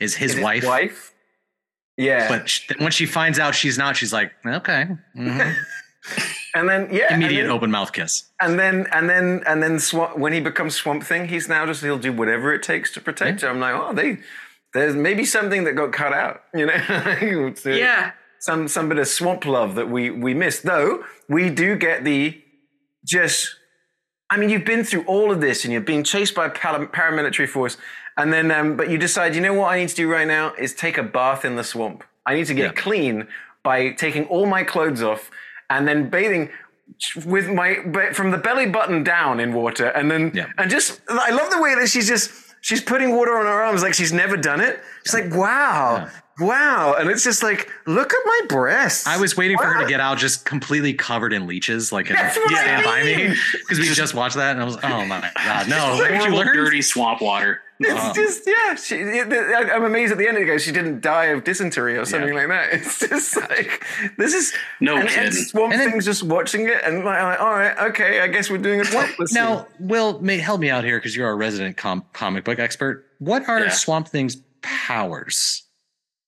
is 0.00 0.14
his 0.14 0.32
His 0.34 0.42
wife. 0.42 0.64
wife. 0.64 1.12
Yeah, 1.96 2.28
But 2.28 2.48
sh- 2.48 2.66
then 2.68 2.78
when 2.80 2.92
she 2.92 3.04
finds 3.04 3.38
out 3.38 3.54
she's 3.54 3.76
not, 3.76 3.94
she's 3.96 4.12
like, 4.12 4.32
okay, 4.46 4.86
mhm. 5.16 5.54
and 6.54 6.68
then 6.68 6.88
yeah, 6.90 7.12
immediate 7.14 7.42
then- 7.42 7.50
open 7.50 7.70
mouth 7.70 7.92
kiss. 7.92 8.24
And 8.40 8.58
then 8.58 8.86
and 8.92 9.08
then 9.08 9.42
and 9.46 9.62
then 9.62 9.78
Swamp, 9.78 10.16
when 10.16 10.32
he 10.32 10.40
becomes 10.40 10.74
Swamp 10.74 11.02
Thing, 11.04 11.28
he's 11.28 11.48
now 11.48 11.66
just 11.66 11.82
he'll 11.82 11.98
do 11.98 12.12
whatever 12.12 12.54
it 12.54 12.62
takes 12.62 12.90
to 12.92 13.00
protect 13.00 13.42
her. 13.42 13.48
I'm 13.48 13.60
like, 13.60 13.74
oh, 13.74 13.92
they 13.92 14.18
there's 14.72 14.94
maybe 14.96 15.24
something 15.24 15.64
that 15.64 15.72
got 15.74 15.92
cut 15.92 16.12
out, 16.12 16.42
you 16.54 16.64
know? 16.66 16.74
It's, 17.48 17.66
Yeah. 17.66 18.12
Some 18.38 18.68
some 18.68 18.88
bit 18.88 18.98
of 18.98 19.06
swamp 19.06 19.44
love 19.44 19.74
that 19.74 19.90
we 19.90 20.08
we 20.10 20.32
missed. 20.32 20.62
Though 20.62 21.04
we 21.28 21.50
do 21.50 21.76
get 21.76 22.04
the 22.04 22.40
just 23.04 23.54
I 24.30 24.36
mean, 24.36 24.48
you've 24.48 24.64
been 24.64 24.84
through 24.84 25.02
all 25.04 25.32
of 25.32 25.40
this 25.40 25.64
and 25.64 25.72
you're 25.72 25.80
being 25.82 26.04
chased 26.04 26.34
by 26.34 26.46
a 26.46 26.50
paramilitary 26.50 27.48
force, 27.48 27.76
and 28.16 28.32
then, 28.32 28.50
um, 28.50 28.76
but 28.76 28.88
you 28.90 28.96
decide, 28.98 29.34
you 29.34 29.40
know 29.40 29.54
what 29.54 29.72
I 29.72 29.78
need 29.80 29.88
to 29.88 29.94
do 29.96 30.10
right 30.10 30.26
now 30.26 30.54
is 30.54 30.72
take 30.74 30.98
a 30.98 31.02
bath 31.02 31.44
in 31.44 31.56
the 31.56 31.64
swamp. 31.64 32.04
I 32.26 32.34
need 32.34 32.46
to 32.46 32.54
get 32.54 32.64
Yeah. 32.76 32.82
clean 32.82 33.26
by 33.62 33.90
taking 33.90 34.24
all 34.26 34.46
my 34.46 34.62
clothes 34.62 35.02
off 35.02 35.30
and 35.68 35.86
then 35.88 36.08
bathing 36.10 36.50
with 37.24 37.48
my 37.48 37.78
but 37.86 38.14
from 38.16 38.30
the 38.30 38.38
belly 38.38 38.66
button 38.66 39.02
down 39.04 39.40
in 39.40 39.52
water, 39.52 39.86
and 39.88 40.10
then 40.10 40.30
Yeah. 40.34 40.46
and 40.58 40.70
just 40.70 41.00
I 41.08 41.30
love 41.30 41.50
the 41.50 41.60
way 41.60 41.74
that 41.76 41.88
she's 41.88 42.06
just 42.08 42.30
she's 42.62 42.80
putting 42.82 43.14
water 43.16 43.36
on 43.38 43.46
her 43.46 43.62
arms 43.62 43.82
like 43.82 43.94
she's 43.94 44.12
never 44.12 44.36
done 44.36 44.60
it. 44.60 44.80
She's 45.04 45.14
like, 45.14 45.32
wow, 45.32 46.08
wow, 46.40 46.94
and 46.98 47.10
it's 47.10 47.22
just 47.24 47.42
like, 47.42 47.70
look 47.86 48.12
at 48.12 48.20
my 48.24 48.40
breasts. 48.48 49.06
I 49.06 49.16
was 49.18 49.36
waiting 49.36 49.56
for 49.58 49.64
her 49.66 49.82
to 49.82 49.88
get 49.88 50.00
out 50.00 50.18
just 50.18 50.44
completely 50.44 50.94
covered 50.94 51.32
in 51.32 51.46
leeches, 51.46 51.92
like 51.92 52.08
in 52.10 52.16
That's 52.16 52.36
what 52.36 52.52
I 52.54 52.60
Stand 52.62 52.84
By 52.84 53.02
Me, 53.02 53.16
mean. 53.16 53.36
because 53.52 53.78
we 53.78 53.88
just 53.92 54.14
watched 54.14 54.36
that, 54.36 54.52
and 54.52 54.60
I 54.60 54.64
was, 54.64 54.74
like, 54.76 54.84
oh 54.84 55.04
my 55.06 55.30
god, 55.36 55.68
no! 55.68 55.96
Like, 55.98 56.10
She 56.10 56.16
Horrible, 56.16 56.38
learned? 56.38 56.54
dirty 56.54 56.82
swamp 56.82 57.20
water. 57.20 57.62
It's 57.82 57.90
Uh-huh. 57.92 58.12
just 58.12 58.46
yeah. 58.46 58.74
She, 58.74 58.96
it- 58.96 59.32
I- 59.32 59.74
I'm 59.74 59.84
amazed 59.84 60.12
at 60.12 60.18
the 60.18 60.28
end. 60.28 60.36
of 60.36 60.42
It 60.42 60.46
goes, 60.46 60.62
she 60.62 60.70
didn't 60.70 61.00
die 61.00 61.26
of 61.26 61.44
dysentery 61.44 61.96
or 61.96 62.04
something 62.04 62.34
like 62.34 62.48
that. 62.48 62.68
It's 62.74 63.00
just 63.00 63.34
like 63.38 63.82
this 64.18 64.34
is 64.34 64.52
No 64.80 64.96
and, 64.98 65.08
and. 65.08 65.32
Swamp 65.34 65.72
And 65.72 65.80
then- 65.80 65.90
Thing's 65.92 66.04
just 66.04 66.22
watching 66.22 66.68
it, 66.68 66.76
and 66.84 67.06
like, 67.06 67.18
I'm 67.18 67.24
like, 67.30 67.40
all 67.40 67.54
right, 67.54 67.78
okay, 67.90 68.20
I 68.20 68.26
guess 68.28 68.50
we're 68.50 68.58
doing 68.58 68.80
a 68.80 68.84
topless. 68.84 69.32
Now, 69.32 69.66
Will, 69.78 70.20
may, 70.20 70.36
help 70.36 70.60
me 70.60 70.68
out 70.68 70.84
here 70.84 70.98
because 70.98 71.16
you're 71.16 71.30
a 71.30 71.34
resident 71.34 71.78
com- 71.78 72.04
comic 72.12 72.44
book 72.44 72.58
expert. 72.58 73.06
What 73.18 73.48
are 73.48 73.60
Yeah. 73.60 73.70
Swamp 73.70 74.08
Thing's 74.08 74.36
powers? 74.60 75.62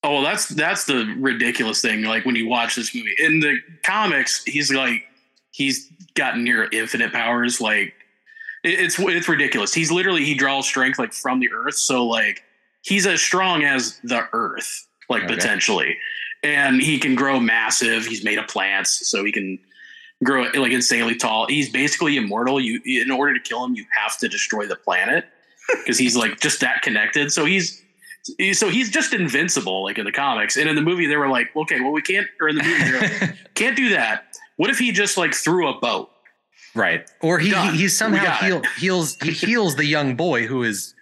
Oh, 0.05 0.15
well, 0.15 0.23
that's 0.23 0.49
that's 0.49 0.85
the 0.85 1.15
ridiculous 1.19 1.81
thing. 1.81 2.03
Like 2.03 2.25
when 2.25 2.35
you 2.35 2.49
watch 2.49 2.75
this 2.75 2.95
movie 2.95 3.15
in 3.19 3.41
the 3.41 3.59
comics, 3.85 4.43
he's 4.45 4.73
like 4.73 5.05
he's 5.53 5.89
got 6.15 6.39
near 6.39 6.69
infinite 6.73 7.13
powers. 7.13 7.61
Like 7.61 7.95
it- 8.65 8.81
it's 8.81 8.99
it's 8.99 9.29
ridiculous. 9.29 9.73
He's 9.73 9.93
literally 9.93 10.25
he 10.25 10.35
draws 10.35 10.67
strength 10.67 10.99
like 10.99 11.13
from 11.13 11.39
the 11.41 11.51
earth. 11.53 11.77
So 11.77 12.05
like 12.07 12.43
he's 12.83 13.07
as 13.07 13.21
strong 13.21 13.63
as 13.65 14.01
the 14.03 14.27
earth, 14.33 14.87
like 15.09 15.25
Okay. 15.25 15.35
potentially, 15.37 15.97
and 16.43 16.83
he 16.83 16.99
can 16.99 17.15
grow 17.15 17.39
massive. 17.39 18.05
He's 18.05 18.25
made 18.25 18.39
of 18.39 18.49
plants, 18.49 19.09
so 19.09 19.25
he 19.25 19.31
can 19.31 19.57
grow 20.25 20.43
like 20.55 20.73
insanely 20.73 21.15
tall. 21.15 21.47
He's 21.47 21.71
basically 21.71 22.17
immortal. 22.17 22.61
You 22.61 22.81
in 22.85 23.13
order 23.13 23.35
to 23.35 23.41
kill 23.41 23.65
him, 23.65 23.75
you 23.77 23.85
have 23.97 24.19
to 24.19 24.29
destroy 24.29 24.67
the 24.67 24.75
planet 24.77 25.27
because 25.79 25.97
he's 25.97 26.17
like 26.17 26.41
just 26.41 26.61
that 26.61 26.83
connected. 26.83 27.33
So 27.33 27.45
he's 27.45 27.79
he- 27.79 27.82
so 28.53 28.69
he's 28.69 28.91
just 28.91 29.13
invincible, 29.13 29.83
like 29.85 29.99
in 29.99 30.05
the 30.05 30.13
comics. 30.13 30.57
And 30.57 30.69
in 30.69 30.77
the 30.77 30.83
movie, 30.83 31.07
they 31.07 31.17
were 31.17 31.29
like, 31.29 31.49
okay, 31.57 31.81
well, 31.81 31.93
we 31.93 32.03
can't, 32.03 32.27
or 32.41 32.49
in 32.49 32.57
the 32.57 32.63
movie, 32.63 32.99
like, 32.99 33.37
can't 33.55 33.77
do 33.77 33.91
that. 33.91 34.37
What 34.57 34.71
if 34.71 34.79
he 34.79 34.93
just 34.93 35.17
like 35.17 35.35
threw 35.35 35.69
a 35.69 35.79
boat? 35.81 36.11
right. 36.75 37.11
Or 37.21 37.39
he, 37.39 37.51
Done. 37.51 37.75
he, 37.75 37.83
he 37.83 37.89
somehow 37.89 38.25
got 38.25 38.45
heal, 38.45 38.63
heals 38.79 39.17
he 39.23 39.33
heals 39.33 39.77
the 39.77 39.85
young 39.85 40.17
boy 40.17 40.47
who 40.47 40.63
is 40.63 40.95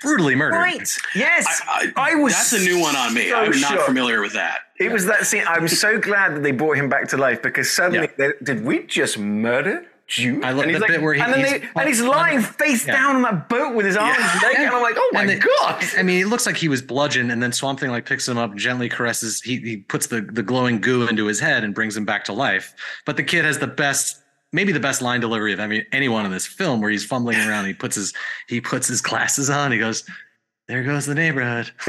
brutally 0.00 0.34
murdered. 0.34 0.56
right? 0.56 0.96
Yes, 1.14 1.46
I, 1.66 1.92
I, 1.96 2.12
I 2.12 2.14
was 2.14 2.32
That's 2.32 2.52
a 2.52 2.60
new 2.60 2.80
one 2.80 2.96
on 2.96 3.12
me. 3.12 3.28
so 3.28 3.36
I'm 3.36 3.50
not 3.50 3.72
shocked. 3.72 3.82
familiar 3.82 4.20
with 4.20 4.32
that. 4.34 4.60
It 4.78 4.92
was 4.92 5.06
that 5.06 5.26
scene. 5.26 5.44
I'm 5.46 5.68
so 5.68 5.98
glad 5.98 6.36
that 6.36 6.42
they 6.42 6.52
brought 6.52 6.76
him 6.76 6.88
back 6.88 7.08
to 7.08 7.16
life 7.16 7.42
because 7.42 7.70
suddenly, 7.70 8.08
they, 8.16 8.32
did 8.42 8.64
we 8.64 8.84
just 8.86 9.18
murder 9.18 9.84
Jude? 10.08 10.42
I 10.42 10.52
love 10.52 10.64
and 10.64 10.74
the 10.74 10.78
like, 10.80 10.88
bit 10.88 11.02
where 11.02 11.12
he- 11.14 11.20
and 11.20 11.32
then 11.32 11.40
he's 11.40 11.50
they, 11.60 11.68
and 11.76 11.86
he's 11.88 12.00
lying 12.00 12.40
face 12.40 12.86
yeah. 12.86 12.94
down 12.94 13.16
on 13.16 13.22
that 13.22 13.48
boat 13.48 13.74
with 13.74 13.84
his 13.84 13.96
arms 13.96 14.18
naked, 14.42 14.60
and 14.60 14.70
I'm 14.74 14.80
like, 14.82 14.94
oh 14.96 15.10
my 15.12 15.20
And 15.20 15.30
the- 15.30 15.36
god! 15.60 15.84
I 15.98 16.02
mean, 16.02 16.22
it 16.22 16.28
looks 16.28 16.46
like 16.46 16.56
he 16.56 16.68
was 16.68 16.80
bludgeoned, 16.80 17.30
and 17.30 17.42
then 17.42 17.52
Swamp 17.52 17.78
Thing 17.78 17.90
like 17.90 18.06
picks 18.06 18.26
him 18.26 18.38
up, 18.38 18.54
gently 18.56 18.88
caresses. 18.88 19.42
He 19.42 19.58
he 19.58 19.76
puts 19.76 20.06
the 20.06 20.22
the 20.22 20.42
glowing 20.42 20.80
goo 20.80 21.06
into 21.06 21.26
his 21.26 21.38
head 21.40 21.62
and 21.62 21.74
brings 21.74 21.94
him 21.96 22.06
back 22.06 22.24
to 22.24 22.32
life. 22.32 22.74
But 23.04 23.16
the 23.18 23.22
kid 23.22 23.44
has 23.44 23.58
the 23.58 23.66
best, 23.66 24.16
maybe 24.52 24.72
the 24.72 24.80
best 24.80 25.02
line 25.02 25.20
delivery 25.20 25.52
of 25.52 25.60
any 25.60 25.84
anyone 25.92 26.24
in 26.24 26.32
this 26.32 26.46
film, 26.46 26.80
where 26.80 26.90
he's 26.90 27.04
fumbling 27.04 27.38
around. 27.38 27.66
He 27.66 27.74
puts 27.74 27.94
his 27.96 28.14
he 28.48 28.60
puts 28.62 28.88
his 28.88 29.02
glasses 29.02 29.50
on. 29.50 29.72
He 29.72 29.78
goes, 29.78 30.04
"There 30.68 30.82
goes 30.84 31.04
the 31.04 31.14
neighborhood." 31.14 31.70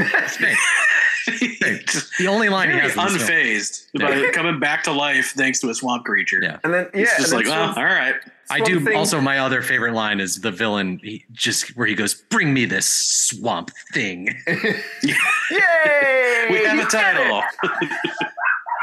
It's 1.42 1.60
great. 1.60 1.88
Just 1.88 2.18
The 2.18 2.28
only 2.28 2.50
line 2.50 2.70
he 2.72 2.78
has 2.78 2.96
in 2.96 3.04
this 3.14 3.28
film. 3.28 3.40
unfazed 3.40 4.00
by 4.00 4.32
coming 4.32 4.60
back 4.60 4.84
to 4.84 4.92
life 4.92 5.34
thanks 5.36 5.60
to 5.62 5.70
a 5.70 5.74
swamp 5.76 6.06
creature. 6.06 6.40
Yeah. 6.42 6.58
And 6.64 6.74
then 6.74 6.88
yeah, 6.94 7.02
It's 7.02 7.18
just 7.18 7.34
like, 7.34 7.48
oh, 7.48 7.74
all 7.76 7.84
right. 7.84 8.16
I 8.52 8.60
do 8.62 8.80
Thing- 8.80 8.96
also 8.98 9.22
my 9.22 9.38
other 9.40 9.62
favorite 9.62 9.94
line 9.94 10.20
is 10.20 10.42
the 10.42 10.50
villain 10.52 11.00
he 11.04 11.24
just 11.32 11.78
where 11.78 11.86
he 11.86 11.94
goes, 11.94 12.16
"Bring 12.16 12.52
me 12.52 12.66
this 12.66 12.88
swamp 12.88 13.70
thing." 13.94 14.36
Yay! 15.04 16.48
We 16.50 16.64
have 16.66 16.80
a 16.80 16.90
title. 16.90 17.44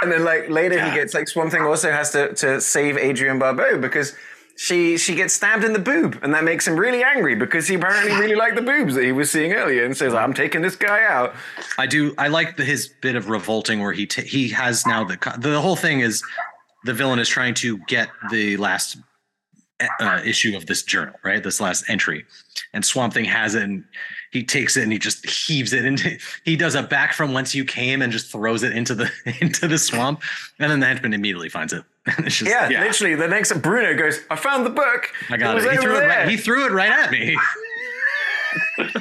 And 0.02 0.12
then 0.12 0.24
like 0.24 0.48
later 0.50 0.76
Yeah. 0.76 0.90
he 0.90 0.96
gets 0.96 1.14
like 1.14 1.26
Swamp 1.26 1.50
Thing 1.50 1.62
also 1.62 1.90
has 1.90 2.10
to 2.12 2.32
to 2.34 2.60
save 2.60 2.96
Adrienne 2.96 3.38
Barbeau 3.38 3.78
because 3.78 4.14
she 4.56 4.96
she 4.96 5.14
gets 5.14 5.34
stabbed 5.34 5.64
in 5.64 5.72
the 5.72 5.78
boob 5.78 6.18
and 6.22 6.32
that 6.34 6.42
makes 6.42 6.66
him 6.66 6.76
really 6.76 7.04
angry 7.04 7.34
because 7.34 7.68
he 7.68 7.74
apparently 7.74 8.12
really 8.12 8.34
liked 8.34 8.56
the 8.56 8.62
boobs 8.62 8.94
that 8.94 9.04
he 9.04 9.12
was 9.12 9.30
seeing 9.30 9.52
earlier 9.52 9.84
and 9.84 9.96
says 9.96 10.14
I'm 10.14 10.32
taking 10.32 10.62
this 10.62 10.76
guy 10.76 11.04
out. 11.04 11.34
I 11.78 11.86
do. 11.86 12.14
I 12.16 12.28
like 12.28 12.56
the, 12.56 12.64
his 12.64 12.88
bit 12.88 13.16
of 13.16 13.28
revolting 13.28 13.80
where 13.80 13.92
he 13.92 14.06
ta 14.06 14.22
he 14.22 14.48
has 14.48 14.86
now 14.86 15.04
the 15.04 15.18
the 15.38 15.60
whole 15.60 15.76
thing 15.76 16.00
is 16.00 16.22
the 16.84 16.94
villain 16.94 17.18
is 17.18 17.28
trying 17.28 17.54
to 17.54 17.78
get 17.86 18.08
the 18.30 18.56
last 18.56 18.96
uh, 20.00 20.20
issue 20.24 20.56
of 20.56 20.66
this 20.66 20.82
journal, 20.82 21.14
right? 21.22 21.42
This 21.42 21.60
last 21.60 21.84
entry, 21.88 22.24
and 22.72 22.84
Swamp 22.84 23.12
Thing 23.12 23.26
has 23.26 23.54
it, 23.54 23.62
and 23.62 23.84
he 24.30 24.42
takes 24.42 24.76
it 24.76 24.82
and 24.82 24.92
he 24.92 24.98
just 24.98 25.28
heaves 25.28 25.72
it 25.72 25.84
into. 25.84 26.16
He 26.44 26.56
does 26.56 26.74
a 26.74 26.82
back 26.82 27.12
from 27.12 27.32
whence 27.32 27.54
you 27.54 27.64
came 27.64 28.00
and 28.02 28.12
just 28.12 28.32
throws 28.32 28.62
it 28.62 28.72
into 28.72 28.94
the 28.94 29.10
into 29.40 29.68
the 29.68 29.78
swamp, 29.78 30.22
and 30.58 30.70
then 30.70 30.80
the 30.80 30.86
henchman 30.86 31.12
immediately 31.12 31.48
finds 31.48 31.72
it. 31.72 31.84
And 32.06 32.26
it's 32.26 32.36
just, 32.36 32.50
Yeah, 32.50 32.68
Yeah. 32.68 32.82
literally 32.82 33.14
the 33.14 33.28
next 33.28 33.52
Bruno 33.62 33.96
goes 33.96 34.20
I 34.30 34.36
found 34.36 34.64
the 34.66 34.70
book. 34.70 35.10
I 35.30 35.36
got 35.36 35.54
was 35.54 35.64
it. 35.64 35.72
He 35.72 35.76
threw 35.78 35.96
it. 35.98 36.06
Right, 36.06 36.28
he 36.28 36.36
threw 36.36 36.66
it 36.66 36.72
right 36.72 36.90
at 36.90 37.10
me. 37.10 37.36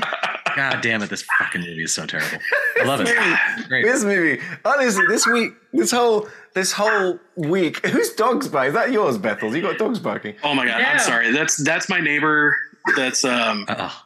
God 0.55 0.79
damn 0.81 1.01
it! 1.01 1.09
This 1.09 1.25
fucking 1.37 1.61
movie 1.61 1.83
is 1.83 1.93
so 1.93 2.05
terrible. 2.05 2.37
I 2.79 2.83
love 2.85 3.01
it. 3.03 3.67
Great. 3.67 3.83
This 3.85 4.03
movie, 4.05 4.41
honestly, 4.63 5.05
this 5.07 5.27
week, 5.27 5.51
this 5.73 5.91
whole, 5.91 6.29
this 6.53 6.71
whole 6.71 7.19
week, 7.35 7.85
whose 7.85 8.13
dog's 8.13 8.47
barking? 8.47 8.69
Is 8.69 8.73
that 8.75 8.91
yours, 8.91 9.17
Bethel? 9.17 9.53
You 9.53 9.61
got 9.61 9.77
dogs 9.77 9.99
barking? 9.99 10.35
Oh 10.43 10.53
my 10.53 10.65
god, 10.65 10.79
Yeah. 10.79 10.91
I'm 10.93 10.99
sorry. 10.99 11.31
That's 11.31 11.57
that's 11.57 11.89
my 11.89 11.99
neighbor. 11.99 12.55
That's 12.95 13.25
um. 13.25 13.65
Oh, 13.67 14.04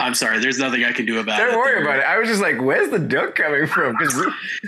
I'm 0.00 0.14
sorry. 0.14 0.40
There's 0.40 0.58
nothing 0.58 0.84
I 0.84 0.92
can 0.92 1.06
do 1.06 1.20
about 1.20 1.40
it. 1.40 1.44
Don't 1.52 1.56
worry 1.58 1.80
about 1.82 1.98
it. 1.98 2.04
I 2.04 2.18
was 2.18 2.28
just 2.28 2.42
like, 2.42 2.60
where's 2.60 2.90
the 2.90 2.98
duck 2.98 3.34
coming 3.36 3.66
from? 3.66 3.96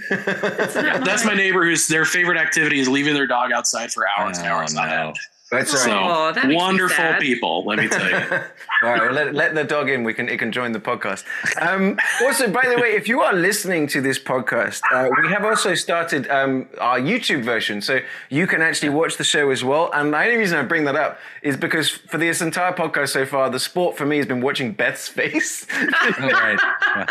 Because 0.09 0.75
That's 0.75 1.25
my 1.25 1.35
neighbor 1.35 1.65
who's 1.65 1.89
their 1.89 2.05
favorite 2.05 2.39
activity 2.39 2.79
is 2.79 2.89
leaving 2.89 3.15
their 3.15 3.27
dog 3.27 3.51
outside 3.53 3.93
for 3.93 4.07
hours 4.17 4.39
and 4.39 4.47
Oh, 4.47 4.51
hours 4.53 4.75
on 4.77 4.89
end. 4.89 5.19
That's 5.51 5.71
So 5.81 5.89
right. 5.91 6.11
Oh, 6.29 6.33
that 6.33 6.49
wonderful 6.53 7.15
people, 7.21 7.65
let 7.67 7.79
me 7.79 7.87
tell 7.87 8.09
you. 8.11 8.17
All 8.83 8.91
right, 8.91 9.01
well, 9.03 9.13
let, 9.13 9.33
let 9.33 9.55
the 9.55 9.63
dog 9.63 9.89
in. 9.89 10.03
We 10.03 10.13
can 10.13 10.29
it 10.29 10.39
can 10.41 10.51
join 10.51 10.73
the 10.73 10.81
podcast. 10.81 11.23
Um, 11.63 11.99
also, 12.23 12.51
by 12.51 12.67
the 12.69 12.81
way, 12.81 12.97
if 12.97 13.07
you 13.07 13.21
are 13.21 13.33
listening 13.33 13.87
to 13.89 14.01
this 14.01 14.19
podcast, 14.19 14.81
uh, 14.93 15.09
we 15.23 15.29
have 15.29 15.45
also 15.45 15.75
started 15.77 16.29
um, 16.31 16.67
our 16.81 16.99
YouTube 16.99 17.45
version, 17.45 17.81
so 17.81 18.01
you 18.29 18.49
can 18.49 18.61
actually 18.61 18.89
watch 18.89 19.19
the 19.19 19.25
show 19.25 19.51
as 19.51 19.63
well. 19.63 19.91
And 19.95 20.13
the 20.13 20.19
only 20.19 20.37
reason 20.37 20.59
I 20.59 20.63
bring 20.63 20.85
that 20.87 20.97
up 20.97 21.19
is 21.43 21.57
because 21.57 21.91
for 21.91 22.19
this 22.19 22.41
entire 22.43 22.73
podcast 22.73 23.11
so 23.11 23.25
far, 23.25 23.49
the 23.49 23.61
sport 23.61 23.97
for 23.97 24.05
me 24.05 24.17
has 24.17 24.27
been 24.27 24.41
watching 24.41 24.73
Beth's 24.73 25.07
face 25.09 25.65
Oh, 25.73 26.29
right. 26.29 26.59
Yeah. 26.97 27.07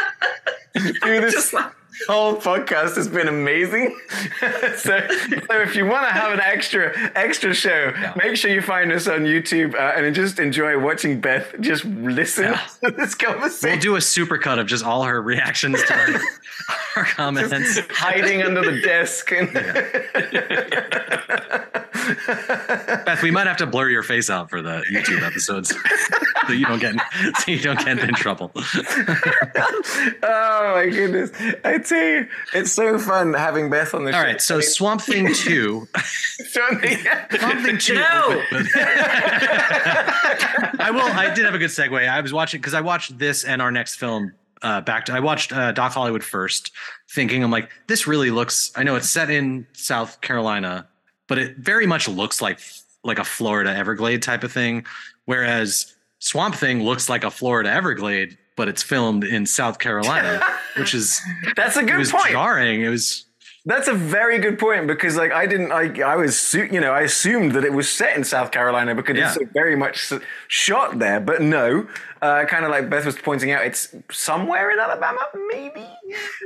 through 1.02 1.22
this 1.22 1.34
Just 1.34 1.54
like- 1.54 1.72
whole 2.08 2.36
podcast 2.36 2.96
has 2.96 3.08
been 3.08 3.28
amazing. 3.28 3.98
so, 4.78 5.08
so 5.08 5.62
if 5.62 5.76
you 5.76 5.86
want 5.86 6.08
to 6.08 6.14
have 6.14 6.34
an 6.34 6.40
extra 6.40 6.94
extra 7.16 7.54
show, 7.54 7.94
make 8.16 8.36
sure 8.36 8.52
you 8.52 8.62
find 8.62 8.92
us 8.92 9.08
on 9.08 9.22
YouTube 9.22 9.76
uh, 9.76 9.94
and 9.96 10.16
just 10.16 10.40
enjoy 10.40 10.80
watching 10.80 11.20
Beth 11.20 11.54
just 11.60 11.86
listen 11.86 12.54
to 12.84 12.92
this 12.92 13.16
conversation. 13.16 13.70
We'll 13.70 13.80
do 13.80 13.96
a 13.96 14.00
supercut 14.00 14.60
of 14.60 14.68
just 14.68 14.84
all 14.84 15.04
her 15.04 15.22
reactions 15.22 15.82
to 15.84 15.94
our, 15.94 16.20
our 16.98 17.06
comments. 17.06 17.80
hiding 17.90 18.42
under 18.44 18.62
the 18.62 18.82
desk 18.82 19.32
and 19.32 19.54
Beth, 23.06 23.24
we 23.24 23.32
might 23.32 23.48
have 23.48 23.58
to 23.58 23.66
blur 23.66 23.90
your 23.90 24.04
face 24.04 24.30
out 24.30 24.50
for 24.50 24.62
the 24.62 24.84
YouTube 24.92 25.22
episodes, 25.26 25.76
so 26.48 26.54
you 26.54 26.66
don't 26.66 26.80
get 26.80 26.96
so 27.40 27.52
you 27.52 27.60
don't 27.60 27.84
get 27.84 27.98
in 28.00 28.14
trouble. 28.16 28.52
oh 30.24 30.74
my 30.76 30.90
goodness 30.90 31.32
i 31.64 31.78
you 31.92 32.28
it's 32.54 32.72
so 32.72 32.98
fun 33.00 33.34
having 33.34 33.70
beth 33.70 33.94
on 33.94 34.04
the 34.06 34.12
show 34.12 34.18
All 34.18 34.24
right, 34.24 34.42
so 34.42 34.60
Swamp 34.62 35.02
Thing 35.02 35.34
Two. 35.34 35.88
Swamp 35.98 36.82
Thing- 36.82 37.00
Swamp 37.40 37.62
Thing 37.66 37.78
Two. 37.78 37.96
No. 37.96 38.44
I 40.80 40.90
will. 40.94 41.02
I 41.02 41.34
did 41.34 41.46
have 41.46 41.56
a 41.56 41.58
good 41.58 41.70
segue. 41.70 42.08
I 42.08 42.22
was 42.22 42.34
watching 42.34 42.60
because 42.62 42.74
I 42.74 42.82
watched 42.82 43.18
this 43.18 43.44
and 43.44 43.62
our 43.62 43.72
next 43.72 43.96
film 43.96 44.34
uh, 44.62 44.82
back 44.82 45.06
to. 45.06 45.14
I 45.14 45.20
watched 45.20 45.52
uh, 45.54 45.72
Doc 45.72 45.94
Hollywood 45.94 46.24
first, 46.24 46.72
thinking 47.10 47.44
I'm 47.44 47.52
like, 47.52 47.70
this 47.88 48.08
really 48.08 48.32
looks. 48.32 48.72
I 48.76 48.84
know 48.84 48.96
it's 48.96 49.10
set 49.10 49.30
in 49.30 49.68
South 49.74 50.22
Carolina, 50.22 50.88
but 51.28 51.38
it 51.38 51.58
very 51.58 51.88
much 51.88 52.08
looks 52.08 52.42
like 52.42 52.60
like 53.04 53.20
a 53.20 53.24
Florida 53.24 53.76
Everglade 53.76 54.22
type 54.22 54.44
of 54.44 54.52
thing, 54.52 54.86
whereas 55.26 55.94
Swamp 56.20 56.56
Thing 56.56 56.84
looks 56.84 57.10
like 57.10 57.24
a 57.24 57.32
Florida 57.32 57.72
Everglade, 57.72 58.38
but 58.56 58.68
it's 58.68 58.84
filmed 58.84 59.24
in 59.24 59.46
South 59.46 59.80
Carolina, 59.80 60.42
which 60.78 60.94
is 60.94 61.22
that's 61.56 61.76
a 61.78 61.82
it 61.82 61.88
good 61.88 61.98
was 61.98 62.12
point 62.12 62.30
jarring. 62.32 62.82
It 62.82 62.90
was. 62.90 63.26
that's 63.68 63.88
a 63.88 63.94
very 63.94 64.38
good 64.38 64.60
point 64.60 64.86
because 64.86 65.16
like 65.18 65.32
i 65.32 65.46
didn't 65.48 65.72
i 65.72 65.86
i 66.14 66.16
was 66.16 66.38
su- 66.38 66.70
you 66.72 66.80
know 66.80 66.92
i 66.92 67.02
assumed 67.02 67.52
that 67.54 67.64
it 67.66 67.74
was 67.74 67.90
set 67.90 68.16
in 68.16 68.24
south 68.24 68.52
carolina 68.52 68.94
because 68.94 69.18
Yeah. 69.18 69.26
it's 69.26 69.34
so 69.42 69.46
very 69.54 69.76
much 69.76 70.14
shot 70.48 71.00
there 71.00 71.20
but 71.20 71.42
no 71.42 71.88
uh, 72.22 72.46
kind 72.46 72.64
of 72.64 72.70
like 72.70 72.92
beth 72.92 73.06
was 73.08 73.16
pointing 73.18 73.50
out 73.52 73.66
it's 73.66 73.82
somewhere 74.12 74.70
in 74.70 74.78
alabama 74.80 75.24
maybe 75.52 75.84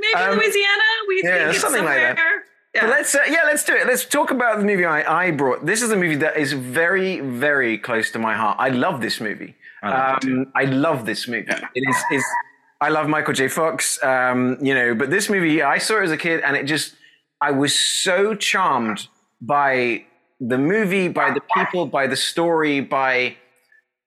Maybe 0.04 0.14
Um, 0.22 0.38
Louisiana. 0.38 0.88
We 1.08 1.20
yeah, 1.22 1.30
think 1.38 1.50
it's 1.50 1.60
something 1.60 1.84
like 1.84 1.98
that. 2.00 2.16
somewhere. 2.16 2.44
Yeah. 2.74 2.80
But 2.82 2.90
let's 2.90 3.14
uh, 3.14 3.18
yeah, 3.28 3.42
let's 3.44 3.64
do 3.64 3.74
it. 3.74 3.86
Let's 3.86 4.04
talk 4.06 4.30
about 4.30 4.58
the 4.60 4.64
movie 4.64 4.84
I, 4.86 5.00
I 5.26 5.30
brought. 5.32 5.66
This 5.66 5.82
is 5.82 5.90
a 5.90 5.96
movie 5.96 6.16
that 6.24 6.36
is 6.44 6.52
very 6.54 7.20
very 7.20 7.76
close 7.76 8.10
to 8.12 8.18
my 8.18 8.34
heart. 8.34 8.56
I 8.66 8.68
love 8.70 8.96
this 9.06 9.20
movie. 9.20 9.52
I 9.82 9.88
love 9.90 10.24
um, 10.24 10.52
I 10.54 10.64
love 10.64 11.06
this 11.06 11.28
movie. 11.28 11.50
It 11.74 11.82
is 11.88 11.96
is 12.12 12.24
I 12.80 12.88
love 12.88 13.08
Michael 13.08 13.34
J. 13.34 13.48
Fox. 13.48 14.02
Um, 14.02 14.58
you 14.60 14.74
know, 14.74 14.94
but 14.94 15.10
this 15.10 15.28
movie 15.28 15.62
I 15.62 15.78
saw 15.78 15.98
it 16.00 16.04
as 16.04 16.10
a 16.10 16.16
kid, 16.16 16.40
and 16.40 16.56
it 16.56 16.64
just 16.64 16.94
I 17.40 17.50
was 17.50 17.74
so 17.74 18.34
charmed 18.34 19.08
by 19.40 20.04
the 20.40 20.58
movie, 20.58 21.08
by 21.08 21.32
the 21.32 21.40
people, 21.54 21.86
by 21.86 22.06
the 22.06 22.16
story, 22.16 22.80
by 22.80 23.36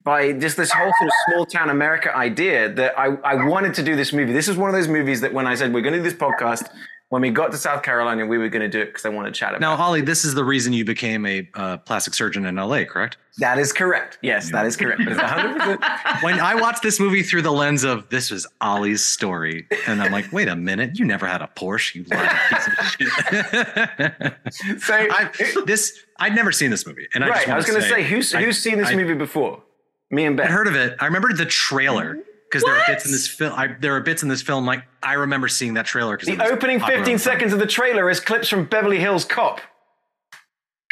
by 0.03 0.33
just 0.33 0.57
this 0.57 0.71
whole 0.71 0.91
sort 0.99 1.07
of 1.07 1.13
small 1.27 1.45
town 1.45 1.69
America 1.69 2.15
idea 2.15 2.69
that 2.73 2.97
I, 2.99 3.15
I 3.23 3.45
wanted 3.45 3.73
to 3.75 3.83
do 3.83 3.95
this 3.95 4.11
movie. 4.11 4.33
This 4.33 4.47
is 4.47 4.57
one 4.57 4.69
of 4.69 4.75
those 4.75 4.89
movies 4.89 5.21
that 5.21 5.33
when 5.33 5.47
I 5.47 5.55
said 5.55 5.73
we're 5.73 5.81
going 5.81 5.93
to 5.93 5.99
do 5.99 6.03
this 6.03 6.13
podcast, 6.13 6.69
when 7.09 7.21
we 7.21 7.29
got 7.29 7.51
to 7.51 7.57
South 7.57 7.83
Carolina, 7.83 8.25
we 8.25 8.37
were 8.37 8.49
going 8.49 8.63
to 8.63 8.67
do 8.67 8.81
it 8.81 8.87
because 8.87 9.05
I 9.05 9.09
wanted 9.09 9.33
to 9.33 9.39
chat 9.39 9.51
about. 9.51 9.61
Now, 9.61 9.77
Holly, 9.77 10.01
this 10.01 10.25
is 10.25 10.33
the 10.33 10.43
reason 10.43 10.73
you 10.73 10.83
became 10.83 11.25
a 11.25 11.47
uh, 11.53 11.77
plastic 11.77 12.13
surgeon 12.13 12.45
in 12.45 12.55
LA, 12.55 12.83
correct? 12.83 13.17
It. 13.37 13.39
That 13.41 13.57
is 13.59 13.73
correct. 13.73 14.19
Yes, 14.21 14.51
that 14.51 14.65
is 14.65 14.75
correct. 14.77 15.01
It's 15.01 15.19
100%. 15.19 16.21
when 16.23 16.39
I 16.39 16.55
watched 16.55 16.83
this 16.83 16.99
movie 16.99 17.23
through 17.23 17.41
the 17.41 17.51
lens 17.51 17.83
of 17.83 18.07
this 18.09 18.29
was 18.29 18.45
Ollie's 18.61 19.03
story, 19.03 19.67
and 19.87 20.01
I'm 20.01 20.11
like, 20.11 20.31
wait 20.31 20.47
a 20.47 20.55
minute, 20.55 20.99
you 20.99 21.05
never 21.05 21.25
had 21.25 21.41
a 21.41 21.49
Porsche, 21.55 21.95
you 21.95 22.03
lying 22.09 22.29
piece 22.49 22.67
of 22.67 22.85
shit. 22.87 24.33
So, 24.83 24.93
I, 24.93 25.29
this 25.65 25.99
I'd 26.19 26.35
never 26.35 26.51
seen 26.51 26.69
this 26.69 26.85
movie, 26.85 27.07
and 27.13 27.23
I, 27.23 27.29
right, 27.29 27.35
just 27.37 27.49
I 27.49 27.55
was 27.55 27.65
going 27.65 27.81
to 27.81 27.87
say, 27.89 28.03
who's 28.03 28.33
I- 28.33 28.43
who's 28.43 28.59
seen 28.59 28.77
this 28.77 28.89
I- 28.89 28.95
movie 28.95 29.13
before? 29.15 29.63
Me 30.11 30.25
and 30.25 30.37
Ben. 30.37 30.45
I'd 30.45 30.51
heard 30.51 30.67
of 30.67 30.75
it. 30.75 30.95
I 30.99 31.05
remember 31.05 31.33
the 31.33 31.45
trailer 31.45 32.17
because 32.49 32.63
there 32.63 32.75
are 32.75 32.83
bits 32.85 33.05
in 33.05 33.11
this 33.11 33.27
film. 33.27 33.77
There 33.79 33.95
are 33.95 34.01
bits 34.01 34.21
in 34.21 34.29
this 34.29 34.43
film 34.43 34.65
like 34.65 34.83
I 35.01 35.13
remember 35.13 35.47
seeing 35.47 35.73
that 35.73 35.87
trailer 35.87 36.15
because 36.17 36.37
the 36.37 36.45
opening 36.45 36.79
15 36.79 37.17
seconds 37.17 37.51
of 37.51 37.57
the 37.59 37.65
trailer 37.65 38.09
is 38.11 38.19
clips 38.19 38.47
from 38.47 38.65
Beverly 38.65 38.99
Hills 38.99 39.25
Cop. 39.25 39.59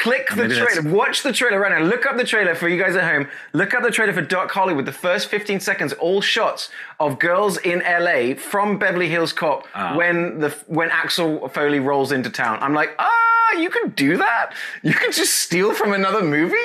Click 0.01 0.29
the 0.29 0.35
Maybe 0.37 0.53
that's- 0.55 0.73
trailer. 0.75 0.89
Watch 0.95 1.21
the 1.21 1.31
trailer 1.31 1.59
right 1.59 1.71
now. 1.71 1.85
Look 1.85 2.05
up 2.07 2.17
the 2.17 2.23
trailer 2.23 2.55
for 2.55 2.67
you 2.67 2.81
guys 2.81 2.95
at 2.95 3.03
home. 3.03 3.27
Look 3.53 3.73
up 3.75 3.83
the 3.83 3.91
trailer 3.91 4.13
for 4.13 4.21
Doc 4.21 4.49
Hollywood. 4.51 4.85
The 4.85 4.91
first 4.91 5.29
15 5.29 5.59
seconds, 5.59 5.93
all 5.93 6.21
shots 6.21 6.69
of 6.99 7.19
girls 7.19 7.57
in 7.57 7.81
LA 7.85 8.33
from 8.35 8.79
Beverly 8.79 9.09
Hills 9.09 9.31
Cop 9.31 9.67
Ah. 9.75 9.95
when 9.95 10.39
the 10.39 10.49
when 10.67 10.89
Axel 10.89 11.47
Foley 11.49 11.79
rolls 11.79 12.11
into 12.11 12.29
town. 12.31 12.57
I'm 12.61 12.73
like, 12.73 12.95
ah, 12.97 13.53
you 13.57 13.69
can 13.69 13.89
do 13.91 14.17
that. 14.17 14.53
You 14.81 14.93
can 14.93 15.11
just 15.11 15.35
steal 15.35 15.73
from 15.75 15.93
another 15.93 16.23
movie. 16.23 16.55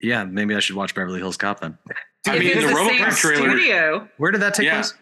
Yeah, 0.00 0.24
maybe 0.24 0.54
I 0.56 0.60
should 0.60 0.76
watch 0.76 0.94
Beverly 0.94 1.20
Hills 1.20 1.36
Cop 1.36 1.60
then. 1.60 1.78
I 2.26 2.38
mean, 2.38 2.48
it's 2.48 2.62
the 2.62 2.68
the 2.68 2.74
same 2.74 2.98
RoboCop 3.00 3.16
trailer. 3.16 3.50
studio. 3.50 4.08
Where 4.16 4.30
did 4.32 4.40
that 4.40 4.54
take 4.54 4.66
Yeah. 4.66 4.74
place? 4.82 4.94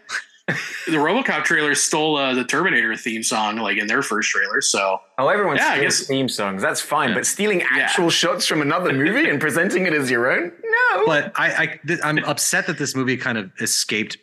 The 0.86 0.96
RoboCop 0.96 1.44
trailer 1.44 1.74
stole 1.74 2.16
uh, 2.16 2.34
the 2.34 2.44
Terminator 2.44 2.96
theme 2.96 3.22
song, 3.22 3.56
like 3.56 3.76
in 3.76 3.86
their 3.86 4.02
first 4.02 4.30
trailer. 4.30 4.60
So 4.62 4.98
Oh, 5.18 5.28
everyone 5.28 5.56
Yeah, 5.56 5.74
steals 5.76 5.98
guess- 5.98 6.06
theme 6.08 6.28
songs. 6.28 6.62
That's 6.62 6.80
fine, 6.80 7.12
but 7.14 7.26
stealing 7.26 7.62
actual 7.70 8.08
shots 8.10 8.46
from 8.46 8.62
another 8.62 8.92
movie 8.92 9.28
and 9.28 9.40
presenting 9.40 9.86
it 9.86 9.92
as 9.92 10.10
your 10.10 10.30
own? 10.32 10.52
No. 10.94 11.06
but 11.06 11.32
I, 11.36 11.46
I 11.62 11.80
th- 11.86 12.00
I'm 12.02 12.18
upset 12.24 12.66
that 12.68 12.78
this 12.78 12.94
movie 12.96 13.16
kind 13.18 13.36
of 13.36 13.50
escaped 13.60 14.16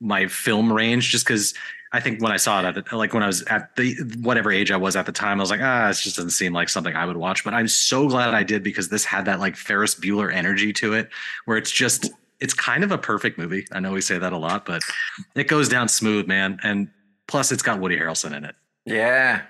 my 0.00 0.26
film 0.26 0.72
range 0.72 1.10
just 1.10 1.24
because 1.26 1.54
I 1.92 2.00
think 2.00 2.20
when 2.20 2.32
I 2.32 2.36
saw 2.36 2.58
it 2.60 2.64
at 2.64 2.74
the, 2.90 2.96
like 2.96 3.14
when 3.14 3.22
I 3.22 3.28
was 3.28 3.42
at 3.44 3.76
the 3.76 3.94
whatever 4.20 4.50
age 4.50 4.72
I 4.72 4.76
was 4.76 4.96
at 4.96 5.06
the 5.06 5.12
time, 5.12 5.38
I 5.38 5.42
was 5.42 5.50
like, 5.50 5.60
ah, 5.62 5.88
it 5.90 5.92
just 5.94 6.16
doesn't 6.16 6.30
seem 6.30 6.52
like 6.52 6.68
something 6.68 6.94
I 6.96 7.06
would 7.06 7.16
watch. 7.16 7.44
But 7.44 7.54
I'm 7.54 7.68
so 7.68 8.08
glad 8.08 8.34
I 8.34 8.42
did 8.42 8.64
because 8.64 8.88
this 8.88 9.04
had 9.04 9.26
that 9.26 9.38
like 9.38 9.54
Ferris 9.54 9.94
Bueller 9.94 10.34
energy 10.34 10.72
to 10.74 10.94
it, 10.94 11.08
where 11.44 11.56
it's 11.56 11.70
just 11.70 12.10
it's 12.40 12.54
kind 12.54 12.84
of 12.84 12.90
a 12.92 12.98
perfect 12.98 13.38
movie. 13.38 13.66
I 13.72 13.80
know 13.80 13.92
we 13.92 14.00
say 14.00 14.18
that 14.18 14.32
a 14.32 14.36
lot, 14.38 14.64
but 14.66 14.82
it 15.34 15.44
goes 15.48 15.68
down 15.68 15.88
smooth, 15.88 16.26
man. 16.26 16.58
And 16.62 16.88
plus, 17.26 17.52
it's 17.52 17.62
got 17.62 17.80
Woody 17.80 17.98
Harrelson 17.98 18.36
in 18.36 18.44
it. 18.44 18.54
yeah. 18.84 19.42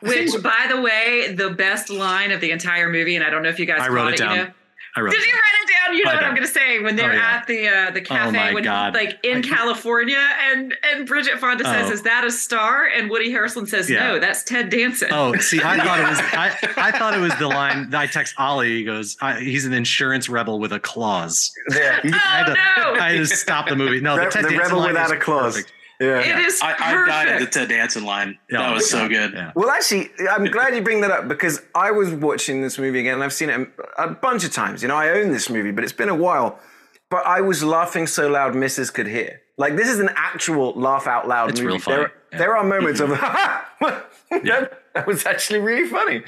Which, 0.00 0.32
by 0.42 0.66
the 0.68 0.80
way, 0.80 1.32
the 1.32 1.50
best 1.50 1.88
line 1.88 2.32
of 2.32 2.40
the 2.40 2.50
entire 2.50 2.88
movie, 2.88 3.14
and 3.14 3.24
I 3.24 3.30
don't 3.30 3.44
know 3.44 3.48
if 3.50 3.60
you 3.60 3.66
guys 3.66 3.80
I 3.82 3.88
wrote 3.88 4.08
it 4.08 4.10
You 4.12 4.16
down. 4.26 4.36
know? 4.36 4.50
I 4.94 5.00
wrote. 5.00 5.12
Did 5.12 5.22
it 5.22 5.26
you 5.28 5.32
write 5.32 5.62
it 5.62 5.68
down? 5.88 5.96
You 5.96 6.04
know 6.04 6.10
I 6.10 6.14
what 6.14 6.20
did. 6.20 6.26
I'm 6.28 6.34
going 6.34 6.46
to 6.46 6.52
say 6.52 6.78
when 6.82 6.96
they're 6.96 7.10
Oh, 7.12 7.14
yeah. 7.14 7.36
at 7.40 7.46
the 7.46 7.68
uh, 7.68 7.90
the 7.92 8.00
cafe, 8.02 8.30
my 8.36 8.52
when 8.52 8.62
God. 8.64 8.94
like 8.94 9.18
in 9.24 9.38
I- 9.38 9.40
California, 9.42 10.18
and 10.50 10.74
and 10.82 11.06
Bridget 11.06 11.38
Fonda 11.38 11.64
says, 11.64 11.88
Oh. 11.88 11.92
"Is 11.92 12.02
that 12.02 12.24
a 12.24 12.30
star?" 12.30 12.86
And 12.86 13.08
Woody 13.08 13.32
Harrelson 13.32 13.66
says, 13.66 13.88
Yeah. 13.88 14.00
"No, 14.08 14.18
that's 14.18 14.42
Ted 14.42 14.68
Danson." 14.70 15.08
Oh, 15.12 15.34
see, 15.36 15.60
I 15.62 15.78
thought 15.78 15.98
it 16.00 16.08
was. 16.08 16.18
I, 16.78 16.88
I 16.88 16.98
thought 16.98 17.14
it 17.14 17.20
was 17.20 17.34
the 17.38 17.48
line. 17.48 17.88
that 17.90 18.00
I 18.00 18.06
text 18.06 18.34
Ollie. 18.38 18.76
He 18.76 18.84
goes, 18.84 19.16
I, 19.20 19.40
"He's 19.40 19.64
an 19.64 19.72
insurance 19.72 20.28
rebel 20.28 20.58
with 20.58 20.72
a 20.72 20.80
clause." 20.80 21.52
Yeah. 21.70 22.00
I 22.04 22.08
had 22.16 22.44
to, 22.46 22.52
Oh, 22.78 22.94
no. 22.94 23.00
I 23.00 23.12
had 23.12 23.18
to 23.18 23.26
stop 23.26 23.68
the 23.68 23.76
movie. 23.76 24.00
No, 24.00 24.16
Re- 24.16 24.26
the, 24.26 24.30
Ted 24.30 24.44
the 24.44 24.48
Danson 24.50 24.58
rebel 24.66 24.78
line 24.80 24.88
without 24.88 25.10
a 25.12 25.16
clause. 25.16 25.54
perfect. 25.54 25.72
Yeah. 26.02 26.20
it 26.20 26.46
is 26.46 26.60
I, 26.62 26.74
I 26.78 27.06
died 27.06 27.28
at 27.28 27.40
the 27.40 27.46
Ted 27.46 27.68
Danson 27.68 28.04
line. 28.04 28.38
Yeah, 28.50 28.58
that 28.62 28.74
was 28.74 28.92
my 28.92 28.98
so 29.00 29.08
good. 29.08 29.32
Yeah. 29.32 29.52
Well, 29.54 29.70
actually, 29.70 30.10
I'm 30.30 30.44
glad 30.46 30.74
you 30.74 30.82
bring 30.82 31.00
that 31.02 31.10
up 31.10 31.28
because 31.28 31.62
I 31.74 31.90
was 31.90 32.10
watching 32.10 32.62
this 32.62 32.78
movie 32.78 33.00
again 33.00 33.14
and 33.14 33.22
I've 33.24 33.32
seen 33.32 33.50
it 33.50 33.68
a 33.98 34.08
bunch 34.08 34.44
of 34.44 34.52
times. 34.52 34.82
You 34.82 34.88
know, 34.88 34.96
I 34.96 35.10
own 35.10 35.30
this 35.32 35.48
movie, 35.48 35.70
but 35.70 35.84
it's 35.84 35.92
been 35.92 36.08
a 36.08 36.14
while. 36.14 36.58
But 37.10 37.26
I 37.26 37.42
was 37.42 37.62
laughing 37.62 38.06
so 38.06 38.28
loud, 38.28 38.54
Mrs. 38.54 38.92
could 38.92 39.06
hear. 39.06 39.42
Like, 39.58 39.76
this 39.76 39.88
is 39.88 40.00
an 40.00 40.08
actual 40.16 40.72
laugh 40.72 41.06
out 41.06 41.28
loud 41.28 41.50
It's 41.50 41.60
movie. 41.60 41.72
real 41.74 41.78
funny, 41.78 41.96
There, 41.96 42.12
yeah. 42.32 42.38
there 42.38 42.56
are 42.56 42.64
moments 42.64 43.00
of, 43.00 43.10
that, 43.80 44.82
that 44.94 45.06
was 45.06 45.26
actually 45.26 45.58
really 45.58 45.86
funny. 45.88 46.22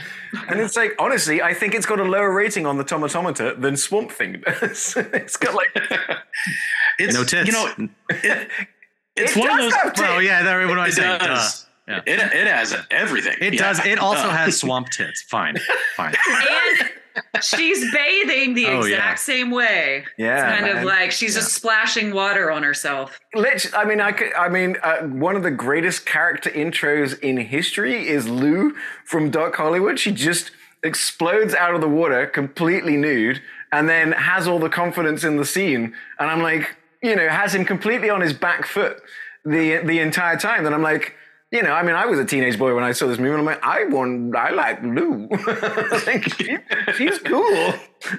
And 0.48 0.60
it's 0.60 0.76
like, 0.76 0.94
honestly, 0.98 1.40
I 1.40 1.54
think 1.54 1.74
it's 1.74 1.86
got 1.86 2.00
a 2.00 2.04
lower 2.04 2.32
rating 2.32 2.66
on 2.66 2.76
the 2.76 2.84
Tomatometer 2.84 3.58
than 3.60 3.78
Swamp 3.78 4.10
Thing 4.12 4.42
does. 4.44 4.94
it's 5.14 5.36
got 5.38 5.54
like, 5.54 5.74
It's 6.98 7.14
No 7.14 7.24
tits. 7.24 7.46
You 7.46 7.52
know, 7.54 7.88
it, 8.10 8.48
it's 9.16 9.36
It 9.36 9.40
one 9.40 9.50
of 9.50 9.56
does 9.58 9.64
those. 9.72 9.74
have 9.74 9.92
tits. 9.94 10.00
Well, 10.00 10.22
yeah, 10.22 10.42
there. 10.42 10.66
What 10.66 10.74
do 10.74 10.80
I 10.80 10.88
It 10.88 10.92
say? 10.92 11.02
Duh. 11.02 11.18
does. 11.18 11.66
Yeah. 11.86 12.00
It, 12.06 12.18
it 12.18 12.46
has 12.46 12.74
everything. 12.90 13.36
It 13.40 13.54
Yeah. 13.54 13.60
does. 13.72 13.84
It 13.84 13.98
also 13.98 14.28
has 14.30 14.58
swamp 14.58 14.88
tits. 14.90 15.22
Fine, 15.22 15.58
fine. 15.96 16.14
and 17.34 17.44
she's 17.44 17.92
bathing 17.92 18.54
the 18.54 18.66
Oh, 18.68 18.78
exact 18.80 18.90
yeah. 18.90 19.14
same 19.16 19.50
way. 19.50 20.04
Yeah, 20.16 20.34
it's 20.48 20.60
kind 20.60 20.66
man. 20.66 20.76
of 20.78 20.84
like 20.84 21.10
she's 21.12 21.34
just 21.34 21.52
splashing 21.52 22.12
water 22.14 22.50
on 22.50 22.62
herself. 22.62 23.20
Lit- 23.34 23.70
I 23.76 23.84
mean, 23.84 24.00
I 24.00 24.12
could. 24.12 24.32
I 24.34 24.48
mean, 24.48 24.76
uh, 24.82 25.02
one 25.02 25.36
of 25.36 25.42
the 25.42 25.50
greatest 25.50 26.06
character 26.06 26.48
intros 26.50 27.18
in 27.20 27.36
history 27.36 28.08
is 28.08 28.28
Lou 28.28 28.74
from 29.04 29.30
Doc 29.30 29.54
Hollywood. 29.56 29.98
She 30.00 30.10
just 30.10 30.52
explodes 30.82 31.54
out 31.54 31.74
of 31.74 31.80
the 31.82 31.88
water 31.88 32.26
completely 32.26 32.96
nude, 32.96 33.42
and 33.72 33.88
then 33.88 34.12
has 34.12 34.46
all 34.48 34.58
the 34.58 34.68
confidence 34.70 35.22
in 35.22 35.36
the 35.36 35.44
scene. 35.44 35.94
And 36.18 36.30
I'm 36.30 36.42
like, 36.42 36.76
you 37.04 37.14
know, 37.14 37.28
has 37.28 37.54
him 37.54 37.64
completely 37.64 38.08
on 38.10 38.20
his 38.20 38.32
back 38.32 38.66
foot 38.66 39.00
the 39.44 39.78
the 39.84 39.98
entire 40.00 40.38
time. 40.38 40.64
Then 40.64 40.72
I'm 40.72 40.82
like, 40.82 41.14
you 41.50 41.62
know, 41.62 41.70
I 41.72 41.82
mean, 41.82 41.94
I 41.94 42.06
was 42.06 42.18
a 42.18 42.24
teenage 42.24 42.58
boy 42.58 42.74
when 42.74 42.82
I 42.82 42.92
saw 42.92 43.06
this 43.06 43.18
movie, 43.18 43.30
and 43.30 43.38
I'm 43.40 43.44
like, 43.44 43.62
I 43.62 43.84
want, 43.84 44.34
I 44.34 44.50
like 44.50 44.82
Lou. 44.82 45.28
like, 46.06 46.24
she, 46.34 46.56
she's 46.96 47.18
cool. 47.20 47.44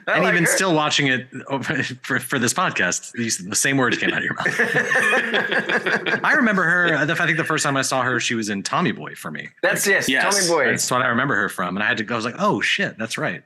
I 0.07 0.13
and 0.15 0.23
like 0.23 0.33
even 0.33 0.43
her. 0.45 0.49
still 0.49 0.73
watching 0.73 1.07
it 1.07 1.27
for, 2.03 2.19
for 2.19 2.39
this 2.39 2.53
podcast, 2.53 3.11
these 3.13 3.39
the 3.39 3.55
same 3.55 3.77
words 3.77 3.97
came 3.97 4.11
out 4.11 4.19
of 4.19 4.23
your 4.23 4.35
mouth. 4.35 4.47
I 6.23 6.33
remember 6.33 6.63
her. 6.63 6.95
I 6.95 7.05
think 7.25 7.37
the 7.37 7.43
first 7.43 7.63
time 7.63 7.75
I 7.75 7.81
saw 7.81 8.03
her, 8.03 8.19
she 8.19 8.35
was 8.35 8.49
in 8.49 8.63
Tommy 8.63 8.91
Boy 8.91 9.15
for 9.15 9.31
me. 9.31 9.49
that's 9.61 9.85
yes, 9.87 10.07
Yes. 10.07 10.23
Tommy 10.33 10.47
Boy. 10.47 10.65
That's 10.71 10.89
what 10.89 11.01
I 11.01 11.07
remember 11.07 11.35
her 11.35 11.49
from, 11.49 11.75
and 11.75 11.83
I 11.83 11.87
had 11.87 11.97
to 11.97 12.03
go. 12.03 12.15
I 12.15 12.17
was 12.17 12.25
like, 12.25 12.35
oh 12.39 12.61
shit, 12.61 12.97
that's 12.97 13.17
right. 13.17 13.43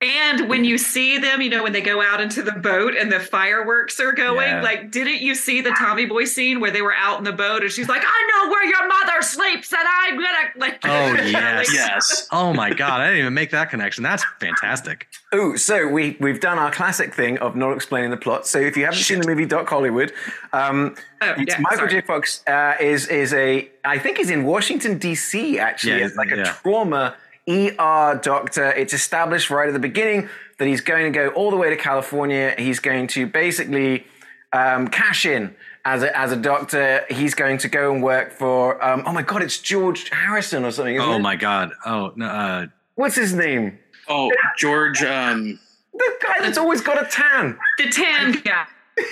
And 0.00 0.48
when 0.48 0.64
you 0.64 0.78
see 0.78 1.18
them, 1.18 1.42
you 1.42 1.50
know, 1.50 1.64
when 1.64 1.72
they 1.72 1.80
go 1.80 2.00
out 2.00 2.20
into 2.20 2.40
the 2.40 2.52
boat 2.52 2.94
and 2.96 3.10
the 3.10 3.18
fireworks 3.18 3.98
are 3.98 4.12
going, 4.12 4.46
Yeah. 4.48 4.62
like, 4.62 4.92
didn't 4.92 5.22
you 5.22 5.34
see 5.34 5.60
the 5.60 5.72
Tommy 5.72 6.06
Boy 6.06 6.24
scene 6.24 6.60
where 6.60 6.70
they 6.70 6.82
were 6.82 6.94
out 6.94 7.18
in 7.18 7.24
the 7.24 7.32
boat 7.32 7.62
and 7.62 7.72
she's 7.72 7.88
like, 7.88 8.02
I 8.06 8.30
know 8.44 8.48
where 8.50 8.64
your 8.64 8.86
mother 8.86 9.22
sleeps 9.22 9.72
and 9.72 9.82
I'm 9.84 10.14
gonna 10.14 10.28
like 10.56 10.78
Oh, 10.84 10.88
yes. 11.26 11.74
Yes. 11.74 12.28
Oh 12.30 12.52
my 12.52 12.72
god, 12.72 13.00
I 13.00 13.06
didn't 13.06 13.20
even 13.22 13.34
make 13.34 13.50
that 13.50 13.70
connection. 13.70 14.04
That's 14.04 14.22
fantastic. 14.38 15.08
Ooh, 15.34 15.56
so 15.56 15.88
we 15.88 16.16
we've 16.20 16.40
done 16.40 16.58
our 16.60 16.70
classic 16.70 17.12
thing 17.12 17.36
of 17.38 17.56
not 17.56 17.72
explaining 17.72 18.10
the 18.10 18.16
plot. 18.16 18.46
So 18.46 18.60
if 18.60 18.76
you 18.76 18.84
haven't 18.84 19.00
seen 19.00 19.20
the 19.20 19.26
movie 19.26 19.46
Doc 19.46 19.68
Hollywood, 19.68 20.12
um, 20.52 20.94
Oh, 21.20 21.34
yeah, 21.36 21.58
Michael 21.58 21.78
sorry. 21.78 21.90
J. 21.90 22.00
Fox 22.02 22.46
uh, 22.46 22.74
is 22.80 23.08
is 23.08 23.34
a 23.34 23.68
I 23.84 23.98
think 23.98 24.18
he's 24.18 24.30
in 24.30 24.44
Washington 24.44 24.98
D.C. 24.98 25.58
actually 25.58 25.98
Yeah, 25.98 26.04
as 26.04 26.14
like 26.14 26.30
a 26.30 26.36
yeah. 26.36 26.44
trauma 26.62 27.16
ER 27.48 28.20
doctor. 28.22 28.70
It's 28.72 28.92
established 28.92 29.50
right 29.50 29.68
at 29.68 29.72
the 29.72 29.78
beginning 29.80 30.28
that 30.58 30.66
he's 30.68 30.80
going 30.80 31.10
to 31.12 31.16
go 31.16 31.28
all 31.28 31.50
the 31.50 31.56
way 31.56 31.70
to 31.70 31.76
California. 31.76 32.54
He's 32.58 32.80
going 32.80 33.06
to 33.08 33.26
basically 33.26 34.06
um, 34.52 34.88
cash 34.88 35.24
in. 35.26 35.54
As 35.84 36.02
a, 36.02 36.14
as 36.18 36.32
a 36.32 36.36
doctor, 36.36 37.06
he's 37.08 37.34
going 37.34 37.56
to 37.58 37.68
go 37.68 37.92
and 37.94 38.02
work 38.02 38.32
for. 38.32 38.82
Um, 38.84 39.04
oh 39.06 39.12
my 39.12 39.22
God, 39.22 39.42
it's 39.42 39.58
George 39.58 40.10
Harrison 40.10 40.64
or 40.64 40.70
something. 40.70 40.96
Isn't 40.96 41.08
Oh 41.08 41.14
it? 41.16 41.20
my 41.20 41.36
god. 41.36 41.70
Oh 41.86 42.12
no. 42.14 42.26
Uh, 42.26 42.66
What's 42.96 43.14
his 43.14 43.32
name? 43.32 43.78
Oh, 44.08 44.30
George. 44.58 45.02
Um, 45.02 45.58
The 45.94 46.12
guy 46.22 46.34
that's 46.40 46.58
always 46.58 46.80
got 46.82 47.00
a 47.02 47.08
tan. 47.08 47.58
the 47.78 47.88
tan 47.90 48.32
guy. 48.44 48.66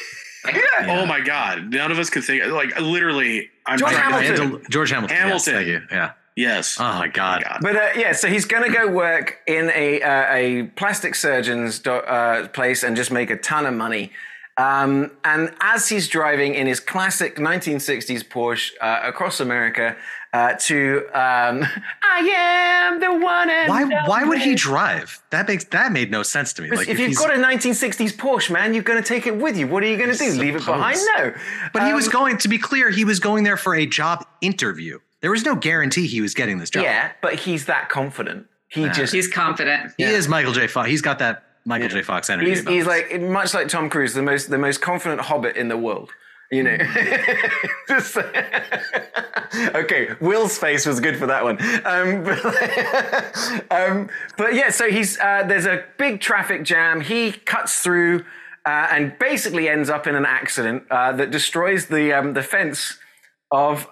Yeah. 0.47 1.01
Oh 1.01 1.07
my 1.07 1.21
God. 1.21 1.71
None 1.73 1.91
of 1.91 1.99
us 1.99 2.09
could 2.09 2.23
think. 2.23 2.45
Like 2.53 2.79
literally, 2.81 3.49
I'm 3.67 3.79
George 3.79 3.93
trying 3.93 4.13
to- 4.13 4.33
Hamilton. 4.33 4.67
George 4.71 4.91
Hamilton. 4.91 5.17
Hamilton. 5.17 5.55
Yes, 5.55 5.65
thank 5.67 5.67
you. 5.67 5.83
Yeah. 5.91 6.13
Yes. 6.37 6.77
Oh 6.79 6.85
my 6.99 7.09
god. 7.09 7.43
God. 7.45 7.59
But 7.63 7.77
uh, 7.77 7.89
yeah, 7.97 8.13
so 8.13 8.29
he's 8.29 8.45
going 8.45 8.63
to 8.63 8.71
go 8.77 8.87
work 8.89 9.39
in 9.47 9.71
a 9.75 10.03
uh, 10.03 10.35
a 10.35 10.63
plastic 10.77 11.15
surgeon's 11.15 11.79
do- 11.79 11.91
uh, 11.93 12.49
place 12.49 12.83
and 12.83 12.95
just 12.95 13.11
make 13.11 13.31
a 13.31 13.37
ton 13.37 13.65
of 13.67 13.75
money. 13.75 14.13
Um, 14.59 15.11
and 15.25 15.53
as 15.61 15.89
he's 15.89 16.09
driving 16.09 16.55
in 16.55 16.67
his 16.67 16.81
classic 16.81 17.37
1960s 17.37 18.25
Porsche 18.27 18.71
uh, 18.81 19.01
across 19.05 19.39
America 19.41 19.95
uh, 20.33 20.55
to 20.61 21.01
um, 21.13 21.63
I 22.03 22.21
am 22.91 23.01
the 23.01 23.13
one 23.13 23.51
and 23.51 23.69
Why? 23.69 23.85
Why 24.07 24.25
would 24.25 24.39
he 24.39 24.55
drive? 24.55 25.23
That 25.31 25.47
makes 25.49 25.65
that 25.65 25.93
made 25.93 26.11
no 26.11 26.23
sense 26.23 26.53
to 26.55 26.63
me. 26.63 26.71
Like 26.71 26.89
if 26.89 26.99
you've 26.99 27.17
got 27.17 27.31
a 27.35 27.39
1960s 27.39 28.13
Porsche, 28.15 28.51
man, 28.51 28.73
you're 28.75 28.83
going 28.83 29.03
to 29.03 29.07
take 29.07 29.27
it 29.27 29.37
with 29.37 29.57
you. 29.59 29.67
What 29.67 29.83
are 29.83 29.87
you 29.89 29.97
going 29.97 30.11
to 30.13 30.17
do? 30.19 30.31
Leave 30.33 30.57
it 30.57 30.65
behind? 30.67 30.99
No. 31.17 31.35
But 31.73 31.87
he 31.87 31.93
was 31.95 32.07
Um, 32.09 32.13
going 32.13 32.39
to 32.39 32.49
be 32.49 32.59
clear. 32.59 32.91
He 32.91 33.05
was 33.05 33.21
going 33.21 33.45
there 33.45 33.57
for 33.59 33.75
a 33.75 33.87
job 33.87 34.27
interview. 34.43 34.99
There 35.27 35.33
was 35.33 35.45
no 35.45 35.57
guarantee 35.57 36.07
he 36.07 36.21
was 36.21 36.35
getting 36.35 36.59
this 36.59 36.71
job. 36.71 36.85
Yeah, 36.85 37.11
but 37.21 37.35
he's 37.35 37.65
that 37.65 37.89
confident. 37.89 38.47
He 38.69 38.83
Yeah. 38.83 38.93
just 38.93 39.13
He's 39.13 39.27
confident. 39.27 39.93
he 39.99 40.05
is 40.05 40.29
Michael 40.29 40.53
J. 40.53 40.69
Fox. 40.69 40.89
He's 40.89 41.03
got 41.03 41.19
that 41.19 41.43
Michael 41.65 41.89
J. 41.89 42.03
Fox 42.03 42.31
energy. 42.31 42.51
He's, 42.51 42.61
he's 42.69 42.87
like 42.87 43.21
much 43.21 43.53
like 43.53 43.67
Tom 43.67 43.91
Cruise, 43.91 44.15
the 44.15 44.23
most 44.23 44.51
the 44.51 44.57
most 44.59 44.81
confident 44.81 45.23
hobbit 45.23 45.57
in 45.57 45.67
the 45.67 45.77
world. 45.77 46.13
You 46.53 46.63
know. 46.63 46.77
Just- 47.89 48.17
okay, 49.75 50.11
Will's 50.21 50.59
face 50.59 50.87
was 50.87 51.01
good 51.01 51.17
for 51.17 51.27
that 51.27 51.43
one. 51.43 51.59
Um, 51.85 52.23
but, 53.71 53.73
um, 53.73 54.09
but 54.39 54.55
yeah, 54.55 54.71
so 54.71 54.89
he's 54.89 55.19
uh, 55.19 55.43
there's 55.45 55.67
a 55.67 55.83
big 55.99 56.21
traffic 56.21 56.63
jam. 56.63 57.01
He 57.01 57.33
cuts 57.33 57.81
through 57.81 58.21
uh, 58.65 58.87
and 58.93 59.19
basically 59.19 59.69
ends 59.69 59.91
up 59.91 60.07
in 60.07 60.15
an 60.15 60.25
accident 60.25 60.85
uh, 60.89 61.11
that 61.15 61.33
destroys 61.33 61.87
the 61.87 62.13
um, 62.13 62.35
the 62.35 62.45
fence 62.45 62.99
of. 63.51 63.89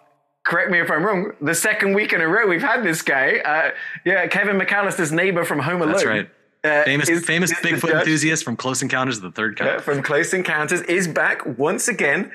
Correct 0.46 0.70
me 0.70 0.78
if 0.80 0.90
I'm 0.90 1.02
wrong. 1.04 1.32
The 1.40 1.54
second 1.54 1.94
week 1.94 2.12
in 2.12 2.20
a 2.20 2.28
row 2.28 2.46
we've 2.46 2.62
had 2.62 2.82
this 2.82 3.00
guy. 3.02 3.38
Uh, 3.38 3.70
yeah, 4.04 4.26
Kevin 4.26 4.58
McAllister's 4.58 5.10
neighbor 5.12 5.44
from 5.44 5.58
Home 5.60 5.80
Alone. 5.80 5.92
That's 5.92 6.04
right. 6.04 6.30
Uh, 6.62 6.82
famous 6.84 7.08
is- 7.08 7.24
famous 7.24 7.50
is 7.50 7.58
Bigfoot 7.58 7.98
enthusiast 7.98 8.44
from 8.44 8.56
Close 8.56 8.82
Encounters 8.82 9.16
of 9.18 9.22
the 9.22 9.30
Third 9.32 9.58
Yeah, 9.60 9.72
Kind. 9.72 9.82
from 9.82 10.02
Close 10.02 10.32
Encounters 10.34 10.80
is 10.82 11.08
back 11.08 11.44
once 11.58 11.88
again. 11.88 12.30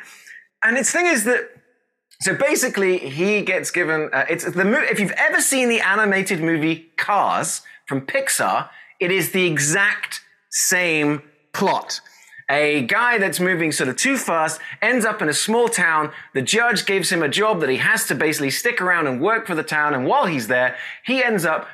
And 0.64 0.78
its 0.78 0.92
thing 0.92 1.06
is 1.08 1.24
that 1.26 1.50
so 2.22 2.36
basically 2.36 2.98
he 2.98 3.42
gets 3.44 3.72
given 3.72 4.10
uh, 4.12 4.26
it's 4.30 4.44
the 4.44 4.66
mo- 4.66 4.86
if 4.90 5.00
you've 5.00 5.12
ever 5.12 5.40
seen 5.40 5.70
the 5.70 5.80
animated 5.80 6.42
movie 6.42 6.90
Cars 6.98 7.62
from 7.88 8.02
Pixar, 8.02 8.70
it 9.00 9.12
is 9.12 9.32
the 9.32 9.46
exact 9.48 10.22
same 10.52 11.22
plot. 11.54 12.02
A 12.50 12.82
guy 12.82 13.20
that's 13.20 13.40
moving 13.40 13.72
sort 13.72 13.90
of 13.90 13.96
too 13.96 14.18
fast 14.18 14.60
ends 14.82 15.06
up 15.06 15.22
in 15.22 15.30
a 15.30 15.34
small 15.34 15.70
town. 15.70 16.12
The 16.34 16.42
judge 16.42 16.86
gives 16.86 17.12
him 17.12 17.22
a 17.22 17.30
job 17.30 17.62
that 17.62 17.70
he 17.70 17.78
has 17.78 18.06
to 18.08 18.16
basically 18.16 18.50
stick 18.50 18.82
around 18.82 19.06
and 19.06 19.22
work 19.22 19.46
for 19.46 19.54
the 19.54 19.64
town. 19.64 19.94
And 19.94 20.08
while 20.08 20.26
he's 20.26 20.48
there, 20.48 20.76
he 21.06 21.24
ends 21.24 21.46
up 21.46 21.68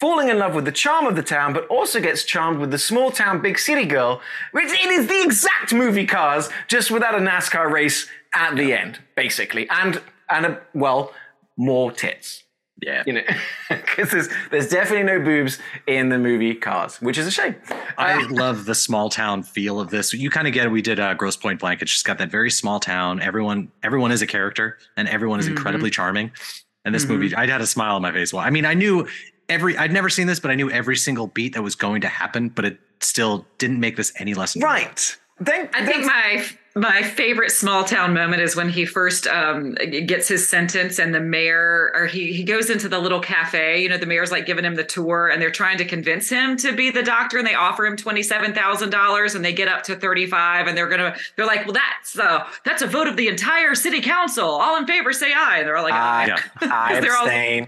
falling 0.00 0.28
in 0.28 0.38
love 0.38 0.54
with 0.54 0.64
the 0.64 0.72
charm 0.72 1.06
of 1.06 1.16
the 1.16 1.22
town, 1.22 1.52
but 1.52 1.66
also 1.68 2.00
gets 2.00 2.24
charmed 2.24 2.58
with 2.58 2.70
the 2.70 2.78
small 2.78 3.10
town 3.10 3.42
big 3.42 3.58
city 3.58 3.84
girl. 3.84 4.20
Which 4.52 4.72
it 4.72 4.86
is 4.86 5.06
the 5.06 5.22
exact 5.22 5.74
movie 5.74 6.06
Cars, 6.06 6.48
just 6.66 6.90
without 6.90 7.14
a 7.14 7.18
NASCAR 7.18 7.70
race 7.70 8.08
at 8.34 8.56
the 8.56 8.72
end, 8.72 9.00
basically, 9.14 9.68
and 9.68 10.00
and 10.30 10.46
a, 10.46 10.62
well, 10.72 11.12
more 11.56 11.92
tits. 11.92 12.42
Yeah. 12.82 13.04
You 13.06 13.12
know, 13.14 13.22
because 13.68 14.10
there's 14.10 14.28
there's 14.50 14.68
definitely 14.68 15.04
no 15.04 15.20
boobs 15.20 15.58
in 15.86 16.08
the 16.08 16.18
movie 16.18 16.54
Cars, 16.54 17.00
which 17.00 17.16
is 17.16 17.26
a 17.26 17.30
shame. 17.30 17.54
I 17.96 18.14
uh, 18.14 18.28
love 18.28 18.64
the 18.64 18.74
small 18.74 19.08
town 19.08 19.44
feel 19.44 19.80
of 19.80 19.90
this. 19.90 20.12
You 20.12 20.30
kind 20.30 20.48
of 20.48 20.52
get 20.52 20.66
it. 20.66 20.70
We 20.70 20.82
did 20.82 20.98
uh, 20.98 21.14
Grosse 21.14 21.36
Pointe 21.36 21.60
Blank. 21.60 21.80
It's 21.80 21.92
just 21.92 22.04
got 22.04 22.18
that 22.18 22.30
very 22.30 22.50
small 22.50 22.80
town. 22.80 23.22
Everyone, 23.22 23.70
everyone 23.82 24.10
is 24.10 24.20
a 24.20 24.26
character, 24.26 24.78
and 24.96 25.08
everyone 25.08 25.38
is 25.38 25.46
mm-hmm. 25.46 25.56
incredibly 25.56 25.90
charming. 25.90 26.32
And 26.84 26.92
this 26.92 27.06
movie, 27.06 27.28
mm-hmm. 27.28 27.38
I 27.38 27.46
had 27.46 27.60
a 27.60 27.66
smile 27.66 27.94
on 27.94 28.02
my 28.02 28.10
face. 28.10 28.32
Well, 28.32 28.44
I 28.44 28.50
mean, 28.50 28.64
I 28.64 28.74
knew 28.74 29.06
every. 29.48 29.78
I'd 29.78 29.92
never 29.92 30.08
seen 30.08 30.26
this, 30.26 30.40
but 30.40 30.50
I 30.50 30.56
knew 30.56 30.68
every 30.68 30.96
single 30.96 31.28
beat 31.28 31.54
that 31.54 31.62
was 31.62 31.76
going 31.76 32.00
to 32.00 32.08
happen. 32.08 32.48
But 32.48 32.64
it 32.64 32.80
still 33.00 33.46
didn't 33.58 33.78
make 33.78 33.96
this 33.96 34.12
any 34.16 34.34
less. 34.34 34.56
enjoyable. 34.56 34.74
Right. 34.74 35.16
Then, 35.38 35.70
I 35.74 35.86
think 35.86 36.04
my 36.04 36.44
my 36.74 37.02
favorite 37.02 37.50
small 37.50 37.84
town 37.84 38.14
moment 38.14 38.40
is 38.40 38.56
when 38.56 38.68
he 38.70 38.86
first 38.86 39.26
um, 39.26 39.74
gets 40.06 40.26
his 40.26 40.48
sentence 40.48 40.98
and 40.98 41.14
the 41.14 41.20
mayor 41.20 41.92
or 41.94 42.06
he 42.06 42.32
he 42.32 42.42
goes 42.44 42.70
into 42.70 42.88
the 42.88 42.98
little 42.98 43.20
cafe. 43.20 43.82
You 43.82 43.90
know, 43.90 43.98
the 43.98 44.06
mayor's 44.06 44.30
like 44.32 44.46
giving 44.46 44.64
him 44.64 44.74
the 44.74 44.84
tour 44.84 45.28
and 45.28 45.40
they're 45.42 45.50
trying 45.50 45.76
to 45.78 45.84
convince 45.84 46.30
him 46.30 46.56
to 46.58 46.72
be 46.74 46.90
the 46.90 47.02
doctor 47.02 47.36
and 47.36 47.46
they 47.46 47.54
offer 47.54 47.84
him 47.84 47.96
twenty 47.96 48.22
seven 48.22 48.54
thousand 48.54 48.88
dollars 48.90 49.34
and 49.34 49.44
they 49.44 49.52
get 49.52 49.68
up 49.68 49.82
to 49.84 49.96
thirty 49.96 50.26
five 50.26 50.66
and 50.66 50.76
they're 50.76 50.88
gonna 50.88 51.14
they're 51.36 51.46
like, 51.46 51.66
well, 51.66 51.74
that's 51.74 52.18
uh 52.18 52.46
that's 52.64 52.80
a 52.80 52.86
vote 52.86 53.06
of 53.06 53.16
the 53.18 53.28
entire 53.28 53.74
city 53.74 54.00
council. 54.00 54.44
All 54.48 54.76
in 54.78 54.86
favor, 54.86 55.12
say 55.12 55.32
aye. 55.34 55.58
And 55.58 55.68
they're 55.68 55.76
all 55.76 55.84
like, 55.84 55.92
I, 55.92 56.26
Yeah. 56.28 56.38
I 56.62 57.00
They're 57.00 57.14
all- 57.16 57.26
abstain. 57.26 57.66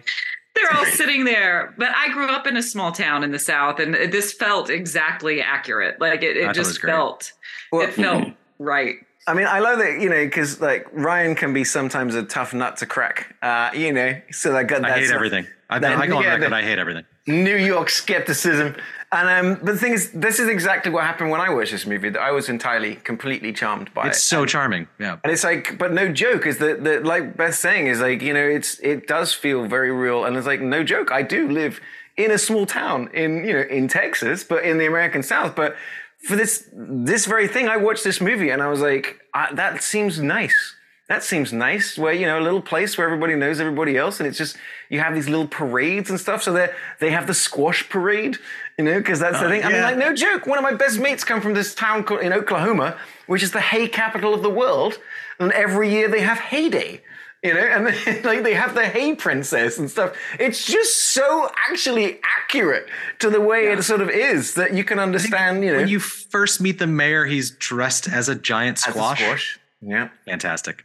they're 0.55 0.73
all 0.79 0.87
sitting 0.87 1.25
there. 1.25 1.75
But 1.77 1.91
I 1.95 2.09
grew 2.13 2.29
up 2.31 2.47
in 2.47 2.57
a 2.57 2.63
small 2.63 2.91
town 2.93 3.23
in 3.23 3.33
the 3.33 3.39
South, 3.39 3.81
and 3.81 3.95
this 3.95 4.33
felt 4.33 4.71
exactly 4.71 5.43
accurate. 5.43 6.01
Like 6.01 6.23
it, 6.23 6.37
it 6.39 6.45
thought 6.47 6.51
it 6.53 6.55
just 6.55 6.81
felt, 6.81 7.33
Well- 7.71 7.83
it 7.87 7.93
felt 7.93 8.29
right. 8.65 8.97
I 9.27 9.33
mean, 9.33 9.47
I 9.47 9.61
love 9.61 9.79
that, 9.79 10.01
you 10.03 10.11
know, 10.11 10.23
because 10.25 10.61
like 10.61 10.87
Ryan 10.93 11.35
can 11.35 11.55
be 11.55 11.65
sometimes 11.65 12.15
a 12.15 12.25
tough 12.25 12.53
nut 12.53 12.77
to 12.79 12.87
crack, 12.87 13.35
uh, 13.41 13.71
you 13.75 13.91
know, 13.93 14.21
so 14.31 14.53
that 14.53 14.67
got 14.67 14.85
I 14.85 14.91
that 14.91 14.99
hate 14.99 15.07
sort 15.07 15.17
everything. 15.17 15.47
I, 15.71 15.79
that- 15.79 15.97
I 15.99 16.07
go 16.07 16.19
on 16.19 16.23
yeah, 16.25 16.35
record. 16.35 16.53
I 16.53 16.63
hate 16.63 16.79
everything. 16.79 17.05
New 17.27 17.57
York 17.57 17.89
skepticism. 17.89 18.77
And 19.11 19.29
um, 19.47 19.55
but 19.65 19.73
the 19.73 19.79
thing 19.79 19.93
is, 19.95 20.11
this 20.11 20.39
is 20.39 20.49
exactly 20.49 20.93
what 20.93 21.05
happened 21.05 21.31
when 21.31 21.41
I 21.41 21.49
watched 21.49 21.71
this 21.73 21.87
movie. 21.87 22.11
That 22.11 22.21
I 22.21 22.33
was 22.33 22.51
entirely, 22.51 22.97
completely 22.97 23.53
charmed 23.53 23.95
by 23.95 24.09
It's 24.09 24.19
it. 24.19 24.23
so 24.23 24.45
charming. 24.45 24.89
Yeah. 24.99 25.19
And 25.25 25.33
it's 25.33 25.45
like, 25.45 25.79
but 25.79 25.93
no 25.95 26.13
joke 26.13 26.47
is 26.47 26.59
that, 26.59 26.85
that 26.85 27.05
like 27.05 27.35
Beth 27.37 27.55
saying 27.55 27.87
is 27.87 28.01
like, 28.01 28.21
you 28.21 28.35
know, 28.35 28.45
it's 28.47 28.79
it 28.81 29.07
does 29.07 29.33
feel 29.33 29.65
very 29.67 29.91
real, 29.91 30.25
and 30.27 30.37
it's 30.37 30.47
like 30.47 30.61
no 30.61 30.83
joke. 30.85 31.13
I 31.13 31.23
do 31.23 31.49
live 31.49 31.81
in 32.19 32.31
a 32.31 32.39
small 32.39 32.67
town 32.67 33.09
in 33.15 33.45
you 33.47 33.55
know 33.55 33.63
in 33.63 33.89
Texas, 33.89 34.45
but 34.45 34.63
in 34.65 34.77
the 34.79 34.85
American 34.87 35.23
South. 35.23 35.55
But 35.57 35.77
for 36.25 36.37
this 36.37 36.69
this 36.73 37.27
very 37.27 37.49
thing, 37.49 37.69
I 37.69 37.77
watched 37.77 38.05
this 38.05 38.21
movie 38.21 38.51
and 38.51 38.63
I 38.63 38.69
was 38.69 38.81
like, 38.81 39.21
I, 39.33 39.53
that 39.55 39.83
seems 39.83 40.21
nice. 40.21 40.75
that 41.09 41.23
seems 41.23 41.53
nice. 41.53 41.99
Where 41.99 42.13
you 42.13 42.27
know 42.27 42.39
a 42.39 42.43
little 42.43 42.63
place 42.63 42.97
where 42.97 43.07
everybody 43.07 43.35
knows 43.35 43.61
everybody 43.61 43.97
else, 43.97 44.21
and 44.21 44.27
it's 44.27 44.39
just 44.39 44.57
you 44.89 45.01
have 45.01 45.15
these 45.15 45.29
little 45.29 45.47
parades 45.47 46.09
and 46.11 46.19
stuff. 46.19 46.43
So 46.43 46.53
they 46.53 46.71
they 46.99 47.11
have 47.11 47.27
the 47.27 47.35
squash 47.35 47.89
parade, 47.89 48.39
you 48.79 48.85
know, 48.85 48.99
because 48.99 49.21
that's 49.21 49.39
the 49.39 49.47
oh, 49.47 49.51
thing. 49.51 49.65
I 49.65 49.69
mean, 49.71 49.83
like 49.83 49.99
no 49.99 50.15
joke. 50.15 50.47
One 50.47 50.59
of 50.59 50.65
my 50.65 50.75
best 50.75 50.99
mates 50.99 51.25
come 51.25 51.41
from 51.41 51.55
this 51.55 51.75
town 51.75 52.05
called, 52.05 52.21
in 52.23 52.33
Oklahoma, 52.33 52.97
which 53.27 53.43
is 53.43 53.53
the 53.53 53.61
hay 53.61 53.87
capital 53.87 54.33
of 54.33 54.43
the 54.43 54.51
world, 54.51 54.99
and 55.39 55.53
every 55.53 55.91
year 55.91 56.09
they 56.09 56.21
have 56.21 56.39
hay 56.39 56.71
day. 56.71 57.03
You 57.45 57.53
know, 57.55 57.61
and 57.61 57.87
they, 57.89 58.23
like 58.25 58.43
they 58.43 58.55
have 58.55 58.75
the 58.75 58.87
hay 58.87 59.15
princess 59.15 59.79
and 59.79 59.91
stuff. 59.91 60.17
It's 60.41 60.65
just 60.65 61.13
so 61.13 61.51
actually 61.69 62.19
accurate 62.25 62.89
to 63.19 63.29
the 63.29 63.41
way 63.41 63.67
it 63.71 63.83
sort 63.83 64.01
of 64.01 64.09
is 64.09 64.55
that 64.55 64.73
you 64.75 64.83
can 64.83 64.99
understand. 64.99 65.63
You 65.63 65.73
know, 65.73 65.79
When 65.81 65.89
you 65.89 66.01
first 66.01 66.61
meet 66.63 66.79
the 66.79 66.87
mayor, 66.87 67.27
he's 67.27 67.51
dressed 67.51 68.09
as 68.09 68.29
a 68.31 68.35
giant 68.35 68.79
as 68.79 68.87
a 68.89 68.91
squash. 68.93 69.21
squash. 69.21 69.59
Yeah. 69.83 70.09
Fantastic. 70.27 70.85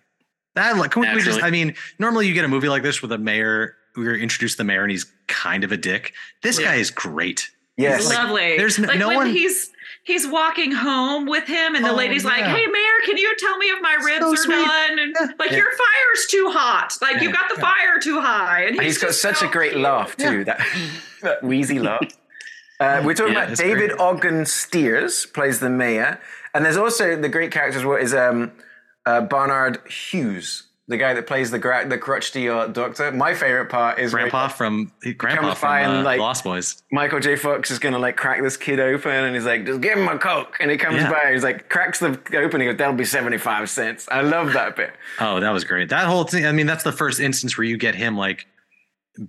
That, 0.55 0.75
like, 0.77 0.91
can 0.91 1.01
we 1.15 1.21
just, 1.21 1.41
I 1.41 1.49
mean, 1.51 1.75
normally 1.99 2.27
you 2.27 2.33
get 2.33 2.43
a 2.43 2.49
movie 2.49 2.67
like 2.67 2.83
this 2.83 3.01
with 3.01 3.13
a 3.13 3.17
mayor, 3.17 3.75
we're 3.95 4.15
introduced 4.17 4.57
to 4.57 4.63
the 4.63 4.63
mayor 4.65 4.81
and 4.83 4.91
he's 4.91 5.05
kind 5.27 5.63
of 5.63 5.71
a 5.71 5.77
dick. 5.77 6.13
This 6.43 6.59
guy 6.59 6.75
is 6.75 6.91
great. 6.91 7.49
Yes. 7.77 8.01
It's 8.01 8.13
lovely. 8.13 8.57
there's 8.57 8.77
no- 8.77 8.87
like 8.89 8.99
no 8.99 9.07
when 9.07 9.15
one- 9.17 9.29
he's 9.29 9.71
he's 10.09 10.25
walking 10.27 10.71
home 10.71 11.25
with 11.27 11.45
him, 11.45 11.75
and 11.75 11.85
the 11.85 11.91
Oh, 11.91 11.95
lady's 11.95 12.25
like, 12.25 12.43
"Hey, 12.43 12.65
Mayor, 12.65 12.97
can 13.05 13.17
you 13.17 13.31
tell 13.37 13.57
me 13.57 13.67
if 13.67 13.79
my 13.81 13.93
ribs 14.03 14.25
So 14.25 14.33
are 14.33 14.35
sweet. 14.37 14.65
done?" 14.65 14.99
And 14.99 15.15
like, 15.37 15.51
Yeah. 15.51 15.57
your 15.57 15.71
fire's 15.71 16.25
too 16.29 16.49
hot. 16.51 16.97
Like 17.01 17.21
you 17.21 17.29
Yeah. 17.29 17.35
got 17.39 17.47
the 17.53 17.61
fire 17.61 17.99
too 18.01 18.19
high. 18.19 18.63
And 18.63 18.75
And 18.77 18.85
he's 18.85 18.97
got 18.97 19.13
such 19.13 19.37
so 19.37 19.47
a 19.47 19.51
great 19.51 19.71
cute. 19.73 19.83
laugh 19.83 20.17
too. 20.17 20.43
That 20.45 20.59
that 21.21 21.43
wheezy 21.49 21.79
laugh. 21.79 22.01
Uh, 22.79 23.01
we're 23.05 23.13
talking 23.13 23.33
Yeah, 23.33 23.43
about 23.43 23.57
David 23.57 23.89
great. 23.89 23.99
Ogden 23.99 24.45
Stiers 24.45 25.25
plays 25.27 25.59
the 25.59 25.69
mayor, 25.69 26.19
and 26.53 26.65
there's 26.65 26.77
also 26.77 27.15
the 27.15 27.29
great 27.29 27.51
character 27.51 27.77
as 27.79 27.85
well 27.85 27.97
is 27.97 28.13
um, 28.13 28.51
uh, 29.05 29.21
Barnard 29.21 29.79
Hughes, 29.87 30.63
the 30.89 30.97
guy 30.97 31.13
that 31.13 31.27
plays 31.27 31.51
the 31.51 31.59
gra- 31.59 31.87
the 31.87 31.97
crotchety 31.97 32.49
uh, 32.49 32.65
doctor. 32.67 33.11
My 33.11 33.33
favorite 33.35 33.69
part 33.69 33.99
is 33.99 34.11
Grandpa 34.11 34.47
from 34.49 34.91
Grandpa 35.17 35.53
from 35.53 35.69
and, 35.71 35.97
uh, 35.99 36.03
like- 36.03 36.19
Lost 36.19 36.43
Boys. 36.43 36.81
Michael 36.91 37.19
J. 37.19 37.35
Fox 37.35 37.71
is 37.71 37.79
gonna 37.79 37.99
like 37.99 38.17
crack 38.17 38.41
this 38.41 38.57
kid 38.57 38.79
open, 38.79 39.11
and 39.11 39.35
he's 39.35 39.45
like, 39.45 39.65
"Just 39.65 39.79
give 39.81 39.97
him 39.97 40.07
a 40.09 40.17
coke," 40.17 40.57
and 40.59 40.69
he 40.69 40.77
comes 40.77 40.97
Yeah. 40.97 41.11
by, 41.11 41.31
he's 41.31 41.43
like, 41.43 41.69
cracks 41.69 41.99
the 41.99 42.19
open, 42.37 42.59
he 42.59 42.67
goes, 42.67 42.77
"That'll 42.77 42.95
be 42.95 43.05
seventy 43.05 43.37
five 43.37 43.69
cents." 43.69 44.07
I 44.11 44.21
love 44.21 44.51
that 44.53 44.75
bit. 44.75 44.91
Oh, 45.21 45.39
that 45.39 45.51
was 45.51 45.63
great. 45.63 45.89
That 45.89 46.05
whole 46.07 46.23
thing. 46.25 46.45
I 46.45 46.51
mean, 46.51 46.65
that's 46.65 46.83
the 46.83 46.91
first 46.91 47.19
instance 47.19 47.57
where 47.57 47.65
you 47.65 47.77
get 47.77 47.93
him 47.95 48.17
like 48.17 48.47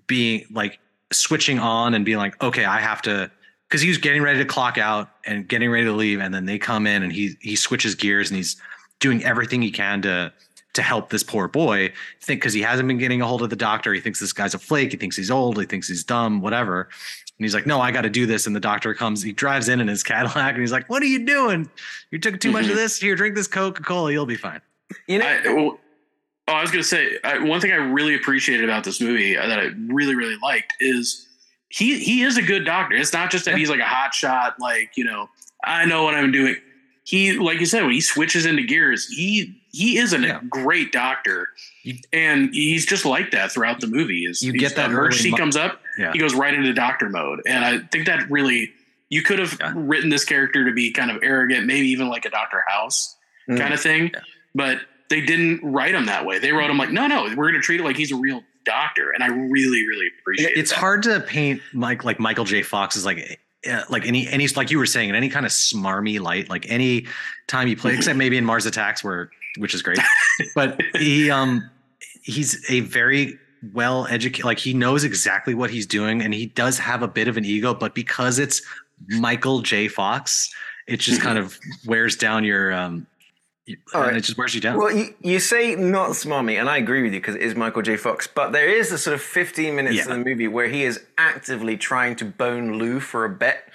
being 0.07 0.47
like 0.51 0.78
switching 1.12 1.59
on 1.59 1.95
and 1.95 2.05
being 2.05 2.19
like, 2.19 2.41
okay, 2.43 2.65
I 2.65 2.81
have 2.81 3.03
to, 3.03 3.31
because 3.69 3.82
he 3.82 3.89
was 3.89 3.99
getting 3.99 4.23
ready 4.23 4.39
to 4.39 4.45
clock 4.45 4.78
out 4.78 5.11
and 5.27 5.47
getting 5.49 5.70
ready 5.70 5.85
to 5.85 5.93
leave, 5.93 6.20
and 6.20 6.32
then 6.32 6.47
they 6.47 6.59
come 6.59 6.87
in 6.87 7.03
and 7.03 7.12
he 7.12 7.37
he 7.41 7.55
switches 7.57 7.95
gears 7.95 8.31
and 8.31 8.37
he's 8.37 8.57
doing 9.01 9.24
everything 9.24 9.62
he 9.62 9.70
can 9.70 10.03
to 10.03 10.32
to 10.74 10.82
help 10.82 11.10
this 11.10 11.22
poor 11.22 11.48
boy. 11.48 11.92
Think 12.20 12.40
because 12.40 12.52
he 12.52 12.62
hasn't 12.62 12.86
been 12.86 12.98
getting 12.98 13.20
a 13.22 13.26
hold 13.26 13.42
of 13.42 13.51
the 13.51 13.56
doctor, 13.56 13.92
he 13.92 14.01
thinks 14.01 14.20
this 14.20 14.32
guy's 14.32 14.55
a 14.55 14.59
flake. 14.59 14.92
He 14.92 14.97
thinks 14.97 15.16
he's 15.16 15.30
old. 15.30 15.59
He 15.59 15.66
thinks 15.66 15.88
he's 15.88 16.05
dumb. 16.05 16.40
Whatever. 16.40 16.82
And 16.82 17.44
he's 17.44 17.55
like, 17.55 17.66
no, 17.66 17.80
I 17.80 17.90
got 17.90 18.02
to 18.02 18.10
do 18.10 18.26
this. 18.26 18.47
And 18.47 18.55
the 18.55 18.60
doctor 18.60 18.92
comes, 18.92 19.22
he 19.22 19.32
drives 19.32 19.68
in 19.68 19.80
in 19.80 19.88
his 19.88 20.02
Cadillac 20.05 20.52
and 20.52 20.60
he's 20.60 20.72
like, 20.72 20.88
what 20.88 21.02
are 21.02 21.06
you 21.06 21.24
doing? 21.24 21.70
You 22.10 22.18
took 22.18 22.38
too 22.38 22.52
much 22.52 22.68
of 22.68 22.76
this. 22.76 22.98
Here, 22.98 23.16
drink 23.16 23.34
this 23.34 23.47
Coca 23.47 23.82
Cola. 23.82 24.12
You'll 24.12 24.26
be 24.26 24.36
fine. 24.36 24.60
You 25.06 25.20
know, 25.20 25.26
I, 25.26 25.40
well, 25.55 25.78
oh, 26.48 26.52
I 26.52 26.62
was 26.62 26.70
going 26.70 26.82
to 26.82 26.88
say 26.88 27.18
I, 27.24 27.38
one 27.38 27.60
thing 27.60 27.72
I 27.72 27.76
really 27.76 28.14
appreciated 28.14 28.64
about 28.64 28.84
this 28.84 29.01
movie 29.01 29.36
uh, 29.36 29.47
that 29.47 29.59
I 29.59 29.70
really 29.86 30.14
really 30.14 30.36
liked 30.42 30.74
is 30.80 31.28
he 31.68 31.98
he 31.98 32.22
is 32.22 32.36
a 32.36 32.42
good 32.42 32.64
doctor. 32.64 32.97
It's 32.97 33.12
not 33.12 33.30
just 33.30 33.44
that 33.44 33.56
he's 33.56 33.70
like 33.70 33.80
a 33.80 33.86
hot 33.86 34.12
shot, 34.12 34.59
like 34.59 34.97
you 34.97 35.05
know 35.05 35.28
I 35.64 35.84
know 35.84 36.02
what 36.02 36.14
I'm 36.14 36.32
doing. 36.32 36.56
He 37.05 37.38
like 37.38 37.60
you 37.60 37.66
said 37.66 37.82
when 37.82 37.92
he 37.92 38.01
switches 38.01 38.47
into 38.47 38.64
gears, 38.64 39.06
he 39.06 39.60
he 39.72 39.98
is 39.98 40.12
a 40.12 40.18
Yeah. 40.20 40.40
great 40.48 40.92
doctor, 40.92 41.48
and 42.12 42.51
he's 42.52 42.86
just 42.86 43.05
like 43.05 43.30
that 43.32 43.52
throughout 43.52 43.80
the 43.80 43.86
movie. 43.86 44.24
Is 44.26 44.42
You 44.42 44.52
get 44.52 44.76
that 44.76 44.90
emergency 44.90 45.32
comes 45.32 45.56
up, 45.56 45.80
Yeah. 45.98 46.12
he 46.12 46.18
goes 46.18 46.34
right 46.34 46.52
into 46.55 46.72
doctor 46.72 47.09
mode, 47.09 47.40
and 47.47 47.64
I 47.64 47.78
think 47.78 48.06
that 48.06 48.30
really 48.30 48.72
you 49.09 49.22
could 49.22 49.38
have 49.40 49.56
Yeah. 49.60 49.72
written 49.74 50.09
this 50.10 50.24
character 50.24 50.64
to 50.66 50.72
be 50.72 50.92
kind 50.92 51.10
of 51.10 51.18
arrogant, 51.22 51.66
maybe 51.66 51.88
even 51.88 52.09
like 52.09 52.24
a 52.26 52.30
Doctor 52.30 52.62
House 52.68 53.16
Mm. 53.48 53.59
kind 53.59 53.74
of 53.74 53.80
thing. 53.80 54.10
Yeah. 54.14 54.20
But 54.55 54.80
they 55.09 55.20
didn't 55.20 55.60
write 55.64 55.94
him 55.97 56.06
that 56.06 56.24
way. 56.24 56.38
They 56.38 56.52
wrote 56.52 56.70
him 56.70 56.78
like, 56.78 56.90
no, 56.92 57.09
no, 57.09 57.24
we're 57.24 57.51
going 57.51 57.55
to 57.55 57.60
treat 57.60 57.80
it 57.80 57.82
like 57.82 57.97
he's 57.97 58.12
a 58.12 58.16
real 58.16 58.44
doctor. 58.64 59.10
And 59.10 59.24
I 59.24 59.26
really, 59.28 59.84
really 59.88 60.06
appreciate 60.20 60.52
it. 60.52 60.59
it's 60.59 60.70
that. 60.70 60.78
hard 60.78 61.02
to 61.05 61.18
paint 61.20 61.60
Mike 61.72 62.05
like 62.05 62.20
Michael 62.20 62.44
J. 62.44 62.62
Fox 62.62 62.94
is 62.94 63.05
like 63.05 63.40
uh, 63.68 63.82
like 63.90 64.06
any 64.06 64.28
any 64.28 64.47
like 64.48 64.70
you 64.70 64.78
were 64.78 64.86
saying 64.86 65.09
in 65.09 65.14
any 65.16 65.28
kind 65.28 65.44
of 65.44 65.51
smarmy 65.52 66.18
light 66.20 66.48
like 66.48 66.64
any 66.70 67.06
time 67.48 67.66
you 67.68 67.76
play 67.76 67.94
except 67.94 68.16
maybe 68.16 68.36
in 68.38 68.44
Mars 68.44 68.64
Attacks 68.64 69.02
where 69.05 69.30
which 69.59 69.74
is 69.74 69.82
great 69.82 69.98
but 70.55 70.81
he 70.97 71.31
um 71.31 71.68
he's 72.22 72.64
a 72.70 72.81
very 72.81 73.39
well 73.72 74.06
educated 74.09 74.44
like 74.44 74.59
he 74.59 74.72
knows 74.72 75.05
exactly 75.05 75.55
what 75.55 75.70
he's 75.70 75.86
doing 75.86 76.22
and 76.22 76.32
he 76.35 76.47
does 76.47 76.78
have 76.78 77.02
a 77.02 77.09
bit 77.09 77.28
of 77.28 77.36
an 77.36 77.44
ego 77.44 77.74
but 77.74 77.94
because 77.94 78.39
it's 78.39 78.62
Michael 79.09 79.60
J. 79.62 79.89
Fox 79.89 80.52
it 80.86 80.98
just 81.01 81.20
kind 81.20 81.39
of 81.39 81.59
wears 81.86 82.16
down 82.16 82.44
your 82.44 82.72
um 82.72 83.06
All 83.94 84.02
and 84.02 84.16
it 84.16 84.22
just 84.22 84.36
wears 84.39 84.55
you 84.55 84.60
down 84.60 84.77
Well, 84.78 84.94
you, 84.94 85.14
you 85.20 85.39
say 85.39 85.77
not 85.77 86.10
smarmy, 86.10 86.59
and 86.59 86.68
I 86.68 86.77
agree 86.78 87.02
with 87.02 87.12
you 87.12 87.20
because 87.20 87.36
it 87.36 87.43
is 87.43 87.55
Michael 87.55 87.82
J. 87.82 87.97
Fox. 87.97 88.27
But 88.27 88.51
there 88.52 88.68
is 88.68 88.90
a 88.90 88.98
sort 88.98 89.14
of 89.14 89.20
15 89.22 89.77
minutes 89.77 89.94
Yeah. 89.97 90.02
of 90.02 90.09
the 90.09 90.18
movie 90.24 90.48
where 90.48 90.66
he 90.68 90.82
is 90.85 91.01
actively 91.18 91.77
trying 91.77 92.16
to 92.16 92.24
bone 92.24 92.78
Lou 92.78 92.98
for 92.98 93.24
a 93.24 93.28
bet 93.28 93.68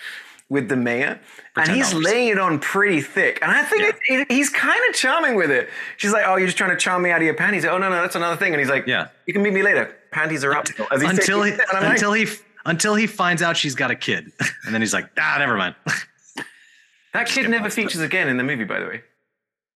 with 0.49 0.69
the 0.69 0.75
mayor, 0.75 1.19
and 1.55 1.69
he's 1.69 1.91
$10. 1.93 2.03
laying 2.03 2.27
it 2.29 2.37
on 2.39 2.59
pretty 2.59 3.01
thick. 3.01 3.39
And 3.41 3.51
I 3.51 3.63
think 3.63 3.81
it, 3.81 3.95
it, 4.07 4.31
he's 4.31 4.49
kind 4.49 4.79
of 4.89 4.95
charming 4.95 5.35
with 5.35 5.49
it. 5.49 5.69
She's 5.97 6.13
like, 6.13 6.23
"Oh, 6.27 6.35
you're 6.35 6.47
just 6.47 6.57
trying 6.57 6.69
to 6.69 6.77
charm 6.77 7.01
me 7.01 7.09
out 7.11 7.17
of 7.17 7.23
your 7.23 7.33
panties." 7.33 7.65
Oh 7.65 7.77
no, 7.77 7.89
no, 7.89 8.01
that's 8.01 8.15
another 8.15 8.35
thing. 8.37 8.53
And 8.53 8.59
he's 8.59 8.69
like, 8.69 8.85
Yeah. 8.85 9.07
you 9.25 9.33
can 9.33 9.41
meet 9.41 9.53
me 9.53 9.63
later. 9.63 9.95
Panties 10.11 10.43
are 10.43 10.53
up." 10.55 10.67
As 10.91 11.01
he's 11.01 11.09
until 11.09 11.41
he 11.43 11.51
it. 11.53 11.59
Like, 11.73 11.83
until 11.83 12.13
he 12.13 12.27
until 12.65 12.95
he 12.95 13.07
finds 13.07 13.41
out 13.41 13.57
she's 13.57 13.75
got 13.75 13.91
a 13.91 13.95
kid 13.95 14.31
and 14.65 14.73
then 14.73 14.81
he's 14.81 14.93
like 14.93 15.07
ah 15.19 15.35
never 15.37 15.55
mind 15.55 15.75
that 17.13 17.27
kid 17.27 17.47
never 17.49 17.69
features 17.69 18.01
again 18.01 18.27
in 18.27 18.37
the 18.37 18.43
movie, 18.43 18.63
by 18.63 18.79
the 18.79 18.85
way. 18.87 19.03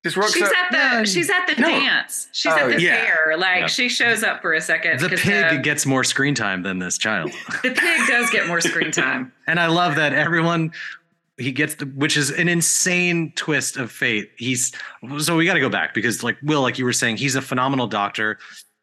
Just 0.04 0.16
rocks 0.16 0.34
She's 0.34 0.44
up. 0.44 0.54
at 0.54 0.72
the 0.72 0.78
Yeah. 0.78 1.04
she's 1.04 1.30
at 1.30 1.46
the 1.46 1.62
No. 1.62 1.68
dance. 1.68 2.28
She's 2.32 2.52
Oh, 2.54 2.58
at 2.58 2.76
the 2.78 2.82
yeah. 2.82 2.96
fair. 3.06 3.36
Like 3.38 3.60
Yeah. 3.62 3.68
she 3.68 3.90
shows 3.90 4.24
up 4.24 4.42
for 4.42 4.54
a 4.54 4.62
second. 4.62 5.00
The 5.02 5.10
pig 5.10 5.44
uh, 5.44 5.58
gets 5.58 5.86
more 5.86 6.04
screen 6.06 6.36
time 6.36 6.64
than 6.64 6.80
this 6.80 6.98
child 6.98 7.32
the 7.64 7.72
pig 7.72 8.08
does 8.08 8.30
get 8.30 8.48
more 8.48 8.62
screen 8.62 8.92
time. 8.92 9.32
and 9.48 9.60
i 9.60 9.68
love 9.68 9.96
that 9.96 10.14
everyone 10.14 10.72
he 11.38 11.52
gets 11.52 11.76
the, 11.76 11.86
which 11.86 12.16
is 12.18 12.32
an 12.32 12.48
insane 12.50 13.32
twist 13.36 13.76
of 13.78 13.92
fate 13.92 14.32
he's 14.38 14.74
so 15.20 15.36
we 15.36 15.46
got 15.46 15.54
to 15.56 15.60
go 15.60 15.70
back 15.70 15.94
because 15.94 16.24
like 16.24 16.38
will 16.44 16.62
like 16.62 16.78
you 16.80 16.86
were 16.86 16.94
saying 16.94 17.18
he's 17.18 17.36
a 17.36 17.42
phenomenal 17.42 17.88
doctor 17.88 18.38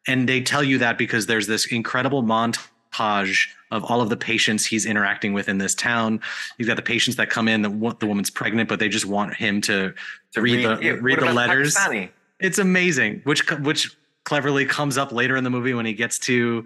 and 0.07 0.29
they 0.29 0.39
tell 0.41 0.63
you 0.63 0.77
that 0.77 0.97
because 0.99 1.25
there's 1.25 1.47
this 1.47 1.65
incredible 1.67 2.23
montage 2.23 3.47
of 3.71 3.83
all 3.83 4.01
of 4.01 4.09
the 4.09 4.17
patients 4.17 4.65
he's 4.65 4.85
interacting 4.85 5.33
with 5.33 5.49
in 5.49 5.57
this 5.57 5.75
town 5.75 6.19
he's 6.57 6.67
got 6.67 6.75
the 6.75 6.81
patients 6.81 7.15
that 7.17 7.29
come 7.29 7.47
in 7.47 7.61
the, 7.61 7.69
wo- 7.69 7.91
the 7.99 8.07
woman's 8.07 8.29
pregnant 8.29 8.69
but 8.69 8.79
they 8.79 8.89
just 8.89 9.05
want 9.05 9.33
him 9.35 9.61
to, 9.61 9.93
to 10.33 10.41
read, 10.41 10.65
the 10.65 10.79
yeah, 10.81 10.91
read 10.99 11.19
the 11.19 11.33
letters 11.33 11.75
Pakistani? 11.75 12.09
it's 12.39 12.59
amazing 12.59 13.21
which 13.23 13.49
which 13.61 13.95
cleverly 14.23 14.65
comes 14.65 14.97
up 14.97 15.11
later 15.11 15.35
in 15.37 15.43
the 15.43 15.49
movie 15.49 15.73
when 15.73 15.85
he 15.85 15.93
gets 15.93 16.19
to 16.19 16.65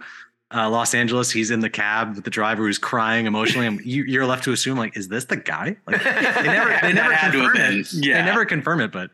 uh, 0.54 0.70
Los 0.70 0.94
Angeles. 0.94 1.32
He's 1.32 1.50
in 1.50 1.62
the 1.62 1.70
cab 1.70 2.16
with 2.16 2.26
the 2.26 2.30
driver 2.30 2.64
who's 2.66 2.78
crying 2.78 3.26
emotionally. 3.26 3.68
And 3.68 3.80
you, 3.86 4.04
you're 4.04 4.26
left 4.26 4.44
to 4.46 4.52
assume 4.52 4.78
like, 4.78 4.98
is 4.98 5.08
this 5.08 5.24
the 5.26 5.38
guy? 5.38 5.78
Like, 5.88 6.04
they 6.04 6.12
never, 6.44 6.78
they 6.82 6.92
never 6.94 7.10
That 7.10 7.18
had 7.18 7.32
to 7.32 7.40
have 7.40 7.52
confirm 7.54 7.80
it. 7.80 7.94
yeah. 7.94 8.18
They 8.20 8.26
never 8.26 8.44
confirm 8.46 8.82
it, 8.82 8.92
but 8.92 9.12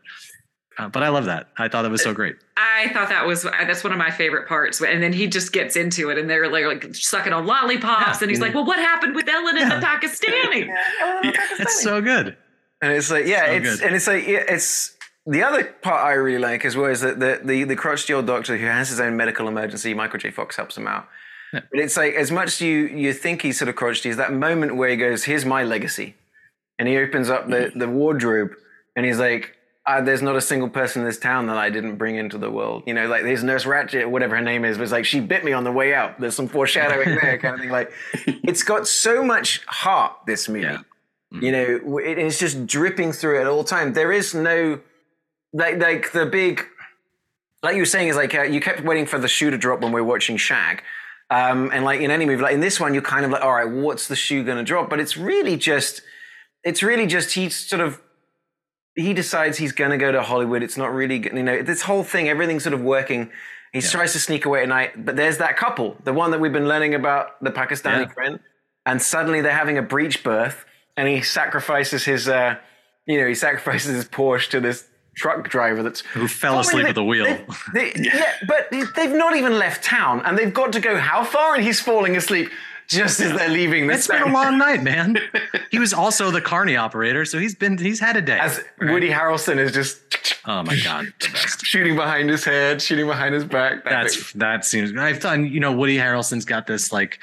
uh, 0.78 0.88
but 0.88 1.02
I 1.02 1.08
love 1.08 1.24
that. 1.26 1.48
I 1.58 1.68
thought 1.68 1.82
that 1.82 1.90
was 1.90 2.02
so 2.02 2.12
great. 2.14 2.36
I 2.56 2.88
thought 2.92 3.08
that 3.08 3.26
was 3.26 3.42
that's 3.42 3.82
one 3.84 3.92
of 3.92 3.98
my 3.98 4.10
favorite 4.10 4.46
parts. 4.48 4.80
And 4.80 5.02
then 5.02 5.12
he 5.12 5.26
just 5.26 5.52
gets 5.52 5.76
into 5.76 6.10
it, 6.10 6.18
and 6.18 6.28
they're 6.30 6.48
like, 6.50 6.64
like 6.64 6.94
sucking 6.94 7.32
on 7.32 7.46
lollipops, 7.46 8.06
Yeah. 8.06 8.24
and 8.24 8.30
he's 8.30 8.40
like, 8.40 8.54
"Well, 8.54 8.64
what 8.64 8.78
happened 8.78 9.14
with 9.14 9.28
Ellen 9.28 9.56
and 9.58 9.68
Yeah. 9.70 9.80
the 9.80 9.86
Pakistani?" 9.86 10.68
It's 11.60 11.82
so 11.82 12.00
good. 12.00 12.36
And 12.80 12.92
it's 12.92 13.10
like, 13.10 13.26
yeah, 13.26 13.46
So 13.46 13.52
it's 13.52 13.76
good. 13.76 13.86
and 13.86 13.96
it's 13.96 14.06
like, 14.06 14.26
yeah, 14.28 14.44
it's 14.48 14.96
the 15.26 15.42
other 15.42 15.64
part 15.82 16.04
I 16.04 16.12
really 16.12 16.38
like 16.38 16.64
as 16.64 16.76
well 16.76 16.90
is 16.90 17.00
that 17.00 17.18
the 17.18 17.40
the 17.44 17.64
the 17.64 17.76
crotchety 17.76 18.14
old 18.14 18.26
doctor 18.26 18.56
who 18.56 18.66
has 18.66 18.88
his 18.88 19.00
own 19.00 19.16
medical 19.16 19.48
emergency, 19.48 19.94
Michael 19.94 20.18
J. 20.20 20.30
Fox 20.30 20.56
helps 20.56 20.76
him 20.76 20.86
out. 20.86 21.08
But 21.52 21.64
it's 21.72 21.96
like 21.96 22.14
as 22.14 22.30
much 22.30 22.46
as 22.48 22.60
you 22.60 22.86
you 22.86 23.12
think 23.12 23.42
he's 23.42 23.58
sort 23.58 23.68
of 23.68 23.74
crotchety, 23.76 24.10
is 24.10 24.16
that 24.18 24.32
moment 24.32 24.76
where 24.76 24.90
he 24.90 24.96
goes, 24.96 25.24
"Here's 25.24 25.44
my 25.44 25.64
legacy," 25.64 26.14
and 26.78 26.86
he 26.86 26.96
opens 26.98 27.28
up 27.30 27.48
the 27.48 27.72
the 27.74 27.88
wardrobe 27.88 28.52
and 28.94 29.04
he's 29.04 29.18
like. 29.18 29.54
Uh, 29.88 30.02
there's 30.02 30.20
not 30.20 30.36
a 30.36 30.40
single 30.42 30.68
person 30.68 31.00
in 31.00 31.08
this 31.08 31.18
town 31.18 31.46
that 31.46 31.56
I 31.56 31.70
didn't 31.70 31.96
bring 31.96 32.16
into 32.16 32.36
the 32.36 32.50
world. 32.50 32.82
You 32.86 32.92
know, 32.92 33.06
like 33.08 33.22
there's 33.22 33.42
Nurse 33.42 33.64
Ratched, 33.64 34.06
whatever 34.10 34.36
her 34.36 34.42
name 34.42 34.66
is, 34.66 34.76
was 34.76 34.92
like 34.92 35.06
she 35.06 35.18
bit 35.18 35.44
me 35.44 35.52
on 35.54 35.64
the 35.64 35.72
way 35.72 35.94
out. 35.94 36.20
There's 36.20 36.36
some 36.36 36.46
foreshadowing 36.46 37.14
there, 37.14 37.38
kind 37.38 37.54
of 37.54 37.60
thing. 37.60 37.70
Like, 37.70 37.90
it's 38.26 38.62
got 38.62 38.86
so 38.86 39.24
much 39.24 39.64
heart. 39.66 40.12
This 40.26 40.46
movie, 40.48 40.66
Yeah. 40.66 40.80
you 41.30 41.50
know, 41.52 41.98
it 41.98 42.18
is 42.18 42.38
just 42.38 42.66
dripping 42.66 43.12
through 43.12 43.40
at 43.40 43.46
all 43.46 43.64
time. 43.64 43.94
There 43.94 44.12
is 44.12 44.34
no 44.34 44.80
like 45.54 45.78
like 45.80 46.12
the 46.12 46.26
big, 46.26 46.66
like 47.62 47.74
you 47.74 47.80
were 47.80 47.86
saying, 47.86 48.08
is 48.08 48.16
like 48.16 48.34
uh, 48.34 48.42
you 48.42 48.60
kept 48.60 48.82
waiting 48.84 49.06
for 49.06 49.18
the 49.18 49.28
shoe 49.28 49.50
to 49.50 49.56
drop 49.56 49.80
when 49.80 49.92
we 49.92 50.00
are 50.02 50.04
watching 50.04 50.36
Shag, 50.36 50.82
um, 51.30 51.70
and 51.72 51.82
like 51.84 52.00
in 52.02 52.10
any 52.10 52.26
movie, 52.26 52.42
like 52.42 52.52
in 52.54 52.60
this 52.60 52.78
one, 52.78 52.92
you're 52.92 53.02
kind 53.02 53.24
of 53.24 53.30
like, 53.30 53.42
all 53.42 53.54
right, 53.54 53.70
what's 53.70 54.06
the 54.08 54.16
shoe 54.16 54.44
going 54.44 54.58
to 54.58 54.64
drop? 54.64 54.90
But 54.90 55.00
it's 55.00 55.16
really 55.16 55.56
just, 55.56 56.02
it's 56.62 56.82
really 56.82 57.06
just 57.06 57.32
he 57.32 57.48
sort 57.48 57.80
of 57.80 58.02
he 58.98 59.14
decides 59.14 59.56
he's 59.58 59.72
going 59.72 59.92
to 59.92 59.96
go 59.96 60.10
to 60.12 60.22
Hollywood. 60.22 60.62
It's 60.62 60.76
not 60.76 60.92
really, 60.92 61.18
you 61.22 61.42
know, 61.42 61.62
this 61.62 61.82
whole 61.82 62.02
thing, 62.02 62.28
everything's 62.28 62.64
sort 62.64 62.74
of 62.74 62.82
working. 62.82 63.30
He 63.72 63.80
tries 63.80 64.12
to 64.14 64.18
sneak 64.18 64.44
away 64.44 64.62
at 64.62 64.68
night, 64.68 65.04
but 65.04 65.14
there's 65.14 65.38
that 65.38 65.56
couple, 65.56 65.96
the 66.04 66.12
one 66.12 66.30
that 66.32 66.40
we've 66.40 66.52
been 66.52 66.66
learning 66.68 66.94
about, 66.94 67.42
the 67.42 67.50
Pakistani 67.50 68.00
Yeah. 68.06 68.08
friend, 68.08 68.40
and 68.86 69.00
suddenly 69.00 69.40
they're 69.40 69.52
having 69.64 69.78
a 69.78 69.82
breech 69.82 70.24
birth, 70.24 70.64
and 70.96 71.06
he 71.06 71.20
sacrifices 71.22 72.04
his, 72.04 72.28
uh, 72.28 72.56
you 73.06 73.20
know, 73.20 73.26
he 73.28 73.34
sacrifices 73.34 73.94
his 73.94 74.06
Porsche 74.08 74.48
to 74.50 74.60
this 74.60 74.84
truck 75.16 75.48
driver 75.48 75.82
that's 75.82 76.00
Who 76.14 76.26
fell 76.28 76.58
asleep 76.60 76.84
they- 76.84 76.88
at 76.88 76.94
the 76.94 77.04
wheel. 77.04 77.26
they- 77.74 77.92
yeah. 77.96 78.32
but 78.46 78.70
they've 78.70 79.12
not 79.24 79.36
even 79.36 79.58
left 79.58 79.84
town, 79.84 80.22
and 80.24 80.36
they've 80.38 80.54
got 80.54 80.72
to 80.72 80.80
go 80.80 80.96
how 80.96 81.22
far? 81.22 81.54
And 81.54 81.62
he's 81.62 81.80
falling 81.80 82.16
asleep 82.16 82.50
just 82.88 83.20
as 83.20 83.36
they're 83.36 83.48
leaving. 83.48 83.86
This 83.86 83.98
it's 83.98 84.06
This 84.08 84.18
been 84.18 84.30
a 84.30 84.32
long 84.32 84.58
night, 84.58 84.82
man. 84.82 85.18
He 85.70 85.78
was 85.78 85.92
also 85.92 86.30
the 86.30 86.40
Carney 86.40 86.76
operator, 86.76 87.24
so 87.26 87.38
he's 87.38 87.54
been 87.54 87.76
he's 87.76 88.00
had 88.00 88.16
a 88.16 88.22
day. 88.22 88.38
As 88.38 88.60
Woody 88.80 89.10
Harrelson 89.10 89.58
is 89.58 89.70
just 89.70 89.98
oh 90.46 90.62
my 90.62 90.76
god, 90.82 91.12
the 91.20 91.28
best. 91.32 91.64
shooting 91.64 91.94
behind 91.94 92.30
his 92.30 92.42
head, 92.42 92.80
shooting 92.80 93.06
behind 93.06 93.34
his 93.34 93.44
back. 93.44 93.84
That 93.84 93.90
That's 93.90 94.32
that 94.32 94.64
seems. 94.64 94.96
I've 94.96 95.20
done. 95.20 95.46
You 95.46 95.60
know, 95.60 95.72
Woody 95.72 95.98
Harrelson's 95.98 96.44
got 96.46 96.66
this 96.66 96.90
like. 96.92 97.18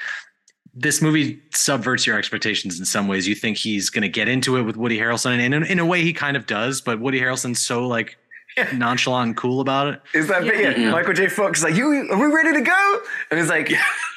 This 0.78 1.00
movie 1.00 1.40
subverts 1.54 2.06
your 2.06 2.18
expectations 2.18 2.78
in 2.78 2.84
some 2.84 3.08
ways. 3.08 3.26
You 3.26 3.34
think 3.34 3.56
he's 3.56 3.88
going 3.88 4.02
to 4.02 4.10
get 4.10 4.28
into 4.28 4.58
it 4.58 4.62
with 4.62 4.76
Woody 4.76 4.98
Harrelson, 4.98 5.38
and 5.38 5.54
in, 5.54 5.64
in 5.64 5.78
a 5.78 5.86
way, 5.86 6.02
he 6.02 6.12
kind 6.12 6.36
of 6.36 6.46
does. 6.46 6.80
But 6.82 7.00
Woody 7.00 7.18
Harrelson's 7.18 7.60
so 7.62 7.86
like 7.88 8.16
nonchalant 8.74 9.26
and 9.28 9.36
cool 9.36 9.60
about 9.60 9.88
it. 9.88 10.02
Is 10.14 10.28
that? 10.28 10.44
Yeah. 10.44 10.76
Yeah. 10.76 10.90
Michael 10.90 11.12
J. 11.12 11.28
Fox 11.28 11.58
is 11.58 11.64
like, 11.64 11.74
"You 11.74 12.08
are 12.10 12.18
we 12.18 12.26
ready 12.26 12.52
to 12.52 12.60
go?" 12.60 13.00
And 13.30 13.38
he's 13.40 13.48
like, 13.48 13.72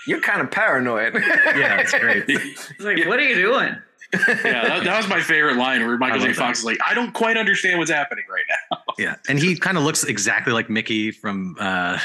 "You're 0.07 0.21
kind 0.21 0.41
of 0.41 0.51
paranoid." 0.51 1.13
Yeah, 1.59 1.81
it's 1.81 1.91
great. 1.91 2.25
He's 2.29 2.79
like, 2.79 3.05
what 3.07 3.19
are 3.19 3.23
you 3.23 3.35
doing? 3.35 3.75
yeah, 4.13 4.67
that, 4.67 4.83
that 4.83 4.97
was 4.97 5.07
my 5.09 5.19
favorite 5.19 5.57
line 5.57 5.85
where 5.85 5.97
Michael 5.97 6.19
J. 6.19 6.27
love 6.27 6.35
Fox 6.35 6.59
is 6.59 6.65
like, 6.65 6.77
I 6.87 6.93
don't 6.93 7.11
quite 7.11 7.37
understand 7.37 7.79
what's 7.79 7.91
happening 7.91 8.23
right 8.31 8.43
now. 8.71 8.77
Yeah, 8.97 9.15
and 9.27 9.39
he 9.39 9.57
kind 9.57 9.77
of 9.77 9.83
looks 9.83 10.03
exactly 10.03 10.53
like 10.53 10.69
Mickey 10.69 11.11
from 11.11 11.55
uh, 11.59 11.99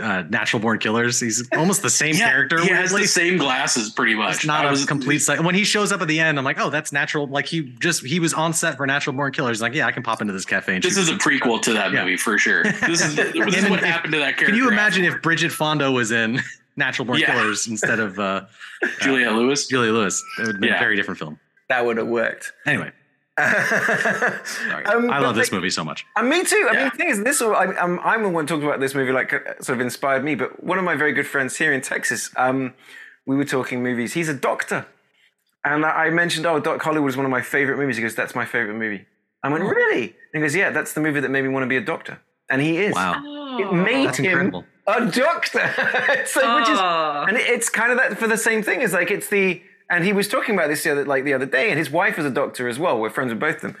uh, 0.00 0.22
Natural 0.28 0.60
Born 0.60 0.78
Killers. 0.78 1.18
He's 1.20 1.48
almost 1.52 1.82
the 1.82 1.90
same 1.90 2.14
character. 2.14 2.60
He 2.60 2.68
has 2.68 2.92
the 2.92 3.06
same 3.06 3.36
glasses 3.38 3.90
pretty 3.90 4.14
much. 4.14 4.36
It's 4.36 4.44
not 4.46 4.64
I 4.64 4.68
a 4.68 4.70
was- 4.70 4.84
complete 4.84 5.18
set. 5.18 5.42
When 5.42 5.54
he 5.54 5.64
shows 5.64 5.92
up 5.92 6.00
at 6.02 6.08
the 6.08 6.20
end, 6.20 6.38
I'm 6.38 6.44
like, 6.44 6.60
oh, 6.60 6.70
that's 6.70 6.92
natural. 6.92 7.26
Like 7.26 7.46
he 7.46 7.62
just 7.80 8.04
he 8.04 8.20
was 8.20 8.32
on 8.34 8.52
set 8.52 8.76
for 8.76 8.86
Natural 8.86 9.14
Born 9.16 9.32
Killers. 9.32 9.60
Like, 9.60 9.74
yeah, 9.74 9.86
I 9.86 9.92
can 9.92 10.02
pop 10.02 10.20
into 10.20 10.32
this 10.32 10.44
cafe. 10.44 10.74
And 10.76 10.82
This 10.84 10.96
is 10.96 11.08
a 11.08 11.12
some- 11.12 11.18
prequel 11.18 11.60
to 11.62 11.72
that 11.74 11.92
Yeah. 11.92 12.02
movie 12.04 12.16
for 12.16 12.38
sure. 12.38 12.62
This 12.92 13.04
is, 13.04 13.14
this 13.16 13.34
is 13.34 13.68
what 13.70 13.78
if- 13.80 13.84
happened 13.84 14.12
to 14.12 14.18
that 14.18 14.36
character. 14.36 14.46
Can 14.46 14.54
you 14.56 14.68
imagine 14.68 15.04
afterward. 15.04 15.16
if 15.18 15.22
Bridget 15.22 15.52
Fonda 15.52 15.90
was 15.90 16.10
in 16.12 16.40
Natural 16.76 17.06
Born 17.06 17.18
Yeah. 17.18 17.32
Killers 17.34 17.66
instead 17.66 17.98
of 18.00 18.18
uh, 18.18 18.44
Juliette 19.00 19.32
Lewis? 19.34 19.66
Julia 19.66 19.92
Lewis? 19.92 20.22
It 20.38 20.46
would 20.46 20.60
be 20.60 20.68
been 20.68 20.76
a 20.76 20.78
very 20.78 20.96
different 20.96 21.18
film. 21.18 21.38
that 21.68 21.84
would 21.84 21.96
have 21.98 22.06
worked. 22.08 22.52
Anyway, 22.66 22.90
Sorry. 23.38 24.84
I 24.86 25.18
love 25.18 25.34
this 25.34 25.52
movie 25.52 25.70
so 25.70 25.84
much. 25.84 26.06
And 26.16 26.28
me 26.28 26.44
too. 26.44 26.68
I 26.70 26.76
mean, 26.76 26.84
the 26.84 26.90
thing 26.96 27.08
is, 27.08 27.22
this 27.24 27.40
I, 27.42 27.64
I'm, 27.64 27.98
I'm 28.00 28.22
the 28.22 28.28
one 28.28 28.46
talking 28.46 28.66
about 28.66 28.80
this 28.80 28.94
movie, 28.94 29.12
like, 29.12 29.32
uh, 29.32 29.38
sort 29.60 29.78
of 29.78 29.80
inspired 29.80 30.24
me. 30.24 30.34
But 30.34 30.62
one 30.62 30.78
of 30.78 30.84
my 30.84 30.94
very 30.96 31.12
good 31.12 31.26
friends 31.26 31.56
here 31.56 31.72
in 31.72 31.80
Texas, 31.80 32.30
um, 32.36 32.74
we 33.26 33.36
were 33.36 33.44
talking 33.44 33.82
movies. 33.82 34.12
He's 34.14 34.28
a 34.28 34.34
doctor. 34.34 34.86
And 35.64 35.84
I 35.86 36.06
I 36.06 36.10
mentioned, 36.10 36.44
oh, 36.46 36.58
Doc 36.60 36.82
Hollywood 36.82 37.10
is 37.10 37.16
one 37.16 37.24
of 37.24 37.30
my 37.30 37.40
favorite 37.42 37.78
movies. 37.78 37.96
He 37.96 38.02
goes, 38.02 38.14
that's 38.14 38.34
my 38.34 38.44
favorite 38.44 38.74
movie. 38.74 39.06
I 39.42 39.48
went, 39.48 39.64
really? 39.64 40.04
And 40.04 40.14
he 40.34 40.40
goes, 40.40 40.54
yeah, 40.54 40.70
that's 40.70 40.92
the 40.92 41.00
movie 41.00 41.20
that 41.20 41.30
made 41.30 41.42
me 41.42 41.48
want 41.48 41.62
to 41.64 41.68
be 41.68 41.76
a 41.76 41.80
doctor. 41.80 42.20
And 42.50 42.60
he 42.60 42.78
is. 42.78 42.94
Wow. 42.94 43.58
It 43.58 43.72
made 43.72 44.06
That's 44.08 44.18
him 44.18 44.24
incredible. 44.26 44.64
a 44.86 45.06
doctor. 45.06 45.60
it's 46.10 46.34
like, 46.36 46.60
which 46.60 46.68
is, 46.70 46.78
Oh. 46.80 47.24
and 47.28 47.36
it's 47.36 47.68
kind 47.68 47.92
of 47.92 47.98
that 47.98 48.18
for 48.18 48.26
the 48.26 48.36
same 48.36 48.62
thing. 48.62 48.80
Is 48.82 48.92
like 48.92 49.10
it's 49.10 49.28
the 49.28 49.62
and 49.92 50.04
he 50.04 50.12
was 50.12 50.26
talking 50.26 50.56
about 50.56 50.68
this 50.68 50.82
the 50.82 50.90
other 50.90 51.04
like 51.04 51.24
the 51.24 51.34
other 51.34 51.46
day, 51.46 51.70
and 51.70 51.78
his 51.78 51.90
wife 51.90 52.18
is 52.18 52.24
a 52.24 52.30
doctor 52.30 52.66
as 52.68 52.78
well. 52.78 52.98
We're 52.98 53.10
friends 53.10 53.30
with 53.32 53.38
both 53.38 53.56
of 53.56 53.62
them, 53.62 53.76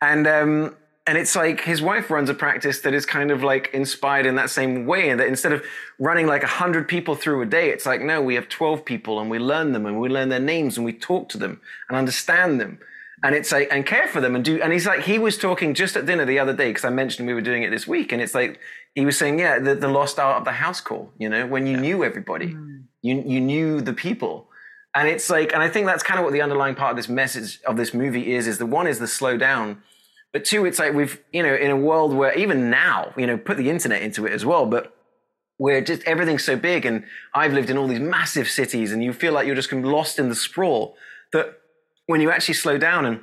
and 0.00 0.26
um, 0.26 0.76
and 1.06 1.18
it's 1.18 1.36
like 1.36 1.60
his 1.60 1.82
wife 1.82 2.10
runs 2.10 2.30
a 2.30 2.34
practice 2.34 2.80
that 2.80 2.94
is 2.94 3.04
kind 3.04 3.30
of 3.30 3.42
like 3.42 3.70
inspired 3.74 4.26
in 4.26 4.36
that 4.36 4.50
same 4.50 4.86
way, 4.86 5.10
and 5.10 5.20
that 5.20 5.28
instead 5.28 5.52
of 5.52 5.62
running 5.98 6.26
like 6.26 6.44
a 6.44 6.52
hundred 6.62 6.88
people 6.88 7.14
through 7.14 7.42
a 7.42 7.46
day, 7.46 7.68
it's 7.70 7.84
like 7.84 8.00
no, 8.00 8.22
we 8.22 8.34
have 8.36 8.48
twelve 8.48 8.84
people, 8.84 9.20
and 9.20 9.30
we 9.30 9.38
learn 9.38 9.72
them, 9.72 9.84
and 9.86 10.00
we 10.00 10.08
learn 10.08 10.28
their 10.30 10.46
names, 10.54 10.78
and 10.78 10.86
we 10.86 10.92
talk 10.92 11.28
to 11.30 11.38
them 11.38 11.60
and 11.88 11.98
understand 11.98 12.60
them. 12.60 12.78
And 13.24 13.34
it's 13.34 13.50
like, 13.50 13.68
and 13.72 13.84
care 13.86 14.06
for 14.06 14.20
them 14.20 14.36
and 14.36 14.44
do, 14.44 14.60
and 14.62 14.72
he's 14.72 14.86
like, 14.86 15.00
he 15.00 15.18
was 15.18 15.38
talking 15.38 15.72
just 15.72 15.96
at 15.96 16.04
dinner 16.04 16.26
the 16.26 16.38
other 16.38 16.52
day, 16.52 16.68
because 16.68 16.84
I 16.84 16.90
mentioned 16.90 17.26
we 17.26 17.32
were 17.34 17.40
doing 17.40 17.62
it 17.62 17.70
this 17.70 17.86
week. 17.88 18.12
And 18.12 18.20
it's 18.20 18.34
like, 18.34 18.60
he 18.94 19.06
was 19.06 19.16
saying, 19.16 19.38
yeah, 19.38 19.58
the, 19.58 19.74
the 19.74 19.88
lost 19.88 20.18
art 20.18 20.36
of 20.36 20.44
the 20.44 20.52
house 20.52 20.82
call, 20.82 21.12
you 21.18 21.28
know, 21.30 21.46
when 21.46 21.66
you 21.66 21.78
knew 21.78 22.04
everybody, 22.04 22.54
you, 23.00 23.22
you 23.26 23.40
knew 23.40 23.80
the 23.80 23.94
people. 23.94 24.50
And 24.96 25.08
it's 25.08 25.28
like, 25.28 25.52
and 25.52 25.62
I 25.62 25.68
think 25.68 25.86
that's 25.86 26.02
kind 26.02 26.18
of 26.18 26.24
what 26.24 26.32
the 26.32 26.40
underlying 26.40 26.74
part 26.74 26.90
of 26.90 26.96
this 26.96 27.08
message 27.08 27.60
of 27.66 27.76
this 27.76 27.92
movie 27.92 28.34
is, 28.34 28.46
is 28.46 28.56
the 28.56 28.64
one 28.64 28.86
is 28.86 28.98
the 28.98 29.06
slow 29.06 29.36
down. 29.36 29.82
But 30.32 30.46
two, 30.46 30.64
it's 30.64 30.78
like 30.78 30.94
we've, 30.94 31.22
you 31.34 31.42
know, 31.42 31.54
in 31.54 31.70
a 31.70 31.76
world 31.76 32.14
where 32.14 32.32
even 32.32 32.70
now, 32.70 33.12
you 33.14 33.26
know, 33.26 33.36
put 33.36 33.58
the 33.58 33.68
internet 33.68 34.00
into 34.00 34.24
it 34.24 34.32
as 34.32 34.46
well, 34.46 34.64
but 34.64 34.96
where 35.58 35.82
just 35.82 36.02
everything's 36.04 36.44
so 36.44 36.56
big 36.56 36.86
and 36.86 37.04
I've 37.34 37.52
lived 37.52 37.68
in 37.68 37.76
all 37.76 37.88
these 37.88 38.00
massive 38.00 38.48
cities 38.48 38.90
and 38.90 39.04
you 39.04 39.12
feel 39.12 39.34
like 39.34 39.46
you're 39.46 39.54
just 39.54 39.70
lost 39.70 40.18
in 40.18 40.30
the 40.30 40.34
sprawl 40.34 40.96
that 41.34 41.58
when 42.06 42.22
you 42.22 42.30
actually 42.30 42.54
slow 42.54 42.78
down 42.78 43.04
and 43.04 43.20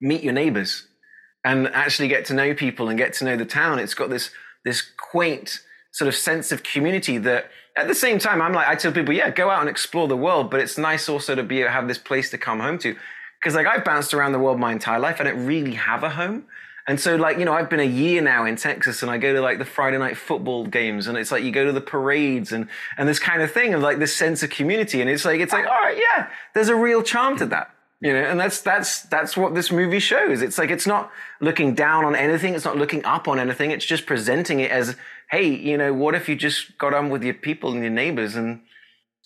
meet 0.00 0.22
your 0.22 0.32
neighbors 0.32 0.86
and 1.44 1.66
actually 1.68 2.06
get 2.06 2.24
to 2.26 2.34
know 2.34 2.54
people 2.54 2.88
and 2.88 2.96
get 2.96 3.12
to 3.14 3.24
know 3.24 3.36
the 3.36 3.44
town, 3.44 3.80
it's 3.80 3.94
got 3.94 4.08
this 4.08 4.30
this 4.64 4.82
quaint 5.10 5.62
sort 5.92 6.06
of 6.06 6.14
sense 6.14 6.52
of 6.52 6.62
community 6.62 7.18
that 7.18 7.50
at 7.76 7.88
the 7.88 7.94
same 7.94 8.18
time 8.18 8.42
I'm 8.42 8.52
like 8.52 8.68
I 8.68 8.74
tell 8.74 8.92
people, 8.92 9.14
yeah, 9.14 9.30
go 9.30 9.50
out 9.50 9.60
and 9.60 9.68
explore 9.68 10.08
the 10.08 10.16
world, 10.16 10.50
but 10.50 10.60
it's 10.60 10.78
nice 10.78 11.08
also 11.08 11.34
to 11.34 11.42
be 11.42 11.60
have 11.60 11.88
this 11.88 11.98
place 11.98 12.30
to 12.30 12.38
come 12.38 12.60
home 12.60 12.78
to. 12.78 12.96
Because 13.40 13.54
like 13.54 13.66
I've 13.66 13.84
bounced 13.84 14.14
around 14.14 14.32
the 14.32 14.38
world 14.38 14.58
my 14.58 14.72
entire 14.72 14.98
life, 14.98 15.20
I 15.20 15.24
don't 15.24 15.46
really 15.46 15.74
have 15.74 16.02
a 16.02 16.10
home. 16.10 16.44
And 16.88 16.98
so, 16.98 17.14
like, 17.14 17.38
you 17.38 17.44
know, 17.44 17.52
I've 17.52 17.70
been 17.70 17.80
a 17.80 17.84
year 17.84 18.20
now 18.20 18.44
in 18.44 18.56
Texas 18.56 19.02
and 19.02 19.10
I 19.10 19.16
go 19.16 19.32
to 19.32 19.40
like 19.40 19.58
the 19.58 19.64
Friday 19.64 19.98
night 19.98 20.16
football 20.16 20.66
games 20.66 21.06
and 21.06 21.16
it's 21.16 21.30
like 21.30 21.44
you 21.44 21.52
go 21.52 21.64
to 21.64 21.70
the 21.72 21.80
parades 21.80 22.50
and, 22.50 22.68
and 22.98 23.08
this 23.08 23.20
kind 23.20 23.40
of 23.40 23.52
thing 23.52 23.72
of 23.72 23.82
like 23.82 24.00
this 24.00 24.14
sense 24.14 24.42
of 24.42 24.50
community. 24.50 25.00
And 25.00 25.08
it's 25.08 25.24
like, 25.24 25.40
it's 25.40 25.52
like, 25.52 25.64
all 25.64 25.80
right, 25.80 25.96
yeah, 25.96 26.28
there's 26.54 26.68
a 26.68 26.74
real 26.74 27.02
charm 27.02 27.36
to 27.38 27.46
that. 27.46 27.70
You 28.00 28.12
know, 28.12 28.18
and 28.18 28.40
that's 28.40 28.60
that's 28.62 29.02
that's 29.02 29.36
what 29.36 29.54
this 29.54 29.70
movie 29.70 30.00
shows. 30.00 30.42
It's 30.42 30.58
like 30.58 30.70
it's 30.70 30.88
not 30.88 31.12
looking 31.40 31.76
down 31.76 32.04
on 32.04 32.16
anything, 32.16 32.54
it's 32.54 32.64
not 32.64 32.76
looking 32.76 33.04
up 33.04 33.28
on 33.28 33.38
anything, 33.38 33.70
it's 33.70 33.84
just 33.84 34.06
presenting 34.06 34.58
it 34.58 34.72
as, 34.72 34.96
hey, 35.32 35.48
you 35.48 35.76
know, 35.76 35.92
what 35.92 36.14
if 36.14 36.28
you 36.28 36.36
just 36.36 36.76
got 36.78 36.94
on 36.94 37.10
with 37.10 37.24
your 37.24 37.34
people 37.34 37.72
and 37.72 37.80
your 37.80 37.90
neighbors 37.90 38.36
and 38.36 38.60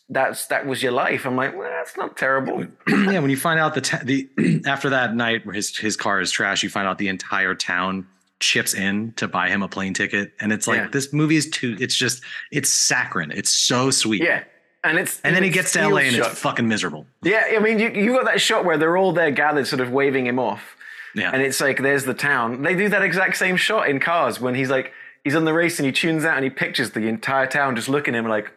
that's 0.09 0.47
that 0.47 0.67
was 0.67 0.83
your 0.85 0.93
life. 0.93 1.27
I'm 1.27 1.35
like, 1.37 1.57
well, 1.57 1.69
that's 1.69 1.97
not 1.97 2.17
terrible. 2.17 2.65
yeah, 2.89 3.19
when 3.19 3.29
you 3.29 3.37
find 3.37 3.59
out 3.59 3.75
the 3.75 3.81
ta- 3.81 4.03
the 4.05 4.29
after 4.67 4.89
that 4.91 5.15
night 5.17 5.45
where 5.45 5.55
his 5.55 5.77
his 5.77 5.97
car 5.97 6.21
is 6.21 6.31
trash, 6.31 6.63
you 6.63 6.71
find 6.71 6.87
out 6.87 6.99
the 6.99 7.09
entire 7.09 7.55
town 7.57 8.07
chips 8.39 8.73
in 8.75 9.13
to 9.17 9.27
buy 9.27 9.49
him 9.49 9.63
a 9.63 9.69
plane 9.69 9.95
ticket, 9.95 10.33
and 10.41 10.53
it's 10.53 10.69
like 10.69 10.77
Yeah. 10.79 10.89
this 10.93 11.13
movie 11.13 11.35
is 11.37 11.51
too. 11.51 11.77
It's 11.81 11.97
just 11.97 12.23
it's 12.53 12.71
saccharine. 12.71 13.33
It's 13.33 13.51
so 13.51 13.91
sweet. 13.91 14.23
Yeah. 14.23 14.45
And 14.85 14.97
it's 14.99 15.21
And 15.23 15.35
then 15.35 15.43
he 15.43 15.51
gets 15.51 15.73
to 15.73 15.89
LA 15.89 16.03
and 16.03 16.15
shot. 16.15 16.31
it's 16.31 16.39
fucking 16.41 16.69
miserable. 16.69 17.09
Yeah, 17.25 17.43
I 17.57 17.59
mean, 17.59 17.81
you, 17.81 17.89
you 17.91 18.13
got 18.13 18.27
that 18.27 18.41
shot 18.41 18.65
where 18.65 18.79
they're 18.79 18.97
all 18.97 19.13
there 19.13 19.33
gathered, 19.33 19.67
sort 19.67 19.81
of 19.81 19.91
waving 19.91 20.27
him 20.29 20.39
off. 20.39 20.77
Yeah. 21.17 21.33
And 21.33 21.43
it's 21.43 21.61
like, 21.61 21.83
there's 21.83 22.05
the 22.05 22.15
town. 22.15 22.63
They 22.63 22.77
do 22.77 22.89
that 22.91 23.03
exact 23.03 23.37
same 23.37 23.57
shot 23.57 23.89
in 23.89 23.99
cars 23.99 24.39
when 24.41 24.55
he's 24.55 24.71
like, 24.71 24.93
he's 25.27 25.35
on 25.35 25.45
the 25.45 25.53
race 25.53 25.81
and 25.81 25.87
he 25.87 25.91
tunes 25.91 26.25
out 26.25 26.37
and 26.37 26.45
he 26.45 26.51
pictures 26.51 26.91
the 26.93 27.01
entire 27.09 27.49
town 27.49 27.75
just 27.75 27.89
looking 27.89 28.15
at 28.15 28.21
him 28.21 28.29
like, 28.29 28.53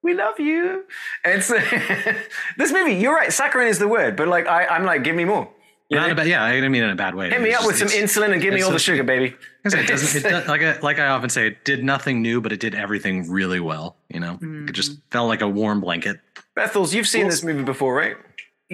we 0.00 0.14
love 0.14 0.38
you. 0.38 0.84
And 1.24 1.42
so 1.42 1.54
this 2.56 2.70
movie, 2.70 2.94
you're 2.94 3.12
right, 3.12 3.32
saccharine 3.32 3.66
is 3.66 3.80
the 3.80 3.88
word, 3.88 4.14
but 4.14 4.28
like, 4.28 4.46
I, 4.46 4.64
I'm 4.66 4.84
like, 4.84 5.02
give 5.02 5.16
me 5.16 5.24
more. 5.24 5.50
You 5.88 5.96
Not 5.96 6.06
know? 6.06 6.12
a 6.12 6.14
bad, 6.14 6.28
yeah, 6.28 6.44
I 6.44 6.52
didn't 6.52 6.70
mean 6.70 6.82
it 6.82 6.86
in 6.86 6.92
a 6.92 6.94
bad 6.94 7.16
way. 7.16 7.30
Hit 7.30 7.40
me 7.40 7.50
It's 7.50 7.58
up 7.58 7.66
with 7.66 7.78
some 7.78 7.88
insulin 7.88 8.32
and 8.32 8.40
give 8.40 8.54
me 8.54 8.62
all 8.62 8.70
the 8.70 8.78
sugar, 8.78 9.02
baby. 9.02 9.34
It 9.64 9.88
doesn't. 9.88 10.24
It 10.24 10.28
does, 10.30 10.46
like 10.46 10.62
I 10.62 10.78
like 10.78 10.98
I 11.00 11.08
often 11.08 11.30
say, 11.30 11.48
it 11.48 11.64
did 11.64 11.82
nothing 11.82 12.22
new, 12.22 12.40
but 12.40 12.52
it 12.52 12.60
did 12.60 12.76
everything 12.76 13.28
really 13.28 13.60
well. 13.60 13.96
You 14.08 14.20
know, 14.20 14.38
it 14.40 14.72
just 14.72 14.92
mm. 14.92 15.00
felt 15.10 15.28
like 15.28 15.42
a 15.42 15.48
warm 15.48 15.80
blanket. 15.80 16.20
Bethels, 16.54 16.94
you've 16.94 17.08
seen 17.08 17.28
this 17.28 17.42
movie 17.42 17.64
before, 17.64 17.94
right? 17.94 18.16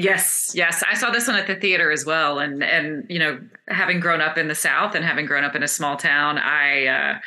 Yes, 0.01 0.53
yes. 0.55 0.83
I 0.89 0.95
saw 0.95 1.11
this 1.11 1.27
one 1.29 1.37
at 1.37 1.47
the 1.47 1.55
theater 1.57 1.91
as 1.91 2.07
well. 2.07 2.39
And 2.39 2.63
and 2.65 3.05
you 3.11 3.19
know, 3.19 3.39
having 3.69 4.01
grown 4.01 4.21
up 4.21 4.39
in 4.39 4.49
the 4.49 4.55
South 4.55 4.95
and 4.95 5.05
having 5.05 5.27
grown 5.27 5.45
up 5.45 5.55
in 5.55 5.63
a 5.63 5.69
small 5.69 5.97
town, 5.97 6.39
I 6.39 6.87
uh 6.87 7.19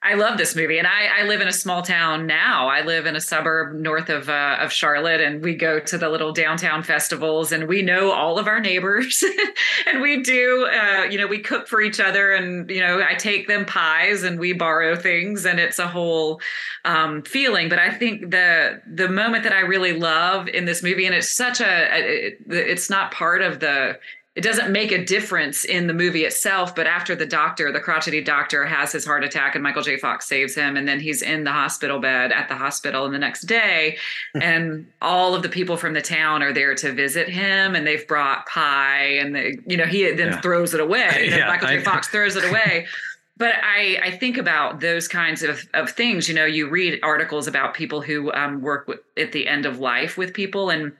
I 0.00 0.14
love 0.14 0.38
this 0.38 0.54
movie, 0.54 0.78
and 0.78 0.86
I, 0.86 1.08
I 1.20 1.22
live 1.24 1.40
in 1.40 1.48
a 1.48 1.52
small 1.52 1.82
town 1.82 2.26
now. 2.26 2.68
I 2.68 2.82
live 2.82 3.06
in 3.06 3.16
a 3.16 3.20
suburb 3.20 3.74
north 3.74 4.08
of 4.08 4.28
uh, 4.28 4.56
of 4.60 4.72
Charlotte, 4.72 5.20
and 5.20 5.42
we 5.42 5.56
go 5.56 5.80
to 5.80 5.98
the 5.98 6.08
little 6.08 6.32
downtown 6.32 6.84
festivals, 6.84 7.50
and 7.50 7.66
we 7.66 7.82
know 7.82 8.12
all 8.12 8.38
of 8.38 8.46
our 8.46 8.60
neighbors, 8.60 9.24
and 9.86 10.00
we 10.00 10.22
do, 10.22 10.68
uh, 10.72 11.02
you 11.10 11.18
know, 11.18 11.26
we 11.26 11.40
cook 11.40 11.66
for 11.66 11.80
each 11.80 11.98
other, 11.98 12.32
and 12.32 12.70
you 12.70 12.80
know, 12.80 13.02
I 13.02 13.14
take 13.14 13.48
them 13.48 13.66
pies, 13.66 14.22
and 14.22 14.38
we 14.38 14.52
borrow 14.52 14.94
things, 14.94 15.44
and 15.44 15.58
it's 15.58 15.80
a 15.80 15.88
whole 15.88 16.40
um, 16.84 17.22
feeling. 17.22 17.68
But 17.68 17.80
I 17.80 17.92
think 17.92 18.30
the 18.30 18.80
the 18.86 19.08
moment 19.08 19.42
that 19.42 19.52
I 19.52 19.60
really 19.60 19.94
love 19.94 20.46
in 20.46 20.64
this 20.64 20.80
movie, 20.80 21.06
and 21.06 21.14
it's 21.14 21.34
such 21.34 21.60
a, 21.60 21.98
it, 21.98 22.38
it's 22.48 22.88
not 22.88 23.10
part 23.10 23.42
of 23.42 23.58
the 23.58 23.98
it 24.38 24.42
doesn't 24.44 24.70
make 24.70 24.92
a 24.92 25.04
difference 25.04 25.64
in 25.64 25.88
the 25.88 25.92
movie 25.92 26.24
itself. 26.24 26.72
But 26.72 26.86
after 26.86 27.16
the 27.16 27.26
doctor, 27.26 27.72
the 27.72 27.80
crotchety 27.80 28.20
doctor, 28.20 28.64
has 28.64 28.92
his 28.92 29.04
heart 29.04 29.24
attack, 29.24 29.56
and 29.56 29.64
Michael 29.64 29.82
J. 29.82 29.96
Fox 29.96 30.28
saves 30.28 30.54
him, 30.54 30.76
and 30.76 30.86
then 30.86 31.00
he's 31.00 31.22
in 31.22 31.42
the 31.42 31.50
hospital 31.50 31.98
bed 31.98 32.30
at 32.30 32.48
the 32.48 32.54
hospital, 32.54 33.04
and 33.04 33.12
the 33.12 33.18
next 33.18 33.42
day, 33.42 33.96
and 34.40 34.86
all 35.02 35.34
of 35.34 35.42
the 35.42 35.48
people 35.48 35.76
from 35.76 35.92
the 35.92 36.00
town 36.00 36.40
are 36.44 36.52
there 36.52 36.72
to 36.76 36.92
visit 36.92 37.28
him, 37.28 37.74
and 37.74 37.84
they've 37.84 38.06
brought 38.06 38.46
pie, 38.46 39.16
and 39.20 39.34
they, 39.34 39.58
you 39.66 39.76
know, 39.76 39.86
he 39.86 40.08
then 40.12 40.28
Yeah. 40.28 40.40
throws 40.40 40.72
it 40.72 40.78
away. 40.80 41.22
You 41.24 41.30
know, 41.32 41.36
Yeah, 41.38 41.48
Michael 41.48 41.66
J. 41.68 41.78
I- 41.78 41.82
Fox 41.82 42.06
throws 42.06 42.36
it 42.36 42.44
away. 42.48 42.86
But 43.38 43.54
I, 43.62 44.00
I 44.02 44.10
think 44.10 44.36
about 44.36 44.80
those 44.80 45.06
kinds 45.06 45.44
of, 45.44 45.64
of 45.72 45.90
things. 45.90 46.28
You 46.28 46.34
know, 46.34 46.44
you 46.44 46.68
read 46.68 46.98
articles 47.04 47.46
about 47.46 47.72
people 47.72 48.00
who 48.02 48.32
um, 48.32 48.60
work 48.62 48.88
with, 48.88 48.98
at 49.16 49.30
the 49.30 49.46
end 49.46 49.64
of 49.64 49.78
life 49.78 50.18
with 50.18 50.34
people, 50.34 50.70
and 50.70 50.90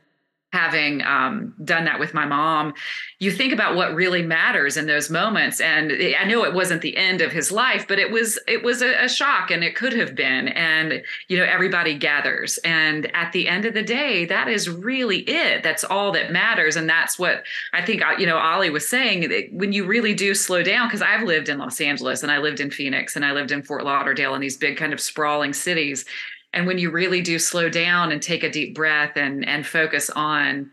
having 0.53 1.03
um, 1.03 1.55
done 1.63 1.85
that 1.85 2.01
with 2.01 2.15
my 2.15 2.25
mom, 2.25 2.73
you 3.19 3.31
think 3.31 3.53
about 3.53 3.77
what 3.77 3.95
really 3.95 4.23
matters 4.23 4.79
in 4.79 4.87
those 4.87 5.11
moments. 5.11 5.61
And 5.61 5.93
I 6.19 6.25
know 6.25 6.45
it 6.45 6.55
wasn't 6.55 6.81
the 6.81 6.97
end 6.97 7.21
of 7.21 7.33
his 7.33 7.53
life, 7.53 7.87
but 7.87 7.99
it 7.99 8.11
was 8.11 8.39
it 8.49 8.63
was 8.63 8.81
a, 8.81 9.05
a 9.05 9.09
shock, 9.09 9.51
and 9.51 9.63
it 9.63 9.77
could 9.77 9.93
have 9.93 10.15
been. 10.15 10.49
And 10.49 11.03
you 11.29 11.37
know, 11.37 11.45
everybody 11.45 11.99
gathers, 11.99 12.59
and 12.65 13.15
at 13.15 13.33
the 13.33 13.47
end 13.47 13.67
of 13.67 13.75
the 13.75 13.83
day, 13.83 14.25
that 14.25 14.49
is 14.49 14.71
really 14.71 15.19
it. 15.19 15.63
That's 15.63 15.85
all 15.85 16.13
that 16.13 16.33
matters, 16.33 16.77
and 16.77 16.89
that's 16.89 17.19
what 17.19 17.45
I 17.75 17.85
think. 17.85 18.03
uh, 18.03 18.15
You 18.19 18.27
know, 18.27 18.39
Ollie 18.39 18.71
was 18.71 18.89
saying 18.89 19.51
when 19.53 19.73
you 19.73 19.85
really 19.85 20.15
do 20.15 20.35
slow 20.35 20.63
down, 20.63 20.89
because 20.89 21.03
I've 21.03 21.25
lived 21.25 21.49
in 21.51 21.59
Los 21.59 21.81
Angeles, 21.81 22.23
and 22.23 22.33
I 22.33 22.39
lived 22.39 22.61
in 22.61 22.71
Phoenix, 22.71 23.17
and 23.17 23.25
I 23.25 23.33
lived 23.33 23.53
in 23.53 23.63
Fort 23.63 23.85
Lauderdale, 23.85 24.35
and 24.35 24.43
these 24.43 24.57
big 24.57 24.79
kind 24.79 24.93
of 24.95 25.01
sprawling 25.01 25.53
cities 25.53 26.07
and 26.53 26.67
when 26.67 26.79
you 26.79 26.91
really 26.91 27.21
do 27.21 27.39
slow 27.39 27.69
down 27.69 28.11
and 28.13 28.23
take 28.23 28.43
a 28.43 28.51
deep 28.51 28.75
breath 28.75 29.13
and 29.17 29.47
and 29.49 29.67
focus 29.67 30.11
on 30.11 30.71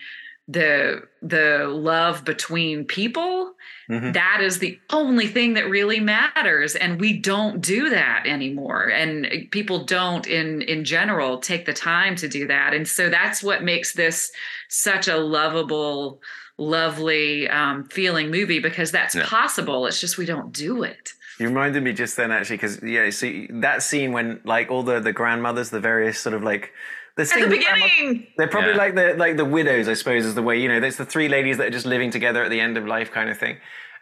the 0.48 1.02
the 1.22 1.68
love 1.68 2.24
between 2.24 2.86
people 2.86 3.54
Mhm. 3.90 4.14
that 4.14 4.42
is 4.42 4.58
the 4.60 4.80
only 4.92 5.28
thing 5.28 5.54
that 5.54 5.70
really 5.70 6.00
matters. 6.00 6.76
And 6.76 7.00
we 7.00 7.14
don't 7.20 7.62
do 7.62 7.90
that 7.92 8.26
anymore. 8.26 8.90
And 8.90 9.48
people 9.52 9.84
don't 9.86 10.26
in 10.26 10.64
in 10.64 10.84
general 10.86 11.38
take 11.40 11.66
the 11.66 11.74
time 11.74 12.16
to 12.18 12.28
do 12.28 12.48
that. 12.48 12.74
And 12.74 12.88
so 12.88 13.10
that's 13.10 13.44
what 13.44 13.64
makes 13.64 13.94
this 13.94 14.32
such 14.70 15.08
a 15.08 15.18
lovable 15.18 16.20
lovely 16.58 17.48
um, 17.50 17.84
feeling 17.86 18.32
movie 18.32 18.60
because 18.60 18.92
that's 18.92 19.14
Yeah. 19.16 19.26
possible. 19.26 19.86
It's 19.88 20.00
just 20.00 20.18
we 20.18 20.26
don't 20.26 20.52
do 20.52 20.84
it 20.84 21.12
You 21.40 21.48
reminded 21.48 21.84
me 21.84 21.92
just 21.94 22.16
then, 22.18 22.32
actually, 22.32 22.58
because 22.58 22.82
yeah, 22.82 23.10
see 23.10 23.48
that 23.52 23.84
scene 23.84 24.12
when 24.14 24.40
like 24.46 24.72
all 24.72 24.84
the 24.84 25.00
the 25.00 25.12
grandmothers, 25.14 25.70
the 25.70 25.80
various 25.82 26.18
sort 26.20 26.34
of 26.34 26.44
like 26.44 26.72
the 27.18 27.24
at 27.24 27.30
the 27.42 27.48
beginning 27.48 28.28
They're 28.38 28.48
probably 28.48 28.72
Yeah. 28.72 28.78
like 28.78 28.96
the 28.96 29.14
like 29.16 29.38
the 29.38 29.46
widows, 29.46 29.88
I 29.88 29.94
suppose, 29.96 30.26
is 30.26 30.36
the 30.36 30.42
way 30.44 30.60
you 30.62 30.68
know. 30.70 30.80
There's 30.80 30.98
the 30.98 31.06
three 31.06 31.28
ladies 31.28 31.58
that 31.58 31.68
are 31.68 31.72
just 31.72 31.86
living 31.86 32.10
together 32.12 32.44
at 32.44 32.50
the 32.52 32.60
end 32.60 32.78
of 32.78 32.86
life, 32.88 33.12
kind 33.12 33.30
of 33.30 33.38
thing. 33.38 33.58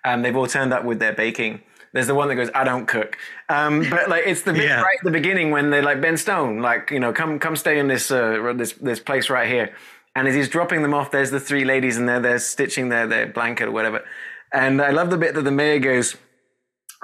Um, 0.05 0.21
they've 0.21 0.35
all 0.35 0.47
turned 0.47 0.73
up 0.73 0.83
with 0.85 0.99
their 0.99 1.13
baking. 1.13 1.61
There's 1.93 2.07
the 2.07 2.15
one 2.15 2.27
that 2.27 2.35
goes, 2.35 2.49
"I 2.55 2.63
don't 2.63 2.87
cook," 2.87 3.17
um, 3.49 3.87
but 3.89 4.09
like 4.09 4.23
it's 4.27 4.41
the 4.43 4.53
bit 4.53 4.65
Yeah. 4.65 4.81
right 4.81 4.97
at 4.99 5.03
the 5.03 5.11
beginning 5.11 5.49
when 5.51 5.69
they're 5.71 5.83
like 5.83 6.01
Ben 6.01 6.17
Stone, 6.17 6.59
like 6.59 6.91
you 6.91 6.99
know, 6.99 7.13
come 7.13 7.39
come 7.39 7.55
stay 7.55 7.79
in 7.79 7.87
this 7.87 8.11
uh, 8.11 8.53
this 8.55 8.73
this 8.73 8.99
place 8.99 9.29
right 9.29 9.47
here. 9.47 9.73
And 10.15 10.27
as 10.27 10.35
he's 10.35 10.49
dropping 10.49 10.83
them 10.83 10.93
off, 10.93 11.09
there's 11.09 11.31
the 11.31 11.39
three 11.39 11.65
ladies, 11.65 11.97
and 11.97 12.07
they're 12.07 12.19
they're 12.19 12.39
stitching 12.39 12.89
their 12.89 13.07
their 13.07 13.25
blanket 13.27 13.67
or 13.69 13.71
whatever. 13.71 14.03
And 14.51 14.79
I 14.81 14.91
love 14.91 15.09
the 15.09 15.17
bit 15.17 15.33
that 15.33 15.41
the 15.43 15.51
mayor 15.51 15.79
goes, 15.79 16.15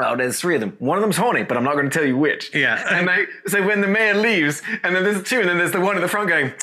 "Oh, 0.01 0.15
there's 0.15 0.39
three 0.39 0.55
of 0.55 0.61
them. 0.61 0.75
One 0.79 0.97
of 0.97 1.01
them's 1.01 1.17
horny, 1.17 1.43
but 1.43 1.57
I'm 1.57 1.63
not 1.63 1.73
going 1.73 1.89
to 1.89 1.97
tell 1.97 2.07
you 2.07 2.17
which." 2.17 2.53
Yeah. 2.55 2.83
And 2.95 3.07
they, 3.07 3.25
so 3.47 3.65
when 3.65 3.81
the 3.81 3.87
mayor 3.87 4.15
leaves, 4.15 4.61
and 4.83 4.95
then 4.95 5.03
there's 5.03 5.23
two, 5.23 5.39
and 5.39 5.47
then 5.49 5.57
there's 5.57 5.71
the 5.71 5.81
one 5.81 5.95
at 5.95 6.01
the 6.01 6.07
front 6.07 6.29
going, 6.29 6.53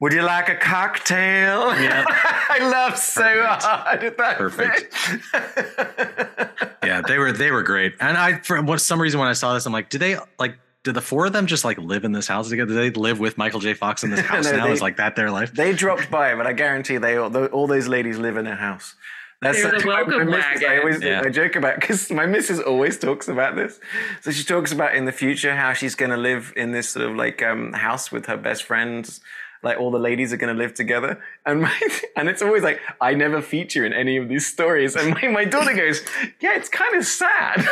"Would 0.00 0.12
you 0.12 0.22
like 0.22 0.48
a 0.48 0.56
cocktail?" 0.56 1.74
Yeah. 1.80 2.04
I 2.50 2.58
love 2.68 2.96
so 2.98 3.22
hard 3.44 4.02
at 4.04 4.16
that. 4.18 4.36
Perfect. 4.38 4.94
yeah, 6.84 7.02
they 7.06 7.18
were 7.18 7.32
they 7.32 7.50
were 7.50 7.62
great. 7.62 7.94
And 8.00 8.16
I 8.16 8.38
for 8.40 8.60
what 8.62 8.80
some 8.80 9.00
reason 9.00 9.20
when 9.20 9.28
I 9.28 9.32
saw 9.34 9.54
this, 9.54 9.66
I'm 9.66 9.72
like, 9.72 9.90
do 9.90 9.98
they 9.98 10.16
like 10.38 10.56
did 10.82 10.94
the 10.94 11.00
four 11.02 11.26
of 11.26 11.32
them 11.34 11.46
just 11.46 11.62
like 11.64 11.76
live 11.78 12.04
in 12.04 12.12
this 12.12 12.26
house 12.26 12.48
together? 12.48 12.68
Do 12.72 12.74
they 12.74 12.90
live 12.90 13.20
with 13.20 13.36
Michael 13.36 13.60
J. 13.60 13.74
Fox 13.74 14.02
in 14.02 14.10
this 14.10 14.20
house 14.20 14.46
No, 14.46 14.56
now? 14.56 14.66
they- 14.66 14.72
Is 14.72 14.80
like 14.80 14.96
that 14.96 15.14
their 15.14 15.30
life? 15.30 15.52
they 15.52 15.74
dropped 15.74 16.10
by, 16.10 16.34
but 16.34 16.46
I 16.46 16.54
guarantee 16.54 16.96
they 16.96 17.16
all, 17.16 17.36
all 17.48 17.66
those 17.66 17.86
ladies 17.86 18.16
live 18.18 18.38
in 18.38 18.46
a 18.46 18.56
house. 18.56 18.94
That's 19.42 19.62
They're 19.62 19.70
the 19.72 19.80
something 19.80 19.90
my- 19.90 20.02
my 20.02 20.08
welcome 20.08 20.30
missus- 20.30 20.44
I 20.44 20.54
wagon. 20.66 20.78
always 20.80 21.02
Yeah. 21.02 21.22
I 21.24 21.28
joke 21.30 21.56
about 21.56 21.80
because 21.80 22.10
my 22.10 22.26
missus 22.26 22.60
always 22.60 22.98
talks 22.98 23.26
about 23.28 23.56
this. 23.56 23.80
So 24.20 24.30
she 24.30 24.44
talks 24.44 24.70
about 24.70 24.94
in 24.94 25.06
the 25.06 25.12
future 25.12 25.56
how 25.56 25.72
she's 25.72 25.94
going 25.94 26.10
to 26.10 26.18
live 26.18 26.52
in 26.56 26.72
this 26.72 26.90
sort 26.90 27.08
of 27.08 27.16
like 27.16 27.42
um, 27.42 27.72
house 27.72 28.12
with 28.12 28.26
her 28.26 28.36
best 28.36 28.64
friends. 28.64 29.20
Like 29.62 29.78
all 29.78 29.90
the 29.90 29.98
ladies 29.98 30.32
are 30.32 30.38
going 30.38 30.54
to 30.54 30.58
live 30.58 30.72
together, 30.72 31.20
and 31.44 31.60
my, 31.60 31.80
and 32.16 32.30
it's 32.30 32.40
always 32.40 32.62
like 32.62 32.80
I 32.98 33.12
never 33.12 33.42
feature 33.42 33.84
in 33.84 33.92
any 33.92 34.16
of 34.16 34.26
these 34.26 34.46
stories. 34.46 34.96
And 34.96 35.12
my, 35.14 35.28
my 35.28 35.44
daughter 35.44 35.74
goes, 35.74 36.00
"Yeah, 36.40 36.56
it's 36.56 36.70
kind 36.70 36.96
of 36.96 37.04
sad." 37.04 37.58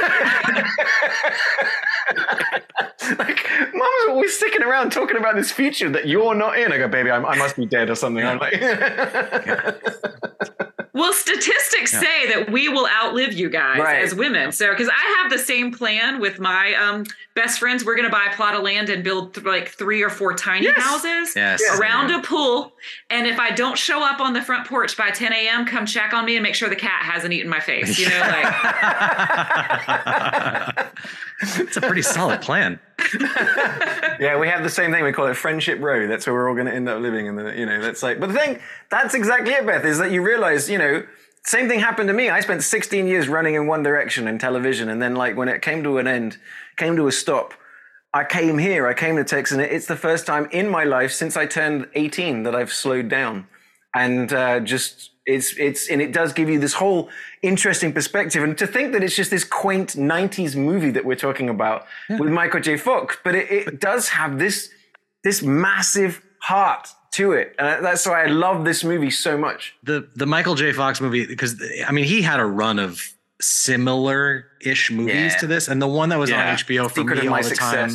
like, 3.19 3.47
mom's 3.73 4.09
always 4.09 4.37
sticking 4.37 4.63
around 4.63 4.93
talking 4.93 5.17
about 5.17 5.35
this 5.37 5.51
future 5.51 5.89
that 5.89 6.07
you're 6.07 6.35
not 6.35 6.59
in. 6.59 6.73
I 6.73 6.77
go, 6.79 6.89
baby, 6.89 7.11
I'm, 7.11 7.25
I 7.25 7.37
must 7.37 7.57
be 7.57 7.65
dead 7.65 7.89
or 7.89 7.95
something. 7.95 8.23
I'm 8.23 8.39
like, 8.39 8.53
Well, 10.99 11.13
statistics 11.13 11.93
say 11.93 12.27
that 12.33 12.51
we 12.51 12.69
will 12.69 12.89
outlive 12.89 13.33
you 13.33 13.49
guys 13.49 13.79
Right. 13.79 14.03
as 14.03 14.15
women. 14.15 14.51
So, 14.53 14.71
because 14.71 14.89
I 14.89 15.19
have 15.23 15.31
the 15.31 15.39
same 15.39 15.73
plan 15.73 16.19
with 16.21 16.41
my 16.41 16.75
um, 16.75 17.05
best 17.35 17.61
friends, 17.61 17.85
we're 17.85 17.95
going 17.95 18.09
to 18.09 18.13
buy 18.13 18.27
a 18.31 18.35
plot 18.35 18.55
of 18.55 18.63
land 18.63 18.89
and 18.91 19.05
build 19.05 19.35
th- 19.35 19.47
like 19.47 19.69
three 19.69 20.03
or 20.03 20.11
four 20.11 20.35
tiny 20.35 20.65
Yes. 20.67 20.83
houses 20.83 21.37
Yes. 21.37 21.63
around 21.79 22.11
a 22.11 22.21
pool. 22.23 22.73
And 23.11 23.27
if 23.29 23.39
I 23.39 23.51
don't 23.53 23.79
show 23.79 24.03
up 24.03 24.21
on 24.21 24.33
the 24.33 24.43
front 24.43 24.67
porch 24.67 24.97
by 24.97 25.11
10 25.11 25.33
a.m., 25.33 25.65
come 25.67 25.87
check 25.87 26.13
on 26.13 26.25
me 26.25 26.35
and 26.37 26.43
make 26.43 26.57
sure 26.57 26.69
the 26.69 26.75
cat 26.77 27.03
hasn't 27.05 27.33
eaten 27.33 27.49
my 27.49 27.61
face. 27.61 27.97
You 27.99 28.09
know, 28.09 28.19
like 28.19 28.47
it's 31.61 31.77
a 31.77 31.81
pretty 31.81 32.03
solid 32.03 32.41
plan. 32.43 32.81
yeah, 34.21 34.39
we 34.39 34.49
have 34.49 34.63
the 34.63 34.71
same 34.71 34.93
thing. 34.93 35.05
We 35.05 35.13
call 35.13 35.27
it 35.27 35.35
Friendship 35.35 35.81
Row. 35.81 36.07
That's 36.09 36.27
where 36.27 36.35
we're 36.35 36.49
all 36.49 36.55
going 36.55 36.67
to 36.67 36.75
end 36.75 36.89
up 36.89 37.01
living. 37.01 37.29
And 37.29 37.59
you 37.59 37.67
know, 37.67 37.81
that's 37.81 38.03
like. 38.03 38.21
But 38.21 38.33
the 38.33 38.39
thing, 38.39 38.59
that's 38.91 39.15
exactly 39.15 39.53
it, 39.53 39.67
Beth. 39.67 39.85
Is 39.85 39.99
that 39.99 40.11
you 40.11 40.23
realize, 40.23 40.69
you 40.69 40.79
know, 40.79 41.05
same 41.45 41.69
thing 41.69 41.81
happened 41.81 42.09
to 42.09 42.15
me. 42.15 42.29
I 42.29 42.41
spent 42.41 42.63
16 42.63 43.07
years 43.07 43.29
running 43.29 43.55
in 43.55 43.67
one 43.67 43.83
direction 43.83 44.29
in 44.29 44.39
television, 44.39 44.89
and 44.89 45.01
then 45.01 45.15
like 45.15 45.37
when 45.37 45.49
it 45.49 45.63
came 45.63 45.83
to 45.85 45.99
an 45.99 46.07
end, 46.07 46.39
came 46.77 46.97
to 46.97 47.07
a 47.07 47.13
stop. 47.13 47.55
I 48.13 48.25
came 48.25 48.59
here. 48.59 48.87
I 48.87 48.95
came 48.95 49.17
to 49.17 49.25
Texas, 49.25 49.57
and 49.57 49.63
it's 49.63 49.87
the 49.87 49.97
first 49.97 50.27
time 50.27 50.49
in 50.51 50.69
my 50.69 50.85
life 50.85 51.13
since 51.13 51.37
I 51.37 51.47
turned 51.47 51.89
18 51.95 52.43
that 52.43 52.55
I've 52.55 52.73
slowed 52.73 53.09
down, 53.09 53.47
and 53.95 54.33
uh, 54.33 54.61
just 54.61 55.11
it's 55.27 55.57
it's 55.59 55.89
and 55.91 56.01
it 56.01 56.13
does 56.13 56.33
give 56.33 56.49
you 56.49 56.59
this 56.59 56.75
whole 56.75 57.09
interesting 57.43 57.93
perspective. 57.93 58.43
And 58.43 58.57
to 58.59 58.67
think 58.67 58.93
that 58.93 59.03
it's 59.05 59.15
just 59.17 59.31
this 59.31 59.45
quaint 59.45 59.91
90s 59.91 60.57
movie 60.57 60.91
that 60.91 61.05
we're 61.05 61.17
talking 61.17 61.49
about 61.49 61.87
with 62.09 62.31
Michael 62.31 62.61
J. 62.61 62.77
Fox, 62.77 63.17
but 63.23 63.35
it, 63.35 63.51
it 63.51 63.81
does 63.81 64.09
have 64.09 64.39
this 64.39 64.71
this 65.25 65.43
massive 65.43 66.23
heart 66.41 66.89
to 67.13 67.33
it, 67.33 67.55
and 67.59 67.85
that's 67.85 68.07
why 68.07 68.23
I 68.25 68.27
love 68.27 68.65
this 68.65 68.85
movie 68.85 69.11
so 69.11 69.37
much. 69.37 69.75
The 69.83 70.09
the 70.15 70.27
Michael 70.27 70.55
J. 70.55 70.73
Fox 70.73 71.01
movie 71.01 71.27
because 71.27 71.61
I 71.87 71.93
mean 71.93 72.05
he 72.05 72.23
had 72.23 72.41
a 72.41 72.47
run 72.47 72.79
of 72.79 73.03
similar 73.41 74.47
ish 74.61 74.91
movies 74.91 75.33
Yeah. 75.33 75.37
to 75.39 75.47
this, 75.47 75.69
and 75.69 75.81
the 75.81 75.87
one 75.87 76.09
that 76.11 76.19
was 76.19 76.31
Yeah. 76.31 76.51
on 76.51 76.57
HBO 76.57 76.89
for 76.89 77.01
Secret 77.01 77.23
me 77.23 77.29
all 77.29 77.43
the 77.43 77.55
time. 77.55 77.91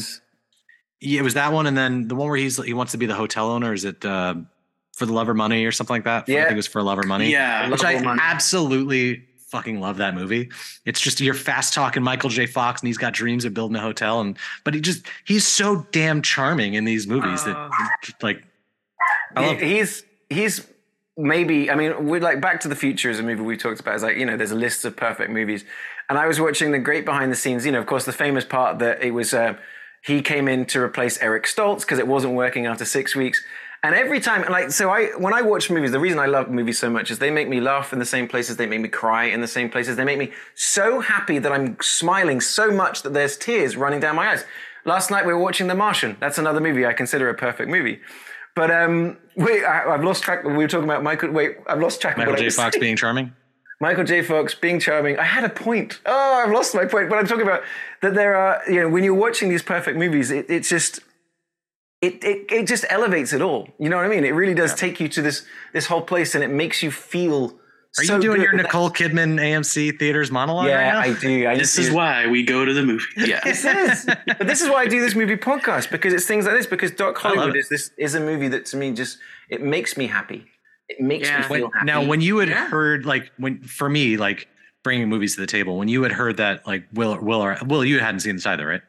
Yeah, 1.02 1.20
it 1.20 1.24
was 1.24 1.34
that 1.34 1.52
one, 1.52 1.68
and 1.68 1.78
then 1.78 2.08
the 2.08 2.16
one 2.16 2.30
where 2.30 2.38
he's 2.38 2.64
he 2.64 2.74
wants 2.74 2.92
to 2.94 2.98
be 2.98 3.06
the 3.06 3.16
hotel 3.16 3.50
owner. 3.50 3.74
Is 3.74 3.84
it 3.86 4.06
uh, 4.06 4.36
for 4.94 5.06
the 5.06 5.14
love 5.14 5.28
or 5.30 5.34
money 5.34 5.66
or 5.66 5.72
something 5.72 5.94
like 5.96 6.04
that? 6.06 6.26
I 6.28 6.32
Yeah. 6.32 6.42
think 6.44 6.54
it 6.54 6.56
was 6.58 6.68
for 6.68 6.82
love 6.82 7.00
or 7.00 7.04
money. 7.04 7.32
Yeah. 7.32 7.70
which 7.70 7.84
I 7.84 8.00
Money. 8.00 8.20
absolutely 8.24 9.24
fucking 9.50 9.80
love 9.80 9.98
that 9.98 10.16
movie. 10.16 10.50
It's 10.86 11.00
just 11.00 11.20
you're 11.22 11.34
fast 11.36 11.74
talking 11.74 12.02
Michael 12.04 12.30
J. 12.30 12.46
Fox, 12.48 12.82
and 12.82 12.88
he's 12.88 12.98
got 12.98 13.14
dreams 13.14 13.46
of 13.46 13.54
building 13.54 13.76
a 13.78 13.82
hotel, 13.82 14.22
and 14.22 14.38
but 14.64 14.74
he 14.74 14.82
just 14.82 15.06
he's 15.26 15.46
so 15.46 15.86
damn 15.92 16.22
charming 16.22 16.74
in 16.74 16.86
these 16.86 17.08
movies 17.08 17.44
that 17.44 17.72
like 18.22 18.44
I 19.36 19.46
love. 19.48 19.60
He's 19.60 20.04
he's 20.30 20.68
maybe 21.18 21.70
I 21.70 21.76
mean 21.76 22.08
we're 22.08 22.20
like 22.22 22.42
Back 22.42 22.60
to 22.62 22.68
the 22.68 22.76
Future 22.76 23.10
is 23.12 23.20
a 23.20 23.24
movie 23.24 23.42
we 23.44 23.58
talked 23.58 23.80
about. 23.80 23.94
It's 23.96 24.04
like 24.04 24.18
you 24.18 24.26
know 24.26 24.38
there's 24.38 24.52
a 24.52 24.56
list 24.56 24.86
of 24.86 24.96
perfect 24.96 25.30
movies, 25.32 25.64
and 26.10 26.18
I 26.18 26.26
was 26.28 26.40
watching 26.40 26.72
the 26.72 26.80
great 26.80 27.06
behind 27.06 27.32
the 27.32 27.36
scenes. 27.36 27.66
You 27.66 27.72
know, 27.74 27.80
of 27.80 27.86
course, 27.86 28.06
the 28.06 28.12
famous 28.12 28.46
part 28.46 28.80
that 28.80 29.04
it 29.04 29.12
was 29.12 29.34
uh, 29.36 29.54
he 30.04 30.22
came 30.24 30.48
in 30.48 30.66
to 30.68 30.82
replace 30.82 31.20
Eric 31.22 31.44
Stoltz 31.46 31.82
because 31.82 32.00
it 32.00 32.08
wasn't 32.08 32.34
working 32.34 32.66
after 32.66 32.86
six 32.86 33.16
weeks. 33.16 33.44
And 33.86 33.94
every 33.94 34.22
time, 34.22 34.50
like, 34.50 34.72
so 34.72 34.90
I, 34.90 35.08
when 35.18 35.34
I 35.34 35.42
watch 35.42 35.70
movies, 35.70 35.92
the 35.92 36.00
reason 36.00 36.18
I 36.18 36.26
love 36.26 36.50
movies 36.50 36.80
so 36.80 36.90
much 36.90 37.12
is 37.12 37.20
they 37.20 37.30
make 37.30 37.50
me 37.50 37.60
laugh 37.60 37.92
in 37.92 38.00
the 38.00 38.06
same 38.06 38.30
places, 38.30 38.56
they 38.56 38.66
make 38.66 38.80
me 38.80 38.88
cry 38.88 39.26
in 39.26 39.42
the 39.42 39.48
same 39.48 39.70
places, 39.70 39.98
they 39.98 40.06
make 40.06 40.18
me 40.18 40.32
so 40.56 41.02
happy 41.02 41.38
that 41.38 41.52
I'm 41.52 41.78
smiling 41.82 42.40
so 42.40 42.72
much 42.72 43.04
that 43.04 43.14
there's 43.14 43.36
tears 43.38 43.76
running 43.76 44.00
down 44.00 44.16
my 44.16 44.30
eyes. 44.30 44.46
Last 44.86 45.12
night 45.12 45.26
we 45.26 45.34
were 45.34 45.40
watching 45.40 45.68
The 45.68 45.76
Martian. 45.76 46.16
That's 46.22 46.38
another 46.38 46.62
movie 46.62 46.86
I 46.86 46.94
consider 46.94 47.30
a 47.30 47.34
perfect 47.34 47.70
movie. 47.70 48.00
But 48.56 48.72
um, 48.72 49.18
wait, 49.36 49.66
I, 49.66 49.94
I've 49.94 50.04
lost 50.04 50.24
track. 50.24 50.46
We 50.46 50.54
were 50.54 50.68
talking 50.68 50.86
about 50.86 51.04
Michael. 51.04 51.32
Wait, 51.32 51.58
I've 51.68 51.80
lost 51.80 52.00
track. 52.00 52.14
of 52.14 52.20
Michael 52.20 52.36
J. 52.36 52.50
Fox 52.50 52.76
saying. 52.76 52.82
being 52.82 52.96
charming. 52.96 53.34
Michael 53.82 54.06
J. 54.06 54.22
Fox 54.22 54.56
being 54.56 54.80
charming. 54.80 55.20
I 55.20 55.24
had 55.24 55.44
a 55.44 55.50
point. 55.50 56.00
Oh, 56.06 56.42
I've 56.42 56.52
lost 56.52 56.74
my 56.74 56.86
point. 56.86 57.10
But 57.10 57.18
I'm 57.20 57.28
talking 57.28 57.44
about 57.44 57.64
that 58.02 58.14
there 58.14 58.36
are, 58.36 58.62
you 58.68 58.80
know, 58.80 58.88
when 58.88 59.04
you're 59.04 59.14
watching 59.14 59.50
these 59.50 59.64
perfect 59.64 59.98
movies, 59.98 60.32
it, 60.32 60.46
it's 60.50 60.70
just, 60.70 61.02
it, 62.08 62.24
it, 62.24 62.52
it 62.52 62.68
just 62.68 62.86
elevates 62.90 63.32
it 63.34 63.42
all. 63.42 63.68
You 63.80 63.90
know 63.90 63.98
what 63.98 64.06
I 64.06 64.10
mean? 64.10 64.24
It 64.26 64.32
really 64.42 64.54
does 64.54 64.74
take 64.76 65.00
you 65.00 65.08
to 65.10 65.22
this, 65.22 65.46
this 65.74 65.86
whole 65.88 66.02
place 66.02 66.36
and 66.36 66.44
it 66.44 66.50
makes 66.50 66.84
you 66.84 66.92
feel 66.92 67.58
Are 68.00 68.04
so 68.04 68.16
you 68.16 68.22
doing 68.22 68.38
good. 68.38 68.44
your 68.44 68.54
Nicole 68.62 68.90
Kidman 68.92 69.40
AMC 69.40 69.98
theaters 70.00 70.30
monologue 70.32 70.68
Yeah, 70.68 70.98
right 71.00 71.16
I 71.16 71.20
do. 71.20 71.48
I 71.48 71.56
This 71.58 71.76
do. 71.76 71.82
is 71.84 71.92
why 71.92 72.28
we 72.28 72.44
go 72.44 72.66
to 72.66 72.74
the 72.74 72.84
movie. 72.84 73.06
Yeah. 73.18 73.40
This 73.44 73.64
is, 73.66 74.06
but 74.40 74.48
this 74.48 74.62
is 74.62 74.70
why 74.70 74.82
I 74.84 74.88
do 74.88 75.00
this 75.00 75.16
movie 75.16 75.38
podcast 75.38 75.92
because 75.92 76.14
it's 76.14 76.26
things 76.26 76.46
like 76.46 76.56
this. 76.56 76.68
Because 76.68 76.92
Doc 76.92 77.18
Hollywood 77.18 77.56
it. 77.56 77.60
is 77.60 77.70
this 77.70 77.92
is 77.98 78.16
a 78.16 78.20
movie 78.20 78.50
that 78.50 78.66
to 78.68 78.78
me 78.78 78.92
just 78.94 79.18
it 79.50 79.62
makes 79.62 79.96
me 79.98 80.08
happy. 80.08 80.46
It 80.90 81.00
makes 81.00 81.28
Yeah. 81.30 81.38
me 81.38 81.44
feel 81.44 81.50
When- 81.64 81.72
happy. 81.72 81.86
now, 81.86 82.04
when 82.04 82.22
you 82.22 82.38
had 82.40 82.50
Yeah. 82.50 82.68
heard 82.68 83.06
like 83.06 83.32
when 83.38 83.62
for 83.64 83.88
me 83.90 84.18
like 84.18 84.48
bringing 84.84 85.08
movies 85.08 85.36
to 85.36 85.42
the 85.42 85.48
table, 85.48 85.78
when 85.78 85.88
you 85.88 86.04
had 86.04 86.12
heard 86.12 86.36
that 86.38 86.68
like 86.68 86.84
Will 86.94 87.18
Will 87.22 87.42
or 87.42 87.58
Will 87.66 87.86
you 87.86 88.00
hadn't 88.00 88.20
seen 88.20 88.36
this 88.36 88.46
either, 88.46 88.68
right? 88.68 88.82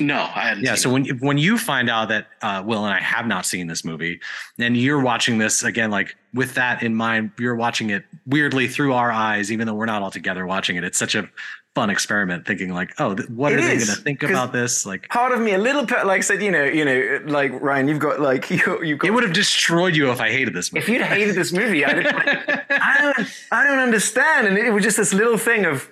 No, 0.00 0.16
I 0.34 0.48
hadn't. 0.48 0.64
Yeah. 0.64 0.74
seen 0.74 0.82
So 0.82 0.90
it. 0.90 0.92
when 0.92 1.18
when 1.18 1.38
you 1.38 1.58
find 1.58 1.90
out 1.90 2.08
that 2.08 2.28
uh, 2.40 2.62
Will 2.64 2.84
and 2.84 2.94
I 2.94 3.00
have 3.00 3.26
not 3.26 3.44
seen 3.46 3.66
this 3.66 3.84
movie, 3.84 4.20
and 4.58 4.76
you're 4.76 5.00
watching 5.00 5.38
this 5.38 5.62
again, 5.62 5.90
like 5.90 6.16
with 6.34 6.54
that 6.54 6.82
in 6.82 6.94
mind, 6.94 7.32
you're 7.38 7.54
watching 7.56 7.90
it 7.90 8.04
weirdly 8.26 8.68
through 8.68 8.94
our 8.94 9.10
eyes, 9.12 9.52
even 9.52 9.66
though 9.66 9.74
we're 9.74 9.86
not 9.86 10.02
all 10.02 10.10
together 10.10 10.46
watching 10.46 10.76
it. 10.76 10.84
It's 10.84 10.98
such 10.98 11.14
a 11.14 11.28
fun 11.74 11.88
experiment, 11.90 12.46
thinking 12.46 12.72
like, 12.72 12.92
oh, 12.98 13.14
th- 13.14 13.28
what 13.30 13.52
It 13.52 13.58
are 13.58 13.62
they 13.62 13.76
going 13.76 13.86
to 13.86 13.94
think 13.94 14.22
about 14.22 14.52
this? 14.52 14.84
Like, 14.84 15.08
part 15.08 15.32
of 15.32 15.40
me, 15.40 15.52
a 15.54 15.58
little 15.58 15.86
bit, 15.86 16.04
like 16.04 16.18
I 16.18 16.20
said, 16.20 16.42
you 16.42 16.50
know, 16.50 16.64
you 16.64 16.84
know, 16.84 17.20
like 17.26 17.52
Ryan, 17.62 17.88
you've 17.88 17.98
got 17.98 18.20
like 18.20 18.50
you, 18.50 18.82
you've 18.82 18.98
got. 18.98 19.08
it 19.08 19.10
would 19.10 19.24
have 19.24 19.32
destroyed 19.32 19.94
you 19.96 20.10
if 20.10 20.20
I 20.20 20.30
hated 20.30 20.54
this 20.54 20.72
movie. 20.72 20.82
if 20.84 20.88
you'd 20.88 21.02
hated 21.02 21.34
this 21.34 21.52
movie, 21.52 21.84
I'd 21.84 22.04
have, 22.04 22.64
I 22.70 23.12
don't, 23.16 23.28
I 23.50 23.64
don't 23.64 23.78
understand. 23.78 24.46
And 24.48 24.58
it 24.58 24.70
was 24.70 24.82
just 24.84 24.96
this 24.96 25.12
little 25.14 25.38
thing 25.38 25.64
of 25.64 25.90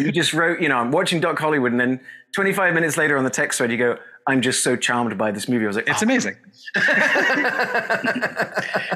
you 0.00 0.10
just 0.10 0.32
wrote, 0.32 0.60
you 0.60 0.68
know, 0.68 0.76
I'm 0.78 0.90
watching 0.90 1.20
Doc 1.20 1.38
Hollywood, 1.38 1.70
and 1.70 1.80
then 1.80 2.00
25 2.36 2.74
minutes 2.74 2.98
later 2.98 3.16
on 3.16 3.24
the 3.24 3.30
text 3.30 3.56
thread, 3.56 3.70
you 3.72 3.78
go, 3.78 3.96
I'm 4.26 4.42
just 4.42 4.62
so 4.62 4.76
charmed 4.76 5.16
by 5.16 5.30
this 5.30 5.48
movie. 5.48 5.64
I 5.64 5.68
was 5.68 5.76
like, 5.76 5.88
it's 5.88 6.02
oh, 6.02 6.04
amazing. 6.04 6.36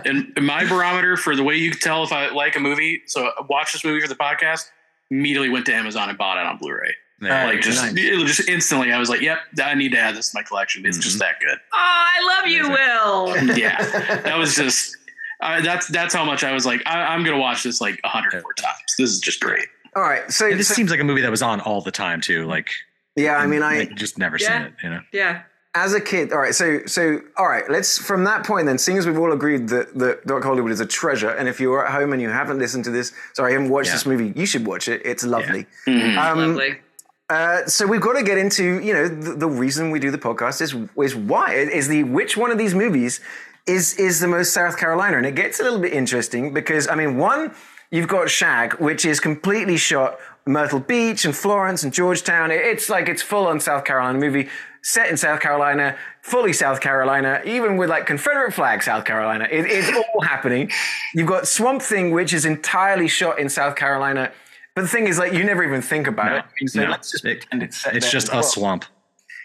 and 0.05 0.31
my 0.47 0.67
barometer 0.69 1.17
for 1.17 1.35
the 1.35 1.43
way 1.43 1.57
you 1.57 1.71
can 1.71 1.81
tell 1.81 2.05
if 2.05 2.13
I 2.13 2.29
like 2.29 2.55
a 2.57 2.61
movie, 2.61 3.01
so 3.07 3.29
I 3.29 3.33
watch 3.49 3.73
this 3.73 3.83
movie 3.83 4.03
for 4.03 4.09
the 4.09 4.15
podcast, 4.15 4.67
immediately 5.11 5.49
went 5.49 5.65
to 5.67 5.75
Amazon 5.75 6.11
and 6.11 6.19
bought 6.19 6.37
it 6.37 6.45
on 6.45 6.59
Blu-ray. 6.59 6.93
Yeah. 7.23 7.47
Like 7.47 7.63
just, 7.63 7.83
nice. 7.83 7.95
it 7.97 8.27
just 8.27 8.47
instantly, 8.47 8.93
I 8.93 8.99
was 8.99 9.09
like, 9.09 9.23
"Yep, 9.23 9.39
I 9.63 9.75
need 9.75 9.93
to 9.93 9.99
add 9.99 10.17
this 10.17 10.31
to 10.33 10.39
my 10.39 10.43
collection. 10.43 10.85
It's 10.85 10.99
just 10.99 11.19
that 11.19 11.41
good." 11.41 11.59
Oh, 11.73 11.77
I 11.77 12.39
love 12.39 12.47
you, 12.47 12.69
Will. 12.71 13.57
Yeah, 13.57 13.77
that 14.21 14.37
was 14.39 14.55
just 14.55 14.97
uh, 15.41 15.63
that's 15.63 15.87
that's 15.89 16.15
how 16.15 16.25
much 16.27 16.45
I 16.45 16.53
was 16.53 16.65
like, 16.67 16.83
I, 16.87 17.15
I'm 17.15 17.25
gonna 17.25 17.39
watch 17.39 17.63
this 17.63 17.81
like 17.81 18.01
a 18.05 18.09
hundred 18.09 18.43
more 18.43 18.53
times. 18.55 18.79
This 18.99 19.11
is 19.11 19.21
just 19.21 19.41
great. 19.41 19.67
all 19.97 20.03
right. 20.03 20.31
So, 20.31 20.49
And 20.49 20.59
this 20.59 20.69
so- 20.69 20.75
seems 20.75 20.91
like 20.91 21.01
a 21.01 21.05
movie 21.05 21.21
that 21.23 21.31
was 21.31 21.43
on 21.43 21.61
all 21.61 21.81
the 21.83 21.91
time 21.91 22.21
too. 22.23 22.47
Like, 22.47 22.69
yeah, 23.17 23.37
I 23.37 23.47
mean, 23.47 23.63
I, 23.63 23.85
just 23.87 24.19
never 24.19 24.37
Yeah. 24.41 24.47
seen 24.59 24.67
it. 24.69 24.73
You 24.83 24.91
know. 24.91 25.01
Yeah. 25.13 25.43
as 25.75 25.95
a 25.95 26.01
kid, 26.01 26.33
all 26.33 26.41
right, 26.41 26.55
so 26.55 26.81
so 26.87 27.21
all 27.37 27.47
right, 27.49 27.65
let's 27.71 27.97
from 27.97 28.25
that 28.25 28.45
point 28.45 28.67
then, 28.67 28.77
seeing 28.77 28.99
as 28.99 29.07
we've 29.07 29.19
all 29.19 29.33
agreed 29.33 29.69
that 29.69 29.97
that 29.99 30.27
Doc 30.27 30.43
Hollywood 30.43 30.73
is 30.73 30.81
a 30.81 30.87
treasure, 30.87 31.31
and 31.31 31.49
if 31.49 31.61
you're 31.61 31.87
at 31.87 31.93
home 31.93 32.13
and 32.13 32.21
you 32.21 32.29
haven't 32.29 32.59
listened 32.59 32.85
to 32.85 32.91
this, 32.91 33.13
sorry, 33.35 33.53
you 33.53 33.59
haven't 33.59 33.71
watched 33.73 33.89
Yeah. 33.89 33.95
this 33.95 34.07
movie, 34.07 34.33
you 34.35 34.47
should 34.47 34.67
watch 34.67 34.89
it. 34.89 35.01
It's 35.05 35.25
lovely. 35.25 35.67
Mhm. 35.87 36.17
Um, 36.19 36.39
Lovely. 36.39 36.81
uh, 37.29 37.67
so 37.67 37.87
we've 37.87 38.01
got 38.01 38.15
to 38.15 38.25
get 38.25 38.37
into 38.39 38.81
you 38.81 38.93
know 38.93 39.07
the, 39.07 39.33
the 39.35 39.49
reason 39.49 39.91
we 39.93 40.01
do 40.01 40.11
the 40.11 40.19
podcast 40.19 40.61
is 40.61 40.75
is 41.07 41.15
why 41.15 41.53
is 41.55 41.87
the 41.87 42.03
which 42.03 42.37
one 42.37 42.51
of 42.51 42.59
these 42.59 42.75
movies 42.75 43.21
is 43.69 43.95
is 43.95 44.19
the 44.19 44.27
most 44.29 44.53
South 44.53 44.77
Carolina, 44.77 45.19
and 45.19 45.27
it 45.27 45.37
gets 45.37 45.61
a 45.61 45.63
little 45.63 45.79
bit 45.79 45.93
interesting 45.93 46.53
because 46.53 46.89
I 46.89 46.97
mean 46.97 47.17
one 47.17 47.55
you've 47.93 48.09
got 48.09 48.29
Shag, 48.31 48.75
which 48.75 49.05
is 49.05 49.21
completely 49.21 49.77
shot 49.77 50.19
Myrtle 50.47 50.81
Beach 50.81 51.25
and 51.25 51.35
Florence 51.37 51.83
and 51.85 51.93
Georgetown. 51.93 52.51
It's 52.51 52.89
like 52.89 53.09
it's 53.09 53.23
full 53.23 53.47
on 53.47 53.61
South 53.61 53.85
Carolina 53.85 54.19
movie 54.19 54.49
set 54.83 55.11
in 55.11 55.17
South 55.19 55.41
Carolina, 55.41 55.95
fully 56.23 56.55
South 56.55 56.81
Carolina, 56.81 57.43
even 57.45 57.77
with 57.77 57.91
like 57.91 58.07
Confederate 58.07 58.53
flag 58.55 58.83
South 58.83 59.05
Carolina. 59.05 59.47
It, 59.51 59.67
it's 59.67 59.91
all 59.97 60.21
happening. 60.23 60.71
You've 61.15 61.29
got 61.29 61.47
Swamp 61.47 61.83
Thing, 61.83 62.13
which 62.13 62.33
is 62.33 62.45
entirely 62.47 63.07
shot 63.09 63.39
in 63.39 63.49
South 63.51 63.77
Carolina. 63.77 64.33
But 64.75 64.83
the 64.83 64.89
thing 64.89 65.07
is, 65.09 65.19
like, 65.19 65.33
you 65.33 65.45
never 65.45 65.63
even 65.65 65.83
think 65.83 66.07
about 66.07 66.31
No, 66.31 66.43
it. 66.61 66.71
Say, 66.71 66.85
no. 66.85 66.91
let's 66.93 67.11
just 67.11 67.25
pretend 67.25 67.63
it's 67.63 67.77
set 67.77 67.95
It's 67.97 68.11
just 68.11 68.29
a 68.29 68.37
well. 68.37 68.43
swamp. 68.43 68.85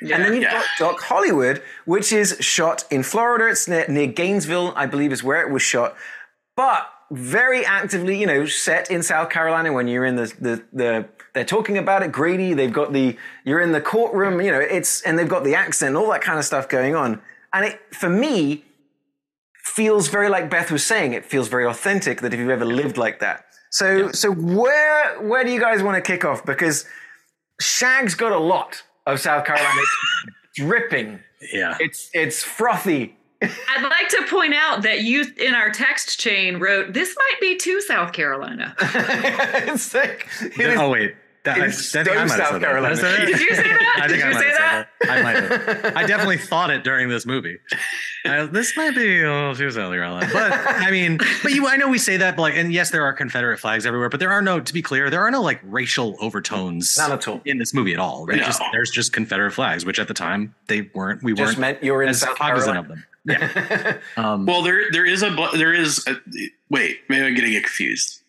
Yeah. 0.02 0.16
And 0.18 0.24
then 0.26 0.34
you've 0.36 0.44
Yeah. 0.44 0.52
got 0.54 0.66
Doc 0.78 1.02
Hollywood, 1.02 1.62
which 1.86 2.14
is 2.14 2.38
shot 2.40 2.86
in 2.92 3.02
Florida. 3.04 3.48
It's 3.48 3.68
near, 3.68 3.86
near 3.90 4.08
Gainesville, 4.08 4.72
I 4.76 4.86
believe, 4.86 5.12
is 5.12 5.24
where 5.24 5.42
it 5.42 5.52
was 5.52 5.62
shot. 5.64 5.96
But 6.56 6.88
very 7.16 7.66
actively, 7.66 8.20
you 8.20 8.28
know, 8.28 8.46
set 8.46 8.92
in 8.92 9.02
South 9.04 9.30
Carolina 9.30 9.72
when 9.74 9.88
you're 9.88 10.06
in 10.06 10.16
the 10.16 10.34
the 10.40 10.64
the 10.74 11.08
they're 11.34 11.46
talking 11.46 11.78
about 11.78 12.04
it. 12.04 12.12
greedy. 12.12 12.54
they've 12.54 12.72
got 12.72 12.94
the 12.94 13.18
you're 13.44 13.62
in 13.62 13.72
the 13.72 13.82
courtroom, 13.82 14.42
you 14.42 14.52
know, 14.52 14.60
it's 14.60 15.02
and 15.02 15.18
they've 15.18 15.28
got 15.30 15.44
the 15.44 15.56
accent, 15.56 15.96
all 15.96 16.10
that 16.12 16.22
kind 16.22 16.40
of 16.40 16.46
stuff 16.46 16.68
going 16.70 16.96
on. 16.96 17.22
And 17.54 17.66
it 17.66 17.80
for 17.94 18.10
me 18.10 18.66
feels 19.64 20.08
very 20.08 20.30
like 20.30 20.50
Beth 20.50 20.72
was 20.72 20.86
saying, 20.86 21.14
it 21.14 21.26
feels 21.26 21.48
very 21.48 21.66
authentic 21.66 22.22
that 22.22 22.34
if 22.34 22.40
you've 22.40 22.50
ever 22.50 22.66
lived 22.66 22.98
like 22.98 23.20
that. 23.20 23.46
So 23.72 24.12
so 24.12 24.32
where 24.32 25.22
where 25.22 25.44
do 25.44 25.52
you 25.52 25.60
guys 25.60 25.84
want 25.84 25.96
to 25.96 26.02
kick 26.02 26.24
off? 26.24 26.46
Because 26.46 26.86
Shag's 27.60 28.16
got 28.16 28.32
a 28.32 28.40
lot 28.40 28.84
of 29.06 29.20
South 29.20 29.46
Carolina. 29.46 29.82
It's 29.82 29.92
dripping. 30.56 31.20
Yeah. 31.54 31.78
It's 31.80 32.10
it's 32.14 32.44
frothy. 32.44 33.18
I'd 33.70 33.84
like 33.90 34.10
to 34.10 34.26
point 34.30 34.54
out 34.54 34.82
that 34.84 35.02
you 35.04 35.26
in 35.38 35.54
our 35.54 35.70
text 35.70 36.20
chain 36.20 36.58
wrote, 36.60 36.94
this 36.94 37.16
might 37.18 37.42
be 37.42 37.58
too 37.58 37.82
South 37.82 38.14
Carolina. 38.14 38.76
it's 38.80 39.94
like 39.94 40.28
it 40.42 40.60
is- 40.60 40.80
oh 40.80 40.90
wait, 40.90 41.16
that, 41.44 41.58
I, 41.60 41.66
I 41.66 41.70
think 41.70 41.70
I 41.70 41.72
Stone, 41.72 42.06
might 42.06 42.20
have 42.20 42.30
South 42.32 42.48
said 42.48 42.54
that. 42.56 42.62
Carolina. 42.62 42.96
Did 42.96 43.06
I 43.06 43.10
that? 43.18 43.26
Did 43.28 43.40
you 43.40 43.56
say 43.56 43.64
that? 43.64 44.00
I 44.04 44.08
think 44.08 44.22
Did 44.22 44.26
I 44.26 44.28
you 44.30 44.34
might 44.34 44.42
say 44.42 44.48
have 44.48 44.58
said 44.58 44.62
that? 44.62 44.88
that. 45.02 45.10
I 45.10 45.22
might 45.22 45.36
have. 45.84 45.98
I 45.98 46.06
definitely 46.08 46.38
thought 46.38 46.70
it 46.72 46.84
during 46.84 47.10
this 47.10 47.26
movie. 47.26 47.58
Uh, 48.26 48.48
this 48.48 48.76
might 48.76 48.96
be 48.96 49.22
a 49.22 49.32
little 49.32 49.54
too 49.56 49.70
South 49.70 49.92
Carolina, 49.94 50.28
but 50.34 50.52
I 50.52 50.90
mean, 50.90 51.20
but 51.44 51.52
you, 51.52 51.68
I 51.68 51.76
know 51.78 51.88
we 51.90 52.00
say 52.00 52.18
that, 52.18 52.36
but 52.36 52.42
like, 52.42 52.56
and 52.56 52.74
yes, 52.74 52.90
there 52.90 53.04
are 53.06 53.14
Confederate 53.14 53.60
flags 53.60 53.86
everywhere, 53.86 54.10
but 54.10 54.20
there 54.20 54.32
are 54.32 54.42
no, 54.42 54.60
to 54.60 54.74
be 54.74 54.82
clear, 54.82 55.12
there 55.12 55.22
are 55.22 55.30
no 55.30 55.44
like 55.44 55.60
racial 55.64 56.16
overtones 56.20 56.98
Not 56.98 57.12
at 57.12 57.28
all. 57.28 57.40
in 57.46 57.60
this 57.60 57.72
movie 57.72 57.94
at 57.94 58.00
all. 58.00 58.26
Right? 58.26 58.40
No. 58.40 58.46
Just, 58.46 58.64
there's 58.72 58.90
just 58.90 59.14
Confederate 59.14 59.52
flags, 59.52 59.86
which 59.86 60.00
at 60.00 60.08
the 60.08 60.16
time 60.16 60.56
they 60.66 60.90
weren't. 60.96 61.22
We 61.22 61.34
Just 61.36 61.50
weren't 61.50 61.60
meant 61.60 61.84
you're 61.84 62.02
in 62.02 62.10
as 62.10 62.22
South 62.22 62.36
cognizant 62.36 62.74
Carolina. 62.74 62.80
of 62.82 62.88
them. 62.88 63.06
Yeah. 63.26 63.98
Um, 64.18 64.46
Well, 64.46 64.62
there 64.62 64.92
there 64.92 65.06
is 65.06 65.24
a 65.24 65.30
there 65.54 65.74
is 65.74 66.06
a, 66.08 66.16
wait, 66.70 67.00
maybe 67.10 67.26
I'm 67.26 67.34
getting 67.36 67.54
it 67.54 67.64
confused. 67.64 68.22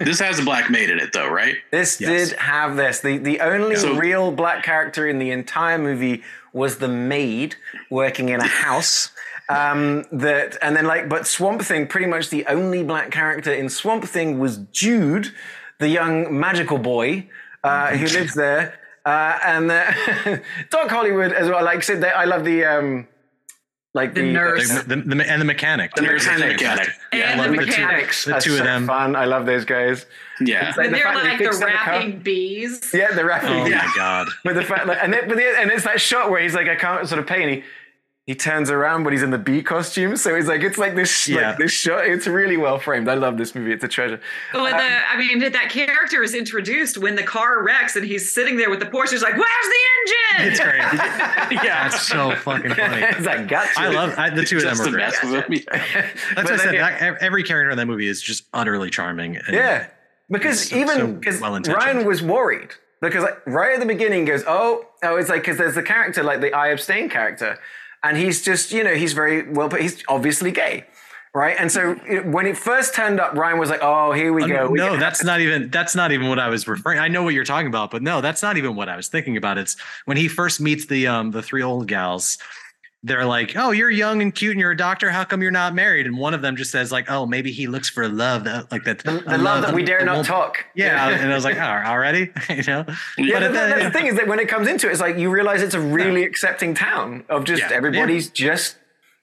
This 0.00 0.18
has 0.20 0.38
a 0.40 0.42
black 0.44 0.70
maid 0.70 0.90
in 0.90 0.98
it 0.98 1.12
though, 1.12 1.28
right? 1.28 1.56
This 1.70 2.00
Yes. 2.00 2.30
did 2.30 2.38
have 2.38 2.76
this. 2.76 3.00
The 3.00 3.18
the 3.18 3.40
only 3.40 3.76
So- 3.76 3.94
real 3.94 4.30
black 4.32 4.62
character 4.64 5.06
in 5.08 5.18
the 5.18 5.30
entire 5.30 5.78
movie 5.78 6.22
was 6.52 6.78
the 6.78 6.88
maid 6.88 7.56
working 7.90 8.28
in 8.28 8.40
a 8.40 8.46
house. 8.66 9.10
Um, 9.48 10.04
that 10.10 10.56
and 10.62 10.74
then 10.74 10.86
like, 10.86 11.08
but 11.08 11.26
Swamp 11.26 11.60
Thing, 11.62 11.86
pretty 11.86 12.06
much 12.06 12.30
the 12.30 12.46
only 12.46 12.82
black 12.82 13.10
character 13.10 13.52
in 13.52 13.68
Swamp 13.68 14.04
Thing 14.04 14.38
was 14.38 14.56
Jude, 14.72 15.32
the 15.80 15.88
young 15.88 16.38
magical 16.40 16.78
boy 16.78 17.28
uh, 17.62 17.88
who 17.96 18.06
lives 18.06 18.34
there. 18.34 18.78
Uh, 19.04 19.38
and 19.44 19.70
uh, 19.70 19.92
Doc 20.70 20.88
Hollywood 20.88 21.32
as 21.32 21.48
well. 21.50 21.62
Like 21.62 21.76
I 21.78 21.80
said, 21.80 22.00
they, 22.00 22.08
I 22.08 22.24
love 22.24 22.44
the 22.46 22.64
um, 22.64 23.06
like 23.94 24.12
The 24.14 24.22
the, 24.22 24.32
nurse. 24.32 24.68
the, 24.82 24.96
the, 24.96 24.96
the, 25.14 25.30
and 25.30 25.40
the 25.40 25.44
mechanic. 25.46 25.94
The 25.94 26.02
nurse 26.02 26.26
and 26.26 26.42
the 26.42 26.46
Fantastic. 26.48 26.88
mechanic. 26.88 26.94
And 27.12 27.40
I 27.40 27.46
the 27.46 27.52
love 27.52 27.60
the 27.60 27.72
two- 27.72 27.80
mechanics. 27.82 28.24
the 28.24 28.32
two 28.40 28.52
of 28.52 28.58
so 28.58 28.64
them. 28.64 28.86
Fun. 28.86 29.14
I 29.16 29.24
love 29.24 29.46
those 29.46 29.64
guys. 29.64 30.06
Yeah. 30.40 30.68
It's 30.68 30.76
like 30.76 30.86
And 30.86 30.94
the 30.94 30.98
they're 30.98 31.04
fact 31.06 31.16
that 31.22 31.24
he 31.24 31.28
like 31.30 31.38
the 31.38 31.66
fixed 31.66 32.16
up 32.16 32.22
bees. 32.24 32.90
Yeah, 32.92 33.12
the 33.12 33.24
rapping. 33.24 33.50
Oh 33.50 33.66
yeah. 33.66 33.76
my 33.86 33.92
god. 33.96 34.26
With 34.44 34.56
the 34.56 34.62
fact 34.64 34.86
that, 34.88 34.98
and, 35.02 35.14
it, 35.14 35.28
but 35.28 35.36
the, 35.36 35.44
and 35.60 35.70
it's 35.70 35.84
that 35.84 36.00
shot 36.00 36.30
where 36.30 36.40
he's 36.42 36.54
like, 36.54 36.68
I 36.68 36.74
can't 36.74 37.08
sort 37.08 37.20
of 37.20 37.26
pay, 37.26 37.42
and 37.42 37.50
he, 37.52 37.64
he 38.26 38.34
turns 38.34 38.70
around, 38.70 39.04
but 39.04 39.12
he's 39.12 39.22
in 39.22 39.30
the 39.30 39.38
bee 39.38 39.62
costume. 39.62 40.16
So 40.16 40.34
it's 40.34 40.48
like, 40.48 40.62
it's 40.62 40.78
like 40.78 40.94
this, 40.96 41.10
sh- 41.10 41.28
Yeah. 41.28 41.48
like 41.50 41.58
this 41.58 41.72
shot. 41.72 42.06
It's 42.06 42.26
really 42.26 42.56
well 42.56 42.78
framed. 42.78 43.06
I 43.08 43.14
love 43.14 43.36
this 43.36 43.54
movie. 43.54 43.70
It's 43.72 43.84
a 43.84 43.88
treasure. 43.88 44.18
Well, 44.54 44.64
the, 44.64 44.70
um, 44.74 45.02
I 45.12 45.18
mean, 45.18 45.40
that 45.40 45.68
character 45.70 46.22
is 46.22 46.34
introduced 46.34 46.96
when 46.96 47.16
the 47.16 47.22
car 47.22 47.62
wrecks 47.62 47.96
and 47.96 48.04
he's 48.06 48.32
sitting 48.32 48.56
there 48.56 48.70
with 48.70 48.80
the 48.80 48.86
Porsche. 48.86 49.10
He's 49.10 49.22
like, 49.22 49.34
"Where's 49.34 49.44
the 49.44 49.82
engine?" 50.00 50.52
It's 50.52 50.60
great. 50.60 50.78
yeah, 51.64 51.86
it's 51.86 52.00
so 52.00 52.34
fucking 52.36 52.74
funny. 52.74 53.02
it's 53.02 53.26
like, 53.26 53.46
gotcha. 53.46 53.72
I 53.78 53.88
love 53.88 54.14
I, 54.16 54.30
the 54.30 54.42
two 54.44 54.56
of 54.56 54.62
them 54.62 54.80
are 54.80 54.84
to 54.84 54.90
great. 54.90 55.04
mess 55.04 55.22
with 55.22 55.44
him. 55.44 55.52
Yeah. 55.52 56.06
That's 56.34 56.50
what 56.50 56.60
I 56.60 56.64
said. 56.64 56.74
it- 56.74 56.78
that- 56.78 57.18
every 57.22 57.42
character 57.42 57.70
in 57.70 57.76
that 57.76 57.86
movie 57.86 58.08
is 58.08 58.22
just 58.22 58.44
utterly 58.54 58.88
charming. 58.88 59.36
and- 59.36 59.54
Yeah, 59.54 59.86
because 60.30 60.70
so- 60.70 60.76
even 60.76 61.18
because 61.20 61.40
well-intentioned. 61.42 61.84
Ryan 61.84 62.06
was 62.06 62.22
worried 62.22 62.70
because 63.02 63.22
like, 63.22 63.46
right 63.46 63.74
at 63.74 63.80
the 63.80 63.86
beginning 63.86 64.24
goes, 64.24 64.42
oh, 64.46 64.86
oh, 65.02 65.16
it's 65.16 65.28
like 65.28 65.42
because 65.42 65.58
there's 65.58 65.74
the 65.74 65.82
character 65.82 66.22
like 66.22 66.40
the 66.40 66.54
I 66.54 66.68
abstain 66.68 67.10
character, 67.10 67.58
and 68.04 68.16
he's 68.16 68.42
just 68.42 68.70
you 68.72 68.84
know 68.84 68.94
he's 68.94 69.12
very 69.14 69.48
well, 69.50 69.68
but 69.68 69.80
he's 69.80 70.02
obviously 70.08 70.52
gay, 70.52 70.84
right? 71.34 71.56
And 71.58 71.72
so 71.72 71.98
it- 72.06 72.26
when 72.26 72.46
it 72.46 72.56
first 72.56 72.94
turned 72.94 73.18
up, 73.18 73.34
Ryan 73.34 73.58
was 73.58 73.70
like, 73.70 73.80
oh, 73.82 74.12
here 74.12 74.32
we 74.32 74.46
go. 74.46 74.68
We 74.68 74.78
No, 74.78 74.96
that's 74.96 75.24
not 75.24 75.40
even 75.40 75.70
that's 75.70 75.94
not 75.96 76.12
even 76.12 76.28
what 76.28 76.38
I 76.38 76.48
was 76.48 76.68
referring. 76.68 76.98
I 77.00 77.08
know 77.08 77.22
what 77.24 77.34
you're 77.34 77.44
talking 77.44 77.66
about, 77.66 77.90
but 77.90 78.02
no, 78.02 78.20
that's 78.20 78.42
not 78.42 78.56
even 78.56 78.76
what 78.76 78.88
I 78.88 78.96
was 78.96 79.08
thinking 79.08 79.36
about. 79.36 79.58
It's 79.58 79.76
when 80.04 80.16
he 80.16 80.28
first 80.28 80.60
meets 80.60 80.86
the 80.86 81.06
um 81.08 81.30
the 81.32 81.42
three 81.42 81.62
old 81.62 81.88
gals. 81.88 82.38
They're 83.06 83.26
like, 83.26 83.52
"Oh, 83.54 83.70
you're 83.70 83.90
young 83.90 84.22
and 84.22 84.34
cute, 84.34 84.52
and 84.52 84.60
you're 84.60 84.70
a 84.70 84.76
doctor. 84.76 85.10
How 85.10 85.24
come 85.24 85.42
you're 85.42 85.50
not 85.50 85.74
married?" 85.74 86.06
And 86.06 86.16
one 86.16 86.32
of 86.32 86.40
them 86.40 86.56
just 86.56 86.70
says, 86.70 86.90
"Like, 86.90 87.10
oh, 87.10 87.26
maybe 87.26 87.52
he 87.52 87.66
looks 87.66 87.90
for 87.90 88.08
love, 88.08 88.44
that, 88.44 88.72
like 88.72 88.84
that, 88.84 89.00
the, 89.00 89.22
the 89.26 89.36
love 89.36 89.60
that 89.62 89.74
we 89.74 89.84
dare 89.84 90.02
not 90.06 90.24
talk. 90.24 90.64
Yeah, 90.74 91.10
and 91.10 91.30
I 91.30 91.34
was 91.34 91.44
like, 91.44 91.58
"Oh, 91.58 91.60
already?" 91.60 92.32
you 92.48 92.62
know. 92.66 92.86
Yeah, 93.18 93.40
But 93.40 93.40
but 93.40 93.52
that- 93.52 93.74
the- 93.76 93.80
the 93.82 93.86
uh, 93.88 93.90
thing 93.90 94.06
is 94.06 94.16
that 94.16 94.26
when 94.26 94.38
it 94.40 94.48
comes 94.48 94.66
into 94.68 94.88
it, 94.88 94.92
it's 94.92 95.00
like 95.02 95.18
you 95.18 95.28
realize 95.30 95.60
it's 95.60 95.74
a 95.74 95.80
really 95.80 96.24
accepting 96.24 96.74
town 96.74 97.24
of 97.28 97.44
just 97.44 97.60
Yeah. 97.60 97.68
everybody's 97.72 98.30
just 98.30 98.76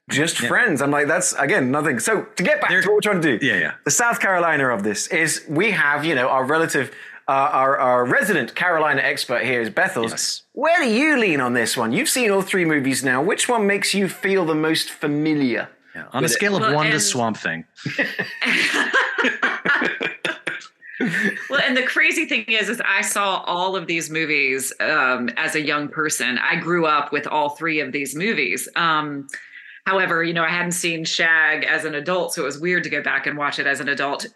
just 0.10 0.38
friends. 0.38 0.82
I'm 0.82 0.92
like, 0.92 1.08
that's 1.08 1.34
again 1.34 1.72
nothing. 1.72 1.98
So 2.00 2.24
to 2.36 2.44
get 2.44 2.60
back 2.62 2.70
to 2.70 2.76
what 2.78 2.94
we're 2.94 3.00
trying 3.02 3.22
to 3.22 3.38
do, 3.40 3.46
Yeah, 3.46 3.56
yeah. 3.58 3.72
The 3.86 3.92
South 3.92 4.20
Carolina 4.20 4.68
of 4.70 4.84
this 4.84 5.08
is 5.08 5.44
we 5.50 5.72
have, 5.72 6.04
you 6.06 6.14
know, 6.16 6.28
our 6.28 6.44
relative, 6.44 6.92
uh, 7.28 7.32
our, 7.32 7.78
our 7.78 8.06
resident 8.06 8.56
Carolina 8.56 9.02
expert 9.02 9.44
here 9.44 9.62
is 9.62 9.70
Bethels. 9.70 10.12
Yes. 10.12 10.44
Where 10.54 10.84
do 10.84 10.90
you 10.90 11.18
lean 11.18 11.40
on 11.40 11.54
this 11.54 11.78
one? 11.78 11.94
You've 11.94 12.10
seen 12.10 12.32
all 12.32 12.42
three 12.42 12.66
movies 12.66 13.04
now. 13.04 13.22
Which 13.22 13.48
one 13.48 13.68
makes 13.68 13.94
you 13.94 14.10
feel 14.10 14.46
the 14.46 14.56
most 14.56 14.90
familiar? 14.90 15.70
Yeah. 15.96 16.06
On 16.14 16.24
a 16.24 16.30
scale 16.30 16.56
of 16.56 16.62
Well, 16.62 16.76
one 16.76 16.90
to 16.92 17.00
Swamp 17.00 17.38
Thing, 17.38 17.66
Well, 21.50 21.62
and 21.66 21.76
the 21.76 21.84
crazy 21.84 22.26
thing 22.26 22.46
is, 22.48 22.70
is 22.70 22.82
I 22.86 23.02
saw 23.02 23.44
all 23.46 23.76
of 23.76 23.88
these 23.88 24.10
movies 24.10 24.72
um, 24.80 25.30
as 25.36 25.56
a 25.56 25.62
young 25.62 25.88
person. 25.88 26.38
I 26.38 26.56
grew 26.58 26.86
up 26.86 27.12
with 27.12 27.28
all 27.28 27.50
three 27.50 27.80
of 27.80 27.92
these 27.92 28.16
movies. 28.16 28.70
Um, 28.76 29.28
however, 29.86 30.24
you 30.24 30.34
know, 30.34 30.44
I 30.44 30.50
hadn't 30.50 30.74
seen 30.74 31.04
Shag 31.04 31.64
as 31.64 31.86
an 31.86 31.96
adult, 31.96 32.34
so 32.34 32.44
it 32.44 32.46
was 32.46 32.60
weird 32.60 32.84
to 32.84 32.90
go 32.90 33.02
back 33.02 33.26
and 33.26 33.38
watch 33.38 33.58
it 33.60 33.66
as 33.68 33.80
an 33.80 33.90
adult. 33.90 34.28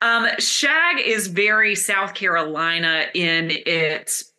Um, 0.00 0.28
Shag 0.38 1.00
is 1.00 1.26
very 1.26 1.74
South 1.74 2.14
Carolina 2.14 3.06
in 3.14 3.50
its 3.50 4.32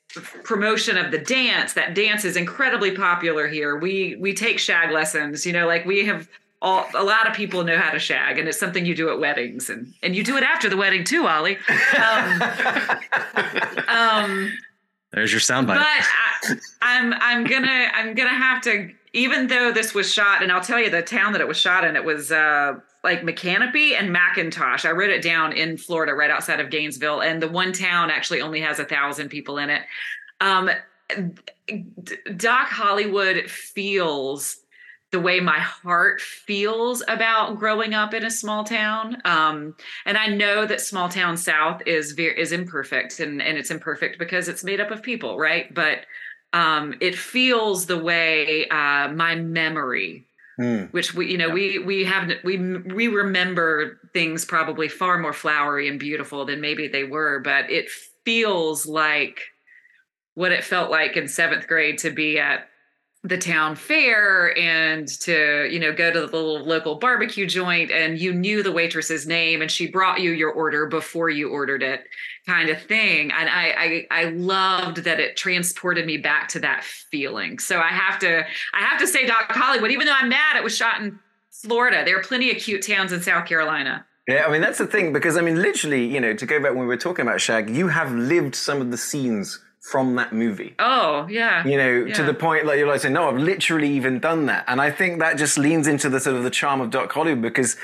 promotion 0.43 0.97
of 0.97 1.11
the 1.11 1.17
dance. 1.17 1.73
That 1.73 1.93
dance 1.93 2.25
is 2.25 2.37
incredibly 2.37 2.91
popular 2.91 3.47
here. 3.47 3.77
We 3.77 4.15
we 4.19 4.33
take 4.33 4.59
Shag 4.59 4.91
lessons. 4.91 5.45
You 5.45 5.53
know, 5.53 5.67
like 5.67 5.85
we 5.85 6.05
have 6.05 6.29
all 6.61 6.85
a 6.95 7.03
lot 7.03 7.27
of 7.27 7.33
people 7.33 7.63
know 7.63 7.77
how 7.77 7.91
to 7.91 7.99
shag, 7.99 8.37
and 8.37 8.47
it's 8.47 8.59
something 8.59 8.85
you 8.85 8.95
do 8.95 9.09
at 9.09 9.19
weddings, 9.19 9.69
and 9.69 9.93
and 10.03 10.15
you 10.15 10.23
do 10.23 10.37
it 10.37 10.43
after 10.43 10.69
the 10.69 10.77
wedding 10.77 11.03
too, 11.03 11.27
Ollie. 11.27 11.57
Um, 11.97 12.41
um, 13.87 14.53
there's 15.11 15.31
your 15.31 15.41
soundbite. 15.41 15.67
but 15.67 15.77
I, 15.79 16.55
I'm 16.81 17.13
I'm 17.13 17.43
gonna 17.45 17.89
I'm 17.93 18.13
gonna 18.13 18.29
have 18.29 18.61
to 18.63 18.91
even 19.13 19.47
though 19.47 19.71
this 19.71 19.93
was 19.93 20.11
shot 20.11 20.43
and 20.43 20.51
I'll 20.51 20.61
tell 20.61 20.79
you 20.79 20.89
the 20.89 21.01
town 21.01 21.31
that 21.33 21.41
it 21.41 21.47
was 21.47 21.57
shot 21.57 21.83
in 21.83 21.95
it 21.95 22.03
was 22.03 22.31
uh 22.31 22.75
like 23.03 23.21
Micanopy 23.21 23.93
and 23.97 24.15
McIntosh. 24.15 24.85
I 24.85 24.91
wrote 24.91 25.09
it 25.09 25.21
down 25.21 25.53
in 25.53 25.77
Florida, 25.77 26.13
right 26.13 26.31
outside 26.31 26.59
of 26.59 26.69
Gainesville, 26.69 27.21
and 27.21 27.41
the 27.41 27.47
one 27.47 27.71
town 27.71 28.09
actually 28.09 28.41
only 28.41 28.61
has 28.61 28.79
a 28.79 28.85
thousand 28.85 29.29
people 29.29 29.57
in 29.57 29.69
it. 29.69 29.83
Um, 30.41 30.69
Doc 32.35 32.67
Hollywood 32.67 33.49
feels 33.49 34.57
the 35.11 35.19
way 35.19 35.39
my 35.39 35.57
heart 35.57 36.21
feels 36.21 37.01
about 37.07 37.57
growing 37.57 37.95
up 37.95 38.13
in 38.13 38.23
a 38.23 38.31
small 38.31 38.63
town. 38.63 39.17
Um, 39.25 39.75
and 40.05 40.17
I 40.17 40.27
know 40.27 40.65
that 40.65 40.81
small 40.81 41.09
town 41.09 41.35
South 41.35 41.81
is 41.87 42.13
is 42.17 42.51
imperfect, 42.51 43.19
and 43.19 43.41
and 43.41 43.57
it's 43.57 43.71
imperfect 43.71 44.19
because 44.19 44.47
it's 44.47 44.63
made 44.63 44.79
up 44.79 44.91
of 44.91 45.01
people, 45.01 45.37
right? 45.37 45.73
But 45.73 46.05
um, 46.53 46.95
it 46.99 47.15
feels 47.15 47.85
the 47.85 47.97
way 47.97 48.67
uh, 48.69 49.09
my 49.09 49.35
memory 49.35 50.25
Hmm. 50.59 50.83
which 50.91 51.13
we 51.13 51.31
you 51.31 51.37
know 51.37 51.49
we 51.49 51.79
we 51.79 52.03
have 52.03 52.29
we 52.43 52.57
we 52.57 53.07
remember 53.07 53.97
things 54.13 54.43
probably 54.43 54.89
far 54.89 55.17
more 55.17 55.31
flowery 55.31 55.87
and 55.87 55.97
beautiful 55.97 56.43
than 56.43 56.59
maybe 56.59 56.89
they 56.89 57.05
were 57.05 57.39
but 57.39 57.71
it 57.71 57.89
feels 58.25 58.85
like 58.85 59.39
what 60.33 60.51
it 60.51 60.65
felt 60.65 60.91
like 60.91 61.15
in 61.15 61.29
seventh 61.29 61.65
grade 61.65 61.97
to 61.99 62.11
be 62.11 62.39
at 62.39 62.67
the 63.23 63.37
town 63.37 63.77
fair 63.77 64.57
and 64.57 65.07
to 65.07 65.65
you 65.71 65.79
know 65.79 65.93
go 65.93 66.11
to 66.11 66.19
the 66.19 66.25
little 66.25 66.61
local 66.65 66.95
barbecue 66.95 67.45
joint 67.45 67.89
and 67.89 68.19
you 68.19 68.33
knew 68.33 68.61
the 68.61 68.71
waitress's 68.71 69.25
name 69.25 69.61
and 69.61 69.71
she 69.71 69.87
brought 69.87 70.19
you 70.19 70.31
your 70.31 70.51
order 70.51 70.87
before 70.87 71.29
you 71.29 71.49
ordered 71.49 71.83
it 71.83 72.03
kind 72.49 72.69
of 72.69 72.81
thing. 72.81 73.31
And 73.31 73.47
I, 73.49 73.65
I 73.85 74.07
i 74.21 74.23
loved 74.25 74.97
that 75.07 75.19
it 75.19 75.37
transported 75.37 76.05
me 76.11 76.17
back 76.17 76.47
to 76.49 76.59
that 76.59 76.83
feeling. 76.83 77.59
So 77.59 77.75
i 77.79 77.91
have 78.03 78.17
to 78.19 78.31
i 78.79 78.81
have 78.87 78.99
to 78.99 79.07
say 79.07 79.21
doc 79.25 79.45
hollywood 79.49 79.91
even 79.91 80.05
though 80.07 80.19
i'm 80.21 80.29
mad 80.29 80.53
it 80.57 80.63
was 80.63 80.75
shot 80.75 80.95
in 81.01 81.19
florida. 81.61 82.03
There 82.05 82.17
are 82.17 82.23
plenty 82.23 82.49
of 82.51 82.57
cute 82.57 82.83
towns 82.91 83.11
in 83.11 83.21
south 83.21 83.45
carolina. 83.51 84.05
Yeah, 84.27 84.45
I 84.47 84.51
mean 84.51 84.61
that's 84.61 84.77
the 84.77 84.87
thing 84.95 85.13
because 85.13 85.37
I 85.37 85.41
mean 85.41 85.61
literally, 85.61 86.05
you 86.05 86.21
know, 86.23 86.33
to 86.41 86.45
go 86.45 86.57
back 86.61 86.71
when 86.71 86.81
we 86.81 86.87
were 86.95 87.03
talking 87.07 87.23
about 87.27 87.39
Shag, 87.41 87.69
you 87.69 87.87
have 87.87 88.11
lived 88.11 88.55
some 88.55 88.81
of 88.81 88.91
the 88.91 88.97
scenes 88.97 89.59
from 89.91 90.15
that 90.15 90.31
movie. 90.33 90.75
oh 90.79 91.27
yeah. 91.29 91.65
You 91.65 91.77
know, 91.77 91.93
to 92.17 92.23
the 92.23 92.33
point 92.33 92.65
like 92.65 92.77
you're 92.79 92.87
like 92.87 93.01
saying, 93.01 93.13
no, 93.13 93.29
I've 93.29 93.37
literally 93.53 93.89
even 93.99 94.19
done 94.19 94.41
that, 94.47 94.63
and 94.67 94.81
I 94.87 94.91
think 94.91 95.19
that 95.19 95.37
just 95.37 95.57
leans 95.57 95.87
into 95.87 96.09
the 96.09 96.19
sort 96.19 96.35
of 96.35 96.43
the 96.43 96.55
charm 96.61 96.81
of 96.81 96.89
Doc 96.89 97.11
Hollywood 97.11 97.41
because. 97.41 97.77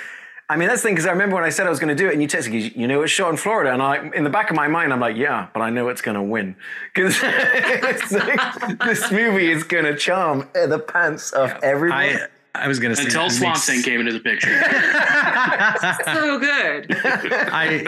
I 0.48 0.58
mean, 0.58 0.68
that's 0.68 0.82
the 0.82 0.90
thing, 0.90 0.96
because 0.96 1.08
I 1.08 1.12
remember 1.12 1.36
when 1.36 1.44
I 1.44 1.50
said 1.50 1.66
I 1.66 1.72
was 1.72 1.80
going 1.80 1.96
to 1.96 2.02
do 2.02 2.08
it, 2.08 2.14
and 2.14 2.22
you 2.22 2.28
texted 2.28 2.52
me, 2.52 2.72
you 2.76 2.88
know, 2.88 3.02
it's 3.02 3.12
shot 3.12 3.32
in 3.32 3.38
Florida. 3.38 3.74
And 3.74 3.82
I, 3.82 4.12
in 4.14 4.24
the 4.24 4.30
back 4.30 4.52
of 4.52 4.56
my 4.56 4.68
mind, 4.68 4.94
I'm 4.94 5.00
like, 5.00 5.18
yeah, 5.18 5.48
but 5.54 5.62
I 5.62 5.72
know 5.72 5.90
it's 5.90 6.02
going 6.02 6.16
to 6.16 6.22
win. 6.22 6.56
Because 6.94 7.20
this 8.86 9.12
movie 9.12 9.52
is 9.52 9.64
going 9.64 9.86
to 9.86 9.96
charm 9.96 10.48
the 10.54 10.78
pants 10.78 11.32
of 11.32 11.52
everyone. 11.64 11.98
I 11.98 12.28
I 12.56 12.68
was 12.68 12.80
gonna 12.80 12.96
say 12.96 13.06
Until 13.06 13.26
it 13.26 13.32
Swamp 13.32 13.58
Thing 13.58 13.84
came 13.84 14.00
into 14.00 14.14
the 14.14 14.20
picture. 14.20 14.48
so 16.06 16.40
good 16.40 16.88
I 17.52 17.86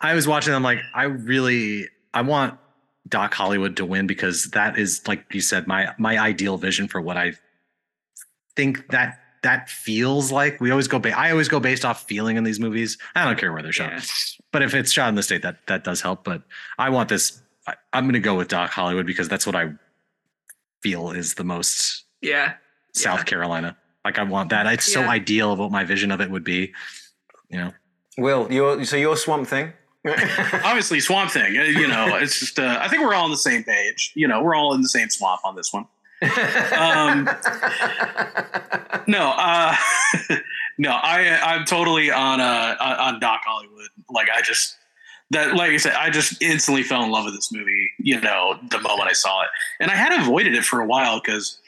I 0.00 0.14
was 0.14 0.26
watching. 0.26 0.54
I'm 0.54 0.62
like, 0.62 0.80
I 0.94 1.04
really 1.04 1.88
I 2.14 2.22
want 2.22 2.58
Doc 3.08 3.34
Hollywood 3.34 3.76
to 3.76 3.84
win 3.84 4.06
because 4.06 4.44
that 4.52 4.78
is 4.78 5.06
like 5.06 5.24
you 5.32 5.40
said, 5.40 5.66
my 5.66 5.92
my 5.98 6.18
ideal 6.18 6.56
vision 6.56 6.88
for 6.88 7.00
what 7.00 7.16
I 7.16 7.34
think 8.56 8.88
that 8.88 9.20
that 9.42 9.68
feels 9.70 10.30
like. 10.32 10.60
We 10.60 10.70
always 10.70 10.88
go. 10.88 10.98
Ba- 10.98 11.16
I 11.18 11.30
always 11.30 11.48
go 11.48 11.60
based 11.60 11.84
off 11.84 12.04
feeling 12.06 12.36
in 12.36 12.44
these 12.44 12.60
movies. 12.60 12.98
I 13.14 13.24
don't 13.24 13.38
care 13.38 13.52
where 13.52 13.62
they're 13.62 13.72
shot, 13.72 13.92
Yeah. 13.92 14.00
but 14.52 14.62
if 14.62 14.74
it's 14.74 14.92
shot 14.92 15.08
in 15.08 15.14
the 15.14 15.22
state, 15.22 15.42
that 15.42 15.66
that 15.66 15.84
does 15.84 16.00
help. 16.00 16.24
But 16.24 16.42
I 16.78 16.90
want 16.90 17.08
this. 17.08 17.40
I, 17.66 17.74
I'm 17.92 18.04
going 18.04 18.14
to 18.14 18.20
go 18.20 18.34
with 18.34 18.48
Doc 18.48 18.70
Hollywood 18.70 19.06
because 19.06 19.28
that's 19.28 19.46
what 19.46 19.56
I 19.56 19.72
feel 20.82 21.10
is 21.10 21.34
the 21.34 21.44
most 21.44 22.04
yeah 22.20 22.54
South 22.92 23.18
Yeah. 23.20 23.24
Carolina. 23.24 23.76
Like 24.04 24.18
I 24.18 24.22
want 24.22 24.50
that. 24.50 24.66
It's 24.66 24.90
so 24.92 25.02
ideal 25.02 25.52
of 25.52 25.58
what 25.58 25.70
my 25.72 25.84
vision 25.84 26.10
of 26.12 26.20
it 26.20 26.30
would 26.30 26.44
be. 26.44 26.72
You 27.50 27.58
know. 27.58 27.72
Will, 28.18 28.50
you're, 28.50 28.84
so 28.84 28.96
your 28.96 29.16
Swamp 29.16 29.46
Thing? 29.48 29.72
Obviously, 30.06 31.00
Swamp 31.00 31.30
Thing. 31.32 31.54
You 31.54 31.88
know, 31.88 32.16
it's 32.16 32.38
just. 32.40 32.58
Uh, 32.58 32.78
I 32.80 32.88
think 32.88 33.02
we're 33.02 33.12
all 33.14 33.24
on 33.24 33.30
the 33.30 33.36
same 33.36 33.64
page. 33.64 34.12
You 34.14 34.28
know, 34.28 34.42
we're 34.42 34.54
all 34.54 34.72
in 34.74 34.80
the 34.80 34.88
same 34.88 35.10
swamp 35.10 35.40
on 35.44 35.56
this 35.56 35.72
one. 35.72 35.86
Um, 36.22 37.28
no, 39.06 39.32
uh, 39.36 39.76
no, 40.78 40.90
I 40.90 41.38
I'm 41.42 41.64
totally 41.64 42.10
on 42.10 42.40
uh 42.40 42.76
on 42.80 43.20
Doc 43.20 43.42
Hollywood. 43.44 43.88
Like 44.10 44.28
I 44.34 44.42
just 44.42 44.76
that 45.30 45.54
like 45.54 45.70
I 45.72 45.76
said, 45.76 45.94
I 45.94 46.10
just 46.10 46.40
instantly 46.42 46.82
fell 46.82 47.02
in 47.02 47.10
love 47.10 47.24
with 47.24 47.34
this 47.34 47.52
movie. 47.52 47.90
You 47.98 48.20
know, 48.20 48.58
the 48.70 48.80
moment 48.80 49.08
I 49.10 49.12
saw 49.12 49.42
it, 49.42 49.48
and 49.80 49.90
I 49.90 49.94
had 49.96 50.12
avoided 50.20 50.54
it 50.54 50.64
for 50.64 50.80
a 50.80 50.86
while 50.86 51.20
because 51.20 51.58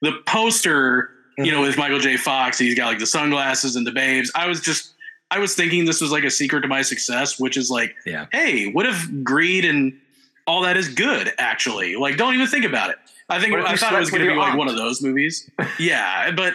the 0.00 0.12
poster, 0.26 1.10
you 1.38 1.50
know, 1.50 1.62
with 1.62 1.76
Michael 1.78 1.98
J. 1.98 2.16
Fox, 2.16 2.58
he's 2.58 2.74
got 2.74 2.86
like 2.86 2.98
the 2.98 3.06
sunglasses 3.06 3.76
and 3.76 3.86
the 3.86 3.92
babes. 3.92 4.30
I 4.34 4.46
was 4.46 4.60
just 4.60 4.92
I 5.30 5.38
was 5.38 5.54
thinking 5.54 5.86
this 5.86 6.00
was 6.00 6.12
like 6.12 6.24
a 6.24 6.30
secret 6.30 6.60
to 6.60 6.68
my 6.68 6.82
success, 6.82 7.40
which 7.40 7.56
is 7.56 7.70
like, 7.70 7.94
Yeah. 8.04 8.26
hey, 8.32 8.70
what 8.70 8.84
if 8.86 9.08
greed 9.24 9.64
and 9.64 9.98
all 10.46 10.60
that 10.62 10.76
is 10.76 10.88
good? 10.88 11.32
Actually, 11.38 11.96
like, 11.96 12.16
don't 12.18 12.34
even 12.34 12.46
think 12.46 12.66
about 12.66 12.90
it. 12.90 12.96
I 13.32 13.40
think 13.40 13.54
I 13.54 13.76
thought 13.76 13.94
it 13.94 13.98
was 13.98 14.10
going 14.10 14.20
to 14.20 14.28
be 14.28 14.34
your 14.34 14.42
like 14.42 14.56
one 14.56 14.68
of 14.68 14.76
those 14.76 15.02
movies. 15.02 15.50
yeah, 15.78 16.30
but 16.30 16.54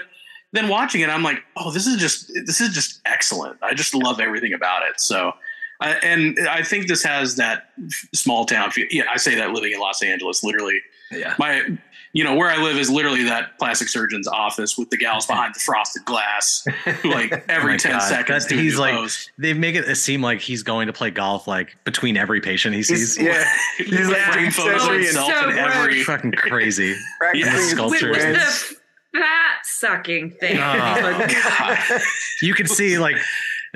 then 0.51 0.67
watching 0.67 1.01
it, 1.01 1.09
I'm 1.09 1.23
like, 1.23 1.43
oh, 1.55 1.71
this 1.71 1.87
is 1.87 1.97
just 1.97 2.31
this 2.45 2.61
is 2.61 2.73
just 2.73 3.01
excellent. 3.05 3.57
I 3.61 3.73
just 3.73 3.93
love 3.93 4.19
everything 4.19 4.53
about 4.53 4.83
it. 4.89 4.99
So, 4.99 5.33
I 5.81 5.93
and 5.95 6.37
I 6.47 6.63
think 6.63 6.87
this 6.87 7.03
has 7.03 7.35
that 7.35 7.69
small 8.13 8.45
town 8.45 8.71
feel. 8.71 8.87
Yeah, 8.89 9.03
I 9.11 9.17
say 9.17 9.35
that 9.35 9.51
living 9.51 9.73
in 9.73 9.79
Los 9.79 10.01
Angeles, 10.01 10.43
literally. 10.43 10.79
Yeah. 11.11 11.35
My, 11.39 11.63
you 12.18 12.23
know, 12.23 12.35
where 12.35 12.49
I 12.49 12.61
live 12.64 12.77
is 12.77 12.89
literally 12.89 13.23
that 13.26 13.57
plastic 13.60 13.89
surgeon's 13.89 14.27
office 14.27 14.76
with 14.77 14.89
the 14.89 14.98
gals 14.98 15.27
behind 15.27 15.53
the 15.53 15.60
frosted 15.60 16.03
glass, 16.06 16.65
who 17.02 17.11
like 17.14 17.45
every 17.48 17.76
Oh 17.76 17.77
ten 17.77 17.91
God. 17.91 17.99
seconds. 18.02 18.48
That- 18.48 18.57
he's 18.57 18.77
like 18.80 18.95
pose. 18.95 19.30
they 19.38 19.53
make 19.53 19.76
it 19.76 19.95
seem 19.95 20.22
like 20.23 20.41
he's 20.41 20.64
going 20.64 20.88
to 20.88 20.94
play 20.94 21.11
golf 21.11 21.48
like 21.48 21.77
between 21.84 22.18
every 22.18 22.41
patient 22.41 22.73
he 22.76 22.81
sees. 22.81 23.18
yeah, 23.19 23.48
he's 23.77 24.07
like 24.07 24.18
frame 24.18 24.52
Prince 24.52 24.56
photos 24.56 24.81
of 24.84 24.88
Edward 24.89 25.02
it's 25.02 25.07
himself 25.15 25.31
so 25.31 25.49
in 25.49 25.57
every. 25.57 26.03
fucking 26.03 26.31
crazy. 26.31 26.95
practicing 27.19 27.45
Yeah. 27.53 27.57
his 27.60 27.69
Sculpture. 27.69 28.10
With 28.10 28.19
twins. 28.22 28.69
the 29.14 29.19
fat 29.19 29.60
sucking 29.64 30.31
thing. 30.39 30.57
Oh. 30.61 31.23
He's 31.27 31.44
God. 31.44 32.02
You 32.41 32.53
can 32.56 32.68
see 32.68 32.98
like 32.98 33.18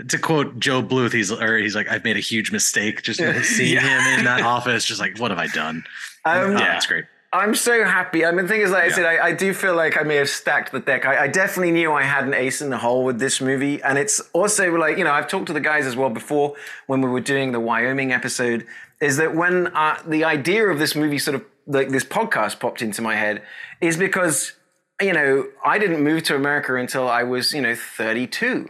to 0.07 0.17
quote 0.17 0.59
Gob 0.59 0.89
Bluth, 0.89 1.13
he's 1.13 1.31
or 1.31 1.57
he's 1.57 1.75
like, 1.75 1.87
I've 1.89 2.03
made 2.03 2.17
a 2.17 2.21
huge 2.21 2.51
mistake 2.51 3.03
just 3.03 3.19
seeing 3.43 3.79
him 3.79 4.19
in 4.19 4.25
that 4.25 4.41
office. 4.41 4.83
Just 4.83 4.99
like, 4.99 5.19
what 5.19 5.29
have 5.31 5.37
I 5.39 5.47
done? 5.47 5.83
Um, 6.25 6.33
Oh, 6.33 6.51
Yeah. 6.53 6.57
that's 6.59 6.87
great. 6.87 7.05
I'm 7.33 7.55
so 7.55 7.85
happy. 7.85 8.25
I 8.25 8.31
mean, 8.31 8.45
the 8.45 8.49
thing 8.49 8.61
is, 8.61 8.71
like 8.71 8.83
I 8.83 8.89
said, 8.89 9.05
I, 9.05 9.27
I 9.27 9.31
do 9.31 9.53
feel 9.53 9.73
like 9.73 9.97
I 9.97 10.03
may 10.03 10.17
have 10.17 10.27
stacked 10.27 10.73
the 10.73 10.81
deck. 10.81 11.05
I, 11.05 11.23
I 11.23 11.27
definitely 11.27 11.71
knew 11.71 11.93
I 11.93 12.03
had 12.03 12.25
an 12.25 12.33
ace 12.33 12.61
in 12.61 12.69
the 12.69 12.77
hole 12.77 13.05
with 13.05 13.19
this 13.19 13.39
movie. 13.39 13.81
And 13.81 13.97
it's 13.97 14.19
also 14.33 14.69
like, 14.75 14.97
you 14.97 15.05
know, 15.05 15.11
I've 15.11 15.29
talked 15.29 15.47
to 15.47 15.53
the 15.53 15.61
guys 15.61 15.85
as 15.85 15.95
well 15.95 16.09
before 16.09 16.55
when 16.87 17.01
we 17.01 17.09
were 17.09 17.21
doing 17.21 17.53
the 17.53 17.59
Wyoming 17.61 18.11
episode, 18.11 18.65
is 18.99 19.15
that 19.15 19.33
when 19.33 19.67
uh, 19.67 19.97
the 20.05 20.25
idea 20.25 20.67
of 20.67 20.77
this 20.77 20.93
movie 20.93 21.17
sort 21.17 21.35
of, 21.35 21.45
like 21.67 21.89
this 21.89 22.03
podcast 22.03 22.59
popped 22.59 22.81
into 22.81 23.01
my 23.01 23.15
head, 23.15 23.43
is 23.79 23.95
because, 23.95 24.51
you 24.99 25.13
know, 25.13 25.47
I 25.63 25.77
didn't 25.79 26.03
move 26.03 26.23
to 26.23 26.35
America 26.35 26.75
until 26.75 27.07
I 27.07 27.23
was, 27.23 27.53
you 27.53 27.61
know, 27.61 27.75
32. 27.75 28.69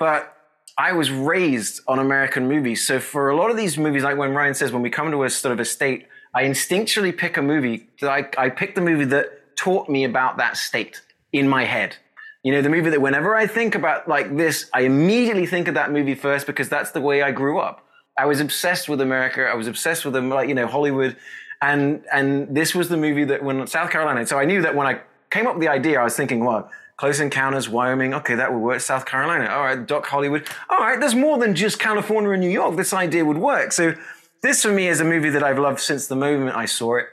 But 0.00 0.36
I 0.76 0.92
was 0.92 1.12
raised 1.12 1.82
on 1.86 2.00
American 2.00 2.48
movies. 2.48 2.84
So 2.84 2.98
for 2.98 3.30
a 3.30 3.36
lot 3.36 3.52
of 3.52 3.56
these 3.56 3.78
movies, 3.78 4.02
like 4.02 4.16
when 4.16 4.34
Ryan 4.34 4.54
says, 4.54 4.72
when 4.72 4.82
we 4.82 4.90
come 4.90 5.12
to 5.12 5.22
a 5.22 5.30
sort 5.30 5.52
of 5.52 5.60
a 5.60 5.64
state, 5.64 6.08
I 6.34 6.44
instinctually 6.44 7.16
pick 7.16 7.36
a 7.36 7.42
movie 7.42 7.88
that 8.00 8.10
I, 8.10 8.46
I 8.46 8.48
pick 8.48 8.74
the 8.74 8.80
movie 8.80 9.04
that 9.06 9.56
taught 9.56 9.88
me 9.88 10.04
about 10.04 10.38
that 10.38 10.56
state 10.56 11.02
in 11.32 11.48
my 11.48 11.64
head. 11.64 11.96
You 12.42 12.52
know, 12.52 12.62
the 12.62 12.70
movie 12.70 12.90
that 12.90 13.00
whenever 13.00 13.36
I 13.36 13.46
think 13.46 13.74
about 13.74 14.08
like 14.08 14.36
this, 14.36 14.68
I 14.74 14.80
immediately 14.80 15.46
think 15.46 15.68
of 15.68 15.74
that 15.74 15.92
movie 15.92 16.14
first 16.14 16.46
because 16.46 16.68
that's 16.68 16.90
the 16.90 17.00
way 17.00 17.22
I 17.22 17.30
grew 17.30 17.60
up. 17.60 17.86
I 18.18 18.26
was 18.26 18.40
obsessed 18.40 18.88
with 18.88 19.00
America. 19.00 19.42
I 19.44 19.54
was 19.54 19.68
obsessed 19.68 20.04
with 20.04 20.14
them, 20.14 20.28
like 20.28 20.48
you 20.48 20.54
know, 20.54 20.66
Hollywood, 20.66 21.16
and 21.60 22.04
and 22.12 22.54
this 22.54 22.74
was 22.74 22.88
the 22.88 22.96
movie 22.96 23.24
that 23.24 23.42
when 23.42 23.66
South 23.66 23.90
Carolina. 23.90 24.26
So 24.26 24.38
I 24.38 24.44
knew 24.44 24.60
that 24.62 24.74
when 24.74 24.86
I 24.86 25.00
came 25.30 25.46
up 25.46 25.54
with 25.54 25.62
the 25.62 25.68
idea, 25.68 26.00
I 26.00 26.04
was 26.04 26.16
thinking, 26.16 26.44
well, 26.44 26.68
Close 26.96 27.20
Encounters, 27.20 27.68
Wyoming. 27.68 28.14
Okay, 28.14 28.34
that 28.34 28.52
would 28.52 28.60
work. 28.60 28.80
South 28.80 29.06
Carolina. 29.06 29.48
All 29.50 29.62
right, 29.62 29.86
Doc 29.86 30.06
Hollywood. 30.06 30.46
All 30.68 30.78
right, 30.78 31.00
there's 31.00 31.14
more 31.14 31.38
than 31.38 31.54
just 31.54 31.78
California 31.78 32.30
and 32.30 32.40
New 32.40 32.50
York. 32.50 32.76
This 32.76 32.92
idea 32.92 33.24
would 33.24 33.38
work. 33.38 33.72
So 33.72 33.94
this 34.42 34.62
for 34.62 34.72
me 34.72 34.88
is 34.88 35.00
a 35.00 35.04
movie 35.04 35.30
that 35.30 35.42
I've 35.42 35.58
loved 35.58 35.80
since 35.80 36.06
the 36.06 36.16
moment 36.16 36.56
I 36.56 36.66
saw 36.66 36.96
it. 36.96 37.06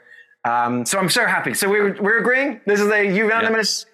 Um, 0.44 0.86
so 0.86 0.98
I'm 0.98 1.10
so 1.10 1.26
happy. 1.26 1.54
So 1.54 1.68
we're 1.68 2.00
we're 2.00 2.18
agreeing. 2.18 2.60
This 2.66 2.80
is 2.80 2.90
a 2.90 3.04
unanimous. 3.04 3.86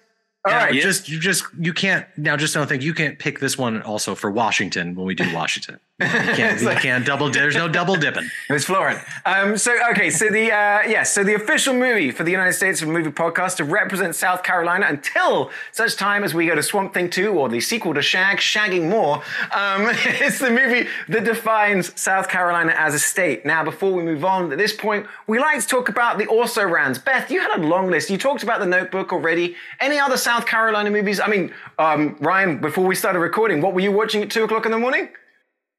All 0.45 0.51
Yeah, 0.53 0.63
right. 0.65 0.73
you 0.73 0.81
just 0.81 1.09
you 1.09 1.19
just 1.19 1.43
you 1.59 1.73
can't 1.73 2.05
now. 2.17 2.37
Just 2.37 2.53
don't 2.53 2.67
think 2.67 2.83
you 2.83 2.93
can't 2.93 3.19
pick 3.19 3.39
this 3.39 3.57
one 3.57 3.81
also 3.81 4.15
for 4.15 4.31
Washington 4.31 4.95
when 4.95 5.05
we 5.05 5.13
do 5.15 5.31
Washington. 5.33 5.79
You 5.99 6.05
can't, 6.05 6.61
you 6.61 6.69
can't 6.69 7.05
double. 7.05 7.31
There's 7.31 7.55
no 7.55 7.67
double 7.67 7.95
dipping. 7.95 8.29
It 8.49 8.53
was 8.53 8.63
Florent. 8.63 8.99
Um, 9.25 9.57
so 9.57 9.75
okay, 9.91 10.09
so 10.09 10.29
the 10.29 10.51
uh, 10.51 10.81
yes, 10.87 11.11
so 11.11 11.23
the 11.23 11.33
official 11.33 11.73
movie 11.73 12.11
for 12.11 12.23
the 12.23 12.31
United 12.31 12.53
States 12.53 12.81
of 12.81 12.87
Movie 12.87 13.09
Podcast 13.11 13.57
to 13.57 13.65
represent 13.65 14.15
South 14.15 14.41
Carolina 14.41 14.85
until 14.87 15.51
such 15.73 15.97
time 15.97 16.23
as 16.23 16.33
we 16.33 16.45
go 16.45 16.55
to 16.55 16.63
Swamp 16.63 16.93
Thing 16.93 17.09
Two 17.09 17.33
or 17.33 17.49
the 17.49 17.59
sequel 17.59 17.93
to 17.95 18.01
Shag, 18.01 18.37
Shagging 18.37 18.89
More. 18.89 19.17
Um, 19.53 19.89
it's 20.05 20.39
the 20.39 20.49
movie 20.49 20.87
that 21.09 21.25
defines 21.25 21.99
South 21.99 22.29
Carolina 22.29 22.73
as 22.77 22.93
a 22.93 22.99
state. 22.99 23.45
Now, 23.45 23.63
before 23.65 23.91
we 23.91 24.03
move 24.03 24.23
on, 24.23 24.51
at 24.51 24.57
this 24.57 24.73
point, 24.73 25.07
we 25.25 25.39
like 25.39 25.59
to 25.59 25.67
talk 25.67 25.89
about 25.89 26.17
the 26.17 26.27
also 26.27 26.63
rans. 26.63 26.99
Beth, 26.99 27.29
you 27.29 27.41
had 27.41 27.59
a 27.59 27.63
long 27.63 27.89
list. 27.89 28.09
You 28.09 28.17
talked 28.17 28.43
about 28.43 28.59
The 28.59 28.65
Notebook 28.65 29.11
already. 29.11 29.55
Any 29.81 29.99
other 29.99 30.15
South 30.15 30.45
Carolina 30.45 30.89
movies? 30.89 31.19
I 31.19 31.27
mean, 31.27 31.51
um, 31.79 32.15
Ryan, 32.21 32.59
before 32.59 32.85
we 32.85 32.95
started 32.95 33.19
recording, 33.19 33.61
what 33.61 33.73
were 33.73 33.81
you 33.81 33.91
watching 33.91 34.21
at 34.21 34.29
two 34.29 34.43
o'clock 34.45 34.65
in 34.65 34.71
the 34.71 34.79
morning? 34.79 35.09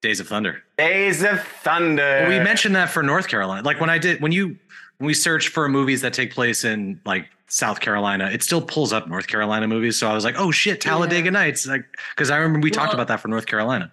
Days 0.01 0.21
of 0.21 0.29
Thunder. 0.29 0.63
Days 0.77 1.23
of 1.23 1.41
Thunder. 1.43 2.27
we 2.29 2.39
mentioned 2.39 2.75
that 2.77 2.89
for 2.91 3.03
North 3.03 3.27
Carolina. 3.29 3.63
Like 3.63 3.81
when 3.81 3.91
I 3.91 3.99
did 3.99 4.21
when 4.21 4.33
you 4.33 4.57
when 4.99 5.07
we 5.07 5.15
search 5.15 5.49
for 5.49 5.69
movies 5.69 6.01
that 6.03 6.13
take 6.13 6.33
place 6.33 6.65
in 6.65 7.01
like 7.05 7.27
South 7.49 7.81
Carolina, 7.81 8.31
it 8.31 8.43
still 8.43 8.61
pulls 8.61 8.93
up 8.93 9.09
North 9.09 9.27
Carolina 9.27 9.67
movies. 9.67 9.99
So 9.99 10.09
I 10.09 10.15
was 10.15 10.25
like, 10.25 10.37
oh 10.39 10.51
shit, 10.51 10.81
Talladega 10.81 11.31
Nights. 11.31 11.67
Like 11.67 11.85
because 12.15 12.31
I 12.31 12.37
remember 12.37 12.61
we 12.65 12.71
talked 12.71 12.95
about 12.95 13.09
that 13.09 13.21
for 13.21 13.29
North 13.29 13.47
Carolina. 13.47 13.91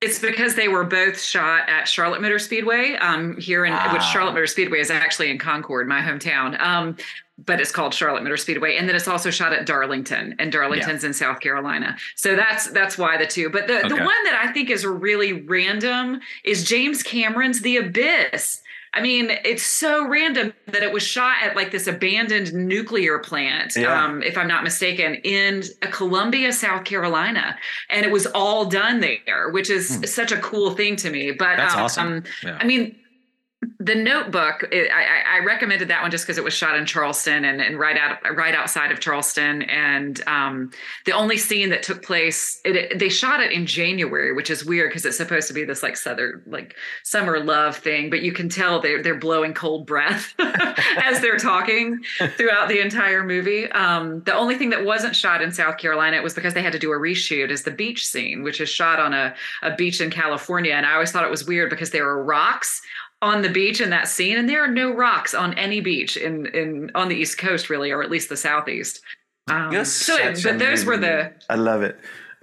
It's 0.00 0.18
because 0.18 0.54
they 0.54 0.68
were 0.68 0.84
both 0.84 1.18
shot 1.20 1.66
at 1.68 1.88
Charlotte 1.88 2.20
Motor 2.20 2.38
Speedway 2.38 2.94
um, 2.96 3.38
here 3.38 3.64
in 3.64 3.72
which 3.72 4.02
Ah. 4.02 4.10
Charlotte 4.12 4.32
Motor 4.32 4.46
Speedway 4.46 4.80
is 4.80 4.90
actually 4.90 5.30
in 5.30 5.38
Concord, 5.38 5.88
my 5.88 6.00
hometown. 6.02 6.60
Um, 6.60 6.96
but 7.38 7.60
it's 7.60 7.72
called 7.72 7.92
Charlotte 7.92 8.22
Motor 8.22 8.36
Speedway, 8.36 8.76
and 8.76 8.88
then 8.88 8.94
it's 8.96 9.08
also 9.08 9.30
shot 9.30 9.52
at 9.52 9.66
Darlington, 9.66 10.36
and 10.38 10.52
Darlington's 10.52 11.02
in 11.04 11.12
South 11.12 11.40
Carolina. 11.40 11.96
So 12.14 12.36
that's 12.36 12.70
that's 12.70 12.96
why 12.96 13.16
the 13.16 13.26
two. 13.26 13.50
But 13.50 13.66
the 13.66 13.80
the 13.88 13.96
one 13.96 14.24
that 14.24 14.40
I 14.44 14.52
think 14.52 14.70
is 14.70 14.86
really 14.86 15.32
random 15.42 16.20
is 16.44 16.64
James 16.64 17.02
Cameron's 17.02 17.60
The 17.60 17.78
Abyss. 17.78 18.60
I 18.96 19.00
mean, 19.00 19.32
it's 19.44 19.64
so 19.64 20.06
random 20.06 20.52
that 20.68 20.84
it 20.84 20.92
was 20.92 21.02
shot 21.02 21.38
at 21.42 21.56
like 21.56 21.72
this 21.72 21.88
abandoned 21.88 22.54
nuclear 22.54 23.18
plant, 23.18 23.74
Yeah. 23.74 24.04
um, 24.04 24.22
if 24.22 24.38
I'm 24.38 24.46
not 24.46 24.62
mistaken, 24.62 25.16
in 25.24 25.64
Columbia, 25.80 26.52
South 26.52 26.84
Carolina, 26.84 27.58
and 27.90 28.06
it 28.06 28.12
was 28.12 28.26
all 28.26 28.66
done 28.66 29.00
there, 29.00 29.50
which 29.50 29.68
is 29.68 29.98
such 30.04 30.30
a 30.30 30.36
cool 30.38 30.70
thing 30.76 30.94
to 30.94 31.10
me. 31.10 31.32
But 31.32 31.54
Hmm. 31.54 31.56
That's 31.56 31.74
um, 31.74 31.80
awesome. 31.82 32.06
um, 32.18 32.24
Yeah. 32.44 32.58
I 32.60 32.64
mean, 32.64 32.94
the 33.78 33.94
Notebook. 33.94 34.64
It, 34.72 34.90
I, 34.92 35.38
I- 35.38 35.44
recommended 35.44 35.88
that 35.88 36.00
one 36.00 36.10
just 36.10 36.24
because 36.24 36.38
it 36.38 36.44
was 36.44 36.54
shot 36.54 36.76
in 36.76 36.86
Charleston 36.86 37.44
and, 37.44 37.60
and 37.60 37.78
right 37.78 37.96
out 37.98 38.18
right 38.34 38.54
outside 38.54 38.90
of 38.90 38.98
Charleston, 39.00 39.62
and 39.62 40.20
um, 40.26 40.70
the 41.04 41.12
only 41.12 41.36
scene 41.36 41.68
that 41.70 41.82
took 41.82 42.02
place. 42.02 42.60
It, 42.64 42.76
it- 42.76 42.98
they 42.98 43.08
shot 43.10 43.40
it 43.40 43.52
in 43.52 43.66
January, 43.66 44.32
which 44.32 44.48
is 44.50 44.64
weird 44.64 44.90
because 44.90 45.04
it's 45.04 45.16
supposed 45.18 45.48
to 45.48 45.54
be 45.54 45.64
this 45.64 45.82
like 45.82 45.96
southern 45.96 46.42
like 46.46 46.74
summer 47.02 47.40
love 47.40 47.76
thing, 47.76 48.08
but 48.10 48.22
you 48.22 48.32
can 48.32 48.48
tell 48.48 48.80
they're 48.80 49.02
they're 49.02 49.18
blowing 49.18 49.52
cold 49.54 49.86
breath 49.86 50.34
as 50.38 51.20
they're 51.20 51.36
talking 51.36 52.02
throughout 52.36 52.68
the 52.68 52.80
entire 52.80 53.22
movie. 53.22 53.70
Um, 53.72 54.22
the 54.24 54.34
only 54.34 54.56
thing 54.56 54.70
that 54.70 54.84
wasn't 54.84 55.14
shot 55.14 55.42
in 55.42 55.52
South 55.52 55.76
Carolina 55.78 56.16
it 56.16 56.22
was 56.22 56.34
because 56.34 56.54
they 56.54 56.62
had 56.62 56.72
to 56.72 56.78
do 56.78 56.90
a 56.92 56.96
reshoot 56.96 57.50
is 57.50 57.62
the 57.64 57.70
beach 57.70 58.06
scene, 58.06 58.42
which 58.42 58.60
is 58.60 58.68
shot 58.68 58.98
on 58.98 59.12
a, 59.12 59.34
a 59.62 59.74
beach 59.76 60.00
in 60.00 60.10
California. 60.10 60.72
And 60.72 60.86
I 60.86 60.94
always 60.94 61.10
thought 61.12 61.24
it 61.24 61.30
was 61.30 61.44
weird 61.46 61.70
because 61.70 61.90
there 61.90 62.04
were 62.04 62.22
rocks 62.24 62.80
on 63.24 63.42
the 63.42 63.48
beach 63.48 63.80
in 63.80 63.90
that 63.90 64.06
scene, 64.08 64.36
and 64.36 64.48
there 64.48 64.62
are 64.62 64.68
no 64.68 64.92
rocks 64.94 65.34
on 65.34 65.54
any 65.54 65.80
beach 65.80 66.16
in 66.16 66.46
in 66.46 66.90
on 66.94 67.08
the 67.08 67.16
East 67.16 67.38
Coast, 67.38 67.70
really, 67.70 67.90
or 67.90 68.02
at 68.02 68.10
least 68.10 68.28
the 68.28 68.36
Southeast. 68.36 69.00
Um, 69.48 69.72
You're 69.72 69.84
so, 69.84 70.16
such 70.16 70.42
but 70.44 70.54
a 70.56 70.58
those 70.58 70.84
were 70.84 70.96
the. 70.96 71.32
I 71.50 71.54
love 71.56 71.82
it. 71.82 71.98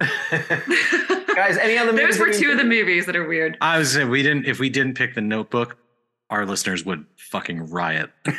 Guys, 1.34 1.56
any 1.58 1.78
other 1.78 1.92
movies? 1.92 2.18
those 2.18 2.18
were 2.18 2.32
two 2.32 2.50
of 2.50 2.58
the 2.58 2.64
movies 2.64 3.06
that 3.06 3.16
are 3.16 3.26
weird. 3.26 3.56
I 3.60 3.78
was 3.78 3.92
saying 3.92 4.10
we 4.10 4.22
didn't 4.22 4.46
if 4.46 4.58
we 4.58 4.68
didn't 4.68 4.94
pick 4.94 5.14
the 5.14 5.20
Notebook, 5.20 5.76
our 6.30 6.44
listeners 6.44 6.84
would 6.84 7.06
fucking 7.16 7.70
riot. 7.70 8.10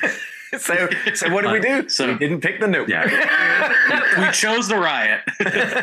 So, 0.60 0.88
so 1.15 1.34
what 1.34 1.41
did 1.41 1.52
we 1.52 1.60
do? 1.82 1.90
So- 1.90 2.11
we 2.14 2.20
didn't 2.20 2.41
pick 2.41 2.60
the 2.60 2.68
notebook. 2.68 2.90
Yeah. 3.10 4.24
we 4.28 4.32
chose 4.34 4.68
the 4.68 4.78
riot. 4.78 5.22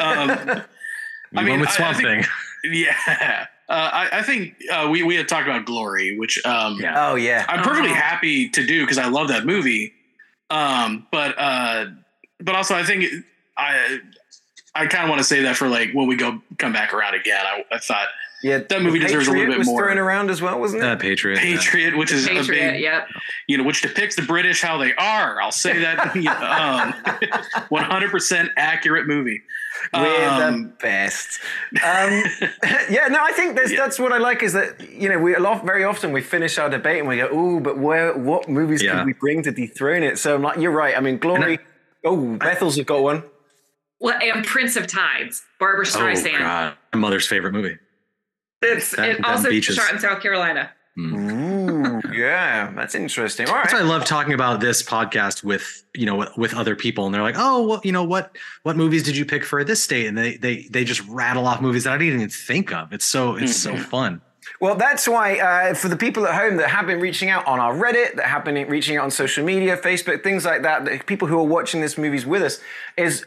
um, 0.01 0.62
We 1.32 1.39
I 1.39 1.43
mean, 1.43 1.59
went 1.59 1.61
with 1.62 1.70
I- 1.70 1.73
I 1.73 1.74
Swamp 1.77 1.97
think- 1.97 2.24
Thing. 2.62 2.73
yeah, 2.74 2.97
uh, 3.09 3.45
I, 3.74 4.09
I 4.18 4.22
think 4.22 4.55
uh, 4.72 4.88
we 4.90 5.02
we 5.02 5.14
had 5.16 5.28
talked 5.28 5.47
about 5.47 5.64
Glory, 5.64 6.18
which 6.18 6.44
um, 6.44 6.80
Yeah. 6.80 7.10
oh 7.10 7.14
yeah. 7.14 7.44
I'm 7.48 7.62
perfectly 7.62 7.90
Uh-huh. 7.90 8.01
happy 8.01 8.48
to 8.51 8.66
do 8.66 8.80
because 8.82 8.98
I 8.98 9.06
love 9.09 9.28
that 9.28 9.47
movie. 9.47 9.92
Um, 10.51 11.06
but 11.12 11.34
uh, 11.38 11.86
but 12.40 12.55
also 12.56 12.74
I 12.74 12.82
think 12.84 13.05
I 13.56 14.01
I 14.74 14.86
kind 14.86 15.05
of 15.05 15.10
want 15.10 15.20
to 15.20 15.24
say 15.24 15.42
that 15.42 15.56
for 15.56 15.68
like 15.68 15.92
when 15.92 16.06
we 16.09 16.16
go 16.16 16.40
come 16.59 16.72
back 16.72 16.92
around 16.92 17.14
again. 17.14 17.44
I, 17.47 17.64
I 17.72 17.78
thought 17.78 18.09
Yeah, 18.42 18.59
That 18.59 18.82
movie 18.82 18.98
deserves 18.98 19.28
a 19.28 19.32
little 19.32 19.47
bit 19.48 19.59
was 19.59 19.66
more. 19.68 19.84
thrown 19.84 19.98
around 19.98 20.30
as 20.30 20.40
well, 20.42 20.59
wasn't 20.59 20.82
it? 20.82 20.86
Uh, 20.88 20.97
Patriot. 20.97 21.36
yeah. 21.36 21.56
Patriot, 21.56 21.97
which 21.97 22.10
is 22.10 22.26
a 22.26 22.30
Patriot, 22.30 22.72
big 22.72 22.80
yep. 22.80 23.06
you 23.47 23.59
know, 23.59 23.64
which 23.64 23.82
depicts 23.82 24.16
the 24.16 24.22
British 24.22 24.62
how 24.62 24.78
they 24.78 24.94
are. 24.94 25.40
I'll 25.40 25.52
say 25.52 25.78
that 25.80 26.14
you 26.16 26.22
know, 26.22 26.32
um, 26.32 26.92
100% 27.70 28.48
accurate 28.56 29.06
movie. 29.06 29.42
We're 29.94 30.28
Um, 30.28 30.62
the 30.62 30.68
best. 30.80 31.40
Um, 31.72 32.22
yeah, 32.90 33.06
no, 33.09 33.22
I 33.22 33.32
think 33.32 33.56
that's, 33.56 33.70
that's 33.76 33.98
what 33.98 34.12
I 34.12 34.18
like 34.18 34.42
is 34.42 34.52
that 34.52 34.80
you 34.90 35.09
know 35.09 35.18
we 35.18 35.34
a 35.34 35.40
lot 35.40 35.64
very 35.64 35.84
often 35.84 36.12
we 36.12 36.20
finish 36.22 36.59
our 36.59 36.68
debate 36.68 36.98
and 37.01 37.09
we 37.09 37.16
go, 37.16 37.28
"Ooh, 37.34 37.60
but 37.60 37.78
where? 37.78 38.16
What 38.16 38.48
movies 38.48 38.82
Yeah. 38.82 38.92
can 38.97 39.06
we 39.06 39.12
bring 39.14 39.42
to 39.44 39.51
dethrone 39.52 40.02
it?" 40.02 40.18
So 40.18 40.34
I'm 40.34 40.42
like, 40.42 40.59
"You're 40.59 40.72
right." 40.72 40.97
I 40.97 41.01
mean, 41.01 41.18
Glory. 41.18 41.59
oh, 42.05 42.36
Bethel's 42.36 42.76
have 42.76 42.86
got 42.86 43.02
one. 43.02 43.22
Well, 44.01 44.18
and 44.22 44.44
Prince 44.47 44.76
of 44.76 44.86
Tides, 44.86 45.42
Barbara 45.59 45.84
Oh 45.86 45.98
Streisand. 45.98 46.38
god, 46.38 46.74
my 46.94 46.98
mother's 47.01 47.26
favorite 47.26 47.52
movie. 47.52 47.76
It's 48.62 48.90
That- 48.92 49.09
it 49.09 49.16
them 49.16 49.24
also 49.26 49.51
beaches. 49.51 49.76
shot 49.76 49.92
in 49.92 49.98
South 50.01 50.20
Carolina. 50.20 50.70
Ooh, 50.98 51.06
yeah, 52.20 52.72
that's 52.74 52.94
interesting. 52.94 53.48
All 53.48 53.55
That's 53.55 53.72
why 53.72 53.80
I 53.80 53.82
love 53.82 54.05
talking 54.05 54.34
about 54.34 54.60
this 54.60 54.82
podcast 54.82 55.42
with 55.42 55.84
you 55.94 56.06
know 56.06 56.16
with, 56.16 56.36
with 56.36 56.55
other 56.55 56.76
people, 56.76 57.06
and 57.06 57.14
they're 57.14 57.22
like, 57.22 57.36
"Oh, 57.38 57.66
well, 57.66 57.80
you 57.82 57.92
know 57.92 58.05
what? 58.05 58.36
What 58.62 58.76
movies 58.76 59.02
did 59.02 59.16
you 59.16 59.24
pick 59.24 59.44
for 59.44 59.64
this 59.64 59.82
state?" 59.82 60.06
And 60.06 60.16
they 60.16 60.36
they 60.36 60.62
they 60.70 60.84
just 60.84 61.02
rattle 61.09 61.47
off 61.47 61.60
movies 61.60 61.84
that 61.84 61.94
I 61.94 61.98
didn't 61.98 62.14
even 62.14 62.28
think 62.28 62.72
of. 62.72 62.92
It's 62.92 63.06
so 63.06 63.36
it's 63.36 63.56
so 63.56 63.76
fun. 63.76 64.20
Well, 64.60 64.74
that's 64.74 65.09
why 65.09 65.38
uh, 65.38 65.74
for 65.74 65.88
the 65.88 65.97
people 65.97 66.26
at 66.26 66.34
home 66.34 66.56
that 66.59 66.68
have 66.68 66.86
been 66.86 67.01
reaching 67.01 67.30
out 67.30 67.47
on 67.47 67.60
our 67.60 67.74
Reddit, 67.74 68.16
that 68.16 68.26
have 68.26 68.44
been 68.44 68.68
reaching 68.68 68.97
out 68.97 69.05
on 69.05 69.10
social 69.10 69.44
media, 69.44 69.76
Facebook, 69.76 70.22
things 70.22 70.44
like 70.44 70.62
that, 70.62 70.84
the 70.84 70.98
people 71.06 71.28
who 71.28 71.38
are 71.38 71.47
watching 71.47 71.80
this 71.80 71.97
movies 71.97 72.26
with 72.26 72.42
us, 72.42 72.60
is 72.97 73.24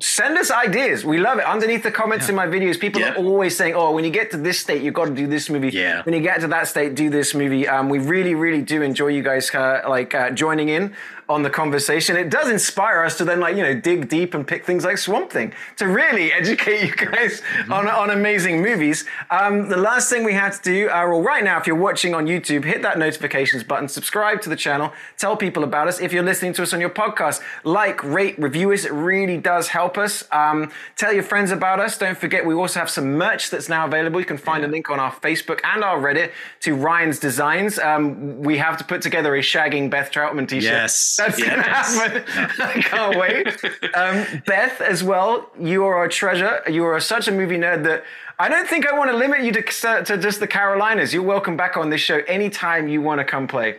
send 0.00 0.36
us 0.38 0.50
ideas. 0.50 1.04
We 1.04 1.18
love 1.18 1.38
it. 1.38 1.44
Underneath 1.44 1.82
the 1.82 1.90
comments 1.90 2.28
in 2.28 2.34
my 2.34 2.46
videos, 2.46 2.78
people 2.78 3.00
Yeah. 3.00 3.12
are 3.12 3.16
always 3.16 3.56
saying, 3.56 3.74
"Oh, 3.74 3.92
when 3.92 4.04
you 4.04 4.10
get 4.10 4.30
to 4.32 4.36
this 4.36 4.58
state, 4.58 4.82
you've 4.82 4.94
got 4.94 5.06
to 5.06 5.14
do 5.14 5.26
this 5.26 5.48
movie. 5.50 5.70
Yeah. 5.70 6.02
When 6.04 6.14
you 6.14 6.20
get 6.20 6.40
to 6.40 6.48
that 6.48 6.68
state, 6.68 6.94
do 6.94 7.10
this 7.10 7.34
movie." 7.34 7.66
Um, 7.68 7.88
we 7.88 7.98
really, 7.98 8.34
really 8.34 8.62
do 8.62 8.82
enjoy 8.82 9.08
you 9.08 9.22
guys 9.22 9.54
uh, 9.54 9.82
like 9.88 10.14
uh, 10.14 10.30
joining 10.30 10.68
in 10.68 10.92
on 11.28 11.42
the 11.42 11.50
conversation. 11.50 12.16
It 12.16 12.30
does 12.30 12.48
inspire 12.48 13.02
us 13.02 13.16
to 13.18 13.24
then 13.24 13.40
like 13.40 13.56
you 13.56 13.62
know 13.62 13.74
dig 13.74 14.08
deep 14.08 14.34
and 14.34 14.46
pick 14.46 14.64
things 14.64 14.84
like 14.84 14.98
Swamp 14.98 15.30
Thing 15.30 15.52
to 15.76 15.86
really 15.86 16.32
educate 16.40 16.86
you 16.86 16.94
guys 16.94 17.42
on 17.70 17.88
on 17.88 18.10
amazing 18.10 18.62
movies. 18.62 19.04
Um, 19.30 19.68
the 19.68 19.76
last 19.76 20.10
thing 20.10 20.24
we 20.24 20.34
had 20.34 20.52
to 20.52 20.62
do, 20.62 20.88
uh, 20.88 21.06
well, 21.08 21.22
right 21.22 21.42
now, 21.42 21.58
if 21.58 21.66
you're 21.66 21.76
watching 21.76 22.14
on 22.14 22.26
YouTube, 22.26 22.64
hit 22.64 22.82
that 22.82 22.98
notifications 22.98 23.62
button, 23.64 23.88
subscribe 23.88 24.40
to 24.42 24.48
the 24.48 24.56
channel, 24.56 24.92
tell 25.16 25.36
people 25.36 25.64
about 25.64 25.88
us. 25.88 26.00
If 26.00 26.12
you're 26.12 26.22
listening 26.22 26.52
to 26.54 26.62
us 26.62 26.72
on 26.72 26.80
your 26.80 26.90
podcast, 26.90 27.40
like, 27.64 28.02
rate, 28.04 28.38
review 28.38 28.72
us. 28.72 28.84
It 28.84 28.92
really 28.92 29.38
does 29.38 29.68
help 29.68 29.98
us. 29.98 30.24
Um, 30.32 30.70
tell 30.96 31.12
your 31.12 31.22
friends 31.22 31.50
about 31.50 31.80
us. 31.80 31.98
Don't 31.98 32.16
forget, 32.16 32.44
we 32.44 32.54
also 32.54 32.80
have 32.80 32.90
some 32.90 33.14
merch 33.16 33.50
that's 33.50 33.68
now 33.68 33.86
available. 33.86 34.20
You 34.20 34.26
can 34.26 34.38
find 34.38 34.64
a 34.64 34.68
link 34.68 34.90
on 34.90 35.00
our 35.00 35.12
Facebook 35.12 35.60
and 35.64 35.82
our 35.82 35.98
Reddit 35.98 36.32
to 36.60 36.74
Ryan's 36.74 37.18
designs. 37.18 37.78
Um, 37.78 38.38
we 38.38 38.58
have 38.58 38.76
to 38.78 38.84
put 38.84 39.02
together 39.02 39.34
a 39.34 39.40
shagging 39.40 39.90
Beth 39.90 40.10
Troutman 40.12 40.48
t-shirt. 40.48 40.72
Yes. 40.72 41.15
That's 41.16 41.38
gonna 41.38 41.56
Yes. 41.56 41.94
happen. 41.98 42.24
I 42.60 42.82
can't 42.82 43.16
wait. 43.18 43.94
Um, 43.94 44.42
Beth, 44.46 44.80
as 44.80 45.02
well, 45.04 45.50
you 45.58 45.84
are 45.84 46.04
a 46.04 46.08
treasure. 46.08 46.62
You 46.68 46.84
are 46.84 47.00
such 47.00 47.28
a 47.28 47.32
movie 47.32 47.56
nerd 47.58 47.84
that 47.84 48.04
I 48.38 48.48
don't 48.48 48.68
think 48.68 48.86
I 48.86 48.96
want 48.96 49.10
to 49.10 49.16
limit 49.16 49.40
you 49.42 49.52
to, 49.52 49.62
to 50.04 50.18
just 50.18 50.40
the 50.40 50.46
Carolinas. 50.46 51.14
You're 51.14 51.22
welcome 51.22 51.56
back 51.56 51.76
on 51.76 51.88
this 51.90 52.00
show 52.00 52.18
anytime 52.26 52.88
you 52.88 53.00
want 53.00 53.18
to 53.20 53.24
come 53.24 53.46
play. 53.48 53.78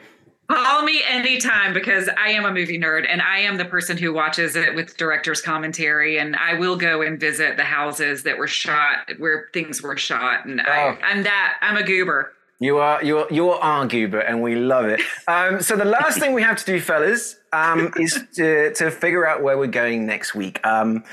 Call 0.49 0.81
me 0.83 1.01
anytime 1.05 1.73
because 1.73 2.07
I 2.17 2.29
am 2.29 2.45
a 2.45 2.51
movie 2.53 2.79
nerd 2.79 3.05
and 3.07 3.21
I 3.21 3.39
am 3.39 3.57
the 3.57 3.65
person 3.65 3.97
who 3.97 4.13
watches 4.13 4.55
it 4.55 4.73
with 4.75 4.95
director's 4.95 5.41
commentary 5.41 6.19
and 6.19 6.37
I 6.37 6.53
will 6.53 6.77
go 6.77 7.01
and 7.01 7.19
visit 7.19 7.57
the 7.57 7.65
houses 7.65 8.23
that 8.23 8.37
were 8.37 8.47
shot 8.47 9.09
where 9.17 9.49
things 9.53 9.81
were 9.81 9.97
shot 9.97 10.45
and 10.45 10.61
Oh. 10.61 10.71
I, 10.71 10.97
I'm 11.03 11.23
that 11.23 11.57
I'm 11.61 11.75
a 11.75 11.83
goober. 11.83 12.31
You 12.59 12.79
are 12.79 13.03
you're 13.03 13.27
you're 13.31 13.55
our 13.55 13.85
goober, 13.85 14.19
and 14.19 14.41
we 14.41 14.55
love 14.55 14.85
it. 14.85 15.01
Um, 15.29 15.61
so 15.61 15.75
the 15.75 15.83
last 15.83 16.19
thing 16.19 16.33
we 16.33 16.41
have 16.41 16.57
to 16.57 16.65
do, 16.65 16.79
fellas, 16.79 17.35
um, 17.51 17.91
is 17.97 18.17
to, 18.35 18.73
to 18.75 18.89
figure 18.89 19.27
out 19.27 19.43
where 19.43 19.57
we're 19.57 19.67
going 19.67 20.05
next 20.05 20.33
week. 20.33 20.65
Um, 20.65 21.03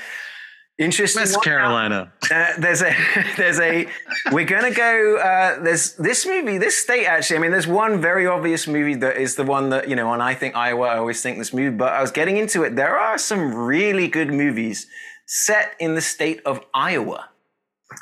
interesting. 0.79 1.23
West. 1.23 1.43
Carolina. 1.43 2.13
Uh, 2.31 2.53
there's 2.57 2.81
a 2.81 2.95
there's 3.37 3.59
a 3.59 3.87
we're 4.31 4.45
gonna 4.45 4.71
go. 4.71 5.17
Uh, 5.17 5.61
there's 5.61 5.95
this 5.97 6.25
movie, 6.25 6.57
this 6.57 6.77
state 6.77 7.05
actually. 7.05 7.37
I 7.37 7.39
mean, 7.41 7.51
there's 7.51 7.67
one 7.67 7.99
very 7.99 8.25
obvious 8.25 8.67
movie 8.67 8.95
that 8.95 9.17
is 9.17 9.35
the 9.35 9.43
one 9.43 9.69
that 9.71 9.89
you 9.89 9.97
know. 9.97 10.13
And 10.13 10.23
I 10.23 10.33
think 10.33 10.55
Iowa. 10.55 10.87
I 10.87 10.97
always 10.97 11.21
think 11.21 11.37
this 11.37 11.53
movie, 11.53 11.75
but 11.75 11.91
I 11.91 12.01
was 12.01 12.11
getting 12.11 12.37
into 12.37 12.63
it. 12.63 12.77
There 12.77 12.97
are 12.97 13.17
some 13.17 13.53
really 13.53 14.07
good 14.07 14.29
movies 14.31 14.87
set 15.25 15.73
in 15.79 15.95
the 15.95 16.01
state 16.01 16.41
of 16.45 16.61
Iowa. 16.73 17.29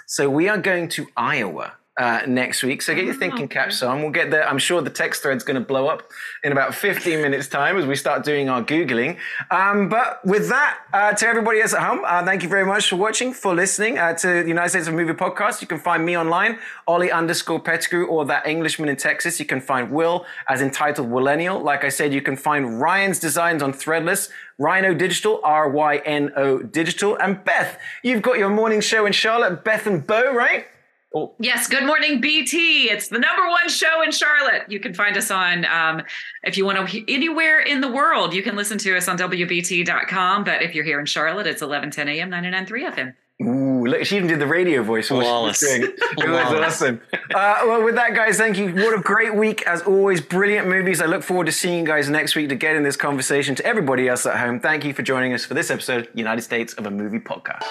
So 0.06 0.30
we 0.30 0.48
are 0.48 0.60
going 0.60 0.90
to 0.90 1.08
Iowa 1.18 1.74
uh, 1.96 2.22
next 2.28 2.64
week. 2.64 2.82
So 2.82 2.96
get 2.96 3.06
your 3.06 3.14
thinking 3.14 3.48
caps 3.48 3.84
on. 3.84 4.02
We'll 4.02 4.12
get 4.12 4.32
there. 4.32 4.48
I'm 4.48 4.58
sure 4.58 4.82
the 4.82 4.90
text 4.90 5.22
thread's 5.22 5.44
going 5.44 5.56
to 5.56 5.66
blow 5.66 5.88
up 5.88 6.10
in 6.44 6.52
about 6.52 6.74
15 6.74 7.22
minutes 7.22 7.48
time 7.48 7.78
as 7.78 7.86
we 7.86 7.96
start 7.96 8.24
doing 8.24 8.50
our 8.50 8.64
Googling. 8.64 9.18
Um, 9.52 9.90
but 9.90 10.26
with 10.26 10.50
that, 10.50 10.80
uh, 10.92 11.14
to 11.14 11.28
everybody 11.28 11.62
else 11.62 11.74
at 11.74 11.84
home, 11.84 12.02
uh, 12.06 12.26
thank 12.26 12.42
you 12.42 12.50
very 12.50 12.66
much 12.66 12.90
for 12.90 12.96
watching, 12.96 13.32
for 13.32 13.54
listening 13.54 14.00
uh, 14.00 14.14
to 14.16 14.28
the 14.42 14.48
United 14.48 14.70
States 14.70 14.88
of 14.88 14.96
Movie 14.96 15.14
podcast. 15.14 15.62
You 15.62 15.68
can 15.68 15.80
find 15.80 16.04
me 16.04 16.18
online, 16.18 16.58
Ollie 16.88 17.12
underscore 17.12 17.60
Pettigrew, 17.60 18.08
or 18.08 18.26
that 18.26 18.48
Englishman 18.48 18.90
in 18.90 18.96
Texas. 18.96 19.40
You 19.40 19.46
can 19.46 19.62
find 19.62 19.92
Will 19.92 20.26
as 20.50 20.62
entitled 20.62 21.10
Millennial. 21.10 21.60
Like 21.62 21.84
I 21.84 21.90
said, 21.90 22.12
you 22.12 22.22
can 22.22 22.36
find 22.36 22.82
Ryan's 22.82 23.20
designs 23.20 23.62
on 23.62 23.72
Threadless. 23.72 24.30
Ryno 24.60 24.96
Digital, 24.96 25.42
R 25.44 25.68
Y 25.70 25.98
N 26.06 26.32
O 26.36 26.60
Digital. 26.60 27.16
And 27.18 27.44
Beth, 27.44 27.80
you've 28.04 28.22
got 28.22 28.38
your 28.38 28.50
morning 28.50 28.82
show 28.82 29.06
in 29.08 29.12
Charlotte, 29.12 29.64
Beth 29.64 29.88
and 29.88 30.06
Bo, 30.06 30.32
right? 30.34 30.68
Yes, 31.40 31.68
Good 31.68 31.86
Morning 31.86 32.20
BT. 32.22 32.90
It's 32.90 33.08
the 33.08 33.20
number 33.20 33.48
one 33.48 33.70
show 33.70 34.02
in 34.02 34.12
Charlotte. 34.12 34.64
You 34.68 34.80
can 34.80 34.94
find 34.96 35.16
us 35.16 35.30
on, 35.30 35.64
um, 35.66 36.02
if 36.44 36.58
you 36.58 36.66
want 36.66 36.90
to, 36.90 37.14
anywhere 37.14 37.60
in 37.60 37.82
the 37.82 37.92
world, 37.92 38.34
you 38.34 38.42
can 38.42 38.56
listen 38.56 38.78
to 38.80 38.98
us 38.98 39.08
on 39.08 39.18
WBT.com. 39.18 40.44
But 40.44 40.64
if 40.64 40.74
you're 40.74 40.84
here 40.84 41.00
in 41.00 41.06
Charlotte, 41.06 41.46
it's 41.46 41.62
11, 41.62 41.92
10 41.92 42.08
a.m., 42.10 42.32
99.3 42.32 42.94
FM. 42.94 43.14
Ooh, 43.42 43.86
look, 43.86 44.06
she 44.06 44.16
even 44.16 44.28
did 44.28 44.40
the 44.40 44.48
radio 44.48 44.82
voice. 44.84 45.10
while 45.12 45.20
she 45.22 45.26
was 45.26 45.28
Flawless. 45.28 45.60
doing 45.60 45.84
it. 45.84 45.90
It 46.00 46.30
was 46.30 46.42
Flawless. 46.48 46.82
awesome. 46.82 47.02
Uh, 47.14 47.62
well, 47.66 47.84
with 47.84 47.96
that, 47.96 48.16
guys, 48.16 48.38
thank 48.38 48.58
you. 48.58 48.74
What 48.74 48.98
a 48.98 49.02
great 49.02 49.36
week, 49.36 49.64
as 49.68 49.82
always. 49.84 50.22
Brilliant 50.22 50.68
movies. 50.68 51.02
I 51.02 51.06
look 51.06 51.24
forward 51.24 51.46
to 51.48 51.52
seeing 51.52 51.80
you 51.80 51.86
guys 51.86 52.10
next 52.10 52.36
week 52.36 52.50
to 52.50 52.56
get 52.56 52.76
in 52.76 52.84
this 52.84 52.96
conversation. 52.96 53.54
To 53.56 53.66
everybody 53.66 54.08
else 54.08 54.26
at 54.26 54.38
home, 54.38 54.60
thank 54.60 54.86
you 54.86 54.94
for 54.94 55.02
joining 55.04 55.34
us 55.34 55.46
for 55.46 55.54
this 55.56 55.70
episode, 55.70 56.10
United 56.14 56.42
States 56.44 56.74
of 56.74 56.86
a 56.86 56.92
Movie 56.92 57.20
Podcast. 57.20 57.64